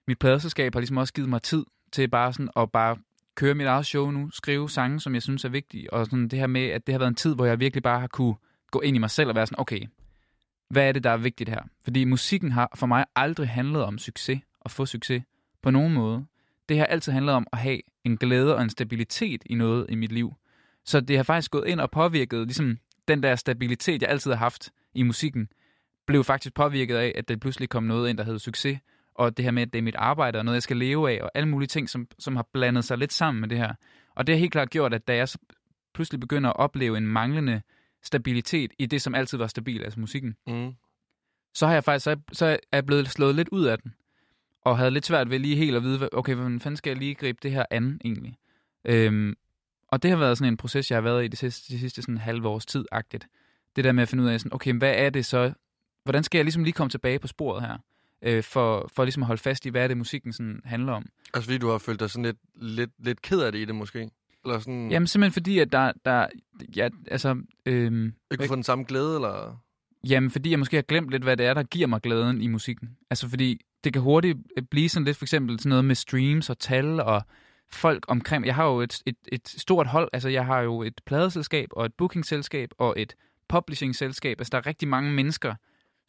mit 0.07 0.19
pladeselskab 0.19 0.73
har 0.73 0.79
ligesom 0.79 0.97
også 0.97 1.13
givet 1.13 1.29
mig 1.29 1.41
tid 1.41 1.65
til 1.91 2.07
bare 2.07 2.33
sådan 2.33 2.49
at 2.55 2.71
bare 2.71 2.97
køre 3.35 3.55
mit 3.55 3.67
eget 3.67 3.85
show 3.85 4.11
nu, 4.11 4.29
skrive 4.29 4.69
sange, 4.69 4.99
som 4.99 5.13
jeg 5.13 5.21
synes 5.21 5.45
er 5.45 5.49
vigtige, 5.49 5.93
og 5.93 6.05
sådan 6.05 6.27
det 6.27 6.39
her 6.39 6.47
med, 6.47 6.67
at 6.67 6.87
det 6.87 6.93
har 6.93 6.99
været 6.99 7.09
en 7.09 7.15
tid, 7.15 7.35
hvor 7.35 7.45
jeg 7.45 7.59
virkelig 7.59 7.83
bare 7.83 7.99
har 7.99 8.07
kunne 8.07 8.35
gå 8.71 8.81
ind 8.81 8.95
i 8.95 8.99
mig 8.99 9.09
selv 9.09 9.29
og 9.29 9.35
være 9.35 9.47
sådan, 9.47 9.59
okay, 9.59 9.87
hvad 10.69 10.87
er 10.87 10.91
det, 10.91 11.03
der 11.03 11.09
er 11.09 11.17
vigtigt 11.17 11.49
her? 11.49 11.61
Fordi 11.83 12.03
musikken 12.03 12.51
har 12.51 12.71
for 12.75 12.87
mig 12.87 13.05
aldrig 13.15 13.49
handlet 13.49 13.83
om 13.83 13.97
succes 13.97 14.41
og 14.61 14.71
få 14.71 14.85
succes 14.85 15.23
på 15.61 15.71
nogen 15.71 15.93
måde. 15.93 16.25
Det 16.69 16.77
har 16.77 16.85
altid 16.85 17.11
handlet 17.11 17.35
om 17.35 17.47
at 17.51 17.59
have 17.59 17.81
en 18.03 18.17
glæde 18.17 18.55
og 18.55 18.61
en 18.61 18.69
stabilitet 18.69 19.43
i 19.45 19.55
noget 19.55 19.85
i 19.89 19.95
mit 19.95 20.11
liv. 20.11 20.33
Så 20.85 21.01
det 21.01 21.17
har 21.17 21.23
faktisk 21.23 21.51
gået 21.51 21.67
ind 21.67 21.79
og 21.79 21.91
påvirket, 21.91 22.39
ligesom 22.39 22.77
den 23.07 23.23
der 23.23 23.35
stabilitet, 23.35 24.01
jeg 24.01 24.09
altid 24.09 24.31
har 24.31 24.37
haft 24.37 24.71
i 24.93 25.03
musikken, 25.03 25.47
blev 26.05 26.23
faktisk 26.23 26.53
påvirket 26.53 26.95
af, 26.95 27.13
at 27.15 27.27
der 27.29 27.35
pludselig 27.37 27.69
kom 27.69 27.83
noget 27.83 28.09
ind, 28.09 28.17
der 28.17 28.23
hed 28.23 28.39
succes, 28.39 28.79
og 29.15 29.37
det 29.37 29.45
her 29.45 29.51
med, 29.51 29.61
at 29.61 29.73
det 29.73 29.79
er 29.79 29.83
mit 29.83 29.95
arbejde, 29.95 30.39
og 30.39 30.45
noget, 30.45 30.55
jeg 30.55 30.63
skal 30.63 30.77
leve 30.77 31.11
af, 31.11 31.23
og 31.23 31.31
alle 31.33 31.47
mulige 31.49 31.67
ting, 31.67 31.89
som, 31.89 32.07
som 32.19 32.35
har 32.35 32.47
blandet 32.53 32.85
sig 32.85 32.97
lidt 32.97 33.13
sammen 33.13 33.41
med 33.41 33.49
det 33.49 33.57
her. 33.57 33.73
Og 34.15 34.27
det 34.27 34.35
har 34.35 34.39
helt 34.39 34.51
klart 34.51 34.69
gjort, 34.69 34.93
at 34.93 35.07
da 35.07 35.15
jeg 35.15 35.27
pludselig 35.93 36.19
begynder 36.19 36.49
at 36.49 36.57
opleve 36.57 36.97
en 36.97 37.07
manglende 37.07 37.61
stabilitet 38.03 38.71
i 38.79 38.85
det, 38.85 39.01
som 39.01 39.15
altid 39.15 39.37
var 39.37 39.47
stabilt, 39.47 39.83
altså 39.83 39.99
musikken, 39.99 40.35
Mm. 40.47 40.73
så 41.53 41.67
har 41.67 41.73
jeg 41.73 41.83
faktisk 41.83 42.03
så 42.03 42.11
er, 42.11 42.15
så 42.31 42.45
er 42.45 42.57
jeg 42.71 42.85
blevet 42.85 43.09
slået 43.09 43.35
lidt 43.35 43.49
ud 43.49 43.65
af 43.65 43.79
den, 43.79 43.93
og 44.61 44.77
havde 44.77 44.91
lidt 44.91 45.05
svært 45.05 45.29
ved 45.29 45.39
lige 45.39 45.55
helt 45.55 45.75
at 45.75 45.83
vide, 45.83 46.09
okay, 46.11 46.35
hvordan 46.35 46.59
fanden 46.59 46.77
skal 46.77 46.89
jeg 46.89 46.97
lige 46.97 47.15
gribe 47.15 47.39
det 47.43 47.51
her 47.51 47.65
an 47.71 48.01
egentlig? 48.05 48.37
Øhm, 48.85 49.35
og 49.87 50.03
det 50.03 50.11
har 50.11 50.17
været 50.17 50.37
sådan 50.37 50.53
en 50.53 50.57
proces, 50.57 50.91
jeg 50.91 50.95
har 50.97 51.01
været 51.01 51.25
i 51.25 51.27
de 51.27 51.37
sidste, 51.37 51.73
de 51.73 51.79
sidste 51.79 52.01
sådan 52.01 52.17
halve 52.17 52.47
års 52.47 52.65
tid-agtigt. 52.65 53.27
Det 53.75 53.83
der 53.83 53.91
med 53.91 54.03
at 54.03 54.09
finde 54.09 54.23
ud 54.23 54.29
af, 54.29 54.39
sådan, 54.39 54.53
okay, 54.53 54.73
hvad 54.73 54.93
er 54.95 55.09
det 55.09 55.25
så? 55.25 55.53
Hvordan 56.03 56.23
skal 56.23 56.37
jeg 56.37 56.45
ligesom 56.45 56.63
lige 56.63 56.73
komme 56.73 56.89
tilbage 56.89 57.19
på 57.19 57.27
sporet 57.27 57.61
her? 57.61 57.77
Øh, 58.21 58.43
for, 58.43 58.91
for 58.95 59.03
ligesom 59.03 59.23
at 59.23 59.27
holde 59.27 59.41
fast 59.41 59.65
i, 59.65 59.69
hvad 59.69 59.83
er 59.83 59.87
det, 59.87 59.97
musikken 59.97 60.33
sådan 60.33 60.61
handler 60.65 60.93
om? 60.93 61.05
Altså 61.33 61.47
fordi 61.47 61.57
du 61.57 61.69
har 61.69 61.77
følt 61.77 61.99
dig 61.99 62.09
sådan 62.09 62.25
lidt, 62.25 62.37
lidt, 62.55 62.91
lidt 62.99 63.21
ked 63.21 63.41
af 63.41 63.51
det 63.51 63.59
i 63.59 63.65
det 63.65 63.75
måske? 63.75 64.09
Eller 64.45 64.59
sådan, 64.59 64.91
Jamen 64.91 65.07
simpelthen 65.07 65.33
fordi, 65.33 65.59
at 65.59 65.71
der, 65.71 65.91
der 66.05 66.27
ja, 66.75 66.89
altså, 67.07 67.43
øhm, 67.65 68.13
ikke 68.31 68.47
få 68.47 68.55
den 68.55 68.63
samme 68.63 68.85
glæde, 68.87 69.15
eller? 69.15 69.61
Jamen, 70.07 70.31
fordi 70.31 70.51
jeg 70.51 70.59
måske 70.59 70.77
har 70.77 70.81
glemt 70.81 71.11
lidt, 71.11 71.23
hvad 71.23 71.37
det 71.37 71.45
er, 71.45 71.53
der 71.53 71.63
giver 71.63 71.87
mig 71.87 72.01
glæden 72.01 72.41
i 72.41 72.47
musikken. 72.47 72.89
Altså, 73.09 73.29
fordi 73.29 73.61
det 73.83 73.93
kan 73.93 74.01
hurtigt 74.01 74.37
øh, 74.57 74.63
blive 74.63 74.89
sådan 74.89 75.05
lidt, 75.05 75.17
for 75.17 75.25
eksempel 75.25 75.59
sådan 75.59 75.69
noget 75.69 75.85
med 75.85 75.95
streams 75.95 76.49
og 76.49 76.59
tal 76.59 76.99
og 76.99 77.21
folk 77.71 78.05
omkring. 78.07 78.45
Jeg 78.45 78.55
har 78.55 78.65
jo 78.65 78.79
et, 78.79 79.01
et, 79.05 79.15
et 79.31 79.49
stort 79.49 79.87
hold. 79.87 80.09
Altså, 80.13 80.29
jeg 80.29 80.45
har 80.45 80.61
jo 80.61 80.81
et 80.81 81.01
pladeselskab 81.05 81.67
og 81.71 81.85
et 81.85 81.93
bookingselskab 81.93 82.69
og 82.77 82.93
et 82.97 83.15
publishingselskab. 83.49 84.39
Altså, 84.39 84.49
der 84.51 84.57
er 84.57 84.65
rigtig 84.65 84.87
mange 84.87 85.11
mennesker, 85.11 85.55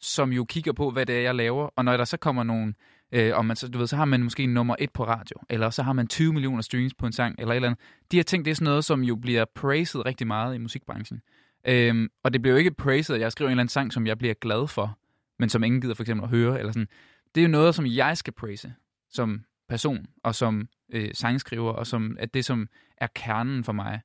som 0.01 0.31
jo 0.31 0.45
kigger 0.45 0.73
på, 0.73 0.91
hvad 0.91 1.05
det 1.05 1.17
er, 1.17 1.21
jeg 1.21 1.35
laver. 1.35 1.69
Og 1.75 1.85
når 1.85 1.97
der 1.97 2.05
så 2.05 2.17
kommer 2.17 2.43
nogen, 2.43 2.75
øh, 3.11 3.31
om 3.37 3.45
man 3.45 3.55
så, 3.55 3.67
du 3.67 3.77
ved, 3.77 3.87
så 3.87 3.95
har 3.95 4.05
man 4.05 4.23
måske 4.23 4.45
nummer 4.45 4.75
et 4.79 4.91
på 4.93 5.07
radio, 5.07 5.37
eller 5.49 5.69
så 5.69 5.83
har 5.83 5.93
man 5.93 6.07
20 6.07 6.33
millioner 6.33 6.61
streams 6.61 6.93
på 6.93 7.05
en 7.05 7.11
sang, 7.11 7.35
eller 7.39 7.51
et 7.51 7.55
eller 7.55 7.67
andet. 7.67 7.81
De 8.11 8.17
her 8.17 8.23
ting, 8.23 8.45
det 8.45 8.51
er 8.51 8.55
sådan 8.55 8.65
noget, 8.65 8.85
som 8.85 9.01
jo 9.01 9.15
bliver 9.15 9.45
praised 9.55 10.05
rigtig 10.05 10.27
meget 10.27 10.55
i 10.55 10.57
musikbranchen. 10.57 11.21
Øhm, 11.67 12.09
og 12.23 12.33
det 12.33 12.41
bliver 12.41 12.53
jo 12.53 12.57
ikke 12.57 12.71
praised, 12.71 13.15
at 13.15 13.21
jeg 13.21 13.31
skriver 13.31 13.49
en 13.49 13.51
eller 13.51 13.61
anden 13.61 13.69
sang, 13.69 13.93
som 13.93 14.07
jeg 14.07 14.17
bliver 14.17 14.33
glad 14.33 14.67
for, 14.67 14.97
men 15.39 15.49
som 15.49 15.63
ingen 15.63 15.81
gider 15.81 15.93
for 15.93 16.03
eksempel 16.03 16.23
at 16.23 16.29
høre. 16.29 16.59
Eller 16.59 16.71
sådan. 16.71 16.87
Det 17.35 17.41
er 17.41 17.45
jo 17.45 17.51
noget, 17.51 17.75
som 17.75 17.85
jeg 17.85 18.17
skal 18.17 18.33
praise 18.33 18.73
som 19.13 19.43
person, 19.69 20.05
og 20.23 20.35
som 20.35 20.69
øh, 20.93 21.09
sangskriver, 21.13 21.71
og 21.71 21.87
som 21.87 22.17
at 22.19 22.33
det, 22.33 22.45
som 22.45 22.67
er 22.97 23.07
kernen 23.15 23.63
for 23.63 23.71
mig. 23.71 24.01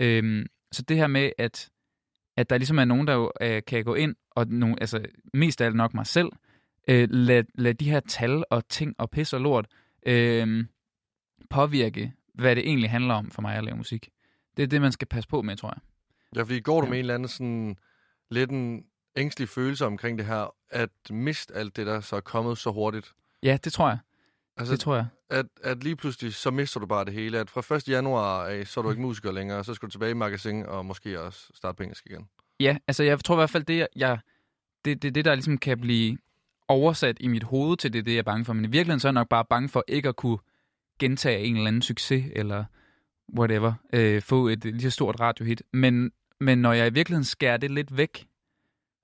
Øhm, 0.00 0.46
så 0.72 0.82
det 0.82 0.96
her 0.96 1.06
med, 1.06 1.30
at, 1.38 1.70
at 2.36 2.50
der 2.50 2.58
ligesom 2.58 2.78
er 2.78 2.84
nogen, 2.84 3.06
der 3.06 3.14
jo, 3.14 3.32
øh, 3.40 3.62
kan 3.66 3.84
gå 3.84 3.94
ind, 3.94 4.16
og 4.30 4.46
nogen, 4.46 4.78
altså, 4.80 5.04
mest 5.34 5.60
af 5.60 5.66
alt 5.66 5.76
nok 5.76 5.94
mig 5.94 6.06
selv, 6.06 6.28
øh, 6.88 7.08
lad, 7.10 7.44
lad 7.54 7.74
de 7.74 7.90
her 7.90 8.00
tal 8.00 8.44
og 8.50 8.68
ting 8.68 8.94
og 8.98 9.10
pis 9.10 9.32
og 9.32 9.40
lort 9.40 9.66
øh, 10.06 10.64
påvirke, 11.50 12.12
hvad 12.34 12.56
det 12.56 12.66
egentlig 12.66 12.90
handler 12.90 13.14
om 13.14 13.30
for 13.30 13.42
mig 13.42 13.56
at 13.56 13.64
lave 13.64 13.76
musik. 13.76 14.08
Det 14.56 14.62
er 14.62 14.66
det, 14.66 14.80
man 14.80 14.92
skal 14.92 15.08
passe 15.08 15.28
på 15.28 15.42
med, 15.42 15.56
tror 15.56 15.68
jeg. 15.68 15.80
Ja, 16.36 16.42
fordi 16.42 16.60
går 16.60 16.80
du 16.80 16.86
Ja. 16.86 16.90
med 16.90 16.98
en 16.98 17.02
eller 17.02 17.14
anden 17.14 17.28
sådan 17.28 17.76
lidt 18.30 18.50
en 18.50 18.84
ængstelig 19.16 19.48
følelse 19.48 19.86
omkring 19.86 20.18
det 20.18 20.26
her, 20.26 20.54
at 20.70 20.90
miste 21.10 21.54
alt 21.54 21.76
det, 21.76 21.86
der 21.86 22.00
så 22.00 22.16
er 22.16 22.20
kommet 22.20 22.58
så 22.58 22.70
hurtigt? 22.72 23.12
Ja, 23.42 23.58
det 23.64 23.72
tror 23.72 23.88
jeg. 23.88 23.98
Altså, 24.56 24.72
Det 24.72 24.80
tror 24.80 24.94
jeg. 24.94 25.06
at, 25.30 25.46
at 25.62 25.84
lige 25.84 25.96
pludselig, 25.96 26.34
så 26.34 26.50
mister 26.50 26.80
du 26.80 26.86
bare 26.86 27.04
det 27.04 27.12
hele. 27.12 27.38
At 27.38 27.50
fra 27.50 27.74
1. 27.76 27.88
januar 27.88 28.44
af, 28.46 28.66
så 28.66 28.80
er 28.80 28.82
du 28.82 28.90
ikke 28.90 29.02
musiker 29.02 29.32
længere, 29.32 29.64
så 29.64 29.74
skal 29.74 29.86
du 29.86 29.90
tilbage 29.90 30.10
i 30.10 30.14
magasin 30.14 30.66
og 30.66 30.86
måske 30.86 31.20
også 31.20 31.50
starte 31.54 31.76
på 31.76 31.82
engelsk 31.82 32.06
igen. 32.06 32.28
Ja, 32.60 32.76
altså 32.88 33.02
jeg 33.02 33.24
tror 33.24 33.34
i 33.34 33.38
hvert 33.38 33.50
fald, 33.50 33.64
det, 33.64 33.86
jeg, 33.96 34.18
det, 34.84 35.02
det, 35.02 35.14
det 35.14 35.24
der 35.24 35.34
ligesom 35.34 35.58
kan 35.58 35.80
blive 35.80 36.18
oversat 36.68 37.16
i 37.20 37.28
mit 37.28 37.42
hoved 37.42 37.76
til 37.76 37.92
det, 37.92 38.06
det 38.06 38.12
jeg 38.12 38.18
er 38.18 38.22
bange 38.22 38.44
for. 38.44 38.52
Men 38.52 38.64
i 38.64 38.68
virkeligheden 38.68 39.00
så 39.00 39.08
er 39.08 39.10
jeg 39.10 39.14
nok 39.14 39.28
bare 39.28 39.44
bange 39.44 39.68
for 39.68 39.84
ikke 39.88 40.08
at 40.08 40.16
kunne 40.16 40.38
gentage 40.98 41.38
en 41.44 41.56
eller 41.56 41.68
anden 41.68 41.82
succes, 41.82 42.24
eller 42.32 42.64
whatever, 43.38 43.72
øh, 43.92 44.22
få 44.22 44.48
et 44.48 44.64
lige 44.64 44.80
så 44.82 44.90
stort 44.90 45.20
radiohit. 45.20 45.62
Men, 45.72 46.10
men 46.40 46.58
når 46.58 46.72
jeg 46.72 46.86
i 46.86 46.92
virkeligheden 46.92 47.24
skærer 47.24 47.56
det 47.56 47.70
lidt 47.70 47.96
væk, 47.96 48.26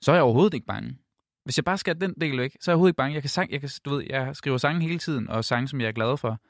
så 0.00 0.10
er 0.10 0.14
jeg 0.14 0.22
overhovedet 0.22 0.54
ikke 0.54 0.66
bange. 0.66 0.98
Hvis 1.44 1.58
jeg 1.58 1.64
bare 1.64 1.78
skærer 1.78 1.96
den 1.96 2.14
del 2.20 2.38
væk, 2.38 2.56
så 2.60 2.70
er 2.70 2.72
jeg 2.72 2.76
overhovedet 2.76 2.92
ikke 2.92 2.96
bange. 2.96 3.14
Jeg 3.14 3.22
kan, 3.22 3.28
sang, 3.28 3.52
jeg 3.52 3.60
kan 3.60 3.70
du 3.84 3.90
ved, 3.90 4.04
jeg 4.10 4.36
skriver 4.36 4.56
sange 4.56 4.80
hele 4.80 4.98
tiden, 4.98 5.28
og 5.28 5.44
sange, 5.44 5.68
som 5.68 5.80
jeg 5.80 5.88
er 5.88 5.92
glad 5.92 6.16
for. 6.16 6.40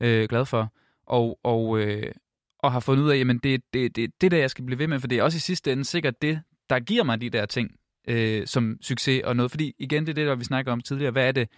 Øh, 0.00 0.28
glad 0.28 0.46
for. 0.46 0.72
Og, 1.06 1.38
og, 1.42 1.80
øh, 1.80 2.12
og 2.58 2.72
har 2.72 2.80
fundet 2.80 3.04
ud 3.04 3.10
af, 3.10 3.18
jamen 3.18 3.38
det 3.38 3.54
er 3.54 3.58
det, 3.72 3.96
det, 3.96 4.20
det 4.20 4.30
der, 4.30 4.38
jeg 4.38 4.50
skal 4.50 4.64
blive 4.64 4.78
ved 4.78 4.86
med, 4.86 5.00
for 5.00 5.08
det 5.08 5.18
er 5.18 5.22
også 5.22 5.36
i 5.36 5.40
sidste 5.40 5.72
ende 5.72 5.84
sikkert 5.84 6.22
det, 6.22 6.40
der 6.70 6.80
giver 6.80 7.04
mig 7.04 7.20
de 7.20 7.30
der 7.30 7.46
ting 7.46 7.70
øh, 8.08 8.46
som 8.46 8.78
succes 8.80 9.22
og 9.24 9.36
noget. 9.36 9.50
Fordi 9.50 9.74
igen, 9.78 10.02
det 10.02 10.10
er 10.10 10.14
det, 10.14 10.26
der 10.26 10.34
vi 10.34 10.44
snakker 10.44 10.72
om 10.72 10.80
tidligere. 10.80 11.10
Hvad 11.10 11.28
er 11.28 11.32
det? 11.32 11.48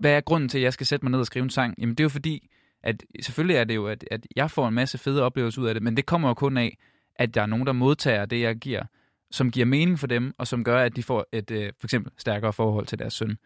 Hvad 0.00 0.12
er 0.12 0.20
grunden 0.20 0.48
til, 0.48 0.58
at 0.58 0.64
jeg 0.64 0.72
skal 0.72 0.86
sætte 0.86 1.04
mig 1.04 1.10
ned 1.10 1.20
og 1.20 1.26
skrive 1.26 1.42
en 1.42 1.50
sang? 1.50 1.74
Jamen 1.78 1.94
det 1.94 2.00
er 2.00 2.04
jo 2.04 2.08
fordi, 2.08 2.48
at 2.86 3.04
selvfølgelig 3.20 3.56
er 3.56 3.64
det 3.64 3.74
jo, 3.74 3.86
at, 3.86 4.04
at 4.10 4.26
jeg 4.36 4.50
får 4.50 4.68
en 4.68 4.74
masse 4.74 4.98
fede 4.98 5.22
oplevelser 5.22 5.62
ud 5.62 5.66
af 5.66 5.74
det, 5.74 5.82
men 5.82 5.96
det 5.96 6.06
kommer 6.06 6.28
jo 6.28 6.34
kun 6.34 6.56
af, 6.56 6.78
at 7.16 7.34
der 7.34 7.42
er 7.42 7.46
nogen, 7.46 7.66
der 7.66 7.72
modtager 7.72 8.26
det, 8.26 8.40
jeg 8.40 8.56
giver, 8.56 8.82
som 9.30 9.50
giver 9.50 9.66
mening 9.66 9.98
for 9.98 10.06
dem, 10.06 10.34
og 10.38 10.46
som 10.46 10.64
gør, 10.64 10.78
at 10.78 10.96
de 10.96 11.02
får 11.02 11.26
et 11.32 11.50
øh, 11.50 11.72
for 11.80 11.86
eksempel 11.86 12.12
stærkere 12.16 12.52
forhold 12.52 12.86
til 12.86 12.98
deres 12.98 13.14
søn. 13.14 13.38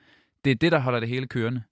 Det 0.44 0.50
er 0.50 0.54
det, 0.54 0.72
der 0.72 0.78
holder 0.78 1.00
det 1.00 1.08
hele 1.08 1.26
kørende. 1.26 1.62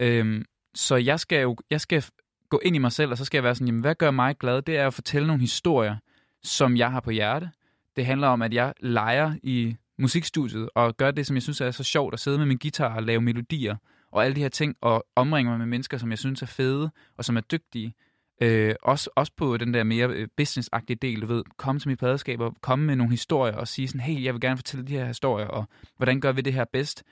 Øhm, 0.00 0.44
så 0.74 0.96
jeg 0.96 1.20
skal 1.20 1.42
jo 1.42 1.56
jeg 1.70 1.80
skal 1.80 2.04
gå 2.48 2.60
ind 2.64 2.76
i 2.76 2.78
mig 2.78 2.92
selv, 2.92 3.10
og 3.10 3.18
så 3.18 3.24
skal 3.24 3.38
jeg 3.38 3.44
være 3.44 3.54
sådan, 3.54 3.66
jamen, 3.66 3.80
hvad 3.80 3.94
gør 3.94 4.10
mig 4.10 4.36
glad? 4.38 4.62
Det 4.62 4.76
er 4.76 4.86
at 4.86 4.94
fortælle 4.94 5.26
nogle 5.26 5.40
historier, 5.40 5.96
som 6.42 6.76
jeg 6.76 6.90
har 6.90 7.00
på 7.00 7.10
hjerte. 7.10 7.50
Det 7.96 8.06
handler 8.06 8.28
om, 8.28 8.42
at 8.42 8.54
jeg 8.54 8.72
leger 8.80 9.34
i 9.42 9.76
musikstudiet, 9.98 10.68
og 10.74 10.96
gør 10.96 11.10
det, 11.10 11.26
som 11.26 11.36
jeg 11.36 11.42
synes 11.42 11.60
er 11.60 11.70
så 11.70 11.84
sjovt, 11.84 12.14
at 12.14 12.20
sidde 12.20 12.38
med 12.38 12.46
min 12.46 12.58
guitar 12.58 12.96
og 12.96 13.02
lave 13.02 13.20
melodier, 13.20 13.76
og 14.12 14.24
alle 14.24 14.34
de 14.34 14.40
her 14.40 14.48
ting, 14.48 14.76
og 14.80 15.06
omringe 15.16 15.50
mig 15.50 15.58
med 15.58 15.66
mennesker, 15.66 15.98
som 15.98 16.10
jeg 16.10 16.18
synes 16.18 16.42
er 16.42 16.46
fede, 16.46 16.90
og 17.16 17.24
som 17.24 17.36
er 17.36 17.40
dygtige. 17.40 17.94
Øh, 18.42 18.74
også, 18.82 19.10
også 19.16 19.32
på 19.36 19.56
den 19.56 19.74
der 19.74 19.84
mere 19.84 20.08
businessagtige 20.08 20.28
business-agtige 20.36 20.94
del, 21.02 21.20
du 21.20 21.26
ved, 21.26 21.44
komme 21.56 21.78
til 21.78 21.88
mit 21.88 21.98
pladeskab 21.98 22.40
og 22.40 22.56
komme 22.60 22.84
med 22.84 22.96
nogle 22.96 23.10
historier 23.10 23.54
og 23.56 23.68
sige 23.68 23.88
sådan, 23.88 24.00
hey, 24.00 24.24
jeg 24.24 24.34
vil 24.34 24.40
gerne 24.40 24.56
fortælle 24.56 24.86
de 24.86 24.92
her 24.92 25.06
historier, 25.06 25.46
og 25.46 25.64
hvordan 25.96 26.20
gør 26.20 26.32
vi 26.32 26.40
det 26.40 26.52
her 26.52 26.64
bedst? 26.72 27.02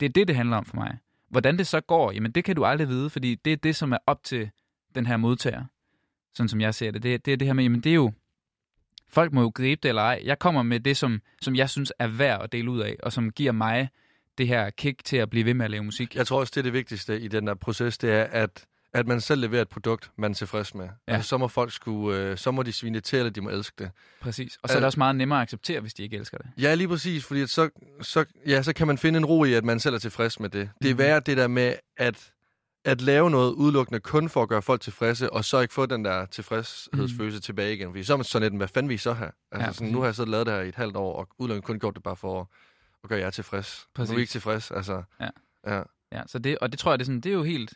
Det 0.00 0.06
er 0.06 0.10
det, 0.10 0.28
det 0.28 0.36
handler 0.36 0.56
om 0.56 0.64
for 0.64 0.76
mig. 0.76 0.98
Hvordan 1.30 1.58
det 1.58 1.66
så 1.66 1.80
går, 1.80 2.12
jamen 2.12 2.32
det 2.32 2.44
kan 2.44 2.56
du 2.56 2.64
aldrig 2.64 2.88
vide, 2.88 3.10
fordi 3.10 3.34
det 3.34 3.52
er 3.52 3.56
det, 3.56 3.76
som 3.76 3.92
er 3.92 3.98
op 4.06 4.24
til 4.24 4.50
den 4.94 5.06
her 5.06 5.16
modtager. 5.16 5.64
Sådan 6.34 6.48
som 6.48 6.60
jeg 6.60 6.74
ser 6.74 6.90
det. 6.90 7.02
Det, 7.02 7.26
det 7.26 7.32
er 7.32 7.36
det 7.36 7.46
her 7.46 7.54
med, 7.54 7.64
jamen 7.64 7.80
det 7.80 7.90
er 7.90 7.94
jo, 7.94 8.12
folk 9.08 9.32
må 9.32 9.40
jo 9.40 9.52
gribe 9.54 9.80
det 9.82 9.88
eller 9.88 10.02
ej. 10.02 10.20
Jeg 10.24 10.38
kommer 10.38 10.62
med 10.62 10.80
det, 10.80 10.96
som, 10.96 11.20
som 11.42 11.56
jeg 11.56 11.70
synes 11.70 11.92
er 11.98 12.06
værd 12.06 12.42
at 12.42 12.52
dele 12.52 12.70
ud 12.70 12.80
af, 12.80 12.96
og 13.02 13.12
som 13.12 13.30
giver 13.30 13.52
mig 13.52 13.88
det 14.38 14.48
her 14.48 14.70
kick 14.70 15.04
til 15.04 15.16
at 15.16 15.30
blive 15.30 15.44
ved 15.44 15.54
med 15.54 15.64
at 15.64 15.70
lave 15.70 15.84
musik. 15.84 16.16
Jeg 16.16 16.26
tror 16.26 16.40
også, 16.40 16.50
det 16.54 16.60
er 16.60 16.62
det 16.62 16.72
vigtigste 16.72 17.20
i 17.20 17.28
den 17.28 17.46
der 17.46 17.54
proces, 17.54 17.98
det 17.98 18.12
er, 18.12 18.22
at, 18.24 18.64
at 18.92 19.06
man 19.06 19.20
selv 19.20 19.40
leverer 19.40 19.62
et 19.62 19.68
produkt, 19.68 20.10
man 20.16 20.30
er 20.30 20.34
tilfreds 20.34 20.74
med. 20.74 20.88
Ja. 21.08 21.12
Altså, 21.14 21.28
så 21.28 21.38
må 21.38 21.48
folk 21.48 21.72
skulle, 21.72 22.18
øh, 22.18 22.36
så 22.38 22.50
må 22.50 22.62
de 22.62 22.72
svine 22.72 23.00
til, 23.00 23.18
eller 23.18 23.30
de 23.30 23.40
må 23.40 23.50
elske 23.50 23.74
det. 23.78 23.90
Præcis. 24.20 24.58
Og 24.62 24.68
så 24.68 24.74
er 24.74 24.78
det 24.80 24.86
også 24.86 24.98
meget 24.98 25.16
nemmere 25.16 25.38
at 25.38 25.42
acceptere, 25.42 25.80
hvis 25.80 25.94
de 25.94 26.02
ikke 26.02 26.16
elsker 26.16 26.38
det. 26.38 26.46
Ja, 26.58 26.74
lige 26.74 26.88
præcis, 26.88 27.24
fordi 27.24 27.40
at 27.42 27.50
så, 27.50 27.68
så, 28.02 28.24
ja, 28.46 28.62
så 28.62 28.72
kan 28.72 28.86
man 28.86 28.98
finde 28.98 29.16
en 29.16 29.24
ro 29.24 29.44
i, 29.44 29.52
at 29.54 29.64
man 29.64 29.80
selv 29.80 29.94
er 29.94 29.98
tilfreds 29.98 30.40
med 30.40 30.48
det. 30.48 30.70
Det 30.82 30.88
er 30.90 30.94
Mhm. 30.94 30.98
værre 30.98 31.20
det 31.20 31.36
der 31.36 31.46
med, 31.48 31.74
at, 31.96 32.30
at 32.84 33.00
lave 33.00 33.30
noget 33.30 33.52
udelukkende 33.52 34.00
kun 34.00 34.28
for 34.28 34.42
at 34.42 34.48
gøre 34.48 34.62
folk 34.62 34.80
tilfredse, 34.80 35.32
og 35.32 35.44
så 35.44 35.60
ikke 35.60 35.74
få 35.74 35.86
den 35.86 36.04
der 36.04 36.26
tilfredshedsfølelse 36.26 37.38
mm. 37.38 37.42
tilbage 37.42 37.74
igen. 37.74 37.88
Fordi 37.88 38.04
så 38.04 38.12
er 38.12 38.16
man 38.16 38.24
sådan 38.24 38.50
lidt, 38.52 38.60
hvad 38.60 38.68
fanden 38.68 38.88
vil 38.88 38.94
I 38.94 38.98
så 38.98 39.12
have? 39.12 39.30
Altså, 39.52 39.66
Ja, 39.66 39.72
sådan, 39.72 39.88
nu 39.92 39.98
har 39.98 40.06
jeg 40.06 40.14
så 40.14 40.24
lavet 40.24 40.46
det 40.46 40.54
her 40.54 40.60
i 40.62 40.68
et 40.68 40.74
halvt 40.74 40.96
år, 40.96 41.16
og 41.16 41.28
udelukkende 41.38 41.66
kun 41.66 41.78
gjort 41.80 41.94
det 41.94 42.02
bare 42.02 42.16
for 42.16 42.50
at 43.04 43.08
gøre 43.08 43.20
jer 43.20 43.30
tilfreds. 43.30 43.86
Præcis. 43.94 44.10
Nu 44.10 44.14
er 44.14 44.18
I 44.18 44.20
ikke 44.20 44.30
tilfreds, 44.30 44.70
altså. 44.70 45.02
Ja. 45.20 45.28
ja. 45.66 45.82
Ja, 46.12 46.22
så 46.26 46.38
det, 46.38 46.58
og 46.58 46.72
det 46.72 46.78
tror 46.78 46.92
jeg, 46.92 46.98
det 46.98 47.04
er, 47.04 47.06
sådan, 47.06 47.20
det 47.20 47.30
er 47.30 47.34
jo 47.34 47.42
helt, 47.42 47.74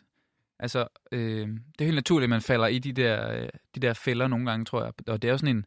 altså, 0.59 0.87
øh, 1.11 1.47
det 1.47 1.81
er 1.81 1.85
helt 1.85 1.95
naturligt, 1.95 2.25
at 2.25 2.29
man 2.29 2.41
falder 2.41 2.67
i 2.67 2.79
de 2.79 2.91
der, 2.93 3.31
øh, 3.31 3.49
de 3.75 3.79
der 3.79 3.93
fælder 3.93 4.27
nogle 4.27 4.45
gange, 4.45 4.65
tror 4.65 4.83
jeg. 4.83 4.93
Og 5.07 5.21
det 5.21 5.27
er 5.27 5.31
jo 5.31 5.37
sådan 5.37 5.55
en, 5.55 5.65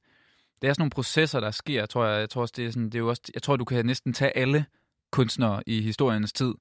det 0.62 0.68
er 0.68 0.72
sådan 0.72 0.80
nogle 0.82 0.90
processer, 0.90 1.40
der 1.40 1.50
sker, 1.50 1.86
tror 1.86 2.06
jeg. 2.06 2.20
Jeg 2.20 2.30
tror 2.30 2.42
også, 2.42 2.54
det 2.56 2.66
er 2.66 2.70
sådan, 2.70 2.84
det 2.84 2.94
er 2.94 2.98
jo 2.98 3.08
også, 3.08 3.22
jeg 3.34 3.42
tror, 3.42 3.56
du 3.56 3.64
kan 3.64 3.86
næsten 3.86 4.12
tage 4.12 4.36
alle 4.36 4.64
kunstnere 5.10 5.62
i 5.66 5.82
historiens 5.82 6.32
tid, 6.32 6.54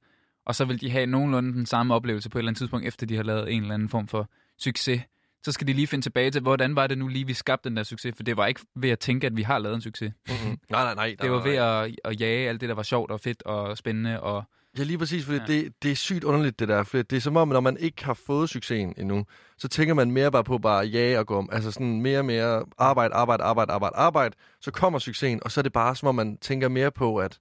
og 0.46 0.56
så 0.56 0.66
vil 0.66 0.82
de 0.82 0.90
have 0.90 1.06
nogenlunde 1.06 1.54
den 1.54 1.66
samme 1.66 1.96
oplevelse 1.96 2.30
på 2.30 2.38
et 2.38 2.40
eller 2.40 2.50
andet 2.50 2.58
tidspunkt, 2.58 2.88
efter 2.88 3.06
de 3.06 3.16
har 3.16 3.24
lavet 3.24 3.54
en 3.54 3.62
eller 3.62 3.74
anden 3.74 3.90
form 3.90 4.08
for 4.08 4.30
succes. 4.58 5.02
Så 5.44 5.52
skal 5.52 5.68
de 5.68 5.74
lige 5.74 5.88
finde 5.88 6.06
tilbage 6.06 6.32
til, 6.32 6.42
hvordan 6.42 6.76
var 6.76 6.88
det 6.88 6.98
nu 6.98 7.08
lige, 7.08 7.28
vi 7.28 7.34
skabte 7.34 7.70
den 7.70 7.78
der 7.78 7.84
succes, 7.84 8.14
for 8.16 8.24
det 8.24 8.38
var 8.38 8.48
ikke 8.48 8.62
ved 8.76 8.90
at 8.90 9.00
tænke, 9.00 9.28
at 9.28 9.38
vi 9.38 9.42
har 9.42 9.60
lavet 9.60 9.76
en 9.76 9.82
succes. 9.82 10.14
Mm-hmm. 10.30 10.60
nej, 10.70 10.84
nej, 10.84 10.96
nej. 10.96 11.16
Det 11.22 11.32
var 11.32 11.44
ved 11.44 11.56
at, 11.56 11.96
at 12.06 12.22
jage 12.22 12.50
alt 12.50 12.62
det, 12.62 12.70
der 12.70 12.76
var 12.76 12.84
sjovt 12.84 13.12
og 13.12 13.20
fedt 13.20 13.44
og 13.44 13.78
spændende 13.78 14.20
og 14.20 14.44
Ja, 14.78 14.84
lige 14.84 14.98
præcis, 14.98 15.26
fordi 15.26 15.38
Ja. 15.38 15.54
ja. 15.54 15.54
det, 15.54 15.74
det 15.84 15.92
er 15.92 15.96
sygt 15.96 16.24
underligt, 16.24 16.60
det 16.60 16.68
der. 16.68 16.84
For 16.84 16.98
det 17.02 17.14
er 17.14 17.20
som 17.20 17.38
om, 17.38 17.48
når 17.48 17.60
man 17.60 17.78
ikke 17.78 18.06
har 18.06 18.14
fået 18.14 18.50
succesen 18.50 18.94
endnu, 18.98 19.26
så 19.58 19.68
tænker 19.68 19.94
man 19.94 20.12
mere 20.12 20.32
bare 20.32 20.44
på 20.44 20.58
bare 20.58 20.82
at 20.84 20.94
jage 20.94 21.20
og 21.20 21.28
gå 21.28 21.38
om. 21.38 21.50
Altså 21.52 21.72
sådan 21.72 22.02
mere 22.02 22.20
og 22.20 22.26
mere 22.26 22.66
arbejde, 22.78 23.14
arbejde, 23.14 23.44
arbejde, 23.44 23.72
arbejde, 23.72 23.96
arbejde. 23.96 24.36
Så 24.62 24.72
kommer 24.72 25.00
succesen, 25.00 25.40
og 25.44 25.52
så 25.52 25.62
er 25.62 25.64
det 25.64 25.74
bare 25.74 25.96
som 25.96 26.08
om, 26.08 26.16
man 26.16 26.38
tænker 26.38 26.70
mere 26.70 26.92
på, 26.92 27.18
at 27.18 27.40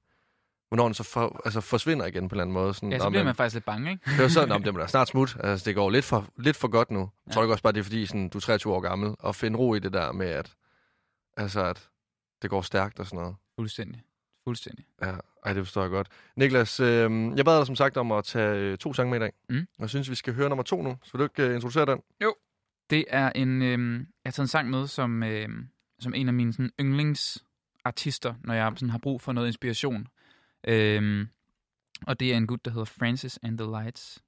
hvornår 0.71 0.85
den 0.85 0.95
så 0.95 1.03
for, 1.03 1.41
altså 1.45 1.61
forsvinder 1.61 2.07
igen 2.07 2.29
på 2.29 2.35
en 2.35 2.37
eller 2.37 2.43
anden 2.43 2.55
måde. 2.55 2.75
Sådan, 2.75 2.93
Ja, 2.93 2.99
så 2.99 3.05
"Nå, 3.05 3.11
bliver 3.11 3.25
man 3.25 3.35
faktisk 3.35 3.55
lidt 3.55 3.65
bange, 3.65 3.91
ikke? 3.91 4.03
Det 4.11 4.19
er 4.19 4.23
jo 4.23 4.29
sådan, 4.29 4.53
om 4.53 4.63
det 4.63 4.75
må 4.75 4.81
da 4.81 4.87
snart 4.87 5.09
smut. 5.09 5.37
Altså, 5.41 5.65
det 5.65 5.75
går 5.75 5.91
lidt 5.91 6.05
for, 6.05 6.29
lidt 6.37 6.57
for 6.57 6.69
godt 6.69 6.91
nu. 6.91 7.11
Jeg 7.27 7.35
tror 7.35 7.43
ikke 7.43 7.55
også 7.55 7.63
bare, 7.63 7.73
det 7.73 7.79
er 7.81 7.85
fordi, 7.85 8.07
sådan, 8.07 8.29
du 8.29 8.39
er 8.39 8.43
23 8.43 8.75
år 8.75 8.81
gammel, 8.81 9.15
og 9.19 9.35
finde 9.35 9.59
ro 9.59 9.75
i 9.75 9.79
det 9.79 9.93
der 9.93 10.13
med, 10.13 10.27
at, 10.27 10.53
altså, 11.37 11.65
at 11.65 11.89
det 12.43 12.51
går 12.51 12.63
stærkt 12.63 13.01
og 13.01 13.07
sådan 13.07 13.19
noget. 13.21 13.37
Fuldstændig. 13.59 14.03
Fuldstændig. 14.45 14.85
Ja, 15.03 15.13
ej, 15.47 15.53
det 15.53 15.65
forstår 15.67 15.83
jeg 15.83 15.91
godt. 15.91 16.09
Niklas, 16.37 16.81
øh, 16.81 16.87
jeg 17.37 17.45
bad 17.45 17.59
dig 17.59 17.67
som 17.67 17.77
sagt 17.77 17.97
om 17.97 18.13
at 18.13 18.25
tage 18.25 18.57
øh, 18.59 18.79
to 18.79 18.93
sange 18.93 19.11
med 19.11 19.19
i 19.19 19.21
dag. 19.21 19.33
Mm. 19.49 19.67
Jeg 19.79 19.89
synes, 19.91 20.11
vi 20.11 20.15
skal 20.15 20.35
høre 20.35 20.49
nummer 20.49 20.63
to 20.63 20.83
nu. 20.83 20.97
Så 21.03 21.13
vil 21.13 21.19
du 21.19 21.25
ikke 21.25 21.43
øh, 21.49 21.55
introducere 21.55 21.87
den? 21.87 22.01
Det 22.91 23.05
er 23.09 23.33
en... 23.35 23.63
Øh, 23.63 23.95
jeg 23.95 24.07
har 24.27 24.31
taget 24.33 24.45
en 24.45 24.49
sang 24.49 24.71
med 24.71 24.87
som, 24.87 25.23
øh, 25.23 25.49
som 26.01 26.15
en 26.15 26.29
af 26.29 26.35
mine 26.35 26.53
sådan, 26.53 26.71
yndlingsartister, 26.81 28.35
når 28.45 28.55
jeg 28.55 28.73
sådan, 28.77 28.91
har 28.91 28.99
brug 28.99 29.21
for 29.21 29.33
noget 29.33 29.47
inspiration. 29.47 30.07
Øh, 30.69 31.27
og 32.07 32.21
det 32.21 32.33
er 32.33 32.37
en 32.37 32.47
gut, 32.47 32.65
der 32.65 32.71
hedder 32.71 32.85
Francis 32.85 33.39
and 33.43 33.59
the 33.59 33.71
Lights. 33.71 34.23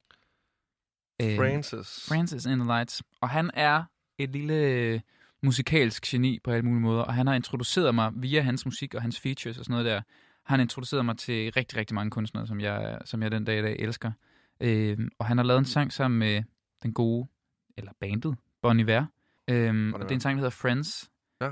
Øh, 1.22 1.37
Francis. 1.37 2.09
Francis 2.09 2.47
and 2.47 2.61
the 2.61 2.66
Lights. 2.66 3.03
Og 3.20 3.28
han 3.28 3.51
er 3.55 3.85
et 4.18 4.30
lille 4.30 4.55
øh, 4.55 5.01
musikalsk 5.43 6.03
geni 6.07 6.39
på 6.45 6.51
alle 6.51 6.64
mulige 6.64 6.80
måder, 6.80 7.03
og 7.03 7.14
han 7.14 7.26
har 7.26 7.35
introduceret 7.35 7.95
mig 7.95 8.12
via 8.16 8.41
hans 8.41 8.64
musik 8.64 8.95
og 8.95 9.03
hans 9.03 9.20
features 9.20 9.59
og 9.59 9.64
sådan 9.64 9.72
noget 9.72 9.87
der. 9.87 10.03
Han 10.45 10.59
har 10.59 10.62
introduceret 10.62 11.05
mig 11.05 11.18
til 11.18 11.53
rigtig, 11.53 11.78
rigtig 11.78 11.95
mange 11.95 12.11
kunstnere, 12.11 12.47
som 12.47 12.61
jeg, 12.61 12.99
som 13.05 13.22
jeg 13.22 13.30
den 13.30 13.45
dag 13.45 13.59
i 13.59 13.62
dag 13.62 13.76
elsker. 13.78 14.12
Øh, 14.61 14.99
og 15.18 15.26
han 15.26 15.37
har 15.37 15.45
lavet 15.45 15.59
en 15.59 15.64
sang 15.64 15.93
sammen 15.93 16.18
med 16.18 16.43
den 16.83 16.93
gode, 16.93 17.28
eller 17.76 17.93
bandet, 18.01 18.37
Bon 18.62 18.80
Iver. 18.80 19.05
Øhm, 19.51 19.95
og 19.95 20.01
det 20.01 20.11
er 20.11 20.14
en 20.14 20.20
sang, 20.20 20.37
der 20.37 20.41
hedder 20.41 20.51
Friends. 20.51 21.11
Ja. 21.41 21.51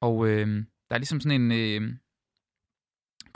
Og 0.00 0.28
øh, 0.28 0.46
der 0.88 0.94
er 0.94 0.98
ligesom 0.98 1.20
sådan 1.20 1.40
en... 1.40 1.52
Øh, 1.52 1.94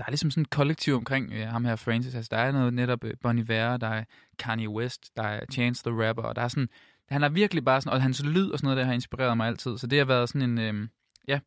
der 0.02 0.06
er 0.06 0.10
ligesom 0.10 0.30
sådan 0.30 0.42
et 0.42 0.50
kollektiv 0.50 0.94
omkring 0.94 1.32
øh, 1.32 1.48
ham 1.48 1.64
her, 1.64 1.76
Francis. 1.76 2.14
Altså, 2.14 2.28
der 2.32 2.36
er 2.36 2.52
noget 2.52 2.74
netop 2.74 3.04
øh, 3.04 3.14
Bon 3.22 3.38
Iver, 3.38 3.76
der 3.76 3.86
er 3.86 4.04
Kanye 4.38 4.68
West, 4.68 5.16
der 5.16 5.22
er 5.22 5.40
Chance 5.52 5.82
the 5.84 6.08
Rapper, 6.08 6.22
og 6.22 6.36
der 6.36 6.42
er 6.42 6.48
sådan... 6.48 6.68
Han 7.08 7.22
er 7.22 7.28
virkelig 7.28 7.64
bare 7.64 7.80
sådan... 7.80 7.96
Og 7.96 8.02
hans 8.02 8.22
lyd 8.24 8.50
og 8.50 8.58
sådan 8.58 8.66
noget, 8.66 8.76
der 8.76 8.84
har 8.84 8.92
inspireret 8.92 9.36
mig 9.36 9.46
altid. 9.46 9.78
Så 9.78 9.86
det 9.86 9.98
har 9.98 10.04
været 10.04 10.28
sådan 10.28 10.50
en... 10.50 10.58
Øh, 10.58 10.88
ja, 11.28 11.40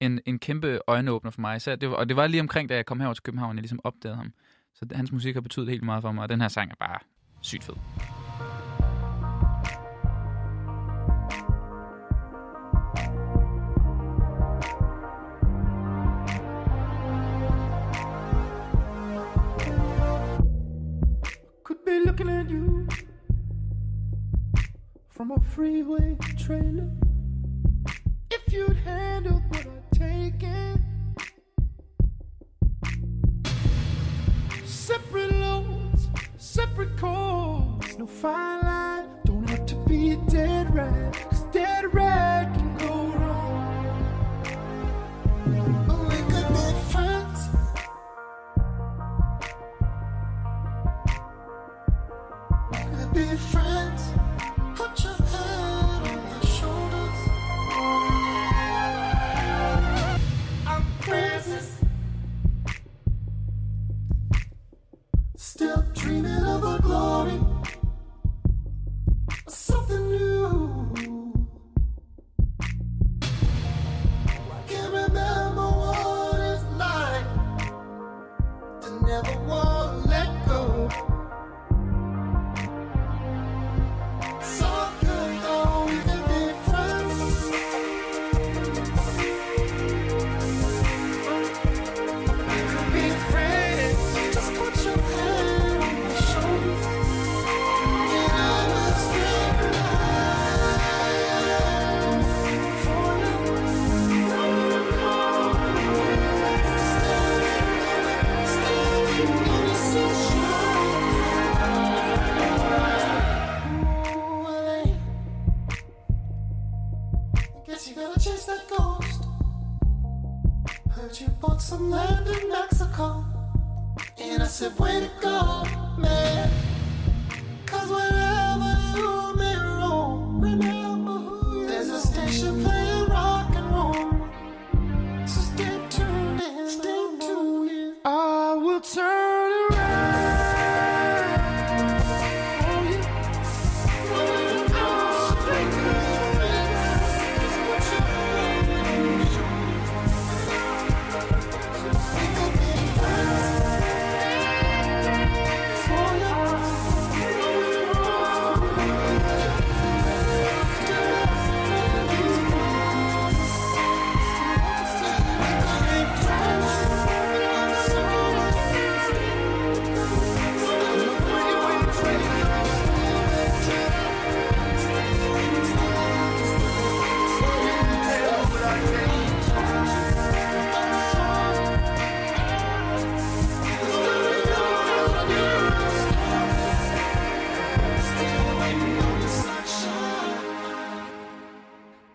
en, 0.00 0.20
en 0.26 0.38
kæmpe 0.38 0.78
øjenåbner 0.86 1.30
for 1.30 1.40
mig. 1.40 1.56
Især 1.56 1.76
det 1.76 1.90
var, 1.90 1.96
og 1.96 2.08
det 2.08 2.16
var 2.16 2.26
lige 2.26 2.40
omkring, 2.40 2.68
da 2.68 2.74
jeg 2.74 2.86
kom 2.86 3.00
herover 3.00 3.14
til 3.14 3.22
København, 3.22 3.56
jeg 3.56 3.62
ligesom 3.62 3.80
opdagede 3.84 4.16
ham. 4.16 4.32
Så 4.74 4.86
hans 4.94 5.12
musik 5.12 5.34
har 5.34 5.40
betydet 5.40 5.68
helt 5.68 5.82
meget 5.82 6.02
for 6.02 6.12
mig, 6.12 6.22
og 6.22 6.28
den 6.28 6.40
her 6.40 6.48
sang 6.48 6.70
er 6.70 6.76
bare 6.80 6.98
sygt 7.40 7.64
fed. 7.64 7.74
Freeway 25.54 26.16
trailer. 26.38 26.88
If 28.30 28.50
you'd 28.54 28.74
handled 28.86 29.42
what 29.50 29.66
I'd 29.66 29.92
taken, 29.92 30.82
separate 34.64 35.30
loads, 35.30 36.08
separate 36.38 36.96
calls, 36.96 37.98
no 37.98 38.06
fine 38.06 38.62
line. 38.62 39.08
Don't 39.26 39.46
have 39.50 39.66
to 39.66 39.74
be 39.86 40.16
dead 40.30 40.74
rat, 40.74 41.12
'cause 41.28 41.42
dead 41.52 41.92
rat 41.92 42.61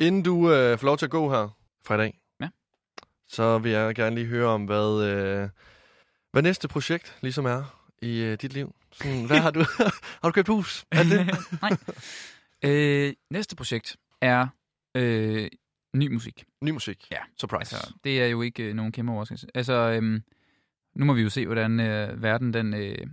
Inden 0.08 0.24
du 0.24 0.52
øh, 0.54 0.78
får 0.80 0.86
lov 0.86 0.98
til 0.98 1.06
at 1.06 1.12
gå 1.12 1.30
her 1.30 1.58
fra 1.86 1.96
i 1.96 1.98
dag, 1.98 2.20
Ja. 2.42 2.50
så 3.28 3.58
vil 3.58 3.72
jeg 3.72 3.96
gerne 3.96 4.16
lige 4.16 4.28
høre 4.28 4.48
om, 4.48 4.66
hvad, 4.66 5.04
øh, 5.04 5.50
hvad 6.32 6.42
næste 6.42 6.68
projekt 6.68 7.18
ligesom 7.22 7.46
er 7.46 7.88
i 8.02 8.20
øh, 8.20 8.38
dit 8.42 8.54
liv. 8.54 8.76
Sådan, 8.92 9.26
hvad 9.26 9.40
har 9.40 9.52
du? 9.52 9.60
har 10.22 10.30
du 10.30 10.32
købt 10.32 10.48
hus? 10.48 10.86
Er 10.92 11.04
det? 11.04 11.36
Nej. 11.62 11.78
Øh, 12.64 13.14
næste 13.30 13.56
projekt 13.56 13.98
er 14.22 14.48
øh, 14.96 15.48
ny 15.96 16.14
musik. 16.14 16.44
Ny 16.62 16.70
musik? 16.70 17.08
Ja. 17.12 17.18
Surprise. 17.40 17.76
Altså, 17.76 17.94
det 18.04 18.22
er 18.22 18.28
jo 18.28 18.42
ikke 18.42 18.64
øh, 18.64 18.74
nogen 18.74 18.92
kæmpe 18.92 19.12
overraskelse. 19.12 19.48
Altså, 19.56 19.74
øhm, 19.74 20.24
nu 20.96 21.06
må 21.06 21.14
vi 21.14 21.22
jo 21.22 21.30
se, 21.30 21.46
hvordan 21.46 21.80
øh, 21.80 22.24
verden 22.24 22.54
den, 22.54 22.74
øh, 22.74 23.08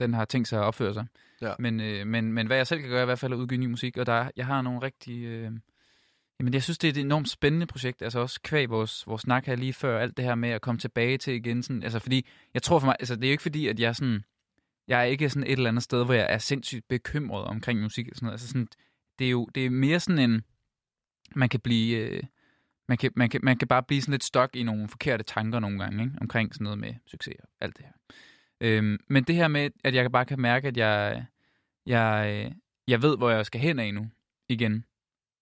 den 0.00 0.14
har 0.14 0.24
tænkt 0.24 0.48
sig 0.48 0.58
at 0.58 0.64
opføre 0.64 0.94
sig. 0.94 1.06
Ja. 1.40 1.52
Men, 1.58 1.80
øh, 1.80 2.06
men, 2.06 2.32
men 2.32 2.46
hvad 2.46 2.56
jeg 2.56 2.66
selv 2.66 2.80
kan 2.80 2.88
gøre, 2.90 2.98
er 2.98 3.02
i 3.04 3.06
hvert 3.06 3.18
fald 3.18 3.32
at 3.32 3.36
udgive 3.36 3.60
ny 3.60 3.66
musik, 3.66 3.96
og 3.96 4.06
der, 4.06 4.30
jeg 4.36 4.46
har 4.46 4.62
nogle 4.62 4.82
rigtig... 4.82 5.24
Øh, 5.24 5.52
jamen, 6.40 6.54
jeg 6.54 6.62
synes, 6.62 6.78
det 6.78 6.88
er 6.88 6.92
et 6.92 6.98
enormt 6.98 7.28
spændende 7.28 7.66
projekt, 7.66 8.02
altså 8.02 8.18
også 8.18 8.40
kvæg 8.42 8.70
vores, 8.70 9.06
vores 9.06 9.22
snak 9.22 9.46
her 9.46 9.56
lige 9.56 9.72
før, 9.72 10.00
alt 10.00 10.16
det 10.16 10.24
her 10.24 10.34
med 10.34 10.48
at 10.48 10.60
komme 10.60 10.78
tilbage 10.78 11.18
til 11.18 11.34
igen, 11.34 11.62
sådan, 11.62 11.82
altså 11.82 11.98
fordi, 11.98 12.26
jeg 12.54 12.62
tror 12.62 12.78
for 12.78 12.86
mig, 12.86 12.96
altså 13.00 13.16
det 13.16 13.24
er 13.24 13.28
jo 13.28 13.32
ikke 13.32 13.42
fordi, 13.42 13.68
at 13.68 13.80
jeg 13.80 13.88
er 13.88 13.92
sådan, 13.92 14.24
jeg 14.88 15.00
er 15.00 15.04
ikke 15.04 15.30
sådan 15.30 15.46
et 15.46 15.52
eller 15.52 15.68
andet 15.68 15.82
sted, 15.82 16.04
hvor 16.04 16.14
jeg 16.14 16.26
er 16.28 16.38
sindssygt 16.38 16.88
bekymret 16.88 17.44
omkring 17.44 17.80
musik, 17.80 18.08
og 18.08 18.16
sådan 18.16 18.26
noget. 18.26 18.34
altså 18.34 18.48
sådan, 18.48 18.68
det 19.18 19.26
er 19.26 19.30
jo, 19.30 19.48
det 19.54 19.66
er 19.66 19.70
mere 19.70 20.00
sådan 20.00 20.30
en, 20.30 20.42
man 21.34 21.48
kan 21.48 21.60
blive, 21.60 21.96
øh, 21.96 22.22
man 22.88 22.98
kan, 22.98 23.10
man, 23.16 23.30
kan, 23.30 23.40
man 23.42 23.58
kan 23.58 23.68
bare 23.68 23.82
blive 23.82 24.02
sådan 24.02 24.12
lidt 24.12 24.24
stok 24.24 24.56
i 24.56 24.62
nogle 24.62 24.88
forkerte 24.88 25.24
tanker 25.24 25.60
nogle 25.60 25.78
gange, 25.78 26.04
ikke? 26.04 26.16
omkring 26.20 26.54
sådan 26.54 26.64
noget 26.64 26.78
med 26.78 26.94
succes 27.06 27.34
og 27.38 27.48
alt 27.60 27.76
det 27.76 27.84
her. 27.84 27.92
Øhm, 28.60 28.98
men 29.08 29.24
det 29.24 29.34
her 29.34 29.48
med, 29.48 29.70
at 29.84 29.94
jeg 29.94 30.12
bare 30.12 30.24
kan 30.24 30.40
mærke, 30.40 30.68
at 30.68 30.76
jeg, 30.76 31.24
jeg, 31.86 32.44
øh, 32.46 32.52
jeg 32.88 33.02
ved, 33.02 33.16
hvor 33.16 33.30
jeg 33.30 33.46
skal 33.46 33.60
hen 33.60 33.78
af 33.78 33.94
nu 33.94 34.10
igen. 34.48 34.84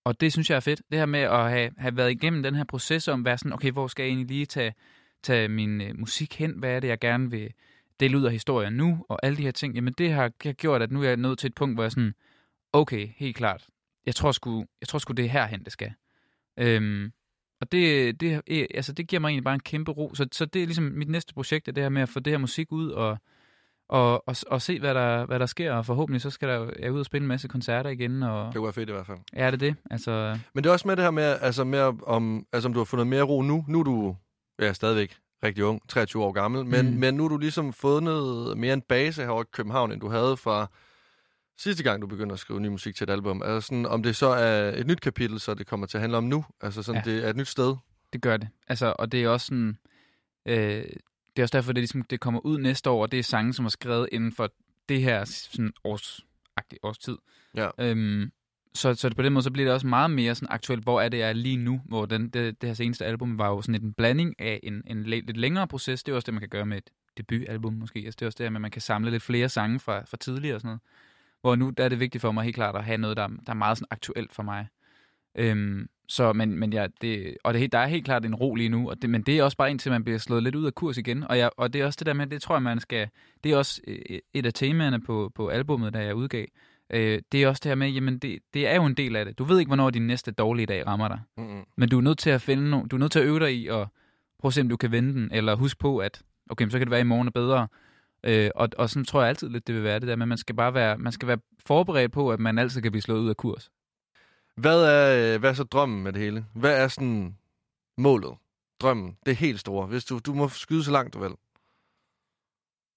Og 0.05 0.20
det 0.20 0.32
synes 0.32 0.50
jeg 0.50 0.57
er 0.57 0.61
fedt. 0.61 0.82
Det 0.90 0.98
her 0.98 1.07
med 1.07 1.20
at 1.20 1.50
have, 1.50 1.70
have 1.78 1.96
været 1.96 2.11
igennem 2.11 2.42
den 2.42 2.55
her 2.55 2.64
proces 2.64 3.09
om, 3.09 3.24
være 3.24 3.38
sådan, 3.38 3.53
okay, 3.53 3.70
hvor 3.70 3.86
skal 3.86 4.03
jeg 4.03 4.09
egentlig 4.09 4.28
lige 4.28 4.46
tage, 4.46 4.74
tage 5.22 5.48
min 5.48 5.80
øh, 5.80 5.98
musik 5.98 6.38
hen? 6.38 6.59
Hvad 6.59 6.70
er 6.70 6.80
det, 6.80 6.88
jeg 6.88 6.98
gerne 6.98 7.30
vil 7.30 7.53
dele 8.00 8.18
ud 8.18 8.24
af 8.24 8.32
historien 8.32 8.72
nu? 8.72 9.05
Og 9.09 9.18
alle 9.22 9.36
de 9.36 9.42
her 9.42 9.50
ting. 9.50 9.74
Jamen 9.74 9.94
det 9.98 10.12
har, 10.12 10.28
det 10.28 10.46
har 10.46 10.53
gjort, 10.53 10.82
at 10.82 10.92
nu 10.92 11.03
er 11.03 11.09
jeg 11.09 11.16
nået 11.16 11.38
til 11.38 11.48
et 11.48 11.55
punkt, 11.55 11.76
hvor 11.76 11.82
jeg 11.82 11.92
sådan, 11.92 12.14
okay, 12.72 13.09
helt 13.16 13.36
klart. 13.36 13.66
Jeg 14.07 14.14
tror 14.14 14.32
sgu, 14.32 14.66
jeg 14.80 14.88
tror 14.88 14.98
sgu 14.98 15.12
det 15.12 15.24
er 15.24 15.28
herhen, 15.28 15.64
det 15.64 15.72
skal. 15.72 15.92
Øhm, 16.59 17.12
og 17.61 17.72
det, 17.72 18.20
det, 18.20 18.42
altså, 18.74 18.92
det 18.92 19.09
giver 19.09 19.20
mig 19.20 19.28
egentlig 19.28 19.44
bare 19.44 19.55
en 19.55 19.61
kæmpe 19.61 19.92
ro. 19.92 20.14
Så, 20.14 20.28
så 20.32 20.44
det 20.44 20.62
er 20.62 20.66
ligesom 20.66 20.84
mit 20.84 21.09
næste 21.09 21.34
projekt, 21.34 21.68
er 21.68 21.72
det 21.72 21.82
her 21.82 21.88
med 21.88 22.03
at 22.03 22.09
få 22.09 22.20
det 22.20 22.32
her 22.32 22.38
musik 22.38 22.72
ud 22.72 22.90
og, 22.90 23.18
og, 23.93 24.28
og, 24.28 24.36
og 24.47 24.62
se, 24.62 24.78
hvad 24.80 24.95
der, 24.95 25.26
hvad 25.26 25.38
der 25.38 25.47
sker. 25.47 25.72
Og 25.72 25.86
forhåbentlig 25.86 26.20
så 26.22 26.30
skal 26.30 26.49
der, 26.49 26.70
jeg 26.78 26.93
ud 26.93 26.99
og 26.99 27.07
spille 27.07 27.22
en 27.24 27.28
masse 27.28 27.49
koncerter 27.49 27.90
igen. 27.90 28.22
Og, 28.22 28.53
Det 28.55 28.62
være 28.62 28.72
fedt 28.72 28.88
i 28.88 28.93
hvert 28.93 29.07
fald. 29.07 29.18
ja, 29.36 29.47
det 29.47 29.53
er 29.55 29.57
det. 29.57 29.74
Altså, 29.90 30.38
Men 30.55 30.64
det 30.64 30.68
er 30.68 30.72
også 30.72 30.88
med 30.88 30.97
det 30.97 31.05
her 31.05 31.11
med, 31.11 31.36
altså 31.40 31.64
med 31.64 31.93
om, 32.07 32.47
altså 32.53 32.68
om 32.68 32.72
du 32.72 32.80
har 32.80 32.84
fundet 32.84 33.07
mere 33.07 33.22
ro 33.22 33.43
nu. 33.43 33.64
Nu 33.68 33.80
er 33.80 33.84
du 33.84 34.16
ja, 34.61 34.72
stadigvæk 34.72 35.16
rigtig 35.45 35.64
ung, 35.64 35.88
23 35.88 36.24
år 36.24 36.32
gammel, 36.32 36.66
men, 36.66 36.90
Mm. 36.90 36.97
men 36.97 37.14
nu 37.14 37.24
er 37.24 37.28
du 37.28 37.38
ligesom 37.38 37.72
fundet 37.72 38.59
mere 38.59 38.72
en 38.74 38.80
base 38.80 39.22
herovre 39.22 39.43
i 39.43 39.51
København, 39.53 39.93
end 39.93 40.01
du 40.01 40.09
havde 40.09 40.36
fra 40.36 40.66
sidste 41.59 41.82
gang, 41.82 42.03
du 42.03 42.07
begyndte 42.07 42.32
at 42.32 42.38
skrive 42.38 42.61
ny 42.61 42.66
musik 42.66 42.95
til 42.97 43.05
et 43.05 43.11
album. 43.11 43.43
Altså 43.43 43.61
sådan, 43.66 43.86
om 43.86 44.03
det 44.03 44.16
så 44.16 44.26
er 44.26 44.72
et 44.80 44.86
nyt 44.86 45.01
kapitel, 45.01 45.40
så 45.40 45.55
det 45.55 45.66
kommer 45.66 45.86
til 45.86 45.97
at 45.97 46.01
handle 46.01 46.18
om 46.18 46.24
nu. 46.24 46.45
Altså 46.61 46.82
sådan, 46.82 47.03
ja. 47.07 47.12
det 47.12 47.24
er 47.24 47.30
et 47.30 47.36
nyt 47.36 47.49
sted. 47.49 47.76
det 48.12 48.22
gør 48.22 48.36
det. 48.36 48.49
Altså, 48.68 48.95
og 48.99 49.12
det 49.12 49.22
er 49.24 49.28
også 49.28 49.47
sådan... 49.47 49.78
Øh, 50.49 50.84
det 51.37 51.43
er 51.43 51.45
også 51.45 51.57
derfor, 51.57 51.72
det, 51.72 51.80
ligesom, 51.80 52.03
det 52.03 52.20
kommer 52.20 52.41
ud 52.41 52.59
næste 52.59 52.91
år, 52.91 53.03
og 53.03 53.12
det 53.12 53.18
er 53.18 53.22
sange, 53.22 53.53
som 53.53 53.64
er 53.64 53.68
skrevet 53.68 54.09
inden 54.12 54.33
for 54.33 54.53
det 54.89 55.03
her 55.03 55.24
sådan 55.24 55.72
års, 55.85 56.20
års 56.83 56.99
tid. 56.99 57.16
Ja. 57.57 57.68
Øhm, 57.78 58.33
så, 58.74 58.95
så 58.95 59.14
på 59.16 59.22
den 59.22 59.33
måde, 59.33 59.43
så 59.43 59.51
bliver 59.51 59.66
det 59.66 59.74
også 59.74 59.87
meget 59.87 60.11
mere 60.11 60.35
sådan 60.35 60.49
aktuelt, 60.51 60.83
hvor 60.83 61.01
er 61.01 61.09
det, 61.09 61.18
jeg 61.18 61.28
er 61.28 61.33
lige 61.33 61.57
nu, 61.57 61.80
hvor 61.85 62.07
den, 62.07 62.28
det, 62.28 62.61
det 62.61 62.68
her 62.68 62.74
seneste 62.74 63.05
album 63.05 63.39
var 63.39 63.49
jo 63.49 63.62
sådan 63.62 63.83
en 63.83 63.93
blanding 63.93 64.41
af 64.41 64.61
en, 64.62 64.83
en 64.87 65.03
lidt 65.03 65.37
længere 65.37 65.66
proces. 65.68 66.03
Det 66.03 66.12
er 66.12 66.16
også 66.16 66.26
det, 66.26 66.35
man 66.35 66.41
kan 66.41 66.49
gøre 66.49 66.66
med 66.66 66.78
et 66.78 66.91
debutalbum 67.16 67.74
måske. 67.74 67.99
Altså, 67.99 68.16
det 68.16 68.22
er 68.22 68.26
også 68.26 68.39
det 68.39 68.45
at 68.45 68.53
man 68.53 68.70
kan 68.70 68.83
samle 68.83 69.11
lidt 69.11 69.22
flere 69.22 69.49
sange 69.49 69.80
fra, 69.80 70.05
fra 70.05 70.16
tidligere 70.16 70.55
og 70.55 70.61
sådan 70.61 70.68
noget. 70.68 70.80
Hvor 71.41 71.57
nu 71.57 71.70
der 71.70 71.85
er 71.85 71.89
det 71.89 72.01
vigtigt 72.01 72.22
for 72.22 72.33
mig 72.33 72.45
helt 72.45 72.55
klart 72.55 72.76
at 72.76 72.85
have 72.85 72.99
noget, 72.99 73.16
der, 73.16 73.28
der 73.28 73.51
er 73.51 73.55
meget 73.55 73.78
sådan 73.78 73.89
aktuelt 73.91 74.33
for 74.33 74.43
mig. 74.43 74.66
Øhm, 75.35 75.89
så, 76.13 76.33
men, 76.33 76.59
men 76.59 76.73
ja, 76.73 76.87
det, 77.01 77.37
og 77.45 77.55
det, 77.55 77.65
er 77.65 77.69
der 77.69 77.79
er 77.79 77.87
helt 77.87 78.05
klart 78.05 78.25
en 78.25 78.35
ro 78.35 78.55
lige 78.55 78.69
nu, 78.69 78.91
og 78.91 79.03
det, 79.03 79.11
men 79.11 79.23
det 79.23 79.39
er 79.39 79.43
også 79.43 79.57
bare 79.57 79.71
indtil 79.71 79.93
man 79.93 80.05
bliver 80.05 80.19
slået 80.19 80.43
lidt 80.43 80.55
ud 80.55 80.67
af 80.67 80.75
kurs 80.75 80.99
igen, 80.99 81.25
og, 81.25 81.39
jeg, 81.39 81.51
og 81.57 81.73
det 81.73 81.81
er 81.81 81.87
også 81.87 81.97
det 81.99 82.07
der 82.07 82.13
med, 82.13 82.27
det 82.27 82.43
tror 82.43 82.55
jeg, 82.55 82.63
man 82.63 82.81
skal, 82.81 83.09
det 83.45 83.53
er 83.53 83.57
også 83.57 83.81
øh, 83.87 84.19
et 84.35 84.47
af 84.47 84.55
temaerne 84.55 85.01
på, 85.01 85.33
på 85.35 85.49
albummet, 85.49 85.95
der 85.95 86.01
jeg 86.01 86.15
udgav, 86.15 86.47
øh, 86.91 87.23
det 87.33 87.43
er 87.43 87.49
også 87.49 87.61
det 87.63 87.71
her 87.71 87.75
med, 87.75 87.89
jamen 87.89 88.19
det, 88.19 88.39
det 88.55 88.69
er 88.69 88.75
jo 88.75 88.85
en 88.85 88.95
del 88.95 89.17
af 89.17 89.25
det. 89.25 89.39
Du 89.39 89.45
ved 89.45 89.59
ikke, 89.59 89.69
hvornår 89.69 89.91
din 89.91 90.07
næste 90.07 90.31
dårlige 90.31 90.67
dag 90.67 90.87
rammer 90.87 91.09
dig, 91.09 91.21
Mm-mm. 91.37 91.65
men 91.77 91.89
du 91.89 91.99
er 91.99 92.03
nødt 92.03 92.19
til 92.19 92.31
at 92.31 92.43
finde 92.43 92.71
no, 92.71 92.83
du 92.91 92.97
er 92.97 93.01
nødt 93.01 93.13
til 93.13 93.19
at 93.19 93.27
øve 93.27 93.41
dig 93.41 93.55
i 93.55 93.67
og 93.67 93.89
prøve 94.39 94.51
at 94.51 94.55
se, 94.55 94.61
om 94.61 94.69
du 94.69 94.77
kan 94.77 94.93
vende 94.93 95.13
den, 95.13 95.29
eller 95.33 95.57
husk 95.57 95.79
på, 95.79 95.99
at 95.99 96.23
okay, 96.51 96.69
så 96.69 96.79
kan 96.79 96.87
det 96.87 96.91
være, 96.91 97.01
at 97.01 97.07
i 97.07 97.09
morgen 97.09 97.29
er 97.29 97.33
bedre, 97.33 97.69
Øh, 98.27 98.51
og, 98.55 98.69
og 98.79 98.91
sådan 98.91 99.05
tror 99.05 99.21
jeg 99.21 99.29
altid 99.29 99.49
lidt, 99.49 99.67
det 99.67 99.75
vil 99.75 99.85
være 99.85 100.01
det 100.01 100.09
der, 100.09 100.17
men 100.17 100.29
man 100.29 100.39
skal 100.39 100.55
bare 100.55 100.75
være, 100.75 100.99
man 100.99 101.13
skal 101.13 101.29
være 101.29 101.39
forberedt 101.67 102.13
på, 102.13 102.31
at 102.31 102.41
man 102.41 102.59
altid 102.59 102.83
kan 102.83 102.93
blive 102.93 103.03
slået 103.03 103.21
ud 103.21 103.29
af 103.29 103.37
kurs. 103.37 103.71
Hvad 104.55 104.84
er, 104.84 105.34
øh, 105.34 105.40
hvad 105.40 105.50
er 105.50 105.55
så 105.55 105.64
drømmen 105.64 106.03
med 106.03 106.12
det 106.12 106.22
hele? 106.22 106.46
Hvad 106.55 106.82
er 106.84 106.88
sådan 106.88 107.38
målet? 107.98 108.34
Drømmen, 108.80 109.18
det 109.26 109.30
er 109.30 109.36
helt 109.36 109.61
store. 109.61 109.86
Hvis 109.86 110.05
du, 110.05 110.18
du 110.18 110.34
må 110.34 110.48
skyde 110.48 110.84
så 110.84 110.90
langt, 110.90 111.14
du 111.14 111.18
vil. 111.20 111.34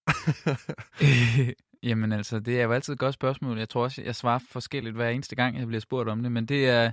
Jamen 1.90 2.12
altså, 2.12 2.40
det 2.40 2.60
er 2.60 2.64
jo 2.64 2.72
altid 2.72 2.94
et 2.94 3.00
godt 3.00 3.14
spørgsmål. 3.14 3.58
Jeg 3.58 3.70
tror 3.70 3.84
også, 3.84 4.02
jeg 4.02 4.16
svarer 4.16 4.40
forskelligt 4.40 4.96
hver 4.96 5.10
eneste 5.10 5.36
gang, 5.36 5.58
jeg 5.58 5.68
bliver 5.68 5.82
spurgt 5.82 6.10
om 6.10 6.24
det. 6.24 6.32
Men 6.32 6.46
det 6.46 6.70
er, 6.70 6.92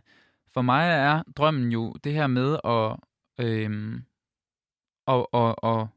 for 0.54 0.62
mig 0.62 0.88
er 0.90 1.22
drømmen 1.36 1.72
jo 1.72 1.92
det 2.04 2.12
her 2.12 2.26
med 2.26 2.58
at, 2.64 2.96
øhm, 3.46 4.04
og, 5.06 5.34
og, 5.34 5.64
og, 5.64 5.88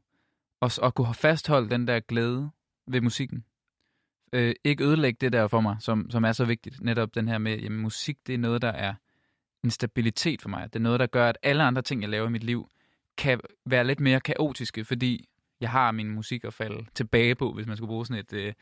og, 0.60 0.70
og 0.82 0.94
kunne 0.94 1.06
have 1.06 1.14
fastholdt 1.14 1.70
den 1.70 1.86
der 1.86 2.00
glæde 2.00 2.50
ved 2.86 3.00
musikken. 3.00 3.44
Øh, 4.32 4.54
ikke 4.64 4.84
ødelægge 4.84 5.18
det 5.20 5.32
der 5.32 5.48
for 5.48 5.60
mig, 5.60 5.76
som, 5.80 6.10
som 6.10 6.24
er 6.24 6.32
så 6.32 6.44
vigtigt. 6.44 6.80
Netop 6.80 7.14
den 7.14 7.28
her 7.28 7.38
med, 7.38 7.58
jamen 7.58 7.78
musik, 7.78 8.26
det 8.26 8.34
er 8.34 8.38
noget, 8.38 8.62
der 8.62 8.72
er 8.72 8.94
en 9.64 9.70
stabilitet 9.70 10.42
for 10.42 10.48
mig. 10.48 10.72
Det 10.72 10.76
er 10.76 10.82
noget, 10.82 11.00
der 11.00 11.06
gør, 11.06 11.28
at 11.28 11.38
alle 11.42 11.62
andre 11.62 11.82
ting, 11.82 12.02
jeg 12.02 12.10
laver 12.10 12.28
i 12.28 12.30
mit 12.30 12.44
liv, 12.44 12.68
kan 13.16 13.40
være 13.66 13.84
lidt 13.84 14.00
mere 14.00 14.20
kaotiske, 14.20 14.84
fordi 14.84 15.28
jeg 15.60 15.70
har 15.70 15.92
min 15.92 16.10
musik 16.10 16.44
at 16.44 16.54
falde 16.54 16.86
tilbage 16.94 17.34
på, 17.34 17.52
hvis 17.52 17.66
man 17.66 17.76
skulle 17.76 17.88
bruge 17.88 18.06
sådan 18.06 18.20
et 18.20 18.32
øh, 18.32 18.52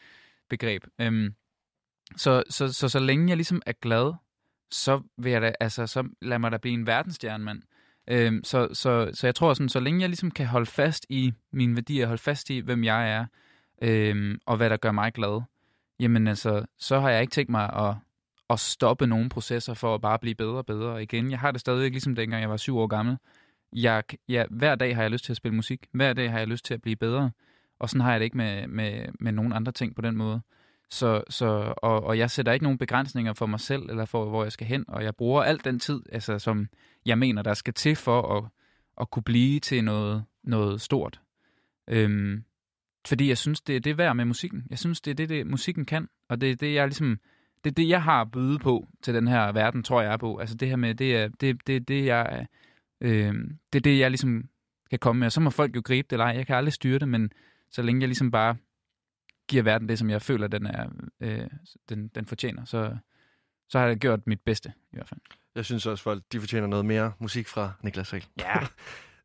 begreb. 0.48 0.84
Øhm, 1.00 1.34
så, 2.16 2.42
så, 2.50 2.72
så, 2.72 2.88
så 2.88 2.98
længe 2.98 3.28
jeg 3.28 3.36
ligesom 3.36 3.62
er 3.66 3.72
glad, 3.72 4.12
så 4.70 5.02
vil 5.16 5.32
jeg 5.32 5.42
da, 5.42 5.52
altså, 5.60 5.86
så 5.86 6.08
lad 6.22 6.38
mig 6.38 6.52
da 6.52 6.56
blive 6.56 6.74
en 6.74 6.86
verdensstjerne, 6.86 7.44
mand. 7.44 7.62
Øhm, 8.08 8.44
så, 8.44 8.68
så, 8.72 9.10
så 9.12 9.26
jeg 9.26 9.34
tror 9.34 9.54
sådan, 9.54 9.68
så 9.68 9.80
længe 9.80 10.00
jeg 10.00 10.08
ligesom 10.08 10.30
kan 10.30 10.46
holde 10.46 10.66
fast 10.66 11.06
i 11.08 11.32
mine 11.50 11.74
værdier, 11.74 12.06
holde 12.06 12.22
fast 12.22 12.50
i, 12.50 12.58
hvem 12.58 12.84
jeg 12.84 13.12
er, 13.12 13.26
øhm, 13.82 14.38
og 14.46 14.56
hvad 14.56 14.70
der 14.70 14.76
gør 14.76 14.92
mig 14.92 15.12
glad, 15.12 15.42
jamen 16.00 16.28
altså, 16.28 16.64
så 16.78 17.00
har 17.00 17.10
jeg 17.10 17.20
ikke 17.20 17.30
tænkt 17.30 17.50
mig 17.50 17.72
at, 17.72 17.94
at 18.50 18.60
stoppe 18.60 19.06
nogle 19.06 19.28
processer 19.28 19.74
for 19.74 19.94
at 19.94 20.00
bare 20.00 20.18
blive 20.18 20.34
bedre 20.34 20.56
og 20.56 20.66
bedre. 20.66 21.02
Igen, 21.02 21.30
jeg 21.30 21.38
har 21.38 21.50
det 21.50 21.60
stadig 21.60 21.90
ligesom 21.90 22.14
dengang 22.14 22.42
jeg 22.42 22.50
var 22.50 22.56
syv 22.56 22.78
år 22.78 22.86
gammel. 22.86 23.16
Jeg, 23.72 24.02
ja, 24.28 24.44
hver 24.50 24.74
dag 24.74 24.94
har 24.96 25.02
jeg 25.02 25.10
lyst 25.10 25.24
til 25.24 25.32
at 25.32 25.36
spille 25.36 25.56
musik. 25.56 25.86
Hver 25.92 26.12
dag 26.12 26.30
har 26.30 26.38
jeg 26.38 26.48
lyst 26.48 26.64
til 26.64 26.74
at 26.74 26.82
blive 26.82 26.96
bedre. 26.96 27.30
Og 27.78 27.90
sådan 27.90 28.00
har 28.00 28.10
jeg 28.10 28.20
det 28.20 28.24
ikke 28.24 28.36
med, 28.36 28.66
med, 28.66 29.06
med 29.20 29.32
nogen 29.32 29.52
andre 29.52 29.72
ting 29.72 29.96
på 29.96 30.02
den 30.02 30.16
måde. 30.16 30.40
Så, 30.90 31.22
så, 31.30 31.74
og, 31.76 32.04
og 32.04 32.18
jeg 32.18 32.30
sætter 32.30 32.52
ikke 32.52 32.62
nogen 32.62 32.78
begrænsninger 32.78 33.32
for 33.32 33.46
mig 33.46 33.60
selv, 33.60 33.82
eller 33.90 34.04
for, 34.04 34.24
hvor 34.28 34.42
jeg 34.42 34.52
skal 34.52 34.66
hen. 34.66 34.84
Og 34.88 35.04
jeg 35.04 35.14
bruger 35.16 35.42
al 35.42 35.60
den 35.64 35.78
tid, 35.78 36.02
altså, 36.12 36.38
som 36.38 36.68
jeg 37.06 37.18
mener, 37.18 37.42
der 37.42 37.54
skal 37.54 37.74
til 37.74 37.96
for 37.96 38.36
at, 38.38 38.44
at 39.00 39.10
kunne 39.10 39.22
blive 39.22 39.60
til 39.60 39.84
noget, 39.84 40.24
noget 40.44 40.80
stort. 40.80 41.20
Øhm, 41.88 42.44
fordi 43.06 43.28
jeg 43.28 43.38
synes, 43.38 43.60
det 43.60 43.76
er 43.76 43.80
det 43.80 43.98
værd 43.98 44.16
med 44.16 44.24
musikken. 44.24 44.66
Jeg 44.70 44.78
synes, 44.78 45.00
det 45.00 45.10
er 45.10 45.14
det, 45.14 45.28
det 45.28 45.46
musikken 45.46 45.84
kan. 45.84 46.08
Og 46.28 46.40
det 46.40 46.50
er 46.50 46.56
det, 46.56 46.74
jeg 46.74 46.86
ligesom... 46.86 47.20
Det 47.64 47.70
er 47.70 47.74
det, 47.74 47.88
jeg 47.88 48.02
har 48.02 48.20
at 48.20 48.30
byde 48.30 48.58
på 48.58 48.88
til 49.02 49.14
den 49.14 49.28
her 49.28 49.52
verden, 49.52 49.82
tror 49.82 50.02
jeg 50.02 50.12
er 50.12 50.16
på. 50.16 50.36
Altså 50.36 50.56
det 50.56 50.68
her 50.68 50.76
med, 50.76 50.94
det 50.94 51.16
er 51.16 51.28
det, 51.40 51.66
det, 51.66 51.88
det 51.88 52.04
jeg... 52.04 52.46
Øh, 53.00 53.34
det 53.72 53.78
er 53.78 53.80
det, 53.80 53.98
jeg 53.98 54.10
ligesom 54.10 54.48
kan 54.90 54.98
komme 54.98 55.20
med. 55.20 55.26
Og 55.26 55.32
så 55.32 55.40
må 55.40 55.50
folk 55.50 55.76
jo 55.76 55.82
gribe 55.84 56.06
det 56.06 56.12
eller 56.12 56.24
ej. 56.24 56.36
Jeg 56.36 56.46
kan 56.46 56.56
aldrig 56.56 56.72
styre 56.72 56.98
det, 56.98 57.08
men 57.08 57.30
så 57.70 57.82
længe 57.82 58.00
jeg 58.00 58.08
ligesom 58.08 58.30
bare 58.30 58.56
giver 59.48 59.62
verden 59.62 59.88
det, 59.88 59.98
som 59.98 60.10
jeg 60.10 60.22
føler, 60.22 60.46
den, 60.46 60.66
er, 60.66 60.86
øh, 61.20 61.46
den, 61.88 62.08
den 62.08 62.26
fortjener, 62.26 62.64
så, 62.64 62.96
så 63.68 63.78
har 63.78 63.86
jeg 63.86 63.96
gjort 63.96 64.26
mit 64.26 64.40
bedste, 64.40 64.72
i 64.92 64.96
hvert 64.96 65.08
fald. 65.08 65.20
Jeg 65.54 65.64
synes 65.64 65.86
også, 65.86 66.04
folk 66.04 66.22
de 66.32 66.40
fortjener 66.40 66.66
noget 66.66 66.84
mere 66.84 67.12
musik 67.18 67.48
fra 67.48 67.72
Niklas 67.82 68.12
Rik. 68.12 68.28
Ja. 68.38 68.54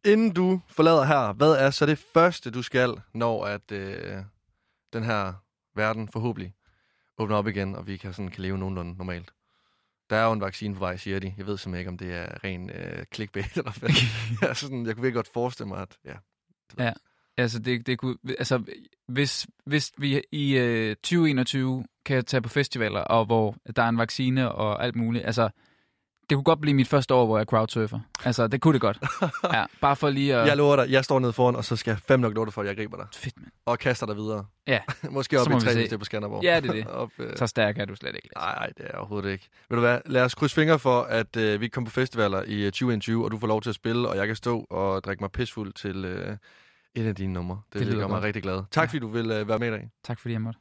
Inden 0.05 0.33
du 0.33 0.61
forlader 0.67 1.03
her, 1.03 1.33
hvad 1.33 1.51
er 1.51 1.69
så 1.69 1.85
det 1.85 1.97
første, 1.97 2.51
du 2.51 2.61
skal, 2.61 3.01
når 3.13 3.45
at 3.45 3.71
øh, 3.71 4.17
den 4.93 5.03
her 5.03 5.33
verden 5.75 6.09
forhåbentlig 6.09 6.53
åbner 7.17 7.35
op 7.35 7.47
igen, 7.47 7.75
og 7.75 7.87
vi 7.87 7.97
kan, 7.97 8.13
sådan, 8.13 8.31
kan 8.31 8.41
leve 8.41 8.57
nogenlunde 8.57 8.97
normalt? 8.97 9.33
Der 10.09 10.15
er 10.15 10.25
jo 10.25 10.31
en 10.31 10.41
vaccine 10.41 10.73
på 10.73 10.79
vej, 10.79 10.97
siger 10.97 11.19
de. 11.19 11.33
Jeg 11.37 11.45
ved 11.47 11.57
simpelthen 11.57 11.79
ikke, 11.79 11.89
om 11.89 11.97
det 11.97 12.13
er 12.13 12.43
ren 12.43 12.69
øh, 12.69 13.05
clickbait 13.13 13.53
eller 13.57 13.79
hvad. 13.79 13.89
jeg, 14.41 14.57
sådan, 14.57 14.85
jeg 14.85 14.95
kunne 14.95 15.01
virkelig 15.01 15.13
godt 15.13 15.33
forestille 15.33 15.67
mig, 15.67 15.81
at 15.81 15.97
ja, 16.05 16.93
Altså, 17.39 17.59
det, 17.59 17.87
det 17.87 17.97
kunne, 17.99 18.17
altså 18.39 18.63
hvis, 19.07 19.47
hvis 19.65 19.91
vi 19.97 20.21
i 20.31 20.57
øh, 20.57 20.95
2021 20.95 21.85
kan 22.05 22.25
tage 22.25 22.41
på 22.41 22.49
festivaler, 22.49 22.99
og 22.99 23.25
hvor 23.25 23.55
der 23.75 23.83
er 23.83 23.89
en 23.89 23.97
vaccine 23.97 24.51
og 24.51 24.83
alt 24.83 24.95
muligt, 24.95 25.25
altså, 25.25 25.49
det 26.29 26.35
kunne 26.35 26.43
godt 26.43 26.61
blive 26.61 26.73
mit 26.73 26.87
første 26.87 27.13
år, 27.13 27.25
hvor 27.25 27.37
jeg 27.37 27.45
crowdsurfer. 27.47 27.99
Altså, 28.25 28.47
det 28.47 28.61
kunne 28.61 28.73
det 28.73 28.81
godt. 28.81 28.99
Ja, 29.53 29.65
bare 29.81 29.95
for 29.95 30.09
lige 30.09 30.35
at... 30.35 30.47
Jeg 30.47 30.57
lover 30.57 30.75
dig, 30.75 30.91
jeg 30.91 31.03
står 31.05 31.19
nede 31.19 31.33
foran, 31.33 31.55
og 31.55 31.65
så 31.65 31.75
skal 31.75 31.91
jeg 31.91 31.99
fem 32.07 32.19
nok 32.19 32.33
love 32.33 32.45
dig 32.45 32.53
for, 32.53 32.61
at 32.61 32.67
jeg 32.67 32.75
griber 32.77 32.97
dig. 32.97 33.05
Fedt, 33.15 33.37
mand. 33.37 33.51
Og 33.65 33.79
kaster 33.79 34.05
dig 34.05 34.15
videre. 34.15 34.45
Ja. 34.67 34.79
Måske 35.11 35.39
op 35.41 35.47
i 35.47 35.49
må 35.49 35.57
et 35.57 35.61
vi 35.61 35.65
træ, 35.65 35.71
se. 35.73 35.79
hvis 35.79 35.89
det 35.89 35.93
er 35.95 35.99
på 35.99 36.05
Skanderborg. 36.05 36.43
Ja, 36.43 36.59
det 36.59 36.69
er 36.69 36.73
det. 36.73 36.87
op, 37.03 37.09
øh, 37.19 37.37
Så 37.37 37.47
stærk 37.47 37.77
er 37.77 37.85
du 37.85 37.95
slet 37.95 38.15
ikke. 38.15 38.29
Nej, 38.35 38.55
nej, 38.55 38.69
det 38.77 38.85
er 38.89 38.97
overhovedet 38.97 39.31
ikke. 39.31 39.49
Ved 39.69 39.75
du 39.77 39.81
hvad, 39.81 39.99
lad 40.05 40.23
os 40.23 40.35
krydse 40.35 40.55
fingre 40.55 40.79
for, 40.79 41.01
at 41.01 41.35
øh, 41.37 41.61
vi 41.61 41.67
kommer 41.67 41.85
på 41.89 41.93
festivaler 41.93 42.43
i 42.47 42.55
øh, 42.65 42.71
2021, 42.71 43.25
og 43.25 43.31
du 43.31 43.39
får 43.39 43.47
lov 43.47 43.61
til 43.61 43.69
at 43.69 43.75
spille, 43.75 44.09
og 44.09 44.17
jeg 44.17 44.27
kan 44.27 44.35
stå 44.35 44.65
og 44.69 45.03
drikke 45.03 45.23
mig 45.23 45.31
pisfuld 45.31 45.73
til 45.73 46.05
øh, 46.05 46.37
et 46.95 47.05
af 47.07 47.15
dine 47.15 47.33
numre. 47.33 47.61
Det, 47.73 47.79
det 47.79 47.87
lyder 47.87 47.99
gør 47.99 48.07
mig 48.07 48.21
rigtig 48.21 48.43
glad. 48.43 48.63
Tak 48.71 48.81
Ja. 48.83 48.87
fordi 48.87 48.99
du 48.99 49.07
vil 49.07 49.31
øh, 49.31 49.47
være 49.47 49.59
med 49.59 49.67
i 49.67 49.71
dag. 49.71 49.89
Tak 50.03 50.19
fordi 50.19 50.33
jeg 50.33 50.41
måtte. 50.41 50.59